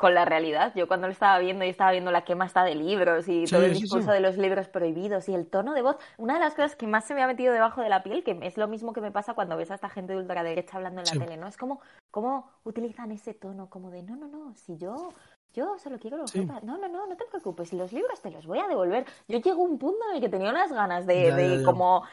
con 0.00 0.14
la 0.14 0.24
realidad. 0.24 0.72
Yo 0.74 0.88
cuando 0.88 1.08
lo 1.08 1.12
estaba 1.12 1.38
viendo 1.38 1.62
y 1.62 1.68
estaba 1.68 1.90
viendo 1.90 2.10
la 2.10 2.24
quema 2.24 2.46
está 2.46 2.64
de 2.64 2.74
libros 2.74 3.28
y 3.28 3.44
todo 3.44 3.66
el 3.66 3.74
discurso 3.74 4.10
de 4.10 4.20
los 4.20 4.38
libros 4.38 4.66
prohibidos 4.66 5.28
y 5.28 5.34
el 5.34 5.46
tono 5.46 5.74
de 5.74 5.82
voz, 5.82 5.96
una 6.16 6.34
de 6.34 6.40
las 6.40 6.54
cosas 6.54 6.74
que 6.74 6.86
más 6.86 7.04
se 7.04 7.12
me 7.12 7.22
ha 7.22 7.26
metido 7.26 7.52
debajo 7.52 7.82
de 7.82 7.90
la 7.90 8.02
piel, 8.02 8.24
que 8.24 8.38
es 8.40 8.56
lo 8.56 8.66
mismo 8.66 8.94
que 8.94 9.02
me 9.02 9.10
pasa 9.10 9.34
cuando 9.34 9.58
ves 9.58 9.70
a 9.70 9.74
esta 9.74 9.90
gente 9.90 10.14
de 10.14 10.20
ultraderecha 10.20 10.78
hablando 10.78 11.02
en 11.02 11.06
la 11.06 11.26
tele, 11.26 11.36
¿no? 11.36 11.46
Es 11.46 11.58
como 11.58 11.82
cómo 12.10 12.50
utilizan 12.64 13.12
ese 13.12 13.34
tono 13.34 13.68
como 13.68 13.90
de 13.90 14.02
no, 14.02 14.16
no, 14.16 14.26
no, 14.26 14.54
si 14.54 14.78
yo 14.78 15.10
yo 15.52 15.78
solo 15.78 15.98
quiero 15.98 16.16
los 16.16 16.34
No, 16.36 16.60
no, 16.62 16.78
no, 16.88 17.06
no 17.06 17.16
te 17.16 17.24
preocupes. 17.24 17.72
Los 17.72 17.92
libros 17.92 18.20
te 18.20 18.30
los 18.30 18.46
voy 18.46 18.58
a 18.58 18.68
devolver. 18.68 19.04
Yo 19.28 19.38
llego 19.38 19.62
a 19.62 19.68
un 19.68 19.78
punto 19.78 19.98
en 20.10 20.16
el 20.16 20.20
que 20.20 20.28
tenía 20.28 20.50
unas 20.50 20.72
ganas 20.72 21.06
de, 21.06 21.32
de 21.32 21.62
como. 21.64 22.04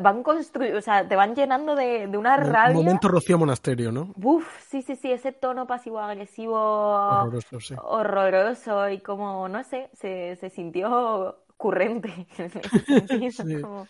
Van 0.00 0.22
construyendo. 0.22 0.78
O 0.78 0.82
sea, 0.82 1.06
te 1.08 1.16
van 1.16 1.34
llenando 1.34 1.74
de, 1.74 2.06
de 2.06 2.18
una 2.18 2.36
rabia. 2.36 2.74
Momento 2.74 3.08
Rocío 3.08 3.38
Monasterio, 3.38 3.90
¿no? 3.90 4.12
Uf, 4.22 4.46
sí, 4.66 4.82
sí, 4.82 4.96
sí. 4.96 5.10
Ese 5.10 5.32
tono 5.32 5.66
pasivo-agresivo. 5.66 6.56
Horroroso, 6.56 7.60
sí. 7.60 7.74
Horroroso 7.82 8.88
y 8.90 9.00
como, 9.00 9.48
no 9.48 9.64
sé, 9.64 9.90
se, 9.94 10.36
se 10.36 10.50
sintió 10.50 11.36
currente. 11.56 12.26
sí, 13.36 13.60
como 13.60 13.86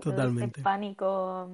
totalmente. 0.00 0.40
Todo 0.40 0.46
este 0.46 0.62
pánico. 0.62 1.48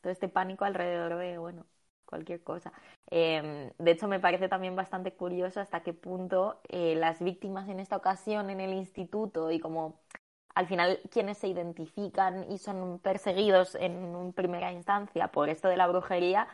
Todo 0.00 0.12
este 0.12 0.28
pánico 0.28 0.64
alrededor 0.64 1.16
de, 1.16 1.38
bueno, 1.38 1.66
cualquier 2.06 2.42
cosa. 2.42 2.72
Em, 3.10 3.70
de 3.78 3.90
hecho, 3.90 4.08
me 4.08 4.20
parece 4.20 4.48
también 4.48 4.74
bastante 4.74 5.12
curioso 5.12 5.60
hasta 5.60 5.82
qué 5.82 5.92
punto 5.92 6.60
eh, 6.68 6.94
las 6.96 7.20
víctimas 7.20 7.68
en 7.68 7.80
esta 7.80 7.96
ocasión 7.96 8.48
en 8.50 8.60
el 8.60 8.72
instituto 8.72 9.50
y 9.50 9.60
como 9.60 10.00
al 10.54 10.66
final 10.66 11.00
quienes 11.10 11.36
se 11.38 11.48
identifican 11.48 12.50
y 12.50 12.58
son 12.58 12.98
perseguidos 13.00 13.74
en 13.74 14.32
primera 14.32 14.72
instancia 14.72 15.28
por 15.28 15.50
esto 15.50 15.68
de 15.68 15.76
la 15.76 15.86
brujería, 15.86 16.48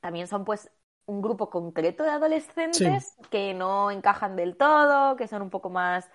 también 0.00 0.26
son 0.26 0.44
pues 0.44 0.70
un 1.06 1.20
grupo 1.20 1.50
concreto 1.50 2.04
de 2.04 2.10
adolescentes 2.10 3.16
que 3.30 3.54
no 3.54 3.90
encajan 3.90 4.36
del 4.36 4.56
todo, 4.56 5.16
que 5.16 5.28
son 5.28 5.42
un 5.42 5.50
poco 5.50 5.68
más 5.68 6.10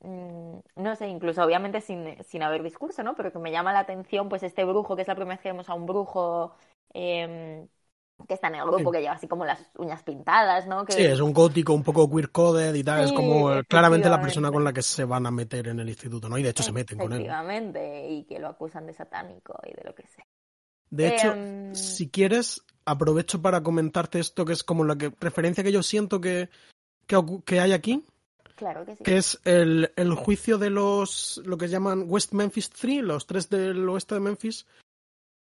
mm, 0.00 0.58
no 0.76 0.96
sé, 0.96 1.08
incluso 1.08 1.44
obviamente 1.44 1.80
sin, 1.80 2.22
sin 2.24 2.42
haber 2.42 2.62
discurso, 2.62 3.02
¿no? 3.02 3.14
Pero 3.14 3.32
que 3.32 3.38
me 3.38 3.52
llama 3.52 3.72
la 3.72 3.80
atención, 3.80 4.28
pues 4.28 4.42
este 4.42 4.64
brujo, 4.64 4.96
que 4.96 5.02
es 5.02 5.08
la 5.08 5.14
primera 5.14 5.36
vez 5.36 5.42
que 5.42 5.50
vemos 5.50 5.68
a 5.68 5.74
un 5.74 5.86
brujo 5.86 6.54
eh, 6.94 7.66
que 8.26 8.34
está 8.34 8.48
en 8.48 8.54
el 8.56 8.64
grupo, 8.64 8.90
que 8.90 9.00
lleva 9.00 9.14
así 9.14 9.28
como 9.28 9.44
las 9.44 9.60
uñas 9.76 10.02
pintadas, 10.02 10.66
¿no? 10.66 10.84
Que... 10.84 10.92
Sí, 10.92 11.04
es 11.04 11.20
un 11.20 11.32
gótico 11.32 11.74
un 11.74 11.82
poco 11.82 12.08
queer 12.08 12.30
coded 12.30 12.74
y 12.74 12.84
tal, 12.84 13.04
es 13.04 13.12
como 13.12 13.50
claramente 13.68 14.08
la 14.08 14.20
persona 14.20 14.50
con 14.50 14.64
la 14.64 14.72
que 14.72 14.82
se 14.82 15.04
van 15.04 15.26
a 15.26 15.30
meter 15.30 15.68
en 15.68 15.80
el 15.80 15.88
instituto, 15.88 16.28
¿no? 16.28 16.38
Y 16.38 16.42
de 16.42 16.50
hecho 16.50 16.62
se 16.62 16.72
meten 16.72 16.98
con 16.98 17.12
él. 17.12 17.20
Efectivamente, 17.20 18.08
y 18.08 18.24
que 18.24 18.38
lo 18.38 18.48
acusan 18.48 18.86
de 18.86 18.94
satánico 18.94 19.58
y 19.64 19.74
de 19.74 19.82
lo 19.84 19.94
que 19.94 20.06
sea. 20.06 20.24
De 20.90 21.08
hecho, 21.08 21.32
em, 21.32 21.74
si 21.74 22.08
quieres, 22.08 22.62
aprovecho 22.84 23.42
para 23.42 23.62
comentarte 23.62 24.20
esto, 24.20 24.44
que 24.44 24.52
es 24.52 24.62
como 24.62 24.84
la 24.84 24.96
que, 24.96 25.12
referencia 25.20 25.64
que 25.64 25.72
yo 25.72 25.82
siento 25.82 26.20
que, 26.20 26.48
que, 27.06 27.60
hay 27.60 27.72
aquí. 27.72 28.04
Claro 28.54 28.84
que 28.86 28.94
sí. 28.94 29.02
Que 29.02 29.16
es 29.16 29.40
el, 29.44 29.92
el 29.96 30.14
juicio 30.14 30.56
de 30.56 30.70
los, 30.70 31.42
lo 31.44 31.58
que 31.58 31.68
llaman 31.68 32.04
West 32.06 32.32
Memphis 32.32 32.70
3, 32.70 33.02
los 33.02 33.26
tres 33.26 33.50
del 33.50 33.88
oeste 33.88 34.14
de 34.14 34.20
Memphis, 34.20 34.66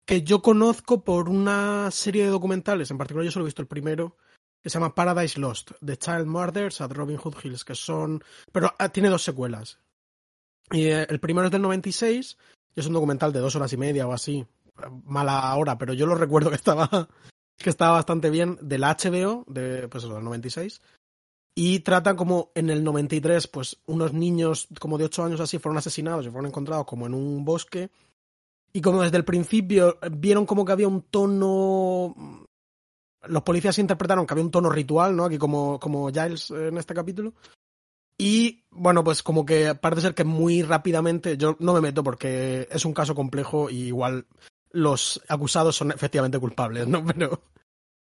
que 0.10 0.24
yo 0.24 0.42
conozco 0.42 1.04
por 1.04 1.30
una 1.30 1.92
serie 1.92 2.24
de 2.24 2.32
documentales, 2.32 2.90
en 2.90 2.98
particular 2.98 3.26
yo 3.26 3.32
solo 3.32 3.46
he 3.46 3.50
visto 3.50 3.62
el 3.62 3.68
primero, 3.68 4.18
que 4.60 4.72
se 4.72 4.80
llama 4.80 4.96
Paradise 4.96 5.40
Lost, 5.40 5.74
The 5.86 5.98
Child 5.98 6.26
Murders 6.26 6.82
at 6.82 6.92
Robin 6.94 7.18
Hood 7.18 7.36
Hills, 7.44 7.64
que 7.64 7.76
son... 7.76 8.24
pero 8.52 8.74
ah, 8.80 8.90
tiene 8.90 9.10
dos 9.10 9.22
secuelas. 9.22 9.78
Y 10.72 10.86
eh, 10.86 11.06
el 11.08 11.20
primero 11.20 11.46
es 11.46 11.52
del 11.52 11.62
96, 11.62 12.40
y 12.76 12.80
es 12.80 12.88
un 12.88 12.94
documental 12.94 13.32
de 13.32 13.40
dos 13.40 13.56
horas 13.56 13.72
y 13.72 13.78
media 13.78 14.08
o 14.08 14.12
así, 14.12 14.48
mala 15.04 15.56
hora, 15.56 15.78
pero 15.78 15.94
yo 15.94 16.08
lo 16.08 16.16
recuerdo 16.16 16.50
que 16.50 16.56
estaba, 16.56 16.90
que 17.60 17.70
estaba 17.70 17.92
bastante 17.92 18.32
bien, 18.32 18.58
del 18.64 18.82
HBO, 18.82 19.46
de, 19.46 19.88
pues 19.90 20.06
eso, 20.06 20.16
del 20.16 20.24
96, 20.24 20.82
y 21.54 21.82
trata 21.82 22.16
como 22.16 22.52
en 22.56 22.72
el 22.72 22.84
93, 22.84 23.48
pues 23.48 23.78
unos 23.86 24.14
niños 24.14 24.70
como 24.80 24.98
de 24.98 25.06
8 25.06 25.26
años 25.26 25.40
así 25.40 25.60
fueron 25.60 25.78
asesinados 25.78 26.26
y 26.26 26.32
fueron 26.32 26.48
encontrados 26.48 26.88
como 26.88 27.06
en 27.06 27.14
un 27.14 27.46
bosque 27.46 27.92
y 28.74 28.82
como 28.82 29.02
desde 29.02 29.18
el 29.18 29.26
principio 29.26 29.98
vieron 30.12 30.46
como 30.46 30.66
que 30.66 30.72
había 30.72 30.88
un 30.88 31.04
tono. 31.04 32.46
Los 33.28 33.44
policías 33.44 33.78
interpretaron 33.80 34.26
que 34.26 34.34
había 34.34 34.46
un 34.46 34.52
tono 34.52 34.70
ritual, 34.70 35.16
¿no? 35.16 35.26
Aquí 35.26 35.38
como, 35.38 35.80
como 35.80 36.10
Giles 36.10 36.52
en 36.52 36.78
este 36.78 36.94
capítulo. 36.94 37.34
Y 38.18 38.66
bueno, 38.70 39.04
pues 39.04 39.24
como 39.24 39.46
que 39.46 39.76
parece 39.76 40.02
ser 40.02 40.14
que 40.14 40.26
muy 40.26 40.62
rápidamente, 40.62 41.38
yo 41.38 41.56
no 41.60 41.74
me 41.74 41.82
meto 41.82 42.04
porque 42.04 42.68
es 42.70 42.84
un 42.84 42.94
caso 42.94 43.16
complejo 43.16 43.70
y 43.70 43.88
igual 43.88 44.26
los 44.72 45.22
acusados 45.30 45.76
son 45.76 45.92
efectivamente 45.92 46.40
culpables, 46.40 46.88
¿no? 46.88 47.04
Pero, 47.14 47.42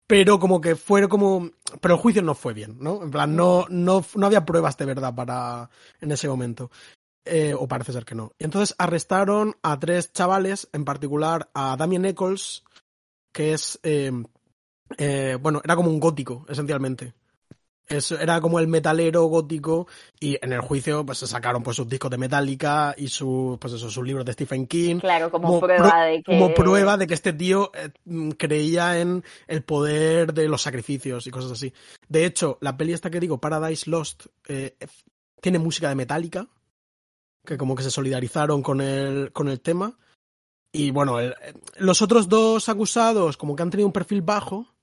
pero 0.06 0.38
como 0.40 0.60
que 0.60 0.76
fue 0.76 1.08
como, 1.08 1.50
pero 1.80 1.96
el 1.96 2.02
juicio 2.02 2.22
no 2.22 2.36
fue 2.36 2.54
bien, 2.54 2.78
¿no? 2.80 3.02
En 3.02 3.10
plan, 3.10 3.36
no, 3.36 3.66
no, 3.70 4.04
no 4.16 4.26
había 4.26 4.46
pruebas 4.46 4.78
de 4.78 4.86
verdad 4.86 5.16
para, 5.16 5.70
en 6.02 6.12
ese 6.12 6.28
momento. 6.28 6.70
Eh, 7.26 7.54
o 7.58 7.68
parece 7.68 7.94
ser 7.94 8.04
que 8.04 8.16
no. 8.16 8.34
Y 8.38 8.44
entonces 8.44 8.76
arrestaron 8.78 9.56
a 9.62 9.80
tres 9.80 10.12
chavales, 10.12 10.68
en 10.74 10.84
particular 10.84 11.50
a 11.54 11.78
Damien 11.78 12.06
Eccles, 12.06 12.64
que 13.32 13.54
es, 13.54 13.80
eh, 13.84 14.12
eh, 14.98 15.38
bueno, 15.42 15.62
era 15.64 15.76
como 15.76 15.90
un 15.90 16.00
gótico, 16.00 16.46
esencialmente. 16.50 17.14
era 18.20 18.42
como 18.42 18.60
el 18.60 18.68
metalero 18.68 19.24
gótico 19.26 19.88
y 20.20 20.38
en 20.42 20.54
el 20.54 20.62
juicio 20.62 21.06
pues 21.06 21.18
se 21.18 21.28
sacaron 21.28 21.64
pues 21.64 21.78
sus 21.78 21.88
discos 21.88 22.10
de 22.10 22.18
Metallica 22.18 22.96
y 22.98 23.08
sus 23.08 23.58
pues 23.60 23.74
eso, 23.74 23.90
sus 23.90 24.06
libros 24.06 24.26
de 24.26 24.34
Stephen 24.34 24.68
King 24.68 25.00
claro 25.00 25.30
como, 25.30 25.60
prueba 25.60 26.06
de 26.06 26.24
que 26.24 26.32
como 26.32 26.54
prueba 26.54 26.98
de 26.98 27.08
que 27.08 27.14
este 27.14 27.34
tío 27.34 27.72
eh, 27.76 27.92
creía 28.38 29.00
en 29.00 29.24
el 29.48 29.64
poder 29.64 30.34
de 30.34 30.48
los 30.48 30.62
sacrificios 30.62 31.28
y 31.28 31.32
cosas 31.32 31.52
así 31.52 31.74
de 32.08 32.26
hecho 32.26 32.58
la 32.62 32.78
peli 32.78 32.94
esta 32.94 33.12
que 33.12 33.20
digo 33.20 33.40
Paradise 33.40 33.90
Lost 33.90 34.28
eh, 34.48 34.78
tiene 35.42 35.60
música 35.60 35.90
de 35.90 35.96
Metallica 35.96 36.48
que 37.46 37.58
como 37.58 37.76
que 37.76 37.84
se 37.84 37.92
solidarizaron 37.92 38.62
con 38.62 38.82
el 38.82 39.32
con 39.32 39.48
el 39.48 39.60
tema 39.60 39.98
y 40.72 40.92
bueno 40.92 41.18
los 41.78 42.02
otros 42.02 42.30
dos 42.30 42.70
acusados 42.70 43.38
como 43.38 43.56
que 43.56 43.64
han 43.64 43.70
tenido 43.70 43.88
un 43.88 43.94
perfil 43.94 44.22
bajo 44.22 44.74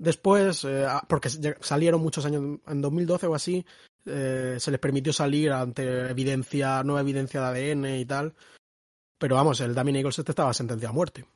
Después, 0.00 0.64
eh, 0.64 0.86
ah, 0.88 1.04
porque 1.06 1.28
salieron 1.60 2.00
muchos 2.00 2.24
años, 2.24 2.58
en 2.66 2.80
2012 2.80 3.26
o 3.26 3.34
así, 3.34 3.66
eh, 4.06 4.56
se 4.58 4.70
les 4.70 4.80
permitió 4.80 5.12
salir 5.12 5.52
ante 5.52 6.08
evidencia, 6.08 6.82
nueva 6.82 7.02
evidencia 7.02 7.42
de 7.42 7.72
ADN 7.72 7.98
y 7.98 8.06
tal. 8.06 8.34
Pero 9.18 9.34
vamos, 9.34 9.60
el 9.60 9.74
Damien 9.74 9.96
Eagles 9.96 10.18
este 10.18 10.32
estaba 10.32 10.54
sentenciado 10.54 10.92
a 10.92 10.94
muerte 10.94 11.26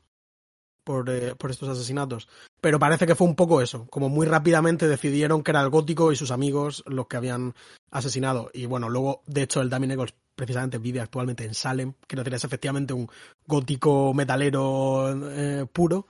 por, 0.82 1.10
eh, 1.10 1.34
por 1.34 1.50
estos 1.50 1.68
asesinatos. 1.68 2.26
Pero 2.62 2.78
parece 2.78 3.06
que 3.06 3.14
fue 3.14 3.26
un 3.26 3.36
poco 3.36 3.60
eso, 3.60 3.86
como 3.90 4.08
muy 4.08 4.26
rápidamente 4.26 4.88
decidieron 4.88 5.42
que 5.42 5.50
era 5.50 5.60
el 5.60 5.68
gótico 5.68 6.10
y 6.10 6.16
sus 6.16 6.30
amigos 6.30 6.82
los 6.86 7.06
que 7.06 7.18
habían 7.18 7.54
asesinado. 7.90 8.50
Y 8.54 8.64
bueno, 8.64 8.88
luego, 8.88 9.20
de 9.26 9.42
hecho, 9.42 9.60
el 9.60 9.68
Damien 9.68 9.90
Eagles 9.90 10.14
precisamente 10.34 10.78
vive 10.78 11.00
actualmente 11.00 11.44
en 11.44 11.54
Salem, 11.54 11.94
que 12.06 12.16
no 12.16 12.22
es 12.22 12.44
efectivamente 12.44 12.92
un 12.92 13.08
gótico 13.46 14.12
metalero 14.14 15.68
puro. 15.72 16.06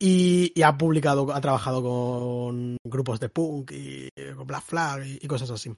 Y, 0.00 0.62
ha 0.62 0.78
publicado, 0.78 1.32
ha 1.34 1.40
trabajado 1.40 1.82
con 1.82 2.76
grupos 2.84 3.18
de 3.18 3.28
punk 3.28 3.72
y 3.72 4.08
con 4.36 4.46
Black 4.46 4.62
Flag 4.62 5.06
y, 5.06 5.26
cosas 5.26 5.50
así. 5.50 5.74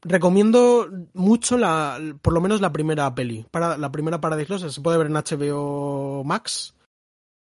Recomiendo 0.00 0.88
mucho 1.12 1.58
la, 1.58 2.00
por 2.22 2.32
lo 2.32 2.40
menos 2.40 2.60
la 2.60 2.72
primera 2.72 3.14
peli, 3.14 3.46
para 3.50 3.76
la 3.76 3.92
primera 3.92 4.20
Paradise 4.20 4.50
Lost, 4.50 4.68
se 4.68 4.80
puede 4.80 4.98
ver 4.98 5.08
en 5.08 5.12
HBO 5.12 6.24
Max 6.24 6.74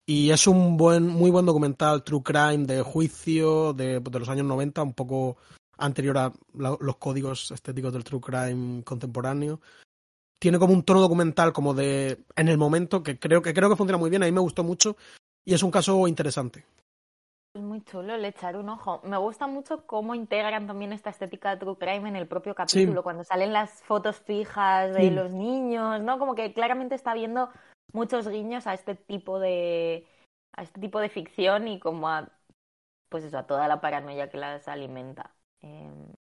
y 0.07 0.31
es 0.31 0.47
un 0.47 0.77
buen, 0.77 1.07
muy 1.09 1.31
buen 1.31 1.45
documental 1.45 2.05
true 2.05 2.23
crime 2.23 2.65
de 2.65 2.81
juicio 2.81 3.73
de, 3.73 3.99
de 3.99 4.19
los 4.19 4.29
años 4.29 4.47
90, 4.47 4.83
un 4.83 4.95
poco 4.95 5.37
anterior 5.79 6.19
a 6.19 6.33
los 6.55 6.97
códigos 6.97 7.51
estéticos 7.51 7.93
del 7.93 8.05
true 8.05 8.21
crime 8.21 8.83
contemporáneo. 8.85 9.61
Tiene 10.39 10.59
como 10.59 10.75
un 10.75 10.83
tono 10.83 11.01
documental 11.01 11.53
como 11.53 11.75
de 11.75 12.25
en 12.37 12.49
el 12.49 12.59
momento 12.59 13.03
que 13.03 13.19
creo 13.19 13.43
que 13.43 13.55
creo 13.55 13.69
que 13.69 13.77
funciona 13.77 13.99
muy 13.99 14.11
bien, 14.11 14.23
a 14.23 14.27
mí 14.27 14.33
me 14.33 14.41
gustó 14.41 14.63
mucho 14.65 14.97
y 15.45 15.55
es 15.55 15.63
un 15.63 15.71
caso 15.71 16.07
interesante. 16.09 16.65
Es 17.55 17.63
muy 17.63 17.83
chulo 17.85 18.19
le 18.19 18.29
echar 18.29 18.55
un 18.57 18.69
ojo. 18.69 19.01
Me 19.05 19.17
gusta 19.17 19.47
mucho 19.47 19.87
cómo 19.87 20.15
integran 20.15 20.67
también 20.67 20.93
esta 20.93 21.09
estética 21.09 21.51
de 21.51 21.57
True 21.57 21.79
Crime 21.79 22.07
en 22.07 22.17
el 22.17 22.27
propio 22.27 22.55
capítulo, 22.55 23.03
cuando 23.03 23.25
salen 23.25 23.55
las 23.55 23.83
fotos 23.85 24.17
fijas 24.21 24.95
de 24.95 25.11
los 25.11 25.33
niños, 25.33 26.03
¿no? 26.03 26.19
Como 26.19 26.35
que 26.35 26.53
claramente 26.53 26.95
está 26.95 27.15
viendo 27.15 27.49
muchos 27.95 28.29
guiños 28.29 28.67
a 28.67 28.75
este 28.75 28.95
tipo 28.95 29.39
de 29.39 30.07
a 30.53 30.63
este 30.65 30.81
tipo 30.81 31.01
de 31.01 31.09
ficción 31.09 31.67
y 31.69 31.81
como 31.81 32.11
a 32.11 32.31
pues 33.09 33.25
eso, 33.25 33.39
a 33.39 33.47
toda 33.47 33.69
la 33.69 33.81
paranoia 33.81 34.29
que 34.29 34.37
las 34.37 34.69
alimenta. 34.69 35.36
Em, 35.63 36.15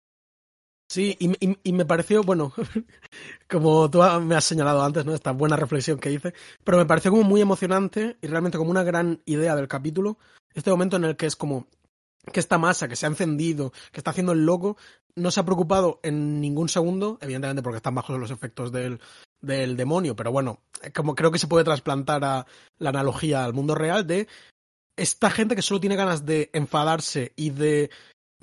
Sí, 0.94 1.18
y, 1.20 1.74
me 1.74 1.86
pareció, 1.86 2.22
bueno, 2.22 2.54
como 3.50 3.90
tú 3.90 4.00
me 4.22 4.36
has 4.36 4.44
señalado 4.44 4.84
antes, 4.84 5.04
¿no? 5.06 5.16
Esta 5.16 5.32
buena 5.32 5.56
reflexión 5.56 5.98
que 5.98 6.12
hice, 6.12 6.36
pero 6.64 6.78
me 6.78 6.86
pareció 6.86 7.10
como 7.10 7.24
muy 7.24 7.42
emocionante 7.42 8.16
y 8.22 8.28
realmente 8.28 8.60
como 8.60 8.70
una 8.70 8.84
gran 8.84 9.20
idea 9.26 9.56
del 9.56 9.68
capítulo, 9.68 10.20
este 10.54 10.70
momento 10.70 10.98
en 10.98 11.06
el 11.06 11.16
que 11.16 11.26
es 11.26 11.36
como 11.36 11.66
que 12.32 12.40
esta 12.40 12.60
masa 12.60 12.88
que 12.88 12.96
se 12.96 13.08
ha 13.08 13.10
encendido, 13.10 13.74
que 13.92 14.02
está 14.02 14.12
haciendo 14.12 14.34
el 14.34 14.46
loco, 14.46 14.78
no 15.16 15.32
se 15.32 15.40
ha 15.40 15.46
preocupado 15.46 16.00
en 16.04 16.40
ningún 16.40 16.70
segundo, 16.70 17.18
evidentemente 17.22 17.64
porque 17.64 17.78
están 17.78 17.96
bajo 17.96 18.16
los 18.20 18.30
efectos 18.30 18.72
del, 18.72 19.00
del 19.42 19.76
demonio, 19.76 20.16
pero 20.16 20.32
bueno, 20.32 20.60
como 20.94 21.16
creo 21.16 21.32
que 21.32 21.40
se 21.40 21.48
puede 21.48 21.66
trasplantar 21.66 22.24
a 22.24 22.46
la 22.78 22.90
analogía 22.90 23.44
al 23.44 23.54
mundo 23.54 23.74
real 23.74 24.06
de 24.06 24.28
esta 24.96 25.32
gente 25.32 25.56
que 25.56 25.64
solo 25.64 25.80
tiene 25.80 25.96
ganas 25.96 26.24
de 26.24 26.52
enfadarse 26.54 27.34
y 27.36 27.50
de 27.50 27.90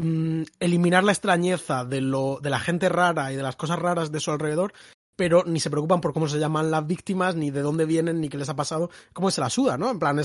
Mm, 0.02 0.44
eliminar 0.60 1.04
la 1.04 1.12
extrañeza 1.12 1.84
de, 1.84 2.00
lo, 2.00 2.38
de 2.40 2.48
la 2.48 2.58
gente 2.58 2.88
rara 2.88 3.32
y 3.32 3.36
de 3.36 3.42
las 3.42 3.56
cosas 3.56 3.78
raras 3.78 4.10
de 4.10 4.18
su 4.18 4.30
alrededor, 4.30 4.72
pero 5.14 5.44
ni 5.44 5.60
se 5.60 5.68
preocupan 5.68 6.00
por 6.00 6.14
cómo 6.14 6.26
se 6.26 6.38
llaman 6.38 6.70
las 6.70 6.86
víctimas, 6.86 7.36
ni 7.36 7.50
de 7.50 7.60
dónde 7.60 7.84
vienen, 7.84 8.18
ni 8.18 8.30
qué 8.30 8.38
les 8.38 8.48
ha 8.48 8.56
pasado, 8.56 8.88
cómo 9.12 9.30
se 9.30 9.42
la 9.42 9.50
suda, 9.50 9.76
¿no? 9.76 9.90
En 9.90 9.98
plan, 9.98 10.18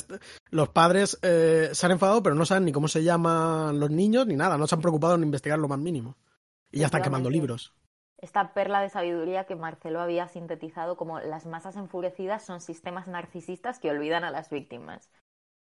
los 0.50 0.70
padres 0.70 1.20
eh, 1.24 1.72
se 1.74 1.86
han 1.86 1.92
enfadado, 1.92 2.24
pero 2.24 2.36
no 2.36 2.46
saben 2.46 2.64
ni 2.64 2.72
cómo 2.72 2.88
se 2.88 3.04
llaman 3.04 3.78
los 3.78 3.90
niños, 3.90 4.26
ni 4.28 4.38
nada, 4.38 4.58
no 4.58 4.66
se 4.66 4.76
han 4.76 4.82
preocupado 4.82 5.16
en 5.16 5.24
investigar 5.24 5.60
lo 5.60 5.68
más 5.68 5.80
mínimo. 5.80 6.16
Y 6.72 6.80
ya 6.80 6.86
están 6.86 7.02
quemando 7.02 7.30
libros. 7.30 7.74
Esta 8.18 8.54
perla 8.54 8.80
de 8.80 8.90
sabiduría 8.90 9.44
que 9.44 9.58
Marcelo 9.58 10.00
había 10.00 10.30
sintetizado 10.30 10.96
como 10.96 11.20
las 11.20 11.46
masas 11.46 11.76
enfurecidas 11.76 12.46
son 12.46 12.62
sistemas 12.62 13.08
narcisistas 13.08 13.80
que 13.80 13.90
olvidan 13.90 14.24
a 14.24 14.32
las 14.32 14.50
víctimas. 14.50 15.12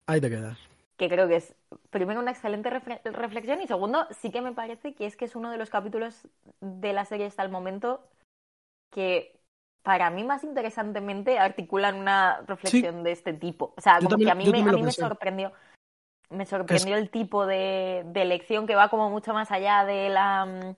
Ahí 0.07 0.21
te 0.21 0.31
quedas 0.31 0.59
que 0.97 1.09
creo 1.09 1.29
que 1.29 1.37
es 1.37 1.55
primero 1.91 2.21
una 2.21 2.31
excelente 2.31 2.71
reflexión 2.71 3.61
y 3.61 3.67
segundo 3.67 4.07
sí 4.11 4.31
que 4.31 4.41
me 4.41 4.53
parece 4.53 4.95
que 4.95 5.07
es 5.07 5.17
que 5.17 5.27
es 5.27 5.37
uno 5.37 5.51
de 5.51 5.59
los 5.59 5.71
capítulos 5.71 6.27
de 6.61 6.93
la 6.93 7.05
serie 7.05 7.27
hasta 7.27 7.43
el 7.43 7.51
momento 7.51 8.03
que 8.91 9.39
para 9.83 10.11
mí 10.11 10.25
más 10.25 10.43
interesantemente 10.43 11.39
articulan 11.39 11.97
una 11.97 12.41
reflexión 12.47 13.05
de 13.05 13.13
este 13.13 13.33
tipo. 13.33 13.73
O 13.77 13.81
sea, 13.81 14.01
como 14.01 14.17
que 14.17 14.31
a 14.31 14.35
mí, 14.35 14.51
me, 14.51 14.63
a 14.63 14.73
mí 14.73 14.83
me 14.83 14.91
sorprendió. 14.91 15.53
Me 16.29 16.45
sorprendió 16.45 16.97
el 16.97 17.09
tipo 17.09 17.47
de, 17.47 18.03
de, 18.07 18.23
elección 18.23 18.67
que 18.67 18.75
va 18.75 18.89
como 18.89 19.11
mucho 19.11 19.33
más 19.33 19.53
allá 19.53 19.85
de 19.85 20.09
la 20.09 20.75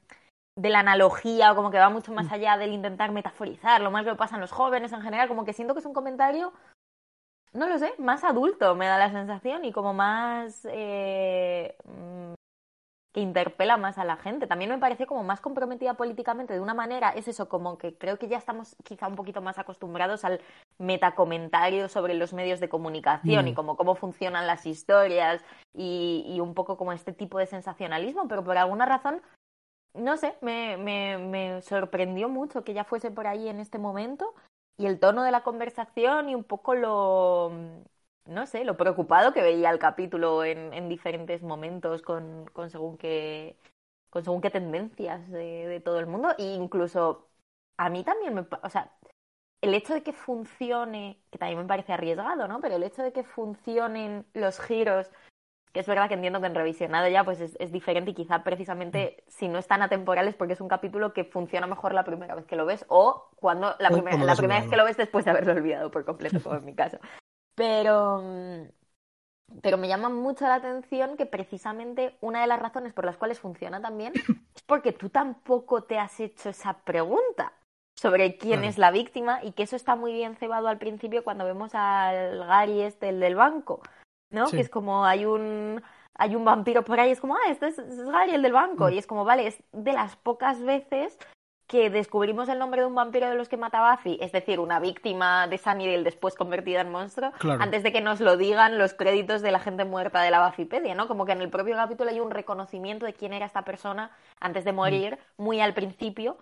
de 0.59 0.71
la 0.71 0.81
analogía 0.81 1.53
o 1.53 1.55
como 1.55 1.71
que 1.71 1.79
va 1.79 1.89
mucho 1.89 2.12
más 2.12 2.27
mm. 2.27 2.35
allá 2.35 2.57
del 2.59 2.73
intentar 2.73 3.12
metaforizar 3.12 3.81
lo 3.81 3.93
más 3.93 4.05
que 4.05 4.14
pasan 4.16 4.41
los 4.41 4.51
jóvenes 4.51 4.93
en 4.93 5.01
general, 5.01 5.29
como 5.29 5.45
que 5.45 5.53
siento 5.53 5.73
que 5.73 5.81
es 5.81 5.87
un 5.87 5.95
comentario 5.95 6.53
no 7.53 7.68
lo 7.68 7.78
sé, 7.78 7.92
más 7.99 8.24
adulto 8.24 8.74
me 8.74 8.86
da 8.86 8.99
la 8.99 9.11
sensación 9.11 9.64
y 9.64 9.72
como 9.72 9.94
más 9.94 10.66
eh, 10.70 11.76
mm, 11.84 12.34
que 13.12 13.20
interpela 13.20 13.76
más 13.76 13.99
a 13.99 14.05
la 14.05 14.16
gente. 14.16 14.46
También 14.46 14.70
me 14.70 14.78
parece 14.78 15.07
como 15.07 15.22
más 15.22 15.40
comprometida 15.40 15.94
políticamente 15.94 16.55
de 16.55 16.61
una 16.61 16.74
manera, 16.74 17.11
es 17.11 17.28
eso, 17.28 17.49
como 17.49 17.78
que 17.78 17.96
creo 17.96 18.18
que 18.18 18.28
ya 18.28 18.36
estamos 18.36 18.76
quizá 18.84 19.09
un 19.09 19.16
poquito 19.16 19.40
más 19.40 19.59
acostumbrados 19.59 20.24
al 20.24 20.40
metacomentario 20.78 21.88
sobre 21.88 22.14
los 22.14 22.32
medios 22.32 22.61
de 22.61 22.68
comunicación 22.68 23.49
y 23.49 23.53
mm. 23.53 23.55
como 23.55 23.76
cómo 23.76 23.94
funcionan 23.94 24.46
las 24.46 24.66
historias 24.66 25.42
y, 25.74 26.24
y, 26.26 26.40
un 26.40 26.55
poco 26.55 26.76
como 26.76 26.92
este 26.92 27.12
tipo 27.12 27.38
de 27.38 27.46
sensacionalismo, 27.46 28.28
pero 28.28 28.44
por 28.44 28.59
alguna 28.59 28.86
razón, 28.86 29.22
no 29.94 30.16
sé, 30.16 30.36
me, 30.40 30.76
me, 30.76 31.18
me 31.18 31.62
sorprendió 31.62 32.28
mucho 32.28 32.62
que 32.62 32.74
ya 32.74 32.84
fuese 32.84 33.11
por 33.11 33.26
ahí 33.26 33.49
en 33.49 33.59
este 33.59 33.78
momento 33.78 34.34
y 34.79 34.87
el 34.87 35.01
tono 35.01 35.24
de 35.24 35.33
la 35.33 35.43
conversación 35.43 36.29
y 36.29 36.35
un 36.35 36.45
poco 36.45 36.74
lo, 36.74 37.53
no 38.26 38.47
sé, 38.47 38.64
lo 38.64 38.76
preocupado 38.76 39.33
que 39.33 39.43
veía 39.43 39.70
el 39.70 39.79
capítulo 39.79 40.45
en, 40.45 40.72
en 40.72 40.89
diferentes 40.89 41.43
momentos 41.43 42.03
con, 42.03 42.47
con, 42.53 42.70
según 42.70 42.97
qué, 42.97 43.57
con 44.11 44.24
según 44.24 44.41
qué 44.41 44.51
tendencias 44.51 45.29
de, 45.31 45.66
de, 45.66 45.81
todo 45.81 45.99
el 45.99 46.07
mundo. 46.07 46.31
E 46.39 46.45
incluso 46.55 47.29
a 47.76 47.91
mí 47.91 48.05
también 48.05 48.35
me... 48.35 48.47
O 48.62 48.70
sea, 48.70 48.93
el 49.61 49.74
hecho 49.74 49.95
de 49.95 50.03
que 50.05 50.12
funcione, 50.12 51.20
que 51.31 51.39
también 51.39 51.61
me 51.61 51.66
parece 51.66 51.93
arriesgado, 51.93 52.47
¿no? 52.49 52.61
Pero 52.61 52.76
el 52.76 52.85
hecho 52.85 53.03
de 53.03 53.12
que 53.12 53.24
funcionen 53.24 54.26
los 54.35 54.61
giros 54.61 55.11
es 55.79 55.87
verdad 55.87 56.09
que 56.09 56.14
entiendo 56.14 56.41
que 56.41 56.49
en 56.49 56.55
revisionado 56.55 57.09
ya 57.09 57.24
pues 57.24 57.41
es, 57.41 57.72
diferente 57.72 58.11
y 58.11 58.14
quizá 58.14 58.43
precisamente 58.43 59.16
mm. 59.18 59.31
si 59.31 59.49
no 59.49 59.59
están 59.59 59.81
atemporales 59.83 60.35
porque 60.35 60.55
es 60.55 60.61
un 60.61 60.68
capítulo 60.68 61.12
que 61.12 61.24
funciona 61.24 61.66
mejor 61.66 61.95
la 61.95 62.05
primera 62.05 62.35
vez 62.35 62.47
que 62.47 62.57
lo 62.57 62.66
ves 62.66 62.85
o 62.89 63.31
cuando 63.37 63.74
la, 63.79 63.91
primera, 63.91 64.16
la 64.16 64.35
primera 64.35 64.61
vez 64.61 64.68
que 64.68 64.76
lo 64.76 64.85
ves 64.85 64.97
después 64.97 65.24
de 65.24 65.31
haberlo 65.31 65.53
olvidado 65.53 65.91
por 65.91 66.05
completo, 66.05 66.41
como 66.43 66.57
en 66.57 66.64
mi 66.64 66.74
caso. 66.74 66.99
Pero, 67.55 68.22
pero 69.62 69.79
me 69.79 69.89
llama 69.89 70.09
mucho 70.09 70.47
la 70.47 70.57
atención 70.57 71.16
que 71.16 71.26
precisamente 71.26 72.16
una 72.20 72.41
de 72.41 72.49
las 72.49 72.59
razones 72.59 72.93
por 72.93 73.05
las 73.05 73.16
cuales 73.16 73.39
funciona 73.39 73.81
también 73.81 74.12
es 74.57 74.62
porque 74.66 74.93
tú 74.93 75.11
tampoco 75.11 75.85
te 75.85 75.99
has 75.99 76.18
hecho 76.18 76.51
esa 76.51 76.79
pregunta 76.79 77.53
sobre 77.97 78.37
quién 78.37 78.62
es 78.62 78.79
la 78.79 78.93
víctima 78.93 79.43
y 79.43 79.53
que 79.53 79.64
eso 79.64 79.74
está 79.74 79.97
muy 79.97 80.12
bien 80.12 80.37
cebado 80.37 80.68
al 80.68 80.79
principio 80.79 81.24
cuando 81.24 81.45
vemos 81.45 81.74
al 81.74 82.39
Gary 82.47 82.83
este, 82.83 83.09
el 83.09 83.18
del 83.18 83.35
banco 83.35 83.81
¿no? 84.31 84.49
Que 84.49 84.61
es 84.61 84.70
como 84.70 85.05
hay 85.05 85.24
un 85.24 85.83
hay 86.18 86.35
un 86.35 86.45
vampiro 86.45 86.85
por 86.85 86.99
ahí, 86.99 87.12
es 87.12 87.20
como, 87.20 87.37
ah, 87.37 87.49
este 87.49 87.68
es, 87.68 87.79
Gary, 87.79 88.33
el 88.33 88.43
del 88.43 88.53
banco. 88.53 88.89
Mm. 88.89 88.93
Y 88.93 88.99
es 88.99 89.07
como, 89.07 89.24
vale, 89.24 89.47
es 89.47 89.62
de 89.72 89.93
las 89.93 90.16
pocas 90.16 90.61
veces 90.61 91.16
que 91.68 91.91
descubrimos 91.91 92.49
el 92.49 92.59
nombre 92.59 92.81
de 92.81 92.87
un 92.87 92.95
vampiro 92.95 93.29
de 93.29 93.37
los 93.37 93.49
que 93.49 93.59
mata 93.59 93.93
Buffy, 93.93 94.18
es 94.22 94.33
decir, 94.33 94.59
una 94.59 94.81
víctima 94.81 95.47
de 95.47 95.59
Sunnydale 95.59 96.03
después 96.03 96.35
convertida 96.35 96.81
en 96.81 96.91
monstruo, 96.91 97.31
antes 97.61 97.83
de 97.83 97.93
que 97.93 98.01
nos 98.01 98.20
lo 98.20 98.39
digan 98.39 98.79
los 98.79 98.95
créditos 98.95 99.43
de 99.43 99.53
la 99.53 99.61
gente 99.61 99.85
muerta 99.85 100.22
de 100.22 100.31
la 100.31 100.47
Buffypedia, 100.47 100.95
¿no? 100.95 101.07
Como 101.07 101.26
que 101.26 101.33
en 101.33 101.43
el 101.43 101.51
propio 101.51 101.76
capítulo 101.76 102.09
hay 102.09 102.20
un 102.20 102.31
reconocimiento 102.31 103.05
de 103.05 103.12
quién 103.12 103.35
era 103.35 103.45
esta 103.45 103.62
persona 103.62 104.11
antes 104.41 104.64
de 104.64 104.72
morir, 104.72 105.18
muy 105.37 105.61
al 105.61 105.74
principio, 105.74 106.39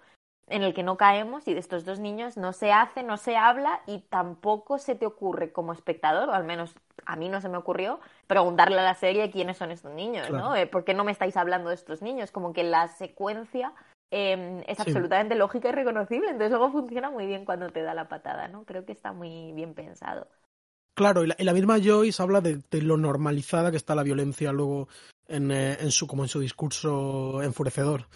en 0.49 0.63
el 0.63 0.75
que 0.75 0.83
no 0.83 0.97
caemos 0.97 1.49
y 1.49 1.55
de 1.55 1.61
estos 1.61 1.85
dos 1.85 1.99
niños 1.99 2.37
no 2.37 2.53
se 2.53 2.73
hace, 2.73 3.03
no 3.03 3.17
se 3.17 3.37
habla 3.37 3.81
y 3.87 4.01
tampoco 4.09 4.79
se 4.79 4.95
te 4.95 5.07
ocurre 5.07 5.53
como 5.53 5.73
espectador, 5.73 6.29
o 6.29 6.33
al 6.33 6.45
menos 6.45 6.75
a 7.05 7.17
mí 7.17 7.29
no 7.29 7.41
se 7.41 7.49
me 7.49 7.57
ocurrió, 7.57 8.01
preguntarle 8.27 8.79
a 8.79 8.85
la 8.85 8.95
serie 8.95 9.31
quiénes 9.31 9.57
son 9.57 9.71
estos 9.71 9.93
niños, 9.93 10.31
¿no? 10.31 10.55
Eh, 10.55 10.67
¿Por 10.67 10.85
qué 10.85 10.95
no 10.95 11.05
me 11.05 11.13
estáis 11.13 11.37
hablando 11.37 11.69
de 11.69 11.75
estos 11.75 12.03
niños? 12.03 12.31
Como 12.31 12.53
que 12.53 12.65
la 12.65 12.89
secuencia 12.89 13.73
eh, 14.11 14.63
es 14.69 14.79
absolutamente 14.79 15.35
lógica 15.35 15.69
y 15.69 15.73
reconocible, 15.73 16.31
entonces 16.31 16.51
luego 16.51 16.71
funciona 16.71 17.11
muy 17.11 17.27
bien 17.27 17.45
cuando 17.45 17.69
te 17.71 17.83
da 17.83 17.95
la 17.95 18.09
patada, 18.09 18.49
¿no? 18.49 18.65
Creo 18.65 18.85
que 18.85 18.93
está 18.93 19.13
muy 19.13 19.53
bien 19.53 19.75
pensado. 19.75 20.29
Claro, 20.97 21.25
y 21.25 21.45
la, 21.45 21.53
misma 21.53 21.77
Joyce 21.83 22.23
habla 22.23 22.41
de, 22.41 22.63
lo 22.81 22.97
normalizada 22.97 23.71
que 23.71 23.77
está 23.77 23.95
la 23.95 24.03
violencia 24.03 24.51
luego 24.51 24.89
en, 25.29 25.51
eh, 25.51 25.77
en 25.79 25.91
su 25.91 26.07
como 26.07 26.23
en 26.23 26.31
su 26.31 26.41
discurso 26.41 27.43
enfurecedor. 27.43 28.07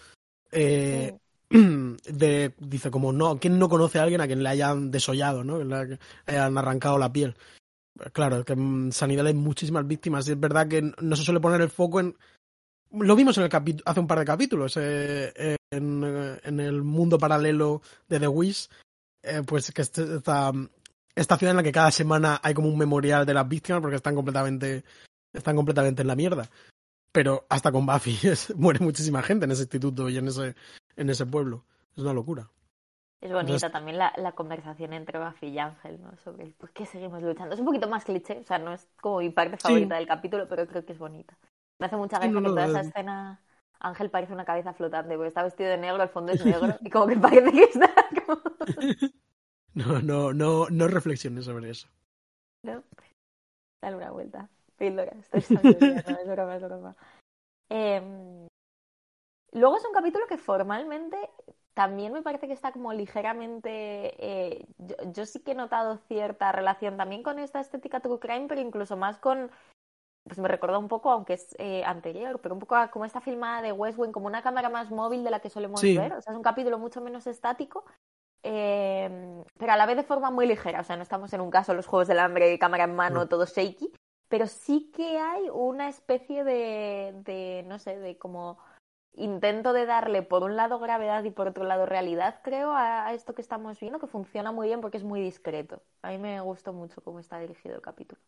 Eh, 0.51 1.15
de, 2.09 2.53
dice 2.59 2.91
como 2.91 3.11
no, 3.11 3.39
¿quién 3.39 3.59
no 3.59 3.69
conoce 3.69 3.99
a 3.99 4.03
alguien 4.03 4.21
a 4.21 4.27
quien 4.27 4.43
le 4.43 4.49
hayan 4.49 4.91
desollado, 4.91 5.43
¿no? 5.43 5.63
Le 5.63 5.99
hayan 6.25 6.57
arrancado 6.57 6.97
la 6.97 7.11
piel. 7.11 7.35
Claro, 8.13 8.43
que 8.45 8.53
en 8.53 8.91
sanidad 8.91 9.27
hay 9.27 9.33
muchísimas 9.33 9.85
víctimas 9.85 10.27
y 10.27 10.31
es 10.31 10.39
verdad 10.39 10.67
que 10.67 10.91
no 10.99 11.15
se 11.15 11.23
suele 11.23 11.39
poner 11.39 11.61
el 11.61 11.69
foco 11.69 11.99
en 11.99 12.15
lo 12.93 13.15
vimos 13.15 13.37
en 13.37 13.45
el 13.45 13.81
hace 13.85 13.99
un 13.99 14.07
par 14.07 14.19
de 14.19 14.25
capítulos 14.25 14.75
eh, 14.75 15.55
en, 15.71 16.59
el 16.59 16.83
mundo 16.83 17.17
paralelo 17.17 17.81
de 18.09 18.19
The 18.19 18.27
Wish 18.27 18.67
pues 19.45 19.71
que 19.71 19.81
este, 19.81 20.15
esta, 20.15 20.51
esta 21.15 21.37
ciudad 21.37 21.51
en 21.51 21.57
la 21.57 21.63
que 21.63 21.71
cada 21.71 21.91
semana 21.91 22.39
hay 22.43 22.53
como 22.53 22.67
un 22.67 22.77
memorial 22.77 23.25
de 23.25 23.33
las 23.33 23.47
víctimas 23.47 23.81
porque 23.81 23.97
están 23.97 24.15
completamente, 24.15 24.83
están 25.33 25.55
completamente 25.55 26.01
en 26.01 26.07
la 26.07 26.15
mierda. 26.15 26.49
Pero 27.13 27.45
hasta 27.49 27.71
con 27.71 27.85
Buffy 27.85 28.17
muere 28.55 28.79
muchísima 28.79 29.21
gente 29.21 29.45
en 29.45 29.51
ese 29.51 29.63
instituto 29.63 30.09
y 30.09 30.17
en 30.17 30.27
ese, 30.27 30.55
en 30.95 31.09
ese 31.09 31.25
pueblo. 31.25 31.65
Es 31.95 32.03
una 32.03 32.13
locura. 32.13 32.49
Es 33.21 33.31
bonita 33.31 33.69
también 33.69 33.99
la, 33.99 34.11
la, 34.17 34.31
conversación 34.31 34.93
entre 34.93 35.19
Buffy 35.19 35.47
y 35.47 35.59
Ángel, 35.59 36.01
¿no? 36.01 36.17
Sobre 36.17 36.47
por 36.47 36.71
qué 36.71 36.87
seguimos 36.87 37.21
luchando. 37.21 37.53
Es 37.53 37.59
un 37.59 37.67
poquito 37.67 37.87
más 37.87 38.03
cliché, 38.03 38.39
o 38.39 38.43
sea, 38.43 38.57
no 38.57 38.73
es 38.73 38.87
como 38.99 39.19
mi 39.19 39.29
parte 39.29 39.57
favorita 39.57 39.95
del 39.95 40.07
capítulo, 40.07 40.47
pero 40.49 40.65
creo 40.65 40.83
que 40.83 40.93
es 40.93 40.97
bonita. 40.97 41.37
Me 41.79 41.85
hace 41.85 41.97
mucha 41.97 42.17
gracia 42.17 42.39
que 42.41 42.47
toda 42.47 42.65
esa 42.65 42.81
escena 42.81 43.39
Ángel 43.81 44.09
parece 44.09 44.33
una 44.33 44.45
cabeza 44.45 44.73
flotante, 44.73 45.15
porque 45.15 45.27
está 45.27 45.43
vestido 45.43 45.69
de 45.69 45.77
negro, 45.77 46.01
el 46.01 46.09
fondo 46.09 46.31
es 46.31 46.45
negro, 46.45 46.75
y 46.81 46.89
como 46.89 47.07
que 47.07 47.17
parece 47.17 47.51
que 47.51 47.63
está 47.63 47.93
como... 48.25 48.41
No, 49.73 50.01
no, 50.01 50.33
no, 50.33 50.67
no 50.69 50.87
reflexiones 50.89 51.45
sobre 51.45 51.69
eso. 51.69 51.87
No, 52.65 52.83
dale 53.81 53.95
una 53.95 54.11
vuelta. 54.11 54.49
Píldora, 54.77 55.13
estoy 55.31 55.55
no, 55.55 55.69
es 55.69 56.27
broma, 56.27 56.55
es 56.57 56.61
broma. 56.61 56.95
Eh, 57.69 58.47
luego 59.51 59.77
es 59.77 59.85
un 59.85 59.93
capítulo 59.93 60.25
que 60.27 60.37
formalmente 60.37 61.17
también 61.73 62.13
me 62.13 62.21
parece 62.21 62.47
que 62.47 62.53
está 62.53 62.71
como 62.71 62.93
ligeramente. 62.93 64.15
Eh, 64.19 64.65
yo, 64.77 64.95
yo, 65.11 65.25
sí 65.25 65.39
que 65.39 65.51
he 65.51 65.55
notado 65.55 65.97
cierta 66.07 66.51
relación 66.51 66.97
también 66.97 67.23
con 67.23 67.39
esta 67.39 67.59
estética 67.59 67.99
true 67.99 68.19
crime, 68.19 68.47
pero 68.47 68.61
incluso 68.61 68.97
más 68.97 69.17
con. 69.17 69.51
Pues 70.23 70.37
me 70.37 70.47
recuerda 70.47 70.77
un 70.77 70.87
poco, 70.87 71.09
aunque 71.09 71.33
es 71.33 71.55
eh, 71.57 71.83
anterior, 71.83 72.39
pero 72.41 72.53
un 72.53 72.59
poco 72.59 72.75
como 72.91 73.05
esta 73.05 73.21
filmada 73.21 73.63
de 73.63 73.71
West 73.71 73.97
Wing, 73.97 74.11
como 74.11 74.27
una 74.27 74.43
cámara 74.43 74.69
más 74.69 74.91
móvil 74.91 75.23
de 75.23 75.31
la 75.31 75.39
que 75.39 75.49
solemos 75.49 75.81
ver. 75.81 76.13
O 76.13 76.21
sea, 76.21 76.31
es 76.31 76.37
un 76.37 76.43
capítulo 76.43 76.77
mucho 76.77 77.01
menos 77.01 77.25
estático 77.25 77.85
eh, 78.43 79.43
pero 79.57 79.71
a 79.71 79.77
la 79.77 79.85
vez 79.85 79.97
de 79.97 80.03
forma 80.03 80.31
muy 80.31 80.47
ligera. 80.47 80.81
O 80.81 80.83
sea, 80.83 80.95
no 80.95 81.03
estamos 81.03 81.31
en 81.33 81.41
un 81.41 81.51
caso 81.51 81.73
los 81.73 81.87
juegos 81.87 82.07
del 82.07 82.19
hambre, 82.19 82.57
cámara 82.59 82.85
en 82.85 82.95
mano, 82.95 83.27
todo 83.27 83.45
shaky, 83.45 83.91
pero 84.27 84.47
sí 84.47 84.91
que 84.95 85.19
hay 85.19 85.49
una 85.51 85.89
especie 85.89 86.43
de, 86.43 87.13
de, 87.23 87.63
no 87.67 87.79
sé, 87.79 87.97
de 87.97 88.17
como 88.17 88.57
intento 89.13 89.73
de 89.73 89.85
darle 89.85 90.21
por 90.21 90.43
un 90.43 90.55
lado 90.55 90.79
gravedad 90.79 91.23
y 91.23 91.31
por 91.31 91.47
otro 91.47 91.63
lado 91.63 91.85
realidad, 91.85 92.39
creo, 92.43 92.71
a, 92.73 93.13
esto 93.13 93.35
que 93.35 93.41
estamos 93.41 93.79
viendo, 93.79 93.99
que 93.99 94.07
funciona 94.07 94.51
muy 94.51 94.67
bien 94.67 94.81
porque 94.81 94.97
es 94.97 95.03
muy 95.03 95.21
discreto. 95.21 95.81
A 96.01 96.11
mí 96.11 96.17
me 96.17 96.39
gustó 96.41 96.73
mucho 96.73 97.01
cómo 97.01 97.19
está 97.19 97.39
dirigido 97.39 97.75
el 97.75 97.81
capítulo. 97.81 98.21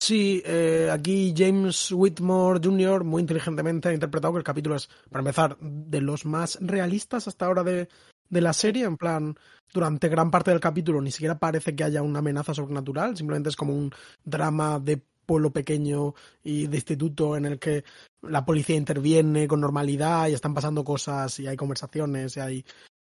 Sí, 0.00 0.42
eh, 0.44 0.88
aquí 0.90 1.32
James 1.36 1.92
Whitmore 1.92 2.60
Jr. 2.62 3.04
muy 3.04 3.20
inteligentemente 3.20 3.88
ha 3.88 3.92
interpretado 3.92 4.32
que 4.32 4.38
el 4.38 4.44
capítulo 4.44 4.74
es, 4.74 4.88
para 5.08 5.20
empezar, 5.20 5.56
de 5.60 6.00
los 6.00 6.26
más 6.26 6.58
realistas 6.60 7.28
hasta 7.28 7.46
ahora 7.46 7.62
de, 7.62 7.88
de 8.28 8.40
la 8.40 8.52
serie, 8.52 8.84
en 8.84 8.96
plan, 8.96 9.36
durante 9.72 10.08
gran 10.08 10.30
parte 10.30 10.50
del 10.50 10.58
capítulo 10.58 11.00
ni 11.00 11.12
siquiera 11.12 11.38
parece 11.38 11.76
que 11.76 11.84
haya 11.84 12.02
una 12.02 12.18
amenaza 12.18 12.52
sobrenatural, 12.52 13.16
simplemente 13.16 13.50
es 13.50 13.56
como 13.56 13.74
un 13.74 13.92
drama 14.24 14.80
de 14.80 15.02
pueblo 15.32 15.50
pequeño 15.50 16.14
y 16.44 16.66
de 16.66 16.76
instituto 16.76 17.38
en 17.38 17.46
el 17.46 17.58
que 17.58 17.84
la 18.20 18.44
policía 18.44 18.76
interviene 18.76 19.48
con 19.48 19.62
normalidad 19.62 20.28
y 20.28 20.34
están 20.34 20.52
pasando 20.52 20.84
cosas 20.84 21.40
y 21.40 21.46
hay 21.46 21.56
conversaciones 21.56 22.36
y 22.36 22.40
hay 22.40 22.64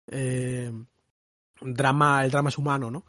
eh, 0.07 0.71
drama, 1.61 2.25
el 2.25 2.31
drama 2.31 2.49
es 2.49 2.57
humano, 2.57 2.89
¿no? 2.89 3.05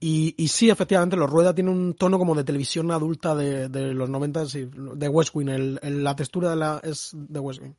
Y, 0.00 0.34
y 0.38 0.48
sí, 0.48 0.70
efectivamente, 0.70 1.14
Los 1.14 1.28
Rueda 1.28 1.54
tiene 1.54 1.70
un 1.70 1.92
tono 1.92 2.18
como 2.18 2.34
de 2.34 2.42
televisión 2.42 2.90
adulta 2.90 3.34
de, 3.34 3.68
de 3.68 3.92
los 3.92 4.08
90 4.08 4.44
de 4.94 5.08
West 5.08 5.34
Wing. 5.34 5.48
El, 5.50 6.02
la 6.02 6.16
textura 6.16 6.48
de 6.48 6.56
la, 6.56 6.80
es 6.82 7.10
de 7.12 7.38
West 7.38 7.60
Wing. 7.60 7.74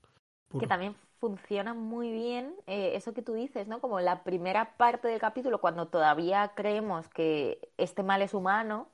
Que 0.59 0.67
también 0.67 0.95
funciona 1.19 1.73
muy 1.73 2.11
bien 2.11 2.53
eh, 2.67 2.91
eso 2.93 3.11
que 3.15 3.23
tú 3.23 3.33
dices, 3.33 3.67
¿no? 3.67 3.81
Como 3.81 3.99
la 3.99 4.23
primera 4.23 4.77
parte 4.77 5.07
del 5.07 5.19
capítulo, 5.19 5.59
cuando 5.59 5.87
todavía 5.87 6.51
creemos 6.55 7.09
que 7.09 7.71
este 7.77 8.03
mal 8.03 8.21
es 8.21 8.35
humano, 8.35 8.87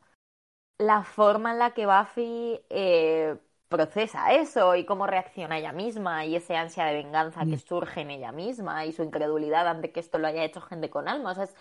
la 0.80 1.03
forma 1.03 1.51
en 1.51 1.59
la 1.59 1.71
que 1.71 1.86
Buffy 1.86 2.59
eh, 2.69 3.38
procesa 3.67 4.34
eso 4.34 4.75
y 4.75 4.86
cómo 4.86 5.05
reacciona 5.05 5.59
ella 5.59 5.73
misma 5.73 6.25
y 6.25 6.36
ese 6.36 6.55
ansia 6.55 6.86
de 6.86 6.95
venganza 6.95 7.41
que 7.41 7.57
mm. 7.57 7.59
surge 7.59 8.01
en 8.01 8.11
ella 8.11 8.32
misma 8.32 8.86
y 8.86 8.93
su 8.93 9.03
incredulidad 9.03 9.67
ante 9.67 9.91
que 9.91 9.99
esto 9.99 10.17
lo 10.17 10.27
haya 10.27 10.43
hecho 10.43 10.61
gente 10.61 10.89
con 10.89 11.07
alma. 11.07 11.32
O 11.32 11.36
sea, 11.36 11.43
es, 11.43 11.55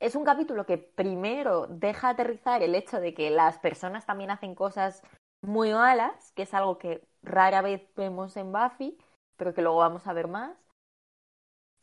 es 0.00 0.16
un 0.16 0.24
capítulo 0.24 0.66
que 0.66 0.76
primero 0.76 1.68
deja 1.68 2.10
aterrizar 2.10 2.62
el 2.62 2.74
hecho 2.74 3.00
de 3.00 3.14
que 3.14 3.30
las 3.30 3.58
personas 3.58 4.04
también 4.04 4.30
hacen 4.30 4.54
cosas 4.54 5.02
muy 5.40 5.72
malas, 5.72 6.32
que 6.32 6.42
es 6.42 6.52
algo 6.52 6.78
que 6.78 7.06
rara 7.22 7.62
vez 7.62 7.82
vemos 7.94 8.36
en 8.36 8.52
Buffy, 8.52 8.98
pero 9.36 9.54
que 9.54 9.62
luego 9.62 9.78
vamos 9.78 10.06
a 10.06 10.12
ver 10.12 10.26
más. 10.26 10.65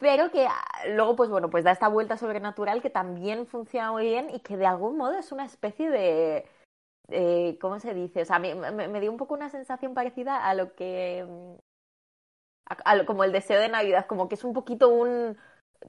Pero 0.04 0.30
que 0.30 0.46
ah, 0.46 0.64
luego, 0.90 1.16
pues 1.16 1.32
bueno, 1.32 1.50
pues 1.50 1.64
da 1.64 1.72
esta 1.72 1.88
vuelta 1.88 2.18
sobrenatural 2.18 2.82
que 2.82 2.92
también 2.92 3.48
funciona 3.48 3.92
muy 3.92 4.04
bien 4.04 4.30
y 4.30 4.42
que 4.42 4.58
de 4.58 4.68
algún 4.68 4.98
modo 4.98 5.18
es 5.18 5.32
una 5.32 5.46
especie 5.46 5.90
de. 5.90 7.58
¿Cómo 7.60 7.80
se 7.80 7.94
dice? 7.94 8.22
O 8.22 8.26
sea, 8.26 8.38
me, 8.38 8.54
me, 8.54 9.00
dio 9.00 9.12
un 9.12 9.18
poco 9.18 9.34
una 9.34 9.50
sensación 9.50 9.94
parecida 9.94 10.46
a 10.46 10.54
lo 10.54 10.76
que. 10.76 11.26
Mm, 11.28 11.56
a, 12.86 13.06
como 13.06 13.24
el 13.24 13.32
deseo 13.32 13.60
de 13.60 13.70
Navidad, 13.70 14.06
como 14.06 14.28
que 14.28 14.36
es 14.36 14.44
un 14.44 14.54
poquito 14.54 14.90
un, 14.90 15.38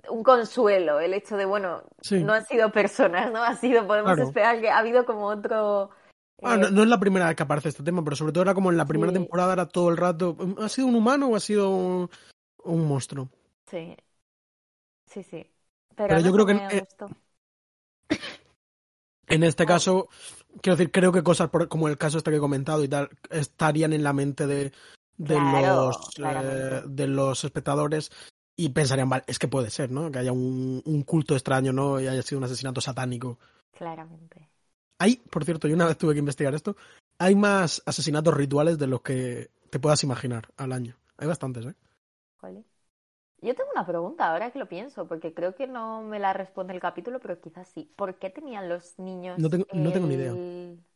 un 0.09 0.23
consuelo 0.23 1.01
el 1.01 1.13
hecho 1.13 1.37
de, 1.37 1.45
bueno, 1.45 1.83
no 2.11 2.33
han 2.33 2.47
sido 2.47 2.71
personas, 2.73 3.33
¿no? 3.33 3.43
Ha 3.43 3.57
sido, 3.57 3.87
podemos 3.87 4.19
esperar 4.19 4.61
que 4.61 4.71
ha 4.71 4.79
habido 4.79 5.05
como 5.05 5.27
otro 5.27 5.91
Ah, 6.43 6.57
no, 6.57 6.83
es 6.83 6.89
la 6.89 6.99
primera 6.99 7.27
vez 7.27 7.37
que 7.37 7.43
aparece 7.43 7.69
este 7.69 7.83
tema, 7.83 8.03
pero 8.03 8.17
sobre 8.17 8.33
todo 8.33 8.43
era 8.43 8.55
como 8.55 8.71
en 8.71 8.77
la 8.77 8.85
primera 8.85 9.13
temporada, 9.13 9.53
era 9.53 9.67
todo 9.67 9.89
el 9.89 9.97
rato. 9.97 10.37
¿Ha 10.59 10.69
sido 10.69 10.89
un 10.89 10.97
humano 10.97 11.29
o 11.29 11.37
ha 11.37 11.41
sido 11.41 11.71
un, 11.71 12.09
monstruo? 12.87 13.29
Sí. 13.75 13.97
Sí, 15.11 15.23
sí. 15.25 15.51
Pero, 15.97 16.21
yo 16.21 16.33
creo 16.33 16.47
que. 16.47 16.53
En, 16.53 16.87
en 19.27 19.43
este 19.43 19.65
ah. 19.65 19.67
caso, 19.67 20.09
quiero 20.63 20.77
decir, 20.77 20.93
creo 20.93 21.11
que 21.11 21.25
cosas 21.25 21.51
como 21.69 21.89
el 21.89 21.99
caso 21.99 22.19
este 22.19 22.31
que 22.31 22.37
he 22.37 22.41
comentado 22.41 22.85
y 22.85 22.89
tal, 22.89 23.11
estarían 23.31 23.93
en 23.93 24.05
la 24.05 24.13
mente 24.13 24.47
de, 24.47 24.73
de 25.17 25.41
los 25.41 25.97
eh, 26.19 26.83
de 26.87 27.07
los 27.09 27.43
espectadores 27.43 28.13
y 28.57 28.69
pensarían, 28.69 29.09
vale, 29.09 29.25
es 29.27 29.41
que 29.41 29.49
puede 29.49 29.71
ser, 29.71 29.91
¿no? 29.91 30.09
Que 30.13 30.21
haya 30.21 30.31
un, 30.31 30.81
un 30.85 31.03
culto 31.03 31.35
extraño, 31.35 31.73
¿no? 31.73 32.01
Y 32.01 32.07
haya 32.07 32.23
sido 32.23 32.39
un 32.39 32.45
asesinato 32.45 32.81
satánico. 32.81 33.41
Claramente. 33.73 34.51
Hay, 35.01 35.17
por 35.17 35.45
cierto, 35.45 35.67
yo 35.67 35.75
una 35.75 35.87
vez 35.87 35.99
tuve 35.99 36.13
que 36.13 36.21
investigar 36.21 36.55
esto, 36.55 36.77
hay 37.19 37.35
más 37.35 37.83
asesinatos 37.87 38.35
rituales 38.35 38.79
de 38.79 38.87
los 38.87 39.03
que 39.03 39.51
te 39.71 39.81
puedas 39.81 40.05
imaginar 40.05 40.47
al 40.57 40.73
año. 40.73 40.97
Hay 41.17 41.27
bastantes, 41.27 41.67
¿eh? 41.67 41.75
¿Cuál 42.39 42.65
Yo 43.41 43.55
tengo 43.55 43.71
una 43.73 43.87
pregunta 43.87 44.31
ahora 44.31 44.51
que 44.51 44.59
lo 44.59 44.67
pienso, 44.67 45.07
porque 45.07 45.35
creo 45.35 45.55
que 45.55 45.67
no 45.67 46.03
me 46.03 46.19
la 46.19 46.33
responde 46.33 46.73
el 46.73 46.81
capítulo, 46.81 47.21
pero 47.21 47.41
quizás 47.41 47.69
sí. 47.69 47.93
¿Por 47.97 48.15
qué 48.15 48.31
tenían 48.31 48.69
los 48.69 48.99
niños 48.99 49.39
No 49.39 49.51
tengo, 49.51 49.67
no 49.73 49.93
tengo 49.93 50.07
ni 50.07 50.15
idea. 50.15 50.33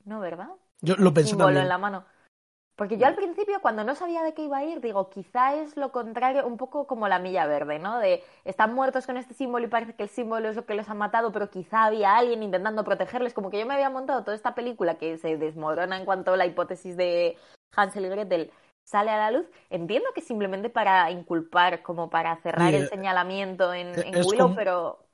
No, 0.04 0.20
¿verdad? 0.20 0.48
Yo 0.80 0.96
lo 0.96 1.12
pensé 1.12 1.36
también. 1.36 1.62
en 1.62 1.68
la 1.68 1.78
mano. 1.78 2.04
Porque 2.78 2.96
yo 2.96 3.08
al 3.08 3.16
principio, 3.16 3.60
cuando 3.60 3.82
no 3.82 3.96
sabía 3.96 4.22
de 4.22 4.34
qué 4.34 4.44
iba 4.44 4.58
a 4.58 4.64
ir, 4.64 4.80
digo, 4.80 5.10
quizá 5.10 5.56
es 5.56 5.76
lo 5.76 5.90
contrario, 5.90 6.46
un 6.46 6.56
poco 6.56 6.86
como 6.86 7.08
la 7.08 7.18
milla 7.18 7.44
verde, 7.44 7.80
¿no? 7.80 7.98
De 7.98 8.22
están 8.44 8.72
muertos 8.72 9.04
con 9.04 9.16
este 9.16 9.34
símbolo 9.34 9.66
y 9.66 9.68
parece 9.68 9.96
que 9.96 10.04
el 10.04 10.08
símbolo 10.08 10.48
es 10.48 10.54
lo 10.54 10.64
que 10.64 10.74
los 10.74 10.88
ha 10.88 10.94
matado, 10.94 11.32
pero 11.32 11.50
quizá 11.50 11.86
había 11.86 12.16
alguien 12.16 12.40
intentando 12.44 12.84
protegerles. 12.84 13.34
Como 13.34 13.50
que 13.50 13.58
yo 13.58 13.66
me 13.66 13.74
había 13.74 13.90
montado 13.90 14.22
toda 14.22 14.36
esta 14.36 14.54
película 14.54 14.94
que 14.94 15.18
se 15.18 15.36
desmorona 15.36 15.98
en 15.98 16.04
cuanto 16.04 16.34
a 16.34 16.36
la 16.36 16.46
hipótesis 16.46 16.96
de 16.96 17.36
Hansel 17.74 18.04
y 18.04 18.10
Gretel 18.10 18.52
sale 18.88 19.10
a 19.10 19.18
la 19.18 19.30
luz. 19.30 19.46
Entiendo 19.68 20.08
que 20.14 20.22
simplemente 20.22 20.70
para 20.70 21.10
inculpar, 21.10 21.82
como 21.82 22.08
para 22.08 22.36
cerrar 22.36 22.72
el 22.72 22.88
señalamiento 22.88 23.74
en, 23.74 23.88
e, 23.88 24.22
Willow, 24.22 24.54
pero 24.54 25.06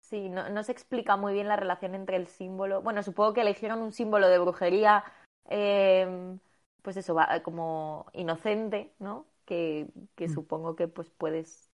sí, 0.00 0.30
no, 0.30 0.48
no 0.48 0.62
se 0.62 0.72
explica 0.72 1.16
muy 1.16 1.34
bien 1.34 1.48
la 1.48 1.56
relación 1.56 1.94
entre 1.94 2.16
el 2.16 2.26
símbolo. 2.26 2.80
Bueno, 2.80 3.02
supongo 3.02 3.34
que 3.34 3.42
eligieron 3.42 3.82
un 3.82 3.92
símbolo 3.92 4.28
de 4.28 4.38
brujería. 4.38 5.04
Eh, 5.50 6.38
pues 6.80 6.96
eso, 6.96 7.14
va 7.14 7.42
como 7.42 8.06
inocente, 8.14 8.94
¿no? 8.98 9.26
Que, 9.44 9.88
que 10.14 10.28
mm. 10.28 10.32
supongo 10.32 10.74
que 10.74 10.88
pues 10.88 11.10
puedes 11.10 11.70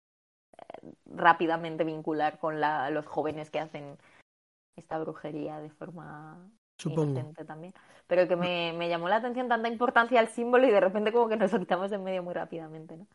rápidamente 1.04 1.84
vincular 1.84 2.38
con 2.38 2.60
la, 2.60 2.88
los 2.88 3.04
jóvenes 3.04 3.50
que 3.50 3.60
hacen 3.60 3.98
esta 4.76 4.98
brujería 4.98 5.58
de 5.58 5.70
forma 5.70 6.50
Supongo. 6.82 7.20
inocente 7.20 7.44
también. 7.44 7.74
Pero 8.06 8.28
que 8.28 8.36
me, 8.36 8.72
me 8.74 8.88
llamó 8.88 9.08
la 9.08 9.16
atención 9.16 9.48
tanta 9.48 9.68
importancia 9.68 10.20
al 10.20 10.28
símbolo 10.28 10.66
y 10.66 10.70
de 10.70 10.80
repente 10.80 11.12
como 11.12 11.28
que 11.28 11.36
nos 11.36 11.52
lo 11.52 11.58
quitamos 11.60 11.90
de 11.90 11.96
en 11.96 12.04
medio 12.04 12.22
muy 12.22 12.34
rápidamente, 12.34 12.96
¿no? 12.96 13.06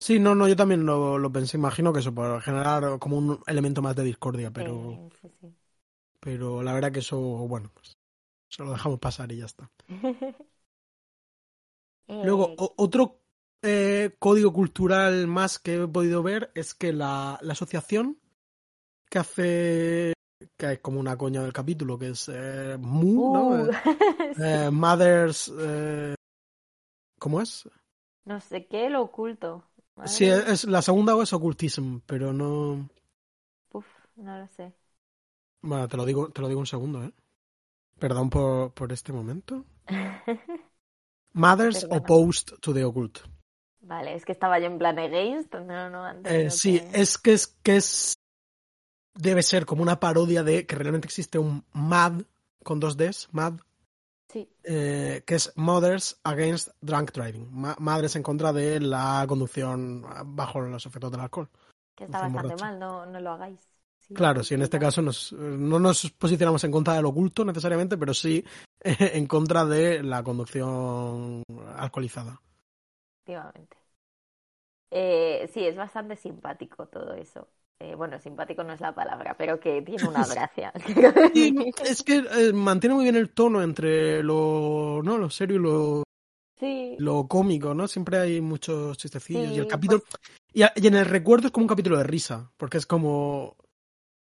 Sí, 0.00 0.18
no, 0.18 0.34
no, 0.34 0.48
yo 0.48 0.56
también 0.56 0.84
lo, 0.86 1.18
lo 1.18 1.30
pensé. 1.32 1.56
Imagino 1.56 1.92
que 1.92 2.00
eso, 2.00 2.12
para 2.14 2.40
generar 2.40 2.98
como 2.98 3.16
un 3.18 3.40
elemento 3.46 3.80
más 3.82 3.94
de 3.96 4.04
discordia, 4.04 4.50
pero, 4.50 5.00
Eh, 5.00 5.10
sí, 5.20 5.28
sí. 5.40 5.54
pero 6.20 6.62
la 6.62 6.72
verdad 6.72 6.92
que 6.92 7.00
eso, 7.00 7.18
bueno, 7.18 7.70
pues 7.74 7.96
se 8.50 8.64
lo 8.64 8.72
dejamos 8.72 9.00
pasar 9.00 9.32
y 9.32 9.38
ya 9.38 9.46
está. 9.46 9.70
Luego, 12.20 12.54
Eh, 12.54 12.58
o- 12.58 12.74
otro 12.76 13.20
eh, 13.62 14.14
código 14.18 14.52
cultural 14.52 15.26
más 15.26 15.58
que 15.58 15.74
he 15.82 15.88
podido 15.88 16.22
ver 16.22 16.50
es 16.54 16.74
que 16.74 16.92
la, 16.92 17.38
la 17.42 17.52
asociación 17.52 18.18
que 19.10 19.18
hace, 19.20 20.14
que 20.56 20.72
es 20.72 20.78
como 20.80 21.00
una 21.00 21.16
coña 21.16 21.42
del 21.42 21.52
capítulo, 21.52 21.98
que 21.98 22.08
es 22.10 22.28
eh, 22.28 22.74
MU, 22.74 23.30
¿no? 23.32 23.50
uh, 23.50 23.70
Eh, 23.70 23.70
eh, 24.38 24.70
Mothers, 24.70 25.52
eh, 25.58 26.14
¿cómo 27.18 27.40
es? 27.40 27.68
no 28.24 28.40
sé 28.40 28.66
qué, 28.66 28.90
lo 28.90 29.02
oculto. 29.02 29.64
Madre 29.96 30.10
Sí, 30.10 30.26
es, 30.26 30.64
la 30.64 30.80
segunda 30.82 31.16
o 31.16 31.22
es 31.22 31.32
Occultism, 31.32 31.98
pero 32.06 32.32
no... 32.32 32.88
Uf, 33.72 33.86
no 34.16 34.38
lo 34.38 34.46
sé. 34.48 34.72
Bueno, 35.62 35.88
te 35.88 35.96
lo 35.96 36.04
digo, 36.04 36.30
te 36.30 36.40
lo 36.40 36.48
digo 36.48 36.60
un 36.60 36.66
segundo, 36.66 37.02
¿eh? 37.04 37.12
Perdón 37.98 38.30
por, 38.30 38.72
por 38.72 38.92
este 38.92 39.12
momento. 39.12 39.64
Mothers 41.34 41.82
Perdona. 41.82 41.96
opposed 41.96 42.52
to 42.60 42.72
the 42.72 42.84
occult. 42.84 43.20
Vale, 43.80 44.14
es 44.14 44.24
que 44.24 44.32
estaba 44.32 44.58
yo 44.58 44.66
en 44.66 44.78
plan 44.78 44.98
against, 44.98 45.54
no, 45.54 45.88
no, 45.90 46.04
antes 46.04 46.32
Eh, 46.32 46.44
no 46.44 46.50
sí, 46.50 46.78
que- 46.78 47.00
es 47.00 47.18
que 47.18 47.32
es 47.32 47.46
que 47.62 47.76
es 47.76 48.14
debe 49.14 49.42
ser 49.42 49.66
como 49.66 49.82
una 49.82 50.00
parodia 50.00 50.42
de 50.42 50.66
que 50.66 50.76
realmente 50.76 51.06
existe 51.06 51.38
un 51.38 51.64
MAD 51.72 52.22
con 52.62 52.80
dos 52.80 52.96
Ds, 52.96 53.28
MAD, 53.32 53.60
Sí, 54.30 54.48
eh, 54.64 55.22
que 55.26 55.34
es 55.36 55.52
Mothers 55.56 56.20
Against 56.24 56.68
Drunk 56.80 57.12
Driving, 57.12 57.48
Ma- 57.50 57.76
madres 57.78 58.14
en 58.16 58.22
contra 58.22 58.52
de 58.52 58.78
la 58.80 59.24
conducción 59.26 60.04
bajo 60.36 60.60
los 60.60 60.84
efectos 60.84 61.10
del 61.10 61.20
alcohol. 61.20 61.48
que 61.94 62.04
está 62.04 62.20
bastante 62.20 62.56
mal, 62.56 62.78
no, 62.78 63.06
no 63.06 63.20
lo 63.20 63.30
hagáis. 63.30 63.60
Sí, 64.00 64.14
Claro, 64.14 64.42
sí, 64.44 64.54
en 64.54 64.62
este 64.62 64.78
caso 64.78 65.02
nos, 65.02 65.32
no 65.32 65.78
nos 65.78 66.10
posicionamos 66.12 66.62
en 66.64 66.70
contra 66.70 66.94
del 66.94 67.04
oculto 67.06 67.44
necesariamente, 67.44 67.96
pero 67.98 68.14
sí 68.14 68.44
en 68.80 69.26
contra 69.26 69.64
de 69.64 70.02
la 70.02 70.22
conducción 70.22 71.42
alcoholizada. 71.76 72.40
Efectivamente. 73.24 73.76
Eh, 74.90 75.48
sí, 75.52 75.66
es 75.66 75.76
bastante 75.76 76.16
simpático 76.16 76.86
todo 76.86 77.12
eso. 77.14 77.48
Eh, 77.80 77.94
bueno, 77.94 78.18
simpático 78.18 78.64
no 78.64 78.72
es 78.72 78.80
la 78.80 78.92
palabra, 78.92 79.34
pero 79.38 79.60
que 79.60 79.82
tiene 79.82 80.08
una 80.08 80.26
gracia. 80.26 80.72
Es 81.84 82.02
que 82.02 82.16
eh, 82.16 82.52
mantiene 82.52 82.94
muy 82.94 83.04
bien 83.04 83.16
el 83.16 83.30
tono 83.30 83.62
entre 83.62 84.22
lo, 84.22 85.00
¿no? 85.04 85.16
lo 85.16 85.30
serio 85.30 85.56
y 85.56 85.60
lo, 85.60 86.02
sí, 86.58 86.96
lo 86.98 87.28
cómico, 87.28 87.74
¿no? 87.74 87.86
Siempre 87.86 88.18
hay 88.18 88.40
muchos 88.40 88.98
chistecillos. 88.98 89.52
y 89.52 89.58
el 89.58 89.68
capítulo. 89.68 90.00
pues- 90.00 90.74
Y, 90.74 90.86
en 90.86 90.94
el 90.94 91.04
recuerdo 91.04 91.46
es 91.46 91.52
como 91.52 91.64
un 91.64 91.68
capítulo 91.68 91.98
de 91.98 92.04
risa, 92.04 92.50
porque 92.56 92.78
es 92.78 92.86
como. 92.86 93.56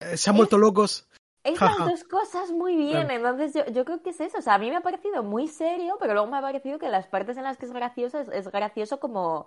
eh, 0.01 0.17
se 0.19 0.29
han 0.29 0.37
vuelto 0.37 0.59
locos. 0.59 1.09
es 1.43 1.59
jaja. 1.59 1.87
las 1.87 1.89
dos 1.93 2.05
cosas 2.05 2.51
muy 2.51 2.77
bien. 2.77 3.07
Claro. 3.07 3.31
Entonces 3.31 3.55
yo, 3.55 3.73
yo 3.73 3.87
creo 3.87 4.03
que 4.03 4.11
es 4.11 4.21
eso. 4.21 4.37
O 4.39 4.43
sea, 4.43 4.55
a 4.57 4.59
mí 4.59 4.69
me 4.69 4.77
ha 4.77 4.83
parecido 4.83 5.23
muy 5.23 5.49
serio, 5.49 5.97
pero 5.99 6.13
luego 6.13 6.29
me 6.29 6.37
ha 6.37 6.43
parecido 6.43 6.79
que 6.79 6.91
las 6.91 7.07
partes 7.07 7.39
en 7.39 7.45
las 7.45 7.57
que 7.57 7.65
es 7.65 7.73
gracioso 7.73 8.19
es, 8.19 8.29
es 8.29 8.49
gracioso 8.53 9.01
como, 9.01 9.47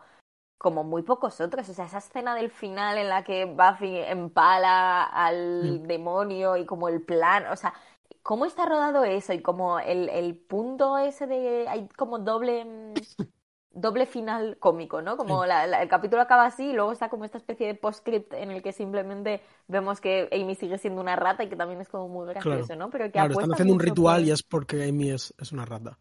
como 0.62 0.84
muy 0.84 1.01
pocos 1.01 1.41
otros. 1.41 1.68
O 1.70 1.74
sea, 1.74 1.86
esa 1.86 1.97
escena 1.97 2.36
del 2.36 2.51
final 2.51 2.99
en 2.99 3.09
la 3.09 3.24
que 3.24 3.45
Buffy 3.45 3.97
empala 3.97 5.03
al 5.03 5.82
Mm. 5.82 5.88
demonio 5.88 6.55
y 6.55 6.66
como 6.68 6.88
el 6.88 7.01
plan, 7.01 7.47
o 7.47 7.55
sea, 7.55 7.74
cómo 8.22 8.45
está 8.45 8.68
rodado 8.68 9.03
eso 9.03 9.34
y 9.34 9.41
como 9.41 9.80
el, 9.80 10.07
el 10.09 10.36
punto 10.36 10.99
ese 10.99 11.26
de 11.26 11.68
hay 11.68 11.88
como 11.97 12.20
doble 12.20 12.66
mm, 12.66 12.93
doble 13.74 14.05
final 14.05 14.57
cómico, 14.59 15.01
¿no? 15.01 15.18
Como 15.18 15.41
Sí. 15.43 15.47
la- 15.47 15.66
la- 15.66 15.82
el 15.82 15.88
capítulo 15.89 16.22
acaba 16.22 16.45
así 16.45 16.66
y 16.70 16.74
luego 16.74 16.91
está 16.91 17.09
como 17.09 17.24
esta 17.26 17.38
especie 17.39 17.66
de 17.66 17.74
postscript 17.74 18.34
en 18.34 18.51
el 18.51 18.62
que 18.62 18.74
simplemente 18.74 19.41
vemos 19.68 19.99
que 20.01 20.30
Amy 20.32 20.53
sigue 20.55 20.78
siendo 20.78 21.01
una 21.01 21.16
rata 21.16 21.43
y 21.43 21.49
que 21.49 21.55
también 21.55 21.80
es 21.82 21.88
como 21.89 22.07
muy 22.09 22.28
gracioso, 22.28 22.66
Claro. 22.68 22.80
¿no? 22.80 22.89
Pero 22.91 23.05
que 23.05 23.12
Claro, 23.14 23.32
están 23.34 23.51
haciendo 23.53 23.74
un 23.74 23.80
ritual 23.80 24.18
por- 24.22 24.28
y 24.28 24.32
es 24.32 24.43
porque 24.43 24.88
Amy 24.88 25.09
es, 25.12 25.34
es 25.39 25.51
una 25.53 25.66
rata. 25.66 25.97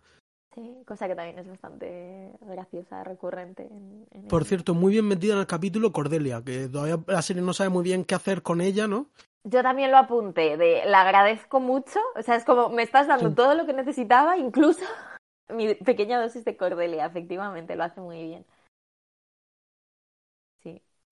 Sí, 0.55 0.82
cosa 0.86 1.07
que 1.09 1.14
también 1.14 1.38
es 1.38 1.46
bastante 1.48 2.32
graciosa, 2.40 3.05
recurrente. 3.05 3.64
En, 3.66 4.07
en 4.11 4.26
Por 4.28 4.42
el- 4.42 4.48
cierto, 4.48 4.74
muy 4.74 4.92
bien 4.92 5.07
metida 5.07 5.34
en 5.34 5.40
el 5.40 5.46
capítulo 5.46 5.92
Cordelia, 5.92 6.42
que 6.42 6.68
todavía 6.68 6.98
la 7.07 7.22
serie 7.22 7.42
no 7.42 7.53
sabe 7.53 7.70
muy 7.70 7.82
bien 7.84 8.05
qué 8.05 8.14
hacer 8.14 8.42
con 8.42 8.61
ella, 8.61 8.86
¿no? 8.86 9.11
Yo 9.44 9.62
también 9.62 9.90
lo 9.90 9.96
apunté, 9.96 10.57
de 10.59 10.82
la 10.86 11.01
agradezco 11.03 11.61
mucho, 11.61 11.98
o 12.14 12.22
sea, 12.22 12.36
es 12.36 12.44
como 12.44 12.68
me 12.68 12.82
estás 12.82 13.07
dando 13.09 13.30
Sí. 13.30 13.34
todo 13.34 13.55
lo 13.55 13.64
que 13.66 13.72
necesitaba, 13.72 14.36
incluso 14.36 14.84
mi 15.48 15.74
pequeña 15.74 16.20
dosis 16.20 16.44
de 16.44 16.57
Cordelia, 16.57 17.07
efectivamente, 17.07 17.74
lo 17.76 17.84
hace 17.84 18.01
muy 18.01 18.22
bien. 18.22 18.46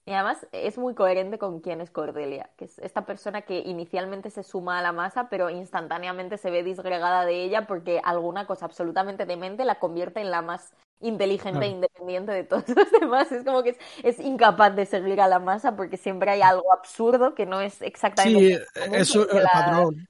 Y 0.09 0.13
además 0.15 0.47
es 0.53 0.79
muy 0.79 0.95
coherente 0.95 1.39
con 1.39 1.61
quién 1.61 1.81
es 1.83 1.91
Cordelia, 1.91 2.51
que 2.57 2.65
es 2.65 2.79
esta 2.79 3.05
persona 3.05 3.43
que 3.43 3.59
inicialmente 3.59 4.31
se 4.31 4.43
suma 4.43 4.79
a 4.79 4.83
la 4.83 4.93
masa, 4.93 5.29
pero 5.29 5.51
instantáneamente 5.51 6.39
se 6.39 6.51
ve 6.51 6.63
disgregada 6.63 7.27
de 7.27 7.45
ella 7.45 7.67
porque 7.67 8.01
alguna 8.03 8.47
cosa 8.47 8.65
absolutamente 8.65 9.27
demente 9.27 9.65
la 9.67 9.79
convierte 9.79 10.21
en 10.21 10.31
la 10.31 10.41
más 10.41 10.73
inteligente 11.01 11.67
e 11.67 11.69
independiente 11.69 12.33
de 12.33 12.45
todos 12.45 12.65
los 12.77 12.91
demás. 12.91 13.31
Es 13.33 13.45
como 13.45 13.63
que 13.63 13.71
es, 13.71 13.79
es 14.03 14.21
incapaz 14.21 14.75
de 14.77 14.87
seguir 14.87 15.21
a 15.21 15.29
la 15.29 15.41
masa 15.41 15.77
porque 15.77 15.99
siempre 15.99 16.31
hay 16.31 16.41
algo 16.43 16.73
absurdo 16.73 17.35
que 17.35 17.45
no 17.47 17.61
es 17.61 17.83
exactamente 17.83 18.49
Sí, 18.49 18.59
común, 18.79 19.05
eso 19.05 19.29
el 19.31 19.49
la- 19.51 19.51
patrón. 19.51 20.07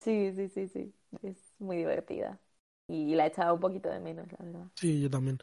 Sí, 0.00 0.32
sí, 0.34 0.48
sí, 0.48 0.68
sí. 0.68 0.94
Es 1.22 1.54
muy 1.58 1.76
divertida. 1.78 2.40
Y 2.88 3.14
la 3.14 3.24
he 3.26 3.28
echado 3.28 3.54
un 3.54 3.60
poquito 3.60 3.88
de 3.90 4.00
menos, 4.00 4.26
la 4.32 4.38
verdad. 4.44 4.66
Sí, 4.76 5.00
yo 5.00 5.10
también. 5.10 5.38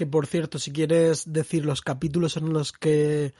Que 0.00 0.06
por 0.06 0.26
cierto, 0.26 0.58
si 0.58 0.72
quieres 0.72 1.30
decir 1.30 1.66
los 1.66 1.82
capítulos 1.82 2.38
en 2.38 2.54
los 2.54 2.72
que 2.72 3.34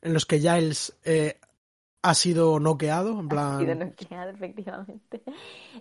en 0.00 0.14
los 0.14 0.26
que 0.26 0.38
Giles 0.38 0.96
eh, 1.02 1.40
ha 2.02 2.14
sido 2.14 2.60
noqueado, 2.60 3.18
en 3.18 3.26
Ha 3.36 3.58
sido 3.58 3.74
plan, 3.74 3.78
noqueada, 3.80 4.30
efectivamente. 4.30 5.22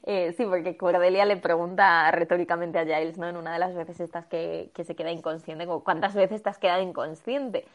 Eh, 0.01 0.33
sí, 0.35 0.43
porque 0.43 0.75
Cordelia 0.75 1.25
le 1.25 1.37
pregunta 1.37 2.09
retóricamente 2.09 2.79
a 2.79 2.83
Giles, 2.83 3.19
¿no? 3.19 3.27
En 3.29 3.37
una 3.37 3.53
de 3.53 3.59
las 3.59 3.75
veces 3.75 3.99
estas 3.99 4.25
que, 4.25 4.71
que 4.73 4.83
se 4.83 4.95
queda 4.95 5.11
inconsciente, 5.11 5.67
como, 5.67 5.83
¿cuántas 5.83 6.15
veces 6.15 6.41
te 6.41 6.49
has 6.49 6.57
quedado 6.57 6.81
inconsciente? 6.81 7.65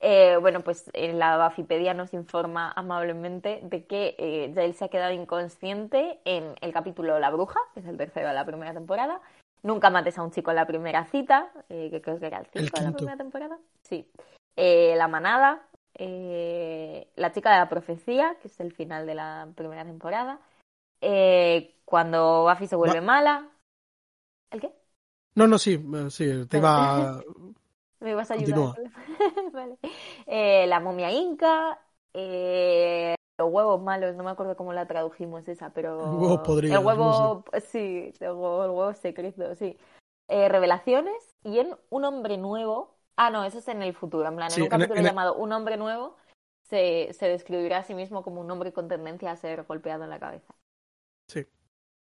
Eh, 0.00 0.38
bueno, 0.40 0.62
pues 0.62 0.90
en 0.94 1.18
la 1.18 1.36
Bafipedia 1.36 1.92
nos 1.92 2.14
informa 2.14 2.72
amablemente 2.74 3.60
de 3.64 3.84
que 3.84 4.14
eh, 4.16 4.50
Giles 4.54 4.78
se 4.78 4.86
ha 4.86 4.88
quedado 4.88 5.12
inconsciente 5.12 6.20
en 6.24 6.54
el 6.62 6.72
capítulo 6.72 7.18
La 7.18 7.28
Bruja, 7.28 7.60
que 7.74 7.80
es 7.80 7.86
el 7.86 7.98
tercero 7.98 8.28
de 8.28 8.34
la 8.34 8.46
primera 8.46 8.72
temporada. 8.72 9.20
Nunca 9.62 9.90
mates 9.90 10.16
a 10.18 10.22
un 10.22 10.30
chico 10.30 10.50
en 10.50 10.56
la 10.56 10.66
primera 10.66 11.04
cita, 11.06 11.50
eh, 11.68 11.88
que 11.90 12.00
creo 12.00 12.18
que 12.18 12.26
era 12.26 12.38
el 12.38 12.46
El 12.52 12.68
5 12.68 12.78
de 12.78 12.84
la 12.84 12.92
primera 12.92 13.16
temporada. 13.16 13.58
Sí. 13.82 14.08
Eh, 14.56 14.94
la 14.96 15.08
manada, 15.08 15.62
eh, 15.94 17.08
La 17.16 17.32
chica 17.32 17.52
de 17.52 17.58
la 17.58 17.68
profecía, 17.68 18.36
que 18.40 18.48
es 18.48 18.60
el 18.60 18.72
final 18.72 19.06
de 19.06 19.14
la 19.14 19.48
primera 19.56 19.84
temporada. 19.84 20.38
Eh, 21.00 21.74
cuando 21.84 22.44
Buffy 22.48 22.66
se 22.66 22.76
vuelve 22.76 23.00
mala. 23.00 23.48
¿El 24.50 24.60
qué? 24.60 24.72
No, 25.34 25.46
no, 25.46 25.58
sí, 25.58 25.74
eh, 25.74 26.10
sí, 26.10 26.46
te 26.46 26.58
iba... 26.58 27.20
¿Me 28.00 28.10
ibas 28.12 28.30
a 28.30 28.34
ayudar? 28.34 28.76
Vale. 29.52 29.76
Eh, 30.26 30.66
la 30.68 30.78
momia 30.78 31.10
inca. 31.10 31.78
eh, 32.14 33.14
los 33.38 33.50
huevos 33.52 33.80
malos, 33.82 34.16
no 34.16 34.24
me 34.24 34.30
acuerdo 34.30 34.56
cómo 34.56 34.72
la 34.72 34.86
tradujimos 34.86 35.46
esa, 35.48 35.70
pero. 35.70 35.96
Huevos 36.20 36.40
podridos, 36.40 36.78
El 36.80 36.84
huevo. 36.86 37.44
Sí, 37.70 38.12
el 38.20 38.28
huevo, 38.30 38.64
el 38.64 38.70
huevo 38.70 38.94
secreto, 38.94 39.54
sí. 39.54 39.76
Eh, 40.28 40.48
revelaciones 40.48 41.14
y 41.44 41.58
en 41.60 41.74
Un 41.90 42.04
hombre 42.04 42.36
nuevo. 42.36 42.94
Ah, 43.16 43.30
no, 43.30 43.44
eso 43.44 43.58
es 43.58 43.68
en 43.68 43.82
el 43.82 43.94
futuro. 43.94 44.28
En 44.28 44.36
plan, 44.36 44.50
Sí, 44.50 44.60
en 44.60 44.64
un 44.64 44.68
capítulo 44.68 45.00
en- 45.00 45.06
llamado 45.06 45.34
Un 45.36 45.52
hombre 45.52 45.76
nuevo 45.76 46.16
se, 46.68 47.12
se 47.12 47.26
describirá 47.26 47.78
a 47.78 47.82
sí 47.82 47.94
mismo 47.94 48.22
como 48.22 48.40
un 48.40 48.50
hombre 48.50 48.72
con 48.72 48.88
tendencia 48.88 49.30
a 49.32 49.36
ser 49.36 49.64
golpeado 49.64 50.04
en 50.04 50.10
la 50.10 50.18
cabeza. 50.20 50.54
Sí. 51.28 51.46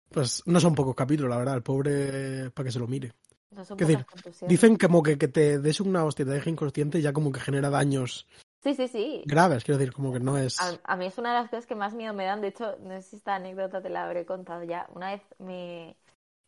Pues 0.10 0.42
no 0.48 0.60
son 0.60 0.74
pocos 0.76 0.96
capítulos, 0.96 1.30
la 1.30 1.38
verdad, 1.38 1.56
el 1.56 1.62
pobre 1.64 2.50
para 2.52 2.66
que 2.66 2.72
se 2.72 2.80
lo 2.80 2.88
mire. 2.88 3.14
No 3.52 3.64
son 3.64 3.78
¿Qué 3.78 3.86
pocas 3.86 4.24
decir? 4.24 4.48
Dicen 4.48 4.76
como 4.78 5.04
que, 5.04 5.18
que 5.18 5.28
te 5.28 5.60
des 5.60 5.80
una 5.80 6.04
hostia 6.04 6.26
te 6.26 6.32
deje 6.32 6.50
inconsciente 6.50 7.00
y 7.00 7.02
ya 7.04 7.14
como 7.14 7.32
que 7.32 7.40
genera 7.40 7.70
daños 7.70 8.28
Sí, 8.62 8.74
sí, 8.74 8.88
sí. 8.90 9.24
graves, 9.26 9.64
quiero 9.64 9.78
decir, 9.78 9.94
como 9.94 10.12
que 10.12 10.20
no 10.20 10.38
es... 10.38 10.60
A, 10.60 10.78
a 10.84 10.96
mí 10.98 11.06
es 11.06 11.18
una 11.18 11.34
de 11.34 11.40
las 11.42 11.50
cosas 11.50 11.66
que 11.66 11.76
más 11.76 11.94
miedo 11.94 12.14
me 12.14 12.26
dan. 12.26 12.42
De 12.42 12.50
hecho, 12.50 12.76
no 12.82 12.92
sé 12.96 13.02
si 13.02 13.16
esta 13.16 13.36
anécdota 13.36 13.82
te 13.82 13.90
la 13.90 14.04
habré 14.04 14.26
contado 14.26 14.64
ya. 14.64 14.88
Una 14.94 15.12
vez 15.12 15.22
me, 15.38 15.96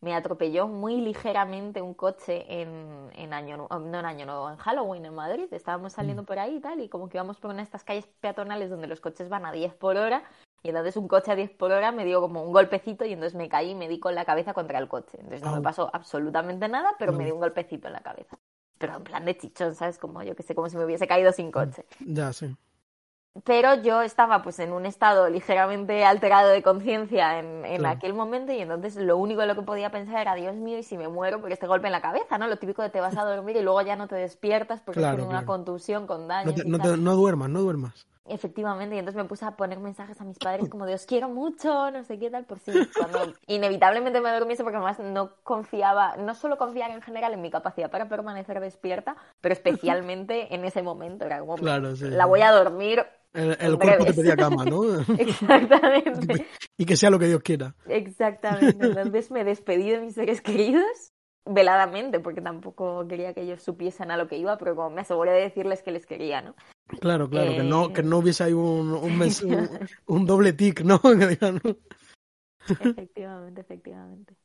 me 0.02 0.14
atropelló 0.14 0.68
muy 0.68 1.00
ligeramente 1.00 1.82
un 1.82 1.94
coche 1.94 2.44
en, 2.62 3.10
en 3.14 3.34
Año 3.34 3.56
no 3.56 3.68
en 3.72 4.06
Año 4.06 4.26
Nuevo, 4.26 4.50
en 4.50 4.58
Halloween 4.58 5.06
en 5.06 5.14
Madrid. 5.14 5.48
Estábamos 5.52 5.94
saliendo 5.94 6.24
por 6.26 6.40
ahí 6.40 6.56
y 6.56 6.60
tal, 6.60 6.82
y 6.82 6.90
como 6.90 7.08
que 7.08 7.18
íbamos 7.18 7.40
por 7.40 7.52
una 7.52 7.58
de 7.60 7.64
estas 7.64 7.84
calles 7.84 8.08
peatonales 8.20 8.70
donde 8.70 8.88
los 8.88 9.00
coches 9.00 9.30
van 9.30 9.46
a 9.46 9.52
10 9.52 9.74
por 9.76 9.96
hora. 9.98 10.24
Y 10.64 10.70
entonces 10.70 10.98
un 10.98 11.08
coche 11.08 11.32
a 11.32 11.36
10 11.36 11.52
por 11.52 11.72
hora 11.72 11.92
me 11.92 12.04
dio 12.04 12.20
como 12.20 12.44
un 12.44 12.52
golpecito 12.52 13.06
y 13.06 13.14
entonces 13.14 13.36
me 13.36 13.48
caí 13.48 13.72
y 13.72 13.76
me 13.76 13.88
di 13.88 14.00
con 14.00 14.16
la 14.16 14.26
cabeza 14.26 14.54
contra 14.54 14.80
el 14.80 14.88
coche. 14.88 15.18
Entonces 15.20 15.44
no 15.44 15.56
me 15.56 15.62
pasó 15.62 15.90
absolutamente 15.94 16.68
nada, 16.68 16.96
pero 17.00 17.12
me 17.12 17.20
Vale. 17.20 17.26
dio 17.26 17.36
un 17.36 17.42
golpecito 17.42 17.88
en 17.88 17.94
la 17.94 18.02
cabeza. 18.02 18.38
Pero 18.82 18.96
en 18.98 19.04
plan 19.06 19.24
de 19.24 19.38
chichón, 19.38 19.76
¿sabes? 19.76 19.98
Como 19.98 20.22
yo 20.24 20.36
que 20.36 20.44
sé, 20.44 20.54
como 20.56 20.68
si 20.68 20.76
me 20.76 20.84
hubiese 20.84 21.08
caído 21.08 21.32
sin 21.32 21.52
coche. 21.52 21.86
Ya, 22.06 22.34
sí. 22.34 22.54
Pero 23.46 23.76
yo 23.76 24.02
estaba 24.02 24.42
pues 24.44 24.60
en 24.60 24.74
un 24.74 24.86
estado 24.86 25.30
ligeramente 25.30 26.04
alterado 26.04 26.50
de 26.50 26.62
conciencia 26.62 27.40
en, 27.40 27.64
en 27.64 27.78
Claro. 27.78 27.98
aquel 27.98 28.14
momento 28.14 28.52
y 28.52 28.60
entonces 28.60 28.98
lo 28.98 29.16
único 29.18 29.42
en 29.42 29.48
lo 29.48 29.56
que 29.56 29.62
podía 29.62 29.90
pensar 29.90 30.20
era, 30.20 30.36
Dios 30.36 30.54
mío, 30.56 30.78
y 30.78 30.84
si 30.84 30.98
me 30.98 31.08
muero 31.08 31.40
por 31.40 31.50
este 31.50 31.66
golpe 31.66 31.88
en 31.88 31.94
la 31.94 32.02
cabeza, 32.02 32.38
¿no? 32.38 32.48
Lo 32.48 32.58
típico 32.58 32.82
de 32.82 32.90
te 32.90 33.00
vas 33.00 33.16
a 33.16 33.24
dormir 33.24 33.56
y 33.56 33.62
luego 33.62 33.82
ya 33.84 33.96
no 33.96 34.10
te 34.10 34.16
despiertas 34.16 34.82
porque 34.82 35.00
Claro, 35.00 35.24
una 35.26 35.46
contusión 35.46 36.08
con 36.08 36.24
No, 36.24 36.28
daños 36.28 36.56
te- 36.58 36.68
y 36.68 36.72
no 36.72 36.78
te- 36.78 36.90
tal. 36.90 37.04
no 37.06 37.16
duermas, 37.16 37.50
no 37.50 37.62
duermas. 37.62 38.06
Efectivamente, 38.26 38.96
y 38.96 39.00
entonces 39.00 39.22
me 39.22 39.28
puse 39.28 39.46
a 39.46 39.58
poner 39.58 39.80
mensajes 39.80 40.22
a 40.22 40.24
mis 40.24 40.38
padres 40.38 40.70
como 40.70 40.86
de 40.86 40.94
os 40.94 41.06
quiero 41.08 41.28
mucho, 41.28 41.90
no 41.90 42.04
sé 42.04 42.20
qué 42.20 42.30
tal, 42.30 42.46
por 42.46 42.60
si 42.60 42.72
cuando 42.98 43.34
inevitablemente 43.48 44.22
me 44.22 44.32
durmiese 44.32 44.64
porque 44.64 44.78
además 44.78 45.00
no 45.00 45.36
confiaba, 45.44 46.16
no 46.18 46.36
solo 46.36 46.58
confiar 46.58 46.92
en 46.92 47.02
general 47.02 47.34
en 47.34 47.42
mi 47.42 47.50
capacidad 47.50 47.90
para 47.90 48.08
permanecer 48.08 48.60
despierta, 48.60 49.16
pero 49.42 49.54
especialmente 49.54 50.54
en 50.54 50.64
ese 50.66 50.84
momento, 50.84 51.26
era 51.26 51.40
como 51.40 51.56
Claro, 51.56 51.96
sí. 51.96 52.10
la 52.10 52.28
voy 52.28 52.42
a 52.42 52.52
dormir 52.52 53.04
El, 53.34 53.78
cuerpo 53.80 54.06
te 54.06 54.14
pedía 54.14 54.36
cama, 54.36 54.66
¿no? 54.66 54.84
exactamente, 55.18 56.46
y 56.78 56.86
que 56.86 56.96
sea 56.98 57.10
lo 57.10 57.18
que 57.18 57.28
Dios 57.28 57.42
quiera. 57.42 57.76
exactamente. 57.88 58.86
Entonces 58.86 59.32
me 59.32 59.44
despedí 59.44 59.90
de 59.90 60.00
mis 60.00 60.14
seres 60.14 60.42
queridos 60.42 61.12
veladamente 61.46 62.20
porque 62.20 62.42
tampoco 62.42 63.08
quería 63.08 63.34
que 63.34 63.42
ellos 63.42 63.62
supiesen 63.64 64.12
a 64.12 64.18
lo 64.18 64.28
que 64.28 64.38
iba, 64.38 64.58
pero 64.58 64.76
como 64.76 64.90
me 64.92 65.02
aseguré 65.02 65.32
de 65.32 65.42
decirles 65.42 65.82
que 65.84 65.92
les 65.92 66.06
quería, 66.06 66.42
¿no? 66.42 66.56
Claro, 67.00 67.30
claro, 67.30 67.56
que 67.56 67.64
no, 67.64 67.88
Eh. 67.90 67.94
que 67.94 68.04
no 68.04 68.18
hubiese 68.20 68.44
ahí 68.44 68.54
un, 68.54 68.94
un, 68.94 69.22
un- 69.48 69.80
un 70.08 70.26
doble 70.26 70.54
tic, 70.54 70.82
¿no? 70.82 71.00
Efectivamente, 72.80 73.62
efectivamente. 73.62 74.36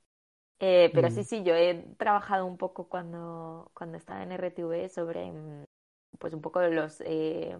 Eh, 0.61 0.91
pero 0.95 1.11
Mm. 1.11 1.15
sí, 1.15 1.25
sí, 1.25 1.43
yo 1.45 1.55
he 1.55 1.75
trabajado 1.99 2.47
un 2.47 2.57
poco 2.59 2.89
cuando, 2.89 3.71
cuando 3.75 3.99
estaba 3.99 4.23
en 4.23 4.33
RTV 4.33 4.89
sobre, 4.91 5.33
mm, 5.33 5.65
pues 6.19 6.35
un 6.35 6.43
poco 6.43 6.61
los, 6.63 7.01
eh, 7.03 7.59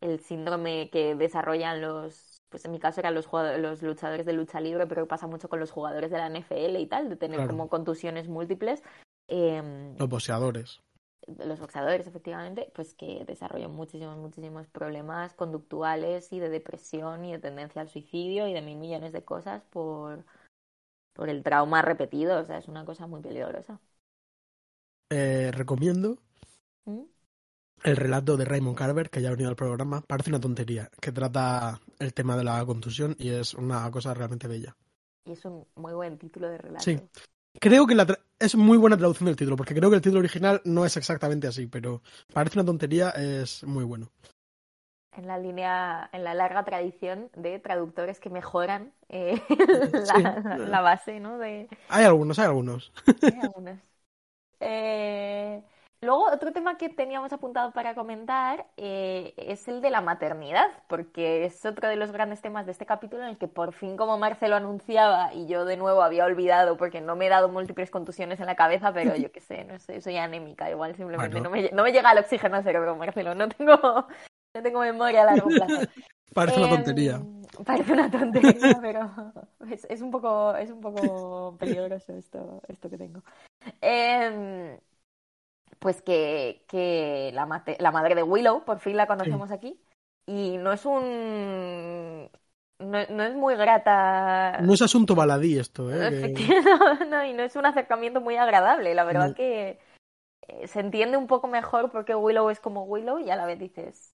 el 0.00 0.20
síndrome 0.20 0.90
que 0.90 1.14
desarrollan 1.16 1.80
los, 1.82 2.37
pues 2.48 2.64
en 2.64 2.72
mi 2.72 2.78
caso 2.78 3.00
eran 3.00 3.14
los, 3.14 3.26
jugadores, 3.26 3.60
los 3.60 3.82
luchadores 3.82 4.26
de 4.26 4.32
lucha 4.32 4.60
libre, 4.60 4.86
pero 4.86 5.06
pasa 5.08 5.26
mucho 5.26 5.48
con 5.48 5.60
los 5.60 5.70
jugadores 5.70 6.10
de 6.10 6.18
la 6.18 6.26
NFL 6.26 6.78
y 6.80 6.86
tal, 6.86 7.08
de 7.08 7.16
tener 7.16 7.36
Claro. 7.36 7.48
como 7.48 7.68
contusiones 7.68 8.28
múltiples. 8.28 8.82
em, 9.28 9.96
Los 9.98 10.08
boxeadores. 10.08 10.80
los 11.26 11.60
boxeadores, 11.60 12.06
efectivamente, 12.06 12.70
pues 12.74 12.94
que 12.94 13.24
desarrollan 13.26 13.72
muchísimos, 13.72 14.16
muchísimos 14.16 14.66
problemas 14.68 15.34
conductuales 15.34 16.32
y 16.32 16.38
de 16.40 16.48
depresión 16.48 17.24
y 17.24 17.32
de 17.32 17.38
tendencia 17.38 17.82
al 17.82 17.88
suicidio 17.88 18.46
y 18.48 18.52
de 18.54 18.62
mil 18.62 18.78
millones 18.78 19.12
de 19.12 19.22
cosas 19.24 19.62
por, 19.64 20.24
por 21.14 21.28
el 21.30 21.42
trauma 21.42 21.82
repetido. 21.82 22.40
O 22.40 22.44
sea, 22.44 22.58
es 22.58 22.68
una 22.68 22.84
cosa 22.86 23.06
muy 23.06 23.20
peligrosa. 23.22 23.80
Eh, 25.10 25.50
recomiendo 25.52 26.18
¿Mm? 26.86 27.04
El 27.84 27.96
relato 27.96 28.36
de 28.36 28.44
Raymond 28.44 28.76
Carver, 28.76 29.10
que 29.10 29.20
ya 29.22 29.28
ha 29.28 29.32
venido 29.32 29.50
al 29.50 29.56
programa. 29.56 30.00
Parece 30.00 30.30
una 30.30 30.40
tontería, 30.40 30.90
que 31.00 31.12
trata 31.12 31.80
el 31.98 32.12
tema 32.14 32.36
de 32.36 32.44
la 32.44 32.64
contusión 32.66 33.14
y 33.18 33.30
es 33.30 33.54
una 33.54 33.90
cosa 33.90 34.14
realmente 34.14 34.48
bella. 34.48 34.76
Y 35.24 35.32
es 35.32 35.44
un 35.44 35.66
muy 35.76 35.92
buen 35.92 36.18
título 36.18 36.48
de 36.48 36.58
relato. 36.58 36.84
Sí. 36.84 36.98
Creo 37.60 37.86
que 37.86 37.94
la 37.94 38.06
tra- 38.06 38.20
es 38.38 38.54
muy 38.54 38.78
buena 38.78 38.96
traducción 38.96 39.26
del 39.26 39.36
título, 39.36 39.56
porque 39.56 39.74
creo 39.74 39.90
que 39.90 39.96
el 39.96 40.02
título 40.02 40.20
original 40.20 40.60
no 40.64 40.84
es 40.84 40.96
exactamente 40.96 41.46
así, 41.46 41.66
pero 41.66 42.02
parece 42.32 42.58
una 42.58 42.66
tontería, 42.66 43.10
es 43.10 43.64
muy 43.64 43.84
bueno. 43.84 44.10
En 45.16 45.26
la 45.26 45.38
línea, 45.38 46.08
en 46.12 46.22
la 46.22 46.34
larga 46.34 46.64
tradición 46.64 47.30
de 47.34 47.58
traductores 47.58 48.20
que 48.20 48.30
mejoran 48.30 48.92
eh, 49.08 49.42
Sí. 49.48 50.22
la 50.22 50.80
base, 50.80 51.18
¿no? 51.18 51.38
De, 51.38 51.68
Hay 51.88 52.04
algunos, 52.04 52.38
hay 52.38 52.46
algunos. 52.46 52.92
Hay 53.22 53.40
algunos. 53.42 53.78
Eh, 54.60 55.62
luego, 56.00 56.26
otro 56.32 56.52
tema 56.52 56.76
que 56.78 56.88
teníamos 56.88 57.32
apuntado 57.32 57.72
para 57.72 57.94
comentar 57.94 58.66
eh, 58.76 59.34
es 59.36 59.66
el 59.68 59.80
de 59.80 59.90
la 59.90 60.00
maternidad, 60.00 60.68
porque 60.88 61.44
es 61.44 61.64
otro 61.66 61.88
de 61.88 61.96
los 61.96 62.12
grandes 62.12 62.40
temas 62.40 62.66
de 62.66 62.72
este 62.72 62.86
capítulo 62.86 63.22
en 63.24 63.30
el 63.30 63.38
que 63.38 63.48
por 63.48 63.72
fin, 63.72 63.96
como 63.96 64.18
Marcelo 64.18 64.56
anunciaba, 64.56 65.32
y 65.34 65.46
yo 65.46 65.64
de 65.64 65.76
nuevo 65.76 66.02
había 66.02 66.24
olvidado 66.24 66.76
porque 66.76 67.00
no 67.00 67.16
me 67.16 67.26
he 67.26 67.28
dado 67.28 67.48
múltiples 67.48 67.90
contusiones 67.90 68.40
en 68.40 68.46
la 68.46 68.56
cabeza, 68.56 68.92
pero 68.92 69.16
yo 69.16 69.32
qué 69.32 69.40
sé, 69.40 69.64
no 69.64 69.78
sé, 69.78 70.00
soy 70.00 70.16
anémica, 70.16 70.70
igual 70.70 70.94
simplemente 70.96 71.40
Bueno. 71.40 71.50
no, 71.50 71.50
me, 71.50 71.70
no 71.70 71.82
me 71.82 71.92
llega 71.92 72.12
el 72.12 72.18
oxígeno 72.18 72.62
cerebro, 72.62 72.96
Marcelo, 72.96 73.34
no 73.34 73.48
tengo, 73.48 73.76
no 74.54 74.62
tengo 74.62 74.80
memoria 74.80 75.22
a 75.22 75.26
largo 75.26 75.48
plazo. 75.58 75.80
Parece 76.34 76.58
una 76.60 76.68
Em, 76.68 76.74
tontería. 76.76 77.20
Parece 77.64 77.92
una 77.92 78.10
tontería, 78.10 78.78
pero 78.80 79.10
es, 79.70 79.84
es 79.90 80.00
un 80.02 80.10
poco, 80.10 80.54
es 80.56 80.70
un 80.70 80.80
poco 80.80 81.56
peligroso 81.58 82.12
esto, 82.14 82.62
esto 82.68 82.88
que 82.90 82.98
tengo. 82.98 83.22
Em, 83.80 84.78
pues 85.78 86.02
que, 86.02 86.64
que 86.68 87.30
la, 87.34 87.46
mate- 87.46 87.76
la 87.80 87.90
madre 87.92 88.14
de 88.14 88.22
Willow, 88.22 88.64
por 88.64 88.80
fin 88.80 88.96
la 88.96 89.06
conocemos 89.06 89.50
aquí, 89.50 89.80
y 90.26 90.56
no 90.58 90.72
es 90.72 90.84
un... 90.84 92.28
No, 92.80 92.98
no 93.10 93.22
es 93.24 93.34
muy 93.34 93.56
grata. 93.56 94.60
No 94.60 94.72
es 94.72 94.82
asunto 94.82 95.16
baladí 95.16 95.58
esto, 95.58 95.92
¿eh? 95.92 96.08
Efectivamente, 96.08 97.06
no, 97.10 97.24
y 97.24 97.32
no 97.32 97.42
es 97.42 97.56
un 97.56 97.66
acercamiento 97.66 98.20
muy 98.20 98.36
agradable. 98.36 98.94
La 98.94 99.02
verdad 99.02 99.30
No. 99.30 99.34
que 99.34 99.80
eh, 100.46 100.66
se 100.68 100.78
entiende 100.80 101.16
un 101.16 101.26
poco 101.26 101.48
mejor 101.48 101.90
porque 101.90 102.14
Willow 102.14 102.50
es 102.50 102.60
como 102.60 102.84
Willow 102.84 103.18
y 103.18 103.30
a 103.30 103.36
la 103.36 103.46
vez 103.46 103.58
dices... 103.58 104.14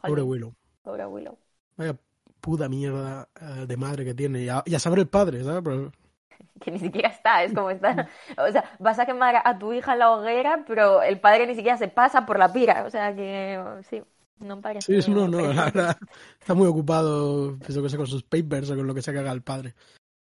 Pobre 0.00 0.22
"Jolín, 0.22 0.30
Willow. 0.30 0.54
Pobre 0.82 1.04
Willow. 1.06 1.36
Vaya 1.76 1.94
puta 2.40 2.68
mierda 2.68 3.28
eh, 3.40 3.66
de 3.66 3.76
madre 3.76 4.04
que 4.06 4.14
tiene. 4.14 4.40
Y 4.40 4.48
a, 4.48 4.62
y 4.64 4.74
a 4.74 4.78
saber 4.78 5.00
el 5.00 5.08
padre, 5.08 5.44
¿sabes? 5.44 5.60
Pero- 5.62 5.92
que 6.60 6.70
ni 6.70 6.78
siquiera 6.78 7.08
está, 7.08 7.42
es 7.44 7.52
como 7.54 7.70
está. 7.70 8.08
O 8.38 8.50
sea, 8.50 8.64
vas 8.78 8.98
a 8.98 9.06
quemar 9.06 9.42
a 9.44 9.58
tu 9.58 9.72
hija 9.72 9.92
en 9.94 9.98
la 10.00 10.10
hoguera, 10.12 10.64
pero 10.66 11.02
el 11.02 11.20
padre 11.20 11.46
ni 11.46 11.54
siquiera 11.54 11.76
se 11.76 11.88
pasa 11.88 12.24
por 12.26 12.38
la 12.38 12.52
pira. 12.52 12.84
O 12.86 12.90
sea 12.90 13.14
que 13.14 13.60
sí, 13.88 14.02
no 14.38 14.60
parece. 14.60 15.00
Sí, 15.02 15.10
no, 15.10 15.28
no, 15.28 15.52
la 15.52 15.64
verdad. 15.66 15.96
Está 16.40 16.54
muy 16.54 16.66
ocupado, 16.68 17.58
yo 17.58 17.82
que 17.82 17.88
sé, 17.88 17.96
con 17.96 18.06
sus 18.06 18.22
papers 18.22 18.70
o 18.70 18.76
con 18.76 18.86
lo 18.86 18.94
que 18.94 19.02
sea 19.02 19.12
que 19.14 19.20
haga 19.20 19.32
el 19.32 19.42
padre. 19.42 19.74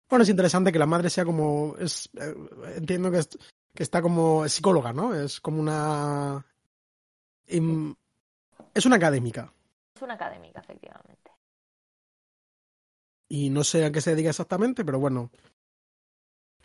Bueno, 0.10 0.24
es 0.24 0.30
interesante 0.30 0.72
que 0.72 0.80
la 0.80 0.86
madre 0.86 1.10
sea 1.10 1.26
como. 1.26 1.76
Es, 1.80 2.10
eh, 2.20 2.36
entiendo 2.78 3.10
que, 3.10 3.20
es- 3.20 3.38
que 3.76 3.84
está 3.84 4.02
como 4.02 4.48
psicóloga, 4.48 4.94
¿no? 4.94 5.16
Es 5.16 5.40
como 5.40 5.60
una. 5.60 6.46
es 7.48 8.86
una 8.86 8.96
académica. 8.96 9.52
Es 9.96 10.02
una 10.02 10.14
académica, 10.16 10.60
efectivamente. 10.60 11.32
Y 13.30 13.50
no 13.50 13.64
sé 13.64 13.86
a 13.86 13.92
qué 13.92 14.02
se 14.02 14.12
dedica 14.12 14.30
exactamente, 14.30 14.86
pero 14.86 15.00
bueno. 15.00 15.32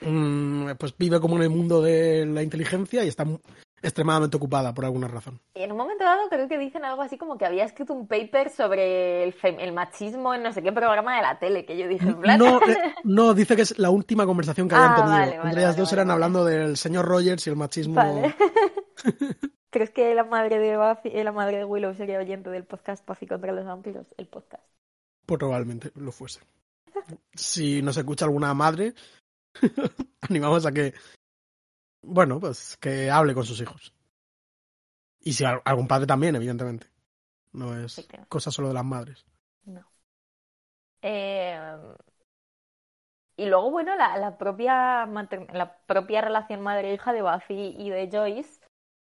Mm, 0.00 0.70
pues 0.78 0.96
vive 0.96 1.20
como 1.20 1.36
en 1.36 1.42
el 1.42 1.50
mundo 1.50 1.82
de 1.82 2.24
la 2.26 2.42
inteligencia 2.42 3.04
y 3.04 3.08
está 3.08 3.24
extremadamente 3.82 4.36
ocupada 4.36 4.74
por 4.74 4.84
alguna 4.84 5.08
razón. 5.08 5.40
Y 5.54 5.62
en 5.62 5.72
un 5.72 5.78
momento 5.78 6.04
dado 6.04 6.28
creo 6.28 6.48
que 6.48 6.58
dicen 6.58 6.84
algo 6.84 7.02
así 7.02 7.16
como 7.16 7.38
que 7.38 7.46
había 7.46 7.64
escrito 7.64 7.92
un 7.94 8.06
paper 8.08 8.50
sobre 8.50 9.24
el, 9.24 9.72
machismo 9.72 10.34
en 10.34 10.42
no 10.42 10.52
sé 10.52 10.62
qué 10.62 10.72
programa 10.72 11.16
de 11.16 11.22
la 11.22 11.38
tele, 11.38 11.64
que 11.64 11.76
yo 11.76 11.86
dije, 11.88 12.08
en 12.08 12.20
plan... 12.20 12.38
No, 12.38 12.60
eh, 12.68 12.94
no, 13.04 13.34
dice 13.34 13.54
que 13.56 13.62
es 13.62 13.78
la 13.78 13.90
última 13.90 14.26
conversación 14.26 14.68
que 14.68 14.74
habían 14.74 14.92
Ah, 14.92 14.96
tenido. 14.96 15.12
vale, 15.12 15.38
vale, 15.38 15.48
Entre 15.48 15.60
ellas 15.62 15.74
vale, 15.74 15.80
dos 15.82 15.92
eran 15.92 16.10
hablando 16.10 16.44
del 16.44 16.76
señor 16.76 17.06
Rogers 17.06 17.46
y 17.46 17.50
el 17.50 17.56
machismo. 17.56 18.00
¿Crees 19.70 19.90
que 19.90 20.14
la 20.14 20.24
madre 20.24 20.58
de 20.58 20.76
Buffy, 20.76 21.10
eh, 21.12 21.22
la 21.22 21.32
madre 21.32 21.58
de 21.58 21.64
Willow 21.64 21.94
sería 21.94 22.18
oyente 22.18 22.50
del 22.50 22.64
podcast 22.64 23.06
Buffy 23.06 23.26
contra 23.26 23.52
los 23.52 23.64
vampiros? 23.64 24.06
El 24.16 24.26
podcast. 24.26 24.64
Probablemente 25.26 25.92
lo 25.94 26.10
fuese. 26.10 26.40
Si 27.34 27.80
nos 27.82 27.96
escucha 27.96 28.24
alguna 28.24 28.52
madre, 28.54 28.94
animamos 30.22 30.66
a 30.66 30.72
que, 30.72 30.94
bueno, 32.02 32.40
pues 32.40 32.76
que 32.78 33.10
hable 33.10 33.34
con 33.34 33.44
sus 33.44 33.60
hijos. 33.60 33.94
Y 35.20 35.32
si 35.32 35.44
al- 35.44 35.62
algún 35.64 35.88
padre 35.88 36.06
también, 36.06 36.36
evidentemente. 36.36 36.86
No 37.52 37.76
es 37.78 38.06
cosa 38.28 38.50
solo 38.50 38.68
de 38.68 38.74
las 38.74 38.84
madres. 38.84 39.24
No. 39.64 39.84
Eh, 41.02 41.58
y 43.36 43.46
luego, 43.46 43.70
bueno, 43.70 43.94
la, 43.96 44.16
la 44.18 44.36
propia 44.36 45.06
la 45.06 45.76
propia 45.86 46.20
relación 46.20 46.60
madre-hija 46.60 47.12
de 47.12 47.22
Buffy 47.22 47.74
y 47.78 47.90
de 47.90 48.08
Joyce, 48.12 48.57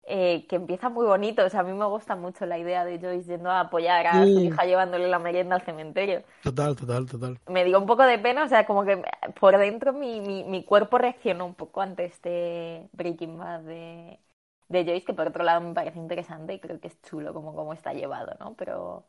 eh, 0.09 0.45
que 0.47 0.55
empieza 0.55 0.89
muy 0.89 1.05
bonito. 1.05 1.45
O 1.45 1.49
sea, 1.49 1.59
a 1.59 1.63
mí 1.63 1.71
me 1.71 1.85
gusta 1.85 2.15
mucho 2.15 2.45
la 2.45 2.57
idea 2.57 2.83
de 2.83 2.99
Joyce 2.99 3.29
yendo 3.29 3.49
a 3.49 3.61
apoyar 3.61 4.07
a 4.07 4.25
su 4.25 4.39
hija 4.39 4.65
llevándole 4.65 5.07
la 5.07 5.19
merienda 5.19 5.55
al 5.55 5.61
cementerio. 5.61 6.23
Total, 6.43 6.75
total, 6.75 7.05
total. 7.05 7.37
Me 7.47 7.63
dio 7.63 7.79
un 7.79 7.85
poco 7.85 8.03
de 8.03 8.17
pena, 8.17 8.43
o 8.43 8.47
sea, 8.47 8.65
como 8.65 8.83
que 8.83 9.01
por 9.39 9.57
dentro 9.57 9.93
mi, 9.93 10.19
mi, 10.19 10.43
mi 10.43 10.63
cuerpo 10.63 10.97
reaccionó 10.97 11.45
un 11.45 11.53
poco 11.53 11.81
ante 11.81 12.05
este 12.05 12.89
Breaking 12.93 13.37
Bad 13.37 13.61
de, 13.61 14.19
de 14.67 14.85
Joyce, 14.85 15.05
que 15.05 15.13
por 15.13 15.27
otro 15.27 15.43
lado 15.43 15.61
me 15.61 15.73
parece 15.73 15.99
interesante 15.99 16.55
y 16.55 16.59
creo 16.59 16.79
que 16.79 16.87
es 16.87 17.01
chulo 17.03 17.33
como, 17.33 17.55
como 17.55 17.73
está 17.73 17.93
llevado, 17.93 18.35
¿no? 18.39 18.55
Pero 18.55 19.05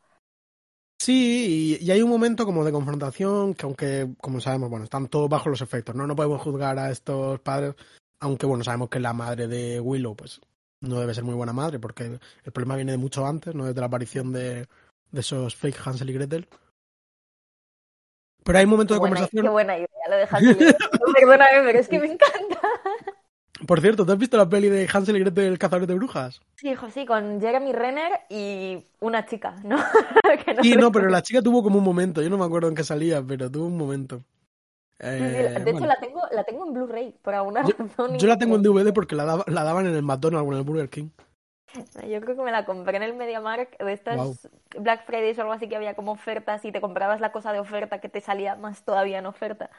Sí, 1.01 1.77
y, 1.81 1.83
y 1.83 1.89
hay 1.89 2.03
un 2.03 2.11
momento 2.11 2.45
como 2.45 2.63
de 2.63 2.71
confrontación 2.71 3.55
que 3.55 3.65
aunque, 3.65 4.13
como 4.21 4.39
sabemos, 4.39 4.69
bueno, 4.69 4.85
están 4.85 5.07
todos 5.07 5.27
bajo 5.27 5.49
los 5.49 5.63
efectos, 5.63 5.95
¿no? 5.95 6.05
No 6.05 6.15
podemos 6.15 6.39
juzgar 6.43 6.77
a 6.77 6.91
estos 6.91 7.39
padres, 7.39 7.73
aunque, 8.19 8.45
bueno, 8.45 8.63
sabemos 8.63 8.89
que 8.89 8.99
la 8.99 9.11
madre 9.11 9.47
de 9.47 9.79
Willow, 9.79 10.15
pues, 10.15 10.39
no 10.81 10.99
debe 10.99 11.13
ser 11.13 11.23
muy 11.23 11.35
buena 11.35 11.53
madre, 11.53 11.79
porque 11.79 12.19
el 12.43 12.51
problema 12.51 12.75
viene 12.75 12.91
de 12.91 12.97
mucho 12.97 13.25
antes, 13.25 13.55
¿no? 13.55 13.65
Desde 13.65 13.79
la 13.79 13.87
aparición 13.87 14.33
de, 14.33 14.67
de 15.11 15.19
esos 15.19 15.55
fake 15.55 15.79
Hansel 15.85 16.09
y 16.09 16.13
Gretel. 16.13 16.47
Pero 18.43 18.57
hay 18.57 18.65
un 18.65 18.71
momento 18.71 18.93
qué 18.93 18.95
de 18.95 18.99
buena, 18.99 19.15
conversación... 19.15 19.45
qué 19.45 19.49
buena 19.49 19.77
idea, 19.77 19.87
lo 20.09 20.39
bien. 20.39 20.57
Perdóname, 21.15 21.61
pero 21.63 21.79
es 21.79 21.87
que 21.87 21.99
me 21.99 22.07
encanta. 22.07 22.59
Por 23.67 23.79
cierto, 23.79 24.05
¿te 24.05 24.11
has 24.11 24.17
visto 24.17 24.37
la 24.37 24.49
peli 24.49 24.69
de 24.69 24.89
Hansel 24.91 25.17
y 25.17 25.19
Gretel 25.19 25.45
el 25.45 25.59
cazador 25.59 25.85
de 25.85 25.93
brujas? 25.93 26.41
Sí, 26.55 26.69
hijo, 26.69 26.89
sí, 26.89 27.05
con 27.05 27.39
Jeremy 27.39 27.71
Renner 27.71 28.11
y 28.29 28.83
una 28.99 29.25
chica, 29.27 29.55
¿no? 29.63 29.77
Que 30.45 30.63
Sí, 30.63 30.73
no, 30.75 30.91
pero 30.91 31.09
la 31.09 31.21
chica 31.21 31.43
tuvo 31.43 31.61
como 31.61 31.77
un 31.77 31.83
momento. 31.83 32.23
Yo 32.23 32.29
no 32.31 32.39
me 32.39 32.45
acuerdo 32.45 32.69
en 32.69 32.75
qué 32.75 32.83
salía, 32.83 33.21
pero 33.21 33.51
tuvo 33.51 33.67
un 33.67 33.77
momento. 33.77 34.23
Sí, 35.01 35.07
sí, 35.07 35.13
Eh, 35.17 35.19
de 35.19 35.47
hecho 35.61 35.71
bueno. 35.71 35.85
la 35.87 35.95
tengo, 35.99 36.21
la 36.31 36.43
tengo 36.43 36.65
en 36.67 36.73
Blu-ray 36.73 37.11
por 37.23 37.33
alguna 37.33 37.63
Yo, 37.63 37.69
razón. 37.79 38.17
yo 38.19 38.27
la 38.27 38.37
tengo 38.37 38.55
en 38.55 38.61
DVD 38.61 38.93
porque 38.93 39.15
la, 39.15 39.25
daba- 39.25 39.45
la 39.47 39.63
daban 39.63 39.87
en 39.87 39.95
el 39.95 40.03
McDonald's 40.03 40.47
o 40.47 40.51
en 40.51 40.57
el 40.59 40.63
Burger 40.63 40.89
King. 40.89 41.09
Yo 42.07 42.19
creo 42.21 42.35
que 42.35 42.41
me 42.43 42.51
la 42.51 42.65
compré 42.65 42.97
en 42.97 43.03
el 43.03 43.15
MediaMarkt 43.15 43.81
de 43.81 43.93
estas. 43.93 44.47
Black 44.77 45.05
Fridays 45.05 45.37
o 45.37 45.41
algo 45.41 45.53
así 45.53 45.67
que 45.69 45.75
había 45.77 45.95
como 45.95 46.11
ofertas 46.11 46.63
y 46.65 46.71
te 46.71 46.81
comprabas 46.81 47.21
la 47.21 47.31
cosa 47.31 47.53
de 47.53 47.59
oferta 47.59 47.99
que 48.01 48.09
te 48.09 48.19
salía 48.21 48.55
más 48.55 48.83
todavía 48.83 49.19
en 49.19 49.25
oferta. 49.25 49.69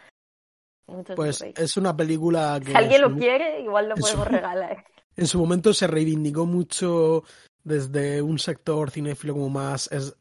Muchos 0.87 1.15
Pues 1.17 1.43
es 1.43 1.77
una 1.77 1.97
película 1.97 2.59
que 2.61 2.71
Si 2.73 2.77
alguien 2.77 3.03
en 3.05 3.11
lo 3.13 3.17
quiere, 3.17 3.61
igual 3.61 3.89
lo 3.91 3.97
su- 3.97 4.03
podemos 4.03 4.27
regalar. 4.27 4.85
en 5.17 5.27
su 5.27 5.39
momento 5.39 5.73
se 5.75 5.87
reivindicó 5.87 6.47
mucho 6.47 7.25
desde 7.63 8.21
un 8.23 8.39
sector 8.39 8.91
cinéfilo 8.91 9.35
como 9.35 9.51
más 9.51 9.91
es- 9.93 10.17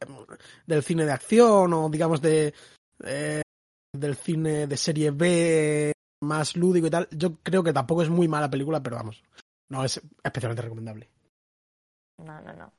del 0.67 0.83
cine 0.83 1.05
de 1.05 1.11
acción 1.11 1.73
o 1.73 1.89
digamos 1.89 2.21
de 2.21 2.53
eh, 3.05 3.41
del 3.93 4.15
cine 4.15 4.67
de 4.67 4.77
serie 4.77 5.11
B 5.11 5.93
más 6.21 6.55
lúdico 6.55 6.87
y 6.87 6.89
tal. 6.89 7.07
Yo 7.11 7.37
creo 7.41 7.63
que 7.63 7.73
tampoco 7.73 8.03
es 8.03 8.09
muy 8.09 8.27
mala 8.27 8.49
película, 8.49 8.81
pero 8.81 8.95
vamos, 8.97 9.23
no 9.69 9.83
es 9.83 10.01
especialmente 10.23 10.61
recomendable. 10.61 11.09
No, 12.17 12.39
no, 12.41 12.53
no. 12.53 12.73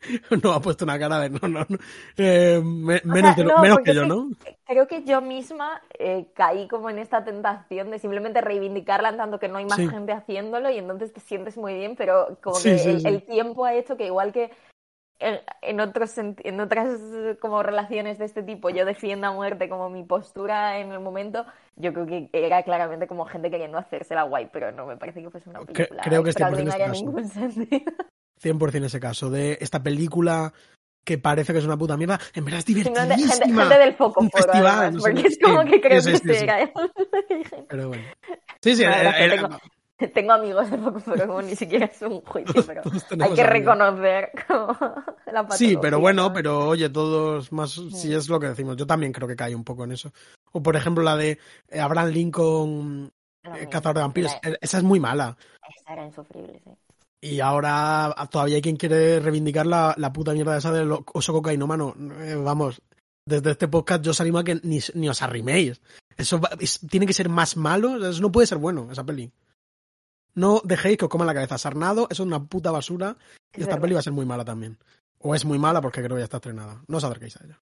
No 0.42 0.52
ha 0.52 0.60
puesto 0.60 0.84
una 0.84 0.98
cara 0.98 1.18
de 1.20 1.30
no, 1.30 1.48
no, 1.48 1.66
no. 1.68 1.78
Eh, 2.16 2.60
me- 2.64 3.02
menos, 3.04 3.34
sea, 3.34 3.36
de 3.36 3.44
lo- 3.44 3.52
no, 3.52 3.54
menos 3.56 3.80
que 3.82 3.94
yo, 3.94 4.04
¿no? 4.06 4.30
Creo 4.66 4.86
que 4.86 5.04
yo 5.04 5.20
misma 5.20 5.82
eh, 5.98 6.30
caí 6.34 6.68
como 6.68 6.90
en 6.90 6.98
esta 6.98 7.24
tentación 7.24 7.90
de 7.90 7.98
simplemente 7.98 8.40
reivindicarla 8.40 9.10
en 9.10 9.16
tanto 9.16 9.38
que 9.40 9.48
no 9.48 9.58
hay 9.58 9.64
más 9.66 9.84
Sí. 9.84 9.88
gente 9.88 10.12
haciéndolo 10.12 10.70
y 10.70 10.78
entonces 10.78 11.12
te 11.12 11.20
sientes 11.20 11.56
muy 11.56 11.74
bien, 11.74 11.96
pero 11.96 12.38
como 12.42 12.62
Sí, 12.62 12.70
que 12.74 12.74
sí, 12.78 12.90
el, 12.90 13.02
el 13.04 13.24
tiempo 13.24 13.64
ha 13.64 13.74
hecho 13.74 13.96
que 13.96 14.06
igual 14.06 14.32
que 14.32 14.50
en, 15.20 15.80
otros 15.80 16.16
en 16.18 16.60
otras 16.60 16.88
como 17.40 17.62
relaciones 17.62 18.18
de 18.18 18.24
este 18.24 18.42
tipo 18.42 18.70
yo 18.70 18.84
defienda 18.84 19.28
a 19.28 19.32
muerte 19.32 19.68
como 19.68 19.90
mi 19.90 20.04
postura 20.04 20.78
en 20.78 20.92
el 20.92 21.00
momento, 21.00 21.44
yo 21.76 21.92
creo 21.92 22.06
que 22.06 22.28
era 22.32 22.62
claramente 22.62 23.06
como 23.06 23.24
gente 23.26 23.50
queriendo 23.50 23.78
hacérsela 23.78 24.22
guay, 24.22 24.48
pero 24.52 24.70
no 24.72 24.86
me 24.86 24.96
parece 24.96 25.22
que 25.22 25.30
fuese 25.30 25.48
una 25.50 25.60
película 25.60 26.02
creo 26.02 26.22
que 26.22 26.30
es 26.30 26.36
100% 26.36 26.40
extraordinaria 26.40 26.86
en 26.86 26.92
este 26.92 27.04
ningún 27.04 27.28
sentido. 27.28 27.92
100% 28.42 28.84
ese 28.84 29.00
caso, 29.00 29.30
de 29.30 29.58
esta 29.60 29.82
película 29.82 30.52
que 31.04 31.18
parece 31.18 31.52
que 31.52 31.58
es 31.58 31.64
una 31.64 31.76
puta 31.78 31.96
mierda, 31.96 32.20
en 32.34 32.44
verdad 32.44 32.58
es 32.58 32.64
Simplemente 32.66 33.00
gente, 33.00 33.16
divertidísima. 33.16 33.62
gente 33.64 33.78
del 33.78 33.94
foco 33.94 34.20
un 34.20 34.30
foro, 34.30 34.44
festival, 34.44 34.66
además, 34.78 34.94
no 34.94 35.00
sé 35.00 35.10
porque 35.10 35.28
es 35.28 35.38
como 35.42 35.64
que 35.64 35.80
creo 35.80 36.00
sí, 36.02 36.12
que 36.12 36.18
sí, 36.18 36.34
sí. 36.34 36.44
era. 36.44 36.70
Pero 37.68 37.88
bueno. 37.88 38.04
Sí, 38.60 38.76
sí, 38.76 38.82
era- 38.84 39.00
gracias, 39.00 39.20
era- 39.22 39.34
tengo- 39.48 39.58
Tengo 40.14 40.32
amigos 40.32 40.70
de 40.70 40.78
como 41.26 41.42
ni 41.42 41.56
siquiera 41.56 41.86
es 41.86 42.00
un 42.02 42.20
juicio, 42.22 42.64
pero 42.66 42.82
hay 43.20 43.34
que 43.34 43.42
reconocer 43.44 44.30
como 44.46 44.76
la 45.32 45.50
Sí, 45.50 45.76
pero 45.80 45.98
bueno, 46.00 46.32
pero 46.32 46.68
oye, 46.68 46.88
todos 46.88 47.50
más, 47.52 47.72
si 47.92 48.14
es 48.14 48.28
lo 48.28 48.38
que 48.38 48.48
decimos, 48.48 48.76
yo 48.76 48.86
también 48.86 49.12
creo 49.12 49.26
que 49.26 49.36
cae 49.36 49.54
un 49.54 49.64
poco 49.64 49.84
en 49.84 49.92
eso. 49.92 50.12
O 50.52 50.62
por 50.62 50.76
ejemplo 50.76 51.02
la 51.02 51.16
de 51.16 51.38
eh, 51.68 51.80
Abraham 51.80 52.10
Lincoln, 52.10 53.12
eh, 53.44 53.66
Cazador 53.68 53.96
de 53.96 54.00
Vampiros, 54.02 54.32
Esa, 54.42 54.50
eh, 54.50 54.58
esa 54.60 54.78
es 54.78 54.84
muy 54.84 55.00
mala. 55.00 55.36
esa 55.68 55.92
era 55.92 56.04
insufrible, 56.06 56.60
sí. 56.64 56.70
Y 57.20 57.40
ahora 57.40 58.06
ah, 58.06 58.28
todavía 58.30 58.54
hay 58.56 58.62
quien 58.62 58.76
quiere 58.76 59.18
reivindicar 59.18 59.66
la, 59.66 59.92
la 59.98 60.12
puta 60.12 60.32
mierda 60.32 60.56
esa 60.56 60.70
del 60.70 60.92
oso 60.92 61.32
cocainómano. 61.32 61.94
Eh, 62.20 62.36
vamos, 62.36 62.80
desde 63.26 63.50
este 63.50 63.66
podcast 63.66 64.04
yo 64.04 64.12
os 64.12 64.20
animo 64.20 64.38
a 64.38 64.44
que 64.44 64.60
ni, 64.62 64.78
ni 64.94 65.08
os 65.08 65.20
arriméis. 65.20 65.80
Eso 66.16 66.38
va- 66.40 66.50
es- 66.60 66.78
tiene 66.88 67.06
que 67.06 67.12
ser 67.12 67.28
más 67.28 67.56
malo, 67.56 67.96
eso 68.08 68.22
no 68.22 68.30
puede 68.30 68.46
ser 68.46 68.58
bueno, 68.58 68.86
esa 68.92 69.02
peli. 69.04 69.32
No 70.38 70.60
dejéis 70.64 70.96
que 70.98 71.04
os 71.06 71.10
coman 71.10 71.26
la 71.26 71.34
cabeza. 71.34 71.58
Sarnado, 71.58 72.06
eso 72.10 72.22
es 72.22 72.26
una 72.26 72.44
puta 72.44 72.70
basura. 72.70 73.16
Y 73.52 73.56
Es 73.56 73.62
esta 73.62 73.72
verdad. 73.74 73.82
peli 73.82 73.94
va 73.94 74.00
a 74.00 74.02
ser 74.04 74.12
muy 74.12 74.24
mala 74.26 74.44
también. 74.44 74.78
O 75.18 75.34
es 75.34 75.44
muy 75.44 75.58
mala 75.58 75.80
porque 75.80 76.00
creo 76.02 76.14
que 76.16 76.20
ya 76.20 76.24
está 76.24 76.36
estrenada. 76.36 76.82
No 76.86 76.98
os 76.98 77.04
acerquéis 77.04 77.36
a 77.40 77.44
ella. 77.44 77.60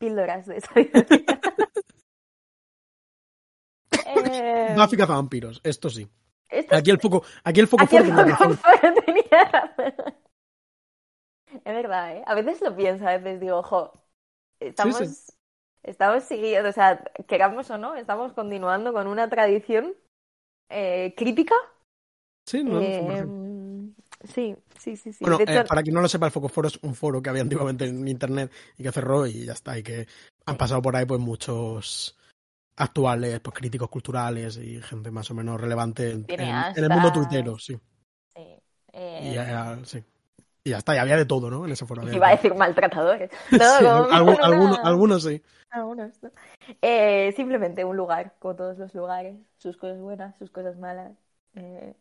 Píldoras 0.00 0.46
de 0.46 0.60
sabiduría. 0.60 1.40
eh, 4.06 4.74
Buffy 4.76 4.96
cazavampiros, 4.96 5.60
esto 5.62 5.88
sí. 5.90 6.08
esto- 6.48 6.74
Aquí 6.76 6.90
el 6.90 6.98
foco, 7.00 7.22
aquí 7.44 7.60
el 7.60 7.66
foco 7.68 7.84
aquí 7.84 7.96
el 7.96 8.04
fuerte 8.12 8.22
tiene 8.24 8.36
Foco. 8.36 8.54
Foro 8.54 8.94
tenía 9.04 9.44
razón. 9.44 10.14
Es 11.52 11.74
verdad, 11.74 12.16
¿eh? 12.16 12.22
A 12.26 12.34
veces 12.34 12.60
lo 12.60 12.74
pienso, 12.76 13.06
a 13.06 13.16
veces 13.18 13.40
digo, 13.40 13.58
ojo, 13.58 13.92
estamos, 14.60 14.96
sí. 14.98 15.32
estamos 15.82 16.24
siguiendo, 16.24 16.68
o 16.68 16.72
sea, 16.72 17.02
queramos 17.26 17.68
o 17.70 17.78
no, 17.78 17.94
estamos 17.96 18.32
continuando 18.32 18.92
con 18.92 19.06
una 19.06 19.28
tradición 19.28 19.94
eh, 20.70 21.14
crítica. 21.16 21.54
Sí, 22.46 22.64
no, 22.64 22.80
Eh, 22.80 22.94
100%. 22.94 23.94
sí, 24.24 24.56
sí, 24.78 24.96
sí, 24.96 25.12
sí. 25.12 25.24
Bueno, 25.24 25.38
eh, 25.46 25.64
para 25.68 25.82
quien 25.82 25.94
no 25.94 26.00
lo 26.00 26.08
sepa, 26.08 26.26
el 26.26 26.32
Foco 26.32 26.48
Foro 26.48 26.68
es 26.68 26.78
un 26.82 26.94
foro 26.94 27.22
que 27.22 27.30
había 27.30 27.42
antiguamente 27.74 27.84
en 27.86 28.06
internet 28.08 28.50
y 28.78 28.82
que 28.82 28.92
cerró 28.92 29.26
y 29.26 29.44
ya 29.44 29.52
está. 29.52 29.78
Y 29.78 29.82
que 29.82 30.06
han 30.46 30.56
pasado 30.56 30.80
por 30.82 30.96
ahí 30.96 31.04
pues 31.06 31.20
muchos 31.20 32.16
actuales, 32.76 33.40
pues 33.40 33.54
críticos 33.54 33.90
culturales 33.90 34.56
y 34.56 34.80
gente 34.80 35.10
más 35.10 35.30
o 35.30 35.34
menos 35.34 35.60
relevante 35.60 36.10
en, 36.10 36.24
Tiene 36.24 36.44
en- 36.44 36.64
en 36.76 36.84
el 36.84 36.90
mundo 36.90 37.12
tuitero, 37.12 37.58
sí. 37.58 37.78
sí, 38.34 38.40
Y 38.92 39.36
eh, 39.36 39.76
sí. 39.84 40.02
Y 40.64 40.70
ya 40.70 40.78
está, 40.78 40.94
y 40.94 40.98
había 40.98 41.16
de 41.16 41.24
todo, 41.24 41.50
¿no? 41.50 41.64
En 41.64 41.72
ese 41.72 41.86
foro. 41.86 42.02
iba 42.12 42.28
a 42.28 42.32
decir 42.32 42.54
maltratadores. 42.54 43.30
No, 43.50 43.78
Sí, 43.78 43.84
algún- 43.86 44.34
una- 44.34 44.44
algunos, 44.46 44.78
algunos 44.82 45.22
sí. 45.24 45.42
Algunos, 45.70 46.22
¿no? 46.22 46.30
Eh, 46.82 47.32
simplemente 47.36 47.84
un 47.84 47.96
lugar, 47.96 48.34
como 48.40 48.56
todos 48.56 48.76
los 48.78 48.94
lugares, 48.94 49.36
sus 49.58 49.76
cosas 49.76 50.00
buenas, 50.00 50.36
sus 50.38 50.50
cosas 50.50 50.76
malas. 50.76 51.12
Eh, 51.54 51.94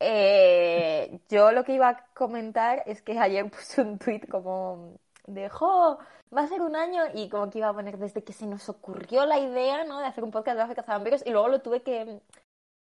eh, 0.00 1.20
yo 1.30 1.52
lo 1.52 1.64
que 1.64 1.74
iba 1.74 1.88
a 1.88 2.04
comentar 2.14 2.82
es 2.86 3.00
que 3.02 3.18
ayer 3.18 3.50
puse 3.50 3.80
un 3.82 3.98
tweet 3.98 4.22
como 4.30 4.94
de, 5.26 5.48
"Jo, 5.48 5.98
va 6.36 6.42
a 6.42 6.48
ser 6.48 6.60
un 6.62 6.76
año 6.76 7.02
y 7.14 7.28
como 7.28 7.48
que 7.50 7.58
iba 7.58 7.68
a 7.68 7.74
poner 7.74 7.96
desde 7.98 8.22
que 8.24 8.32
se 8.32 8.46
nos 8.46 8.68
ocurrió 8.68 9.24
la 9.24 9.38
idea, 9.38 9.84
¿no? 9.84 10.00
De 10.00 10.06
hacer 10.06 10.24
un 10.24 10.30
podcast 10.32 10.56
de 10.56 10.62
África 10.64 10.82
Cazavampiros 10.82 11.24
y 11.24 11.30
luego 11.30 11.48
lo 11.48 11.60
tuve 11.60 11.82
que 11.82 12.20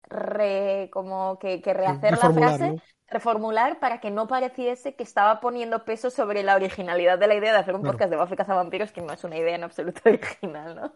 re, 0.04 0.90
como 0.92 1.40
que, 1.40 1.62
que 1.62 1.74
rehacer 1.74 2.18
la 2.18 2.32
frase 2.32 2.72
¿no? 2.72 2.82
reformular 3.08 3.80
para 3.80 4.00
que 4.00 4.12
no 4.12 4.28
pareciese 4.28 4.96
que 4.96 5.04
estaba 5.04 5.40
poniendo 5.40 5.86
peso 5.86 6.10
sobre 6.10 6.44
la 6.44 6.56
originalidad 6.56 7.20
de 7.20 7.28
la 7.28 7.36
idea 7.36 7.54
de 7.54 7.60
hacer 7.60 7.76
un 7.76 7.82
Claro. 7.82 7.94
podcast 7.98 8.12
de 8.12 8.18
Buffy 8.18 8.36
Cazavampiros, 8.36 8.92
que 8.92 9.02
no 9.02 9.14
es 9.14 9.24
una 9.24 9.38
idea 9.38 9.56
en 9.56 9.64
absoluto 9.64 10.02
original, 10.06 10.76
¿no? 10.76 10.94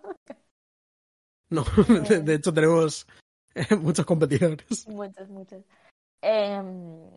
No, 1.49 1.64
de, 2.10 2.22
de 2.22 2.34
hecho 2.34 2.53
tenemos 2.53 3.08
eh, 3.55 3.76
muchos 3.76 4.05
competidores. 4.05 4.88
Muchos, 4.88 5.30
muchos. 5.30 5.64
Em, 6.22 7.10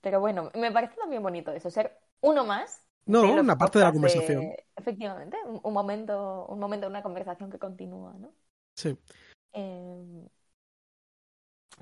pero 0.00 0.20
bueno, 0.20 0.50
me 0.54 0.70
parece 0.72 0.96
también 0.96 1.22
bonito 1.22 1.52
eso, 1.52 1.70
ser 1.70 1.98
uno 2.20 2.44
más. 2.44 2.80
No, 3.06 3.22
una 3.30 3.58
parte 3.58 3.78
de 3.78 3.84
la 3.84 3.92
conversación. 3.92 4.52
Efectivamente, 4.76 5.36
un, 5.44 5.60
un 5.62 5.74
momento, 5.74 6.46
un 6.46 6.58
momento 6.58 6.86
de 6.86 6.90
una 6.90 7.02
conversación 7.02 7.50
que 7.50 7.58
continúa, 7.58 8.14
¿no? 8.14 8.32
Sí. 8.76 8.96
Em, 9.52 10.26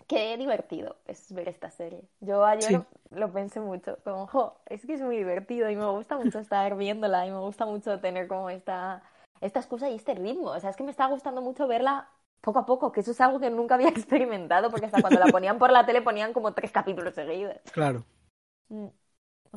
qué 0.06 0.36
divertido 0.36 0.96
es 1.06 1.32
ver 1.32 1.48
esta 1.48 1.70
serie. 1.70 2.02
Yo 2.20 2.44
ayer 2.44 2.70
Sí. 2.70 2.76
lo 3.10 3.32
pensé 3.32 3.60
mucho, 3.60 3.98
como, 4.04 4.26
jo, 4.26 4.56
es 4.66 4.84
que 4.86 4.94
es 4.94 5.00
muy 5.02 5.16
divertido 5.16 5.70
y 5.70 5.76
me 5.76 5.86
gusta 5.90 6.16
mucho 6.16 6.38
estar 6.38 6.76
viéndola 6.76 7.26
y 7.26 7.30
me 7.30 7.38
gusta 7.38 7.66
mucho 7.66 7.98
tener 8.00 8.28
como 8.28 8.50
esta, 8.50 9.02
esta 9.40 9.60
excusa 9.60 9.88
y 9.90 9.96
este 9.96 10.14
ritmo. 10.14 10.50
O 10.50 10.60
sea, 10.60 10.70
es 10.70 10.76
que 10.76 10.84
me 10.84 10.90
está 10.90 11.06
gustando 11.06 11.40
mucho 11.42 11.66
verla 11.66 12.08
poco 12.40 12.58
a 12.58 12.66
poco, 12.66 12.92
que 12.92 13.00
eso 13.00 13.12
es 13.12 13.20
algo 13.20 13.38
que 13.40 13.50
nunca 13.50 13.74
había 13.76 13.88
experimentado, 13.90 14.70
porque 14.70 14.86
hasta 14.86 15.00
cuando 15.00 15.20
la 15.20 15.30
ponían 15.30 15.58
por 15.58 15.70
la 15.70 15.86
tele 15.86 16.02
ponían 16.02 16.32
como 16.32 16.52
tres 16.54 16.72
capítulos 16.72 17.14
seguidos. 17.14 17.56
Claro, 17.72 18.04
Mm, 18.68 18.86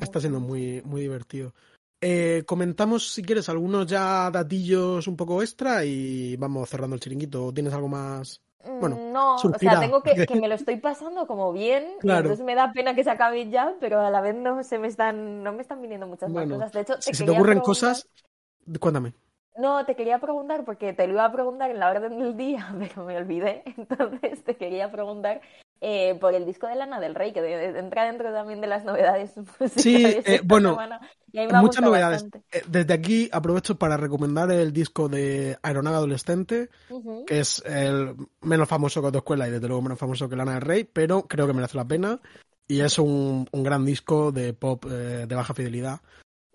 está 0.02 0.20
siendo 0.20 0.40
muy, 0.40 0.82
muy 0.84 1.02
divertido. 1.02 1.54
Eh, 2.02 2.44
comentamos, 2.46 3.14
si 3.14 3.24
quieres, 3.24 3.50
algunos 3.50 3.88
ya 3.88 4.30
datillos 4.30 5.08
un 5.08 5.16
poco 5.16 5.42
extra 5.42 5.86
y 5.86 6.36
vamos 6.38 6.70
cerrando 6.70 6.96
el 6.96 7.00
chiringuito. 7.00 7.46
¿O 7.48 7.54
¿Tienes 7.54 7.74
algo 7.74 7.88
más? 7.88 8.42
Bueno, 8.80 8.96
Mm, 8.98 9.12
no, 9.14 9.36
o 9.36 9.60
sea, 9.60 9.80
tengo 9.80 10.02
que, 10.02 10.26
que 10.26 10.36
me 10.36 10.48
lo 10.48 10.56
estoy 10.68 10.78
pasando 10.78 11.28
como 11.28 11.54
bien, 11.54 11.88
Claro. 12.00 12.22
entonces 12.30 12.46
me 12.46 12.56
da 12.56 12.72
pena 12.72 12.96
que 12.96 13.04
se 13.04 13.10
acabe 13.12 13.50
ya, 13.50 13.74
pero 13.80 14.00
a 14.02 14.10
la 14.10 14.22
vez 14.22 14.36
no 14.36 14.64
se 14.64 14.80
me 14.80 14.88
están, 14.88 15.44
no 15.44 15.54
me 15.54 15.62
están 15.62 15.82
viniendo 15.82 16.08
muchas 16.08 16.30
más 16.30 16.44
Bueno, 16.46 16.56
cosas. 16.56 16.72
De 16.74 16.82
hecho, 16.82 16.96
te 16.96 17.02
Si 17.02 17.14
se 17.14 17.26
te 17.26 17.32
ocurren 17.32 17.60
preguntar- 17.60 17.66
cosas, 17.66 18.08
cuéntame. 18.80 19.14
No, 19.58 19.86
te 19.86 19.96
quería 19.96 20.20
preguntar 20.20 20.66
porque 20.66 20.92
te 20.92 21.08
lo 21.08 21.14
iba 21.14 21.26
a 21.26 21.32
preguntar 21.32 21.72
en 21.72 21.80
la 21.80 21.90
orden 21.90 22.20
del 22.20 22.36
día, 22.36 22.68
pero 22.80 23.06
me 23.06 23.18
olvidé. 23.18 23.64
Entonces 23.78 24.44
te 24.44 24.56
quería 24.58 24.92
preguntar 24.92 25.42
eh, 25.82 26.16
por 26.16 26.34
el 26.34 26.46
disco 26.46 26.68
de 26.68 26.76
Lana 26.76 27.00
del 27.00 27.16
Rey, 27.16 27.34
que 27.34 27.78
entra 27.78 28.06
dentro 28.06 28.32
también 28.34 28.62
de 28.62 28.68
las 28.68 28.84
novedades 28.86 29.34
Sí, 29.76 30.04
eh, 30.06 30.42
bueno, 30.44 30.78
Muchas 31.62 31.84
novedades. 31.84 32.24
bastante. 32.24 32.58
Eh, 32.58 32.64
Desde 32.68 32.94
aquí 32.94 33.30
aprovecho 33.32 33.76
para 33.78 33.98
recomendar 33.98 34.52
el 34.52 34.72
disco 34.72 35.10
de 35.10 35.58
Aeronave 35.62 35.98
Adolescente, 35.98 36.70
que 37.28 37.40
es 37.40 37.62
el 37.66 38.16
menos 38.42 38.70
famoso 38.70 39.02
que 39.02 39.08
Autoescuela 39.08 39.48
y 39.48 39.52
desde 39.52 39.68
luego 39.68 39.82
menos 39.82 40.00
famoso 40.00 40.30
que 40.30 40.36
Lana 40.36 40.54
del 40.54 40.62
Rey, 40.62 40.84
pero 40.86 41.24
creo 41.24 41.46
que 41.48 41.54
merece 41.54 41.78
la 41.78 41.86
pena. 41.86 42.20
Y 42.68 42.82
es 42.82 42.98
un, 42.98 43.48
un 43.52 43.64
gran 43.64 43.86
disco 43.86 44.32
de 44.32 44.54
pop 44.54 44.86
eh, 44.86 45.26
de 45.28 45.36
baja 45.36 45.54
fidelidad 45.54 46.00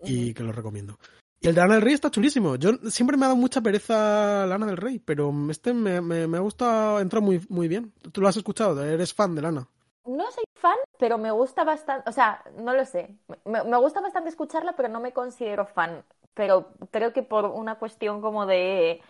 y 0.03 0.33
que 0.33 0.43
lo 0.43 0.51
recomiendo. 0.51 0.97
Y 1.43 1.47
el 1.47 1.55
de 1.55 1.61
Lana 1.61 1.73
del 1.75 1.83
Rey 1.83 1.93
está 1.93 2.11
chulísimo. 2.11 2.55
Yo 2.55 2.73
siempre 2.89 3.17
me 3.17 3.25
ha 3.25 3.29
dado 3.29 3.39
mucha 3.39 3.61
pereza 3.61 4.45
Lana 4.45 4.67
del 4.67 4.77
Rey, 4.77 4.99
pero 4.99 5.33
este 5.49 5.73
me, 5.73 5.99
me, 5.99 6.27
me 6.27 6.37
ha 6.37 6.41
gustado, 6.41 6.99
entra 6.99 7.19
muy, 7.19 7.43
muy 7.49 7.67
bien. 7.67 7.91
¿Tú 8.11 8.21
lo 8.21 8.27
has 8.27 8.37
escuchado? 8.37 8.83
¿Eres 8.85 9.13
fan 9.13 9.33
de 9.33 9.41
Lana? 9.41 9.67
No 10.05 10.31
soy 10.31 10.43
fan, 10.55 10.77
pero 10.99 11.17
me 11.17 11.31
gusta 11.31 11.63
bastante, 11.63 12.09
o 12.09 12.13
sea, 12.13 12.43
no 12.57 12.73
lo 12.73 12.85
sé. 12.85 13.15
Me, 13.45 13.63
me 13.63 13.77
gusta 13.77 14.01
bastante 14.01 14.29
escucharla, 14.29 14.75
pero 14.75 14.89
no 14.89 14.99
me 14.99 15.13
considero 15.13 15.65
fan. 15.65 16.03
Pero 16.33 16.69
creo 16.91 17.13
que 17.13 17.23
por 17.23 17.45
una 17.45 17.75
cuestión 17.79 18.21
como 18.21 18.45
de 18.45 19.01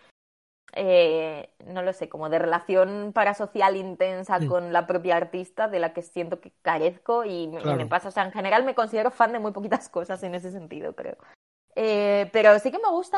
eh, 0.73 1.49
no 1.65 1.82
lo 1.82 1.91
sé, 1.93 2.07
como 2.09 2.29
de 2.29 2.39
relación 2.39 3.11
parasocial 3.13 3.75
intensa 3.75 4.39
Sí. 4.39 4.47
con 4.47 4.71
la 4.71 4.88
propia 4.88 5.17
artista 5.17 5.67
de 5.67 5.79
la 5.79 5.93
que 5.93 6.01
siento 6.01 6.39
que 6.39 6.53
carezco 6.61 7.25
y 7.25 7.43
y 7.43 7.47
me 7.75 7.88
pasa, 7.88 8.07
o 8.09 8.11
sea, 8.11 8.23
en 8.25 8.32
general 8.32 8.63
me 8.63 8.75
considero 8.75 9.11
fan 9.11 9.34
de 9.34 9.39
muy 9.39 9.51
poquitas 9.51 9.89
cosas 9.89 10.23
en 10.23 10.34
ese 10.36 10.51
sentido, 10.51 10.95
creo. 10.95 11.17
Eh, 11.76 12.30
pero 12.34 12.57
sí 12.59 12.72
que 12.72 12.80
me 12.80 12.89
gusta 12.89 13.17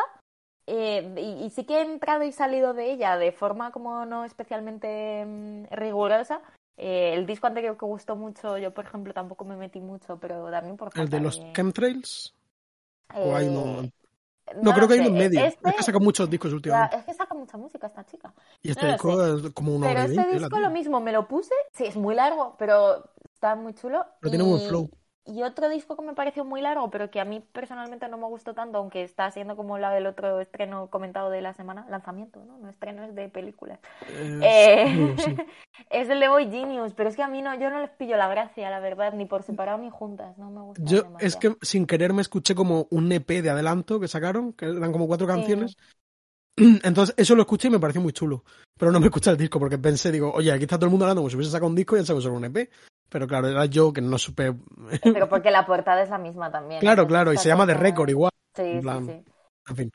eh, 0.65 1.13
y, 1.17 1.45
y 1.45 1.49
sí 1.49 1.65
que 1.65 1.79
he 1.79 1.81
entrado 1.81 2.23
y 2.23 2.31
salido 2.31 2.73
de 2.73 2.91
ella 2.91 3.17
de 3.17 3.31
forma 3.31 3.71
como 3.71 4.05
no 4.05 4.23
especialmente 4.25 5.25
mm, 5.25 5.65
rigurosa. 5.71 6.41
Eh, 6.77 7.13
el 7.13 7.25
disco 7.25 7.47
anterior 7.47 7.77
que 7.77 7.85
gustó 7.85 8.15
mucho, 8.15 8.57
yo 8.57 8.73
por 8.73 8.85
ejemplo 8.85 9.13
tampoco 9.13 9.45
me 9.45 9.55
metí 9.55 9.79
mucho, 9.79 10.17
pero 10.19 10.49
también 10.49 10.77
por 10.77 10.89
¿El 10.97 11.09
de 11.09 11.19
los 11.19 11.39
chemtrails? 11.53 12.33
¿O 13.15 13.35
hay 13.35 13.45
eh, 13.47 13.91
No, 14.61 14.73
creo 14.73 14.87
que 14.87 14.93
hay 14.95 14.99
sé. 15.01 15.05
en 15.05 15.13
medio. 15.13 15.45
Este- 15.45 15.69
Es 15.69 15.75
que 15.75 15.83
saca 15.83 15.99
muchos 15.99 16.29
discos 16.29 16.49
ya, 16.51 16.55
últimamente. 16.55 16.97
es 16.97 17.03
que 17.05 17.13
saca 17.13 17.35
mucha 17.35 17.57
música 17.57 17.87
esta 17.87 18.05
chica. 18.05 18.33
Y 18.61 18.71
este 18.71 18.85
no 18.85 18.91
disco 18.93 19.25
es 19.25 19.53
como 19.53 19.75
una 19.75 19.87
Pero 19.87 20.01
este 20.01 20.27
disco 20.27 20.59
lo 20.59 20.69
mismo, 20.71 20.99
me 20.99 21.11
lo 21.11 21.27
puse, 21.27 21.53
sí, 21.73 21.85
es 21.85 21.95
muy 21.95 22.15
largo, 22.15 22.55
pero 22.57 23.03
está 23.33 23.55
muy 23.55 23.73
chulo. 23.73 24.05
Pero 24.19 24.31
tiene 24.31 24.45
y, 24.45 24.49
buen 24.49 24.61
flow. 24.61 24.89
Y 25.25 25.41
otro 25.43 25.69
disco 25.69 25.95
que 25.95 26.01
me 26.03 26.13
pareció 26.13 26.43
muy 26.43 26.61
largo, 26.61 26.89
pero 26.89 27.09
que 27.09 27.19
a 27.21 27.25
mí 27.25 27.41
personalmente 27.51 28.07
no 28.09 28.17
me 28.17 28.25
gustó 28.27 28.53
tanto, 28.53 28.77
aunque 28.77 29.03
está 29.03 29.29
siendo 29.31 29.55
como 29.55 29.77
la 29.77 29.91
del 29.91 30.05
otro 30.07 30.41
estreno 30.41 30.87
comentado 30.89 31.29
de 31.29 31.41
la 31.41 31.53
semana, 31.53 31.85
lanzamiento, 31.89 32.43
¿no? 32.45 32.57
No 32.57 32.69
estreno, 32.69 33.03
es 33.03 33.15
de 33.15 33.29
películas. 33.29 33.79
Es- 34.41 34.67
Eh, 34.67 34.93
no, 34.95 35.17
sí. 35.17 35.35
es 35.89 36.09
el 36.09 36.19
de 36.19 36.27
Boy 36.27 36.49
Genius, 36.51 36.93
pero 36.93 37.09
es 37.09 37.15
que 37.15 37.23
a 37.23 37.27
mí 37.27 37.41
no, 37.41 37.53
yo 37.57 37.69
no 37.69 37.79
les 37.79 37.91
pillo 37.91 38.17
la 38.17 38.27
gracia, 38.27 38.69
la 38.69 38.79
verdad, 38.79 39.13
ni 39.13 39.25
por 39.25 39.43
separado 39.43 39.77
ni 39.77 39.89
juntas, 39.89 40.37
no 40.37 40.51
me 40.51 40.61
gusta. 40.61 40.83
Yo 40.85 41.03
es 41.19 41.35
que 41.37 41.55
sin 41.61 41.85
querer 41.85 42.13
me 42.13 42.21
escuché 42.21 42.53
como 42.53 42.87
un 42.91 43.11
EP 43.11 43.41
de 43.41 43.49
adelanto 43.49 43.99
que 43.99 44.07
sacaron, 44.07 44.53
que 44.53 44.65
eran 44.65 44.91
como 44.91 45.07
cuatro 45.07 45.25
canciones. 45.27 45.77
Entonces 46.57 47.15
eso 47.17 47.35
lo 47.35 47.41
escuché 47.43 47.67
y 47.69 47.71
me 47.71 47.79
pareció 47.79 48.01
muy 48.01 48.13
chulo. 48.13 48.43
Pero 48.77 48.91
no 48.91 48.99
me 48.99 49.05
escuché 49.07 49.29
el 49.31 49.37
disco 49.37 49.59
porque 49.59 49.77
pensé, 49.77 50.11
digo, 50.11 50.31
oye, 50.33 50.51
aquí 50.51 50.63
está 50.63 50.77
todo 50.77 50.85
el 50.87 50.91
mundo 50.91 51.05
hablando 51.05 51.21
como 51.21 51.29
si 51.29 51.35
hubiese 51.35 51.51
sacado 51.51 51.69
un 51.69 51.75
disco 51.75 51.95
y 51.95 51.99
han 51.99 52.05
sacado 52.05 52.21
solo 52.21 52.35
un 52.35 52.45
EP. 52.45 52.69
Pero 53.13 53.27
claro, 53.27 53.47
era 53.47 53.65
yo 53.67 53.93
que 53.93 54.01
no 54.01 54.17
supe. 54.17 54.55
Pero 55.03 55.29
porque 55.29 55.51
la 55.51 55.67
portada 55.67 56.01
es 56.01 56.09
la 56.09 56.17
misma 56.17 56.51
también. 56.51 56.79
Claro, 56.81 57.05
claro, 57.05 57.31
y 57.31 57.37
se 57.37 57.47
llama 57.47 57.67
The 57.67 57.75
Record 57.75 58.09
igual. 58.09 58.31
Sí, 58.55 58.63
en 58.63 58.77
sí, 58.77 58.81
plan, 58.81 59.05
sí. 59.05 59.23
En 59.69 59.75
fin. 59.75 59.91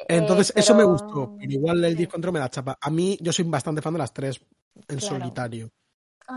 Eh, 0.00 0.04
Entonces, 0.08 0.52
eso 0.54 0.74
me 0.74 0.84
gustó. 0.84 1.34
Pero 1.38 1.50
igual 1.52 1.82
el 1.82 1.96
disco 1.96 2.16
entró 2.16 2.30
me 2.32 2.38
da 2.38 2.50
chapa. 2.50 2.76
A 2.78 2.90
mí, 2.90 3.16
yo 3.22 3.32
soy 3.32 3.46
bastante 3.46 3.80
fan 3.80 3.94
de 3.94 3.98
las 3.98 4.12
tres 4.12 4.38
en 4.88 4.98
Claro. 4.98 5.16
solitario. 5.16 5.70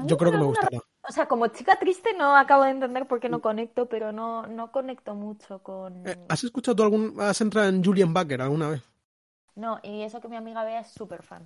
Yo 0.05 0.17
creo 0.17 0.31
que 0.31 0.37
me 0.37 0.45
gustará. 0.45 0.79
O 1.07 1.11
sea, 1.11 1.27
como 1.27 1.47
chica 1.47 1.77
triste 1.77 2.15
no 2.17 2.37
acabo 2.37 2.63
de 2.63 2.71
entender 2.71 3.05
por 3.05 3.19
qué 3.19 3.27
no 3.27 3.41
conecto, 3.41 3.89
pero 3.89 4.13
no, 4.13 4.47
no 4.47 4.71
conecto 4.71 5.15
mucho 5.15 5.59
con... 5.59 6.07
Eh, 6.07 6.17
¿Has 6.29 6.45
escuchado 6.45 6.77
tú 6.77 6.83
algún. 6.83 7.15
¿Has 7.19 7.41
entrado 7.41 7.67
en 7.67 7.83
Julian 7.83 8.13
Baker 8.13 8.41
alguna 8.41 8.69
vez? 8.69 8.81
No, 9.55 9.81
y 9.83 10.03
eso 10.03 10.21
que 10.21 10.29
mi 10.29 10.37
amiga 10.37 10.63
Bea 10.63 10.79
es 10.79 10.87
súper 10.87 11.21
fan. 11.21 11.45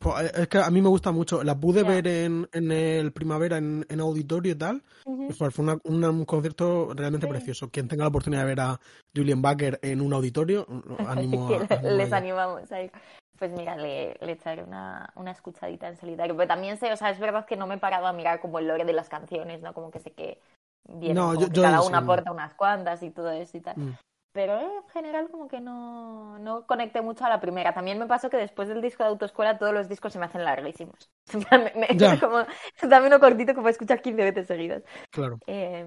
Pues, 0.00 0.24
eh, 0.24 0.32
es 0.34 0.48
que 0.48 0.58
a 0.58 0.70
mí 0.70 0.80
me 0.80 0.88
gusta 0.88 1.12
mucho. 1.12 1.44
La 1.44 1.54
pude 1.54 1.82
ver 1.82 2.06
en, 2.08 2.48
en 2.52 2.72
el 2.72 3.12
primavera 3.12 3.58
en, 3.58 3.84
en 3.88 4.00
auditorio 4.00 4.52
y 4.52 4.54
tal. 4.54 4.82
Pues 5.04 5.36
fue 5.54 5.62
una- 5.62 5.78
una- 5.84 6.08
un 6.10 6.24
concierto 6.24 6.92
realmente 6.94 7.26
Sí. 7.26 7.30
precioso. 7.30 7.70
Quien 7.70 7.86
tenga 7.86 8.04
la 8.04 8.08
oportunidad 8.08 8.42
de 8.42 8.46
ver 8.48 8.60
a 8.60 8.80
Julian 9.14 9.42
Baker 9.42 9.78
en 9.82 10.00
un 10.00 10.12
auditorio, 10.14 10.66
animo 11.06 11.48
a. 11.54 11.82
Les 11.82 12.12
animamos 12.12 12.72
a 12.72 12.82
ir. 12.82 12.90
Pues 13.38 13.52
mira, 13.52 13.76
le, 13.76 14.16
le 14.20 14.32
echaré 14.32 14.62
una, 14.62 15.10
una 15.16 15.30
escuchadita 15.32 15.88
en 15.88 15.96
solitario. 15.98 16.34
Pero 16.36 16.48
también 16.48 16.78
sé, 16.78 16.92
o 16.92 16.96
sea, 16.96 17.10
es 17.10 17.18
verdad 17.20 17.44
que 17.46 17.56
no 17.56 17.66
me 17.66 17.74
he 17.74 17.78
parado 17.78 18.06
a 18.06 18.12
mirar 18.12 18.40
como 18.40 18.58
el 18.58 18.68
lore 18.68 18.84
de 18.84 18.92
las 18.92 19.08
canciones, 19.08 19.60
¿no? 19.62 19.72
Como 19.74 19.90
que 19.90 19.98
sé 20.00 20.12
que 20.12 20.38
vienen, 20.88 21.16
No, 21.16 21.34
yo- 21.34 21.48
yo 21.48 21.62
cada 21.62 21.82
una 21.82 21.98
aporta 21.98 22.32
unas 22.32 22.54
cuantas 22.54 23.02
y 23.02 23.10
todo 23.10 23.30
eso 23.30 23.56
y 23.56 23.60
tal. 23.60 23.76
Mm. 23.78 23.96
Pero 24.32 24.58
en 24.60 24.88
general 24.92 25.28
como 25.30 25.48
que 25.48 25.60
no, 25.60 26.38
no 26.38 26.64
conecté 26.66 27.00
mucho 27.02 27.24
a 27.24 27.28
la 27.28 27.40
primera. 27.40 27.74
También 27.74 27.98
me 27.98 28.06
pasó 28.06 28.30
que 28.30 28.36
después 28.36 28.68
del 28.68 28.80
disco 28.80 29.02
de 29.02 29.08
autoescuela 29.10 29.58
todos 29.58 29.74
los 29.74 29.88
discos 29.88 30.12
se 30.12 30.18
me 30.20 30.26
hacen 30.26 30.44
larguísimos. 30.44 31.10
Me- 31.50 31.72
me- 31.74 31.96
Ya. 31.98 32.18
como, 32.20 32.38
dame 32.82 33.08
uno 33.08 33.18
cortito 33.20 33.52
que 33.54 33.60
puedo 33.60 33.68
escuchar 33.70 34.00
15 34.02 34.22
veces 34.22 34.46
seguidas. 34.46 34.82
Claro. 35.10 35.38
Eh, 35.46 35.84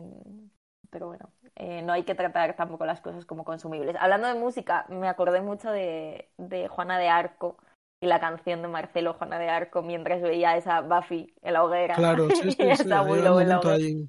pero 0.90 1.08
bueno, 1.08 1.32
eh, 1.56 1.82
no 1.82 1.94
hay 1.94 2.04
que 2.04 2.16
tratar 2.16 2.56
tampoco 2.56 2.86
las 2.86 3.02
cosas 3.02 3.26
como 3.26 3.44
consumibles. 3.46 3.96
Hablando 4.00 4.28
de 4.28 4.36
música, 4.36 4.86
me 4.90 5.08
acordé 5.08 5.42
mucho 5.42 5.72
de, 5.72 6.30
de 6.38 6.68
Juana 6.68 7.00
de 7.00 7.10
Arco 7.10 7.58
y 8.02 8.08
la 8.08 8.20
canción 8.20 8.62
de 8.62 8.68
Marcelo 8.68 9.14
Juana 9.14 9.40
de 9.40 9.50
Arco 9.50 9.82
mientras 9.82 10.22
veía 10.22 10.56
esa 10.58 10.82
Buffy 10.82 11.34
en 11.42 11.54
la 11.54 11.64
hoguera. 11.64 11.96
Claro, 11.96 12.30
sí, 12.30 12.52
sí, 12.52 12.52
sí. 12.52 12.64
esa 12.70 13.00
Hay 13.00 13.06
un 13.06 13.10
Willow 13.12 13.40
en 13.40 13.50
la 13.50 13.56
momento 13.56 13.70
hoguera. 13.70 13.76
ahí. 13.76 14.08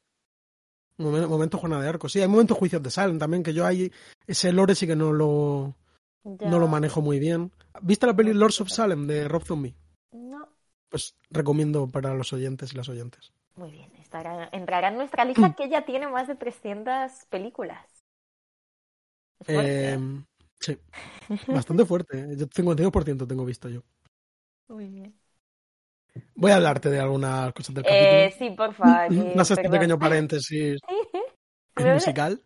Un 0.99 1.07
momen- 1.07 1.28
momento 1.28 1.59
Juana 1.59 1.80
de 1.80 1.88
Arco. 1.88 2.09
Sí, 2.09 2.20
hay 2.20 2.28
momentos 2.28 2.57
juicios 2.59 2.82
de 2.82 2.90
Salem 2.90 3.18
también, 3.18 3.42
que 3.42 3.53
yo 3.55 3.66
ahí. 3.66 3.90
Ese 4.26 4.53
lore 4.53 4.74
sí 4.74 4.86
que 4.86 4.97
no 4.97 5.12
lo, 5.12 5.74
Ya. 6.24 6.49
no 6.49 6.59
lo 6.59 6.68
manejo 6.68 7.01
muy 7.03 7.18
bien. 7.18 7.53
¿Viste 7.82 8.07
la 8.07 8.14
peli 8.16 8.32
Lords 8.32 8.61
of 8.61 8.68
Salem 8.70 9.07
de 9.07 9.26
Rob 9.28 9.45
Zombie? 9.45 9.74
No. 10.12 10.49
Pues 10.88 11.16
recomiendo 11.30 11.88
para 11.88 12.14
los 12.14 12.32
oyentes 12.32 12.72
y 12.72 12.76
las 12.76 12.88
oyentes. 12.88 13.32
Muy 13.57 13.70
bien, 13.70 13.90
estará, 13.97 14.49
entrará 14.53 14.88
en 14.88 14.97
nuestra 14.97 15.24
lista 15.24 15.55
que 15.55 15.68
ya 15.68 15.84
tiene 15.84 16.09
más 16.09 16.26
de 16.28 16.34
300 16.36 17.12
películas. 17.30 17.84
Eh, 19.47 19.97
¿eh? 19.99 20.24
sí, 20.61 20.78
bastante 21.49 21.84
fuerte. 21.84 22.18
¿eh? 22.18 22.36
Yo 22.36 22.47
52% 22.47 23.26
tengo 23.26 23.45
visto 23.45 23.68
yo. 23.68 23.82
Muy 24.68 24.88
bien. 24.88 25.14
Voy 26.36 26.50
a 26.52 26.56
hablarte 26.56 26.90
de 26.90 27.00
algunas 27.00 27.52
cosas 27.52 27.74
del 27.74 27.84
Eh, 27.86 28.30
capítulo. 28.30 28.50
sí, 28.50 28.56
por 28.56 28.74
favor. 28.74 29.12
eh, 29.12 29.32
No 29.36 29.44
sé 29.44 29.54
este 29.54 29.68
pequeño 29.68 29.98
paréntesis 29.98 30.78
musical. 31.76 32.40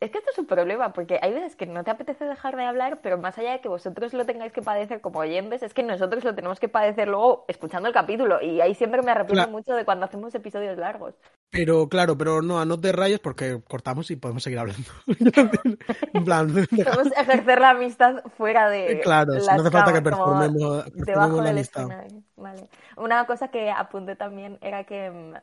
Es 0.00 0.10
que 0.10 0.18
esto 0.18 0.30
es 0.30 0.38
un 0.38 0.46
problema, 0.46 0.92
porque 0.92 1.18
hay 1.22 1.32
veces 1.32 1.56
que 1.56 1.66
no 1.66 1.84
te 1.84 1.90
apetece 1.90 2.24
dejar 2.24 2.56
de 2.56 2.64
hablar, 2.64 3.00
pero 3.02 3.18
más 3.18 3.38
allá 3.38 3.52
de 3.52 3.60
que 3.60 3.68
vosotros 3.68 4.12
lo 4.12 4.24
tengáis 4.26 4.52
que 4.52 4.62
padecer 4.62 5.00
como 5.00 5.20
oyentes, 5.20 5.62
es 5.62 5.72
que 5.74 5.82
nosotros 5.82 6.24
lo 6.24 6.34
tenemos 6.34 6.60
que 6.60 6.68
padecer 6.68 7.08
luego 7.08 7.44
escuchando 7.48 7.88
el 7.88 7.94
capítulo. 7.94 8.40
Y 8.42 8.60
ahí 8.60 8.74
siempre 8.74 9.02
me 9.02 9.10
arrepiento 9.10 9.34
Claro. 9.44 9.50
mucho 9.50 9.74
de 9.74 9.84
cuando 9.84 10.06
hacemos 10.06 10.34
episodios 10.34 10.76
largos. 10.78 11.14
Pero 11.50 11.88
claro, 11.88 12.16
pero 12.18 12.42
no, 12.42 12.64
no 12.64 12.80
te 12.80 12.92
rayes 12.92 13.20
porque 13.20 13.60
cortamos 13.68 14.10
y 14.10 14.16
podemos 14.16 14.42
seguir 14.42 14.58
hablando. 14.58 14.90
en 16.14 16.24
plan, 16.24 16.48
Podemos 16.70 17.12
ejercer 17.16 17.60
la 17.60 17.70
amistad 17.70 18.22
fuera 18.36 18.68
de. 18.68 19.00
claro, 19.00 19.32
si 19.34 19.46
las 19.46 19.56
no 19.56 19.62
hace 19.62 19.70
falta 19.70 19.92
que 19.92 20.02
performemos, 20.02 20.84
Debajo 20.94 21.36
la 21.38 21.44
del 21.44 21.58
amistad. 21.58 21.88
Vale. 22.36 22.68
Una 22.96 23.26
cosa 23.26 23.48
que 23.48 23.70
apunté 23.70 24.16
también 24.16 24.58
era 24.60 24.84
que, 24.84 25.10
mm, 25.10 25.34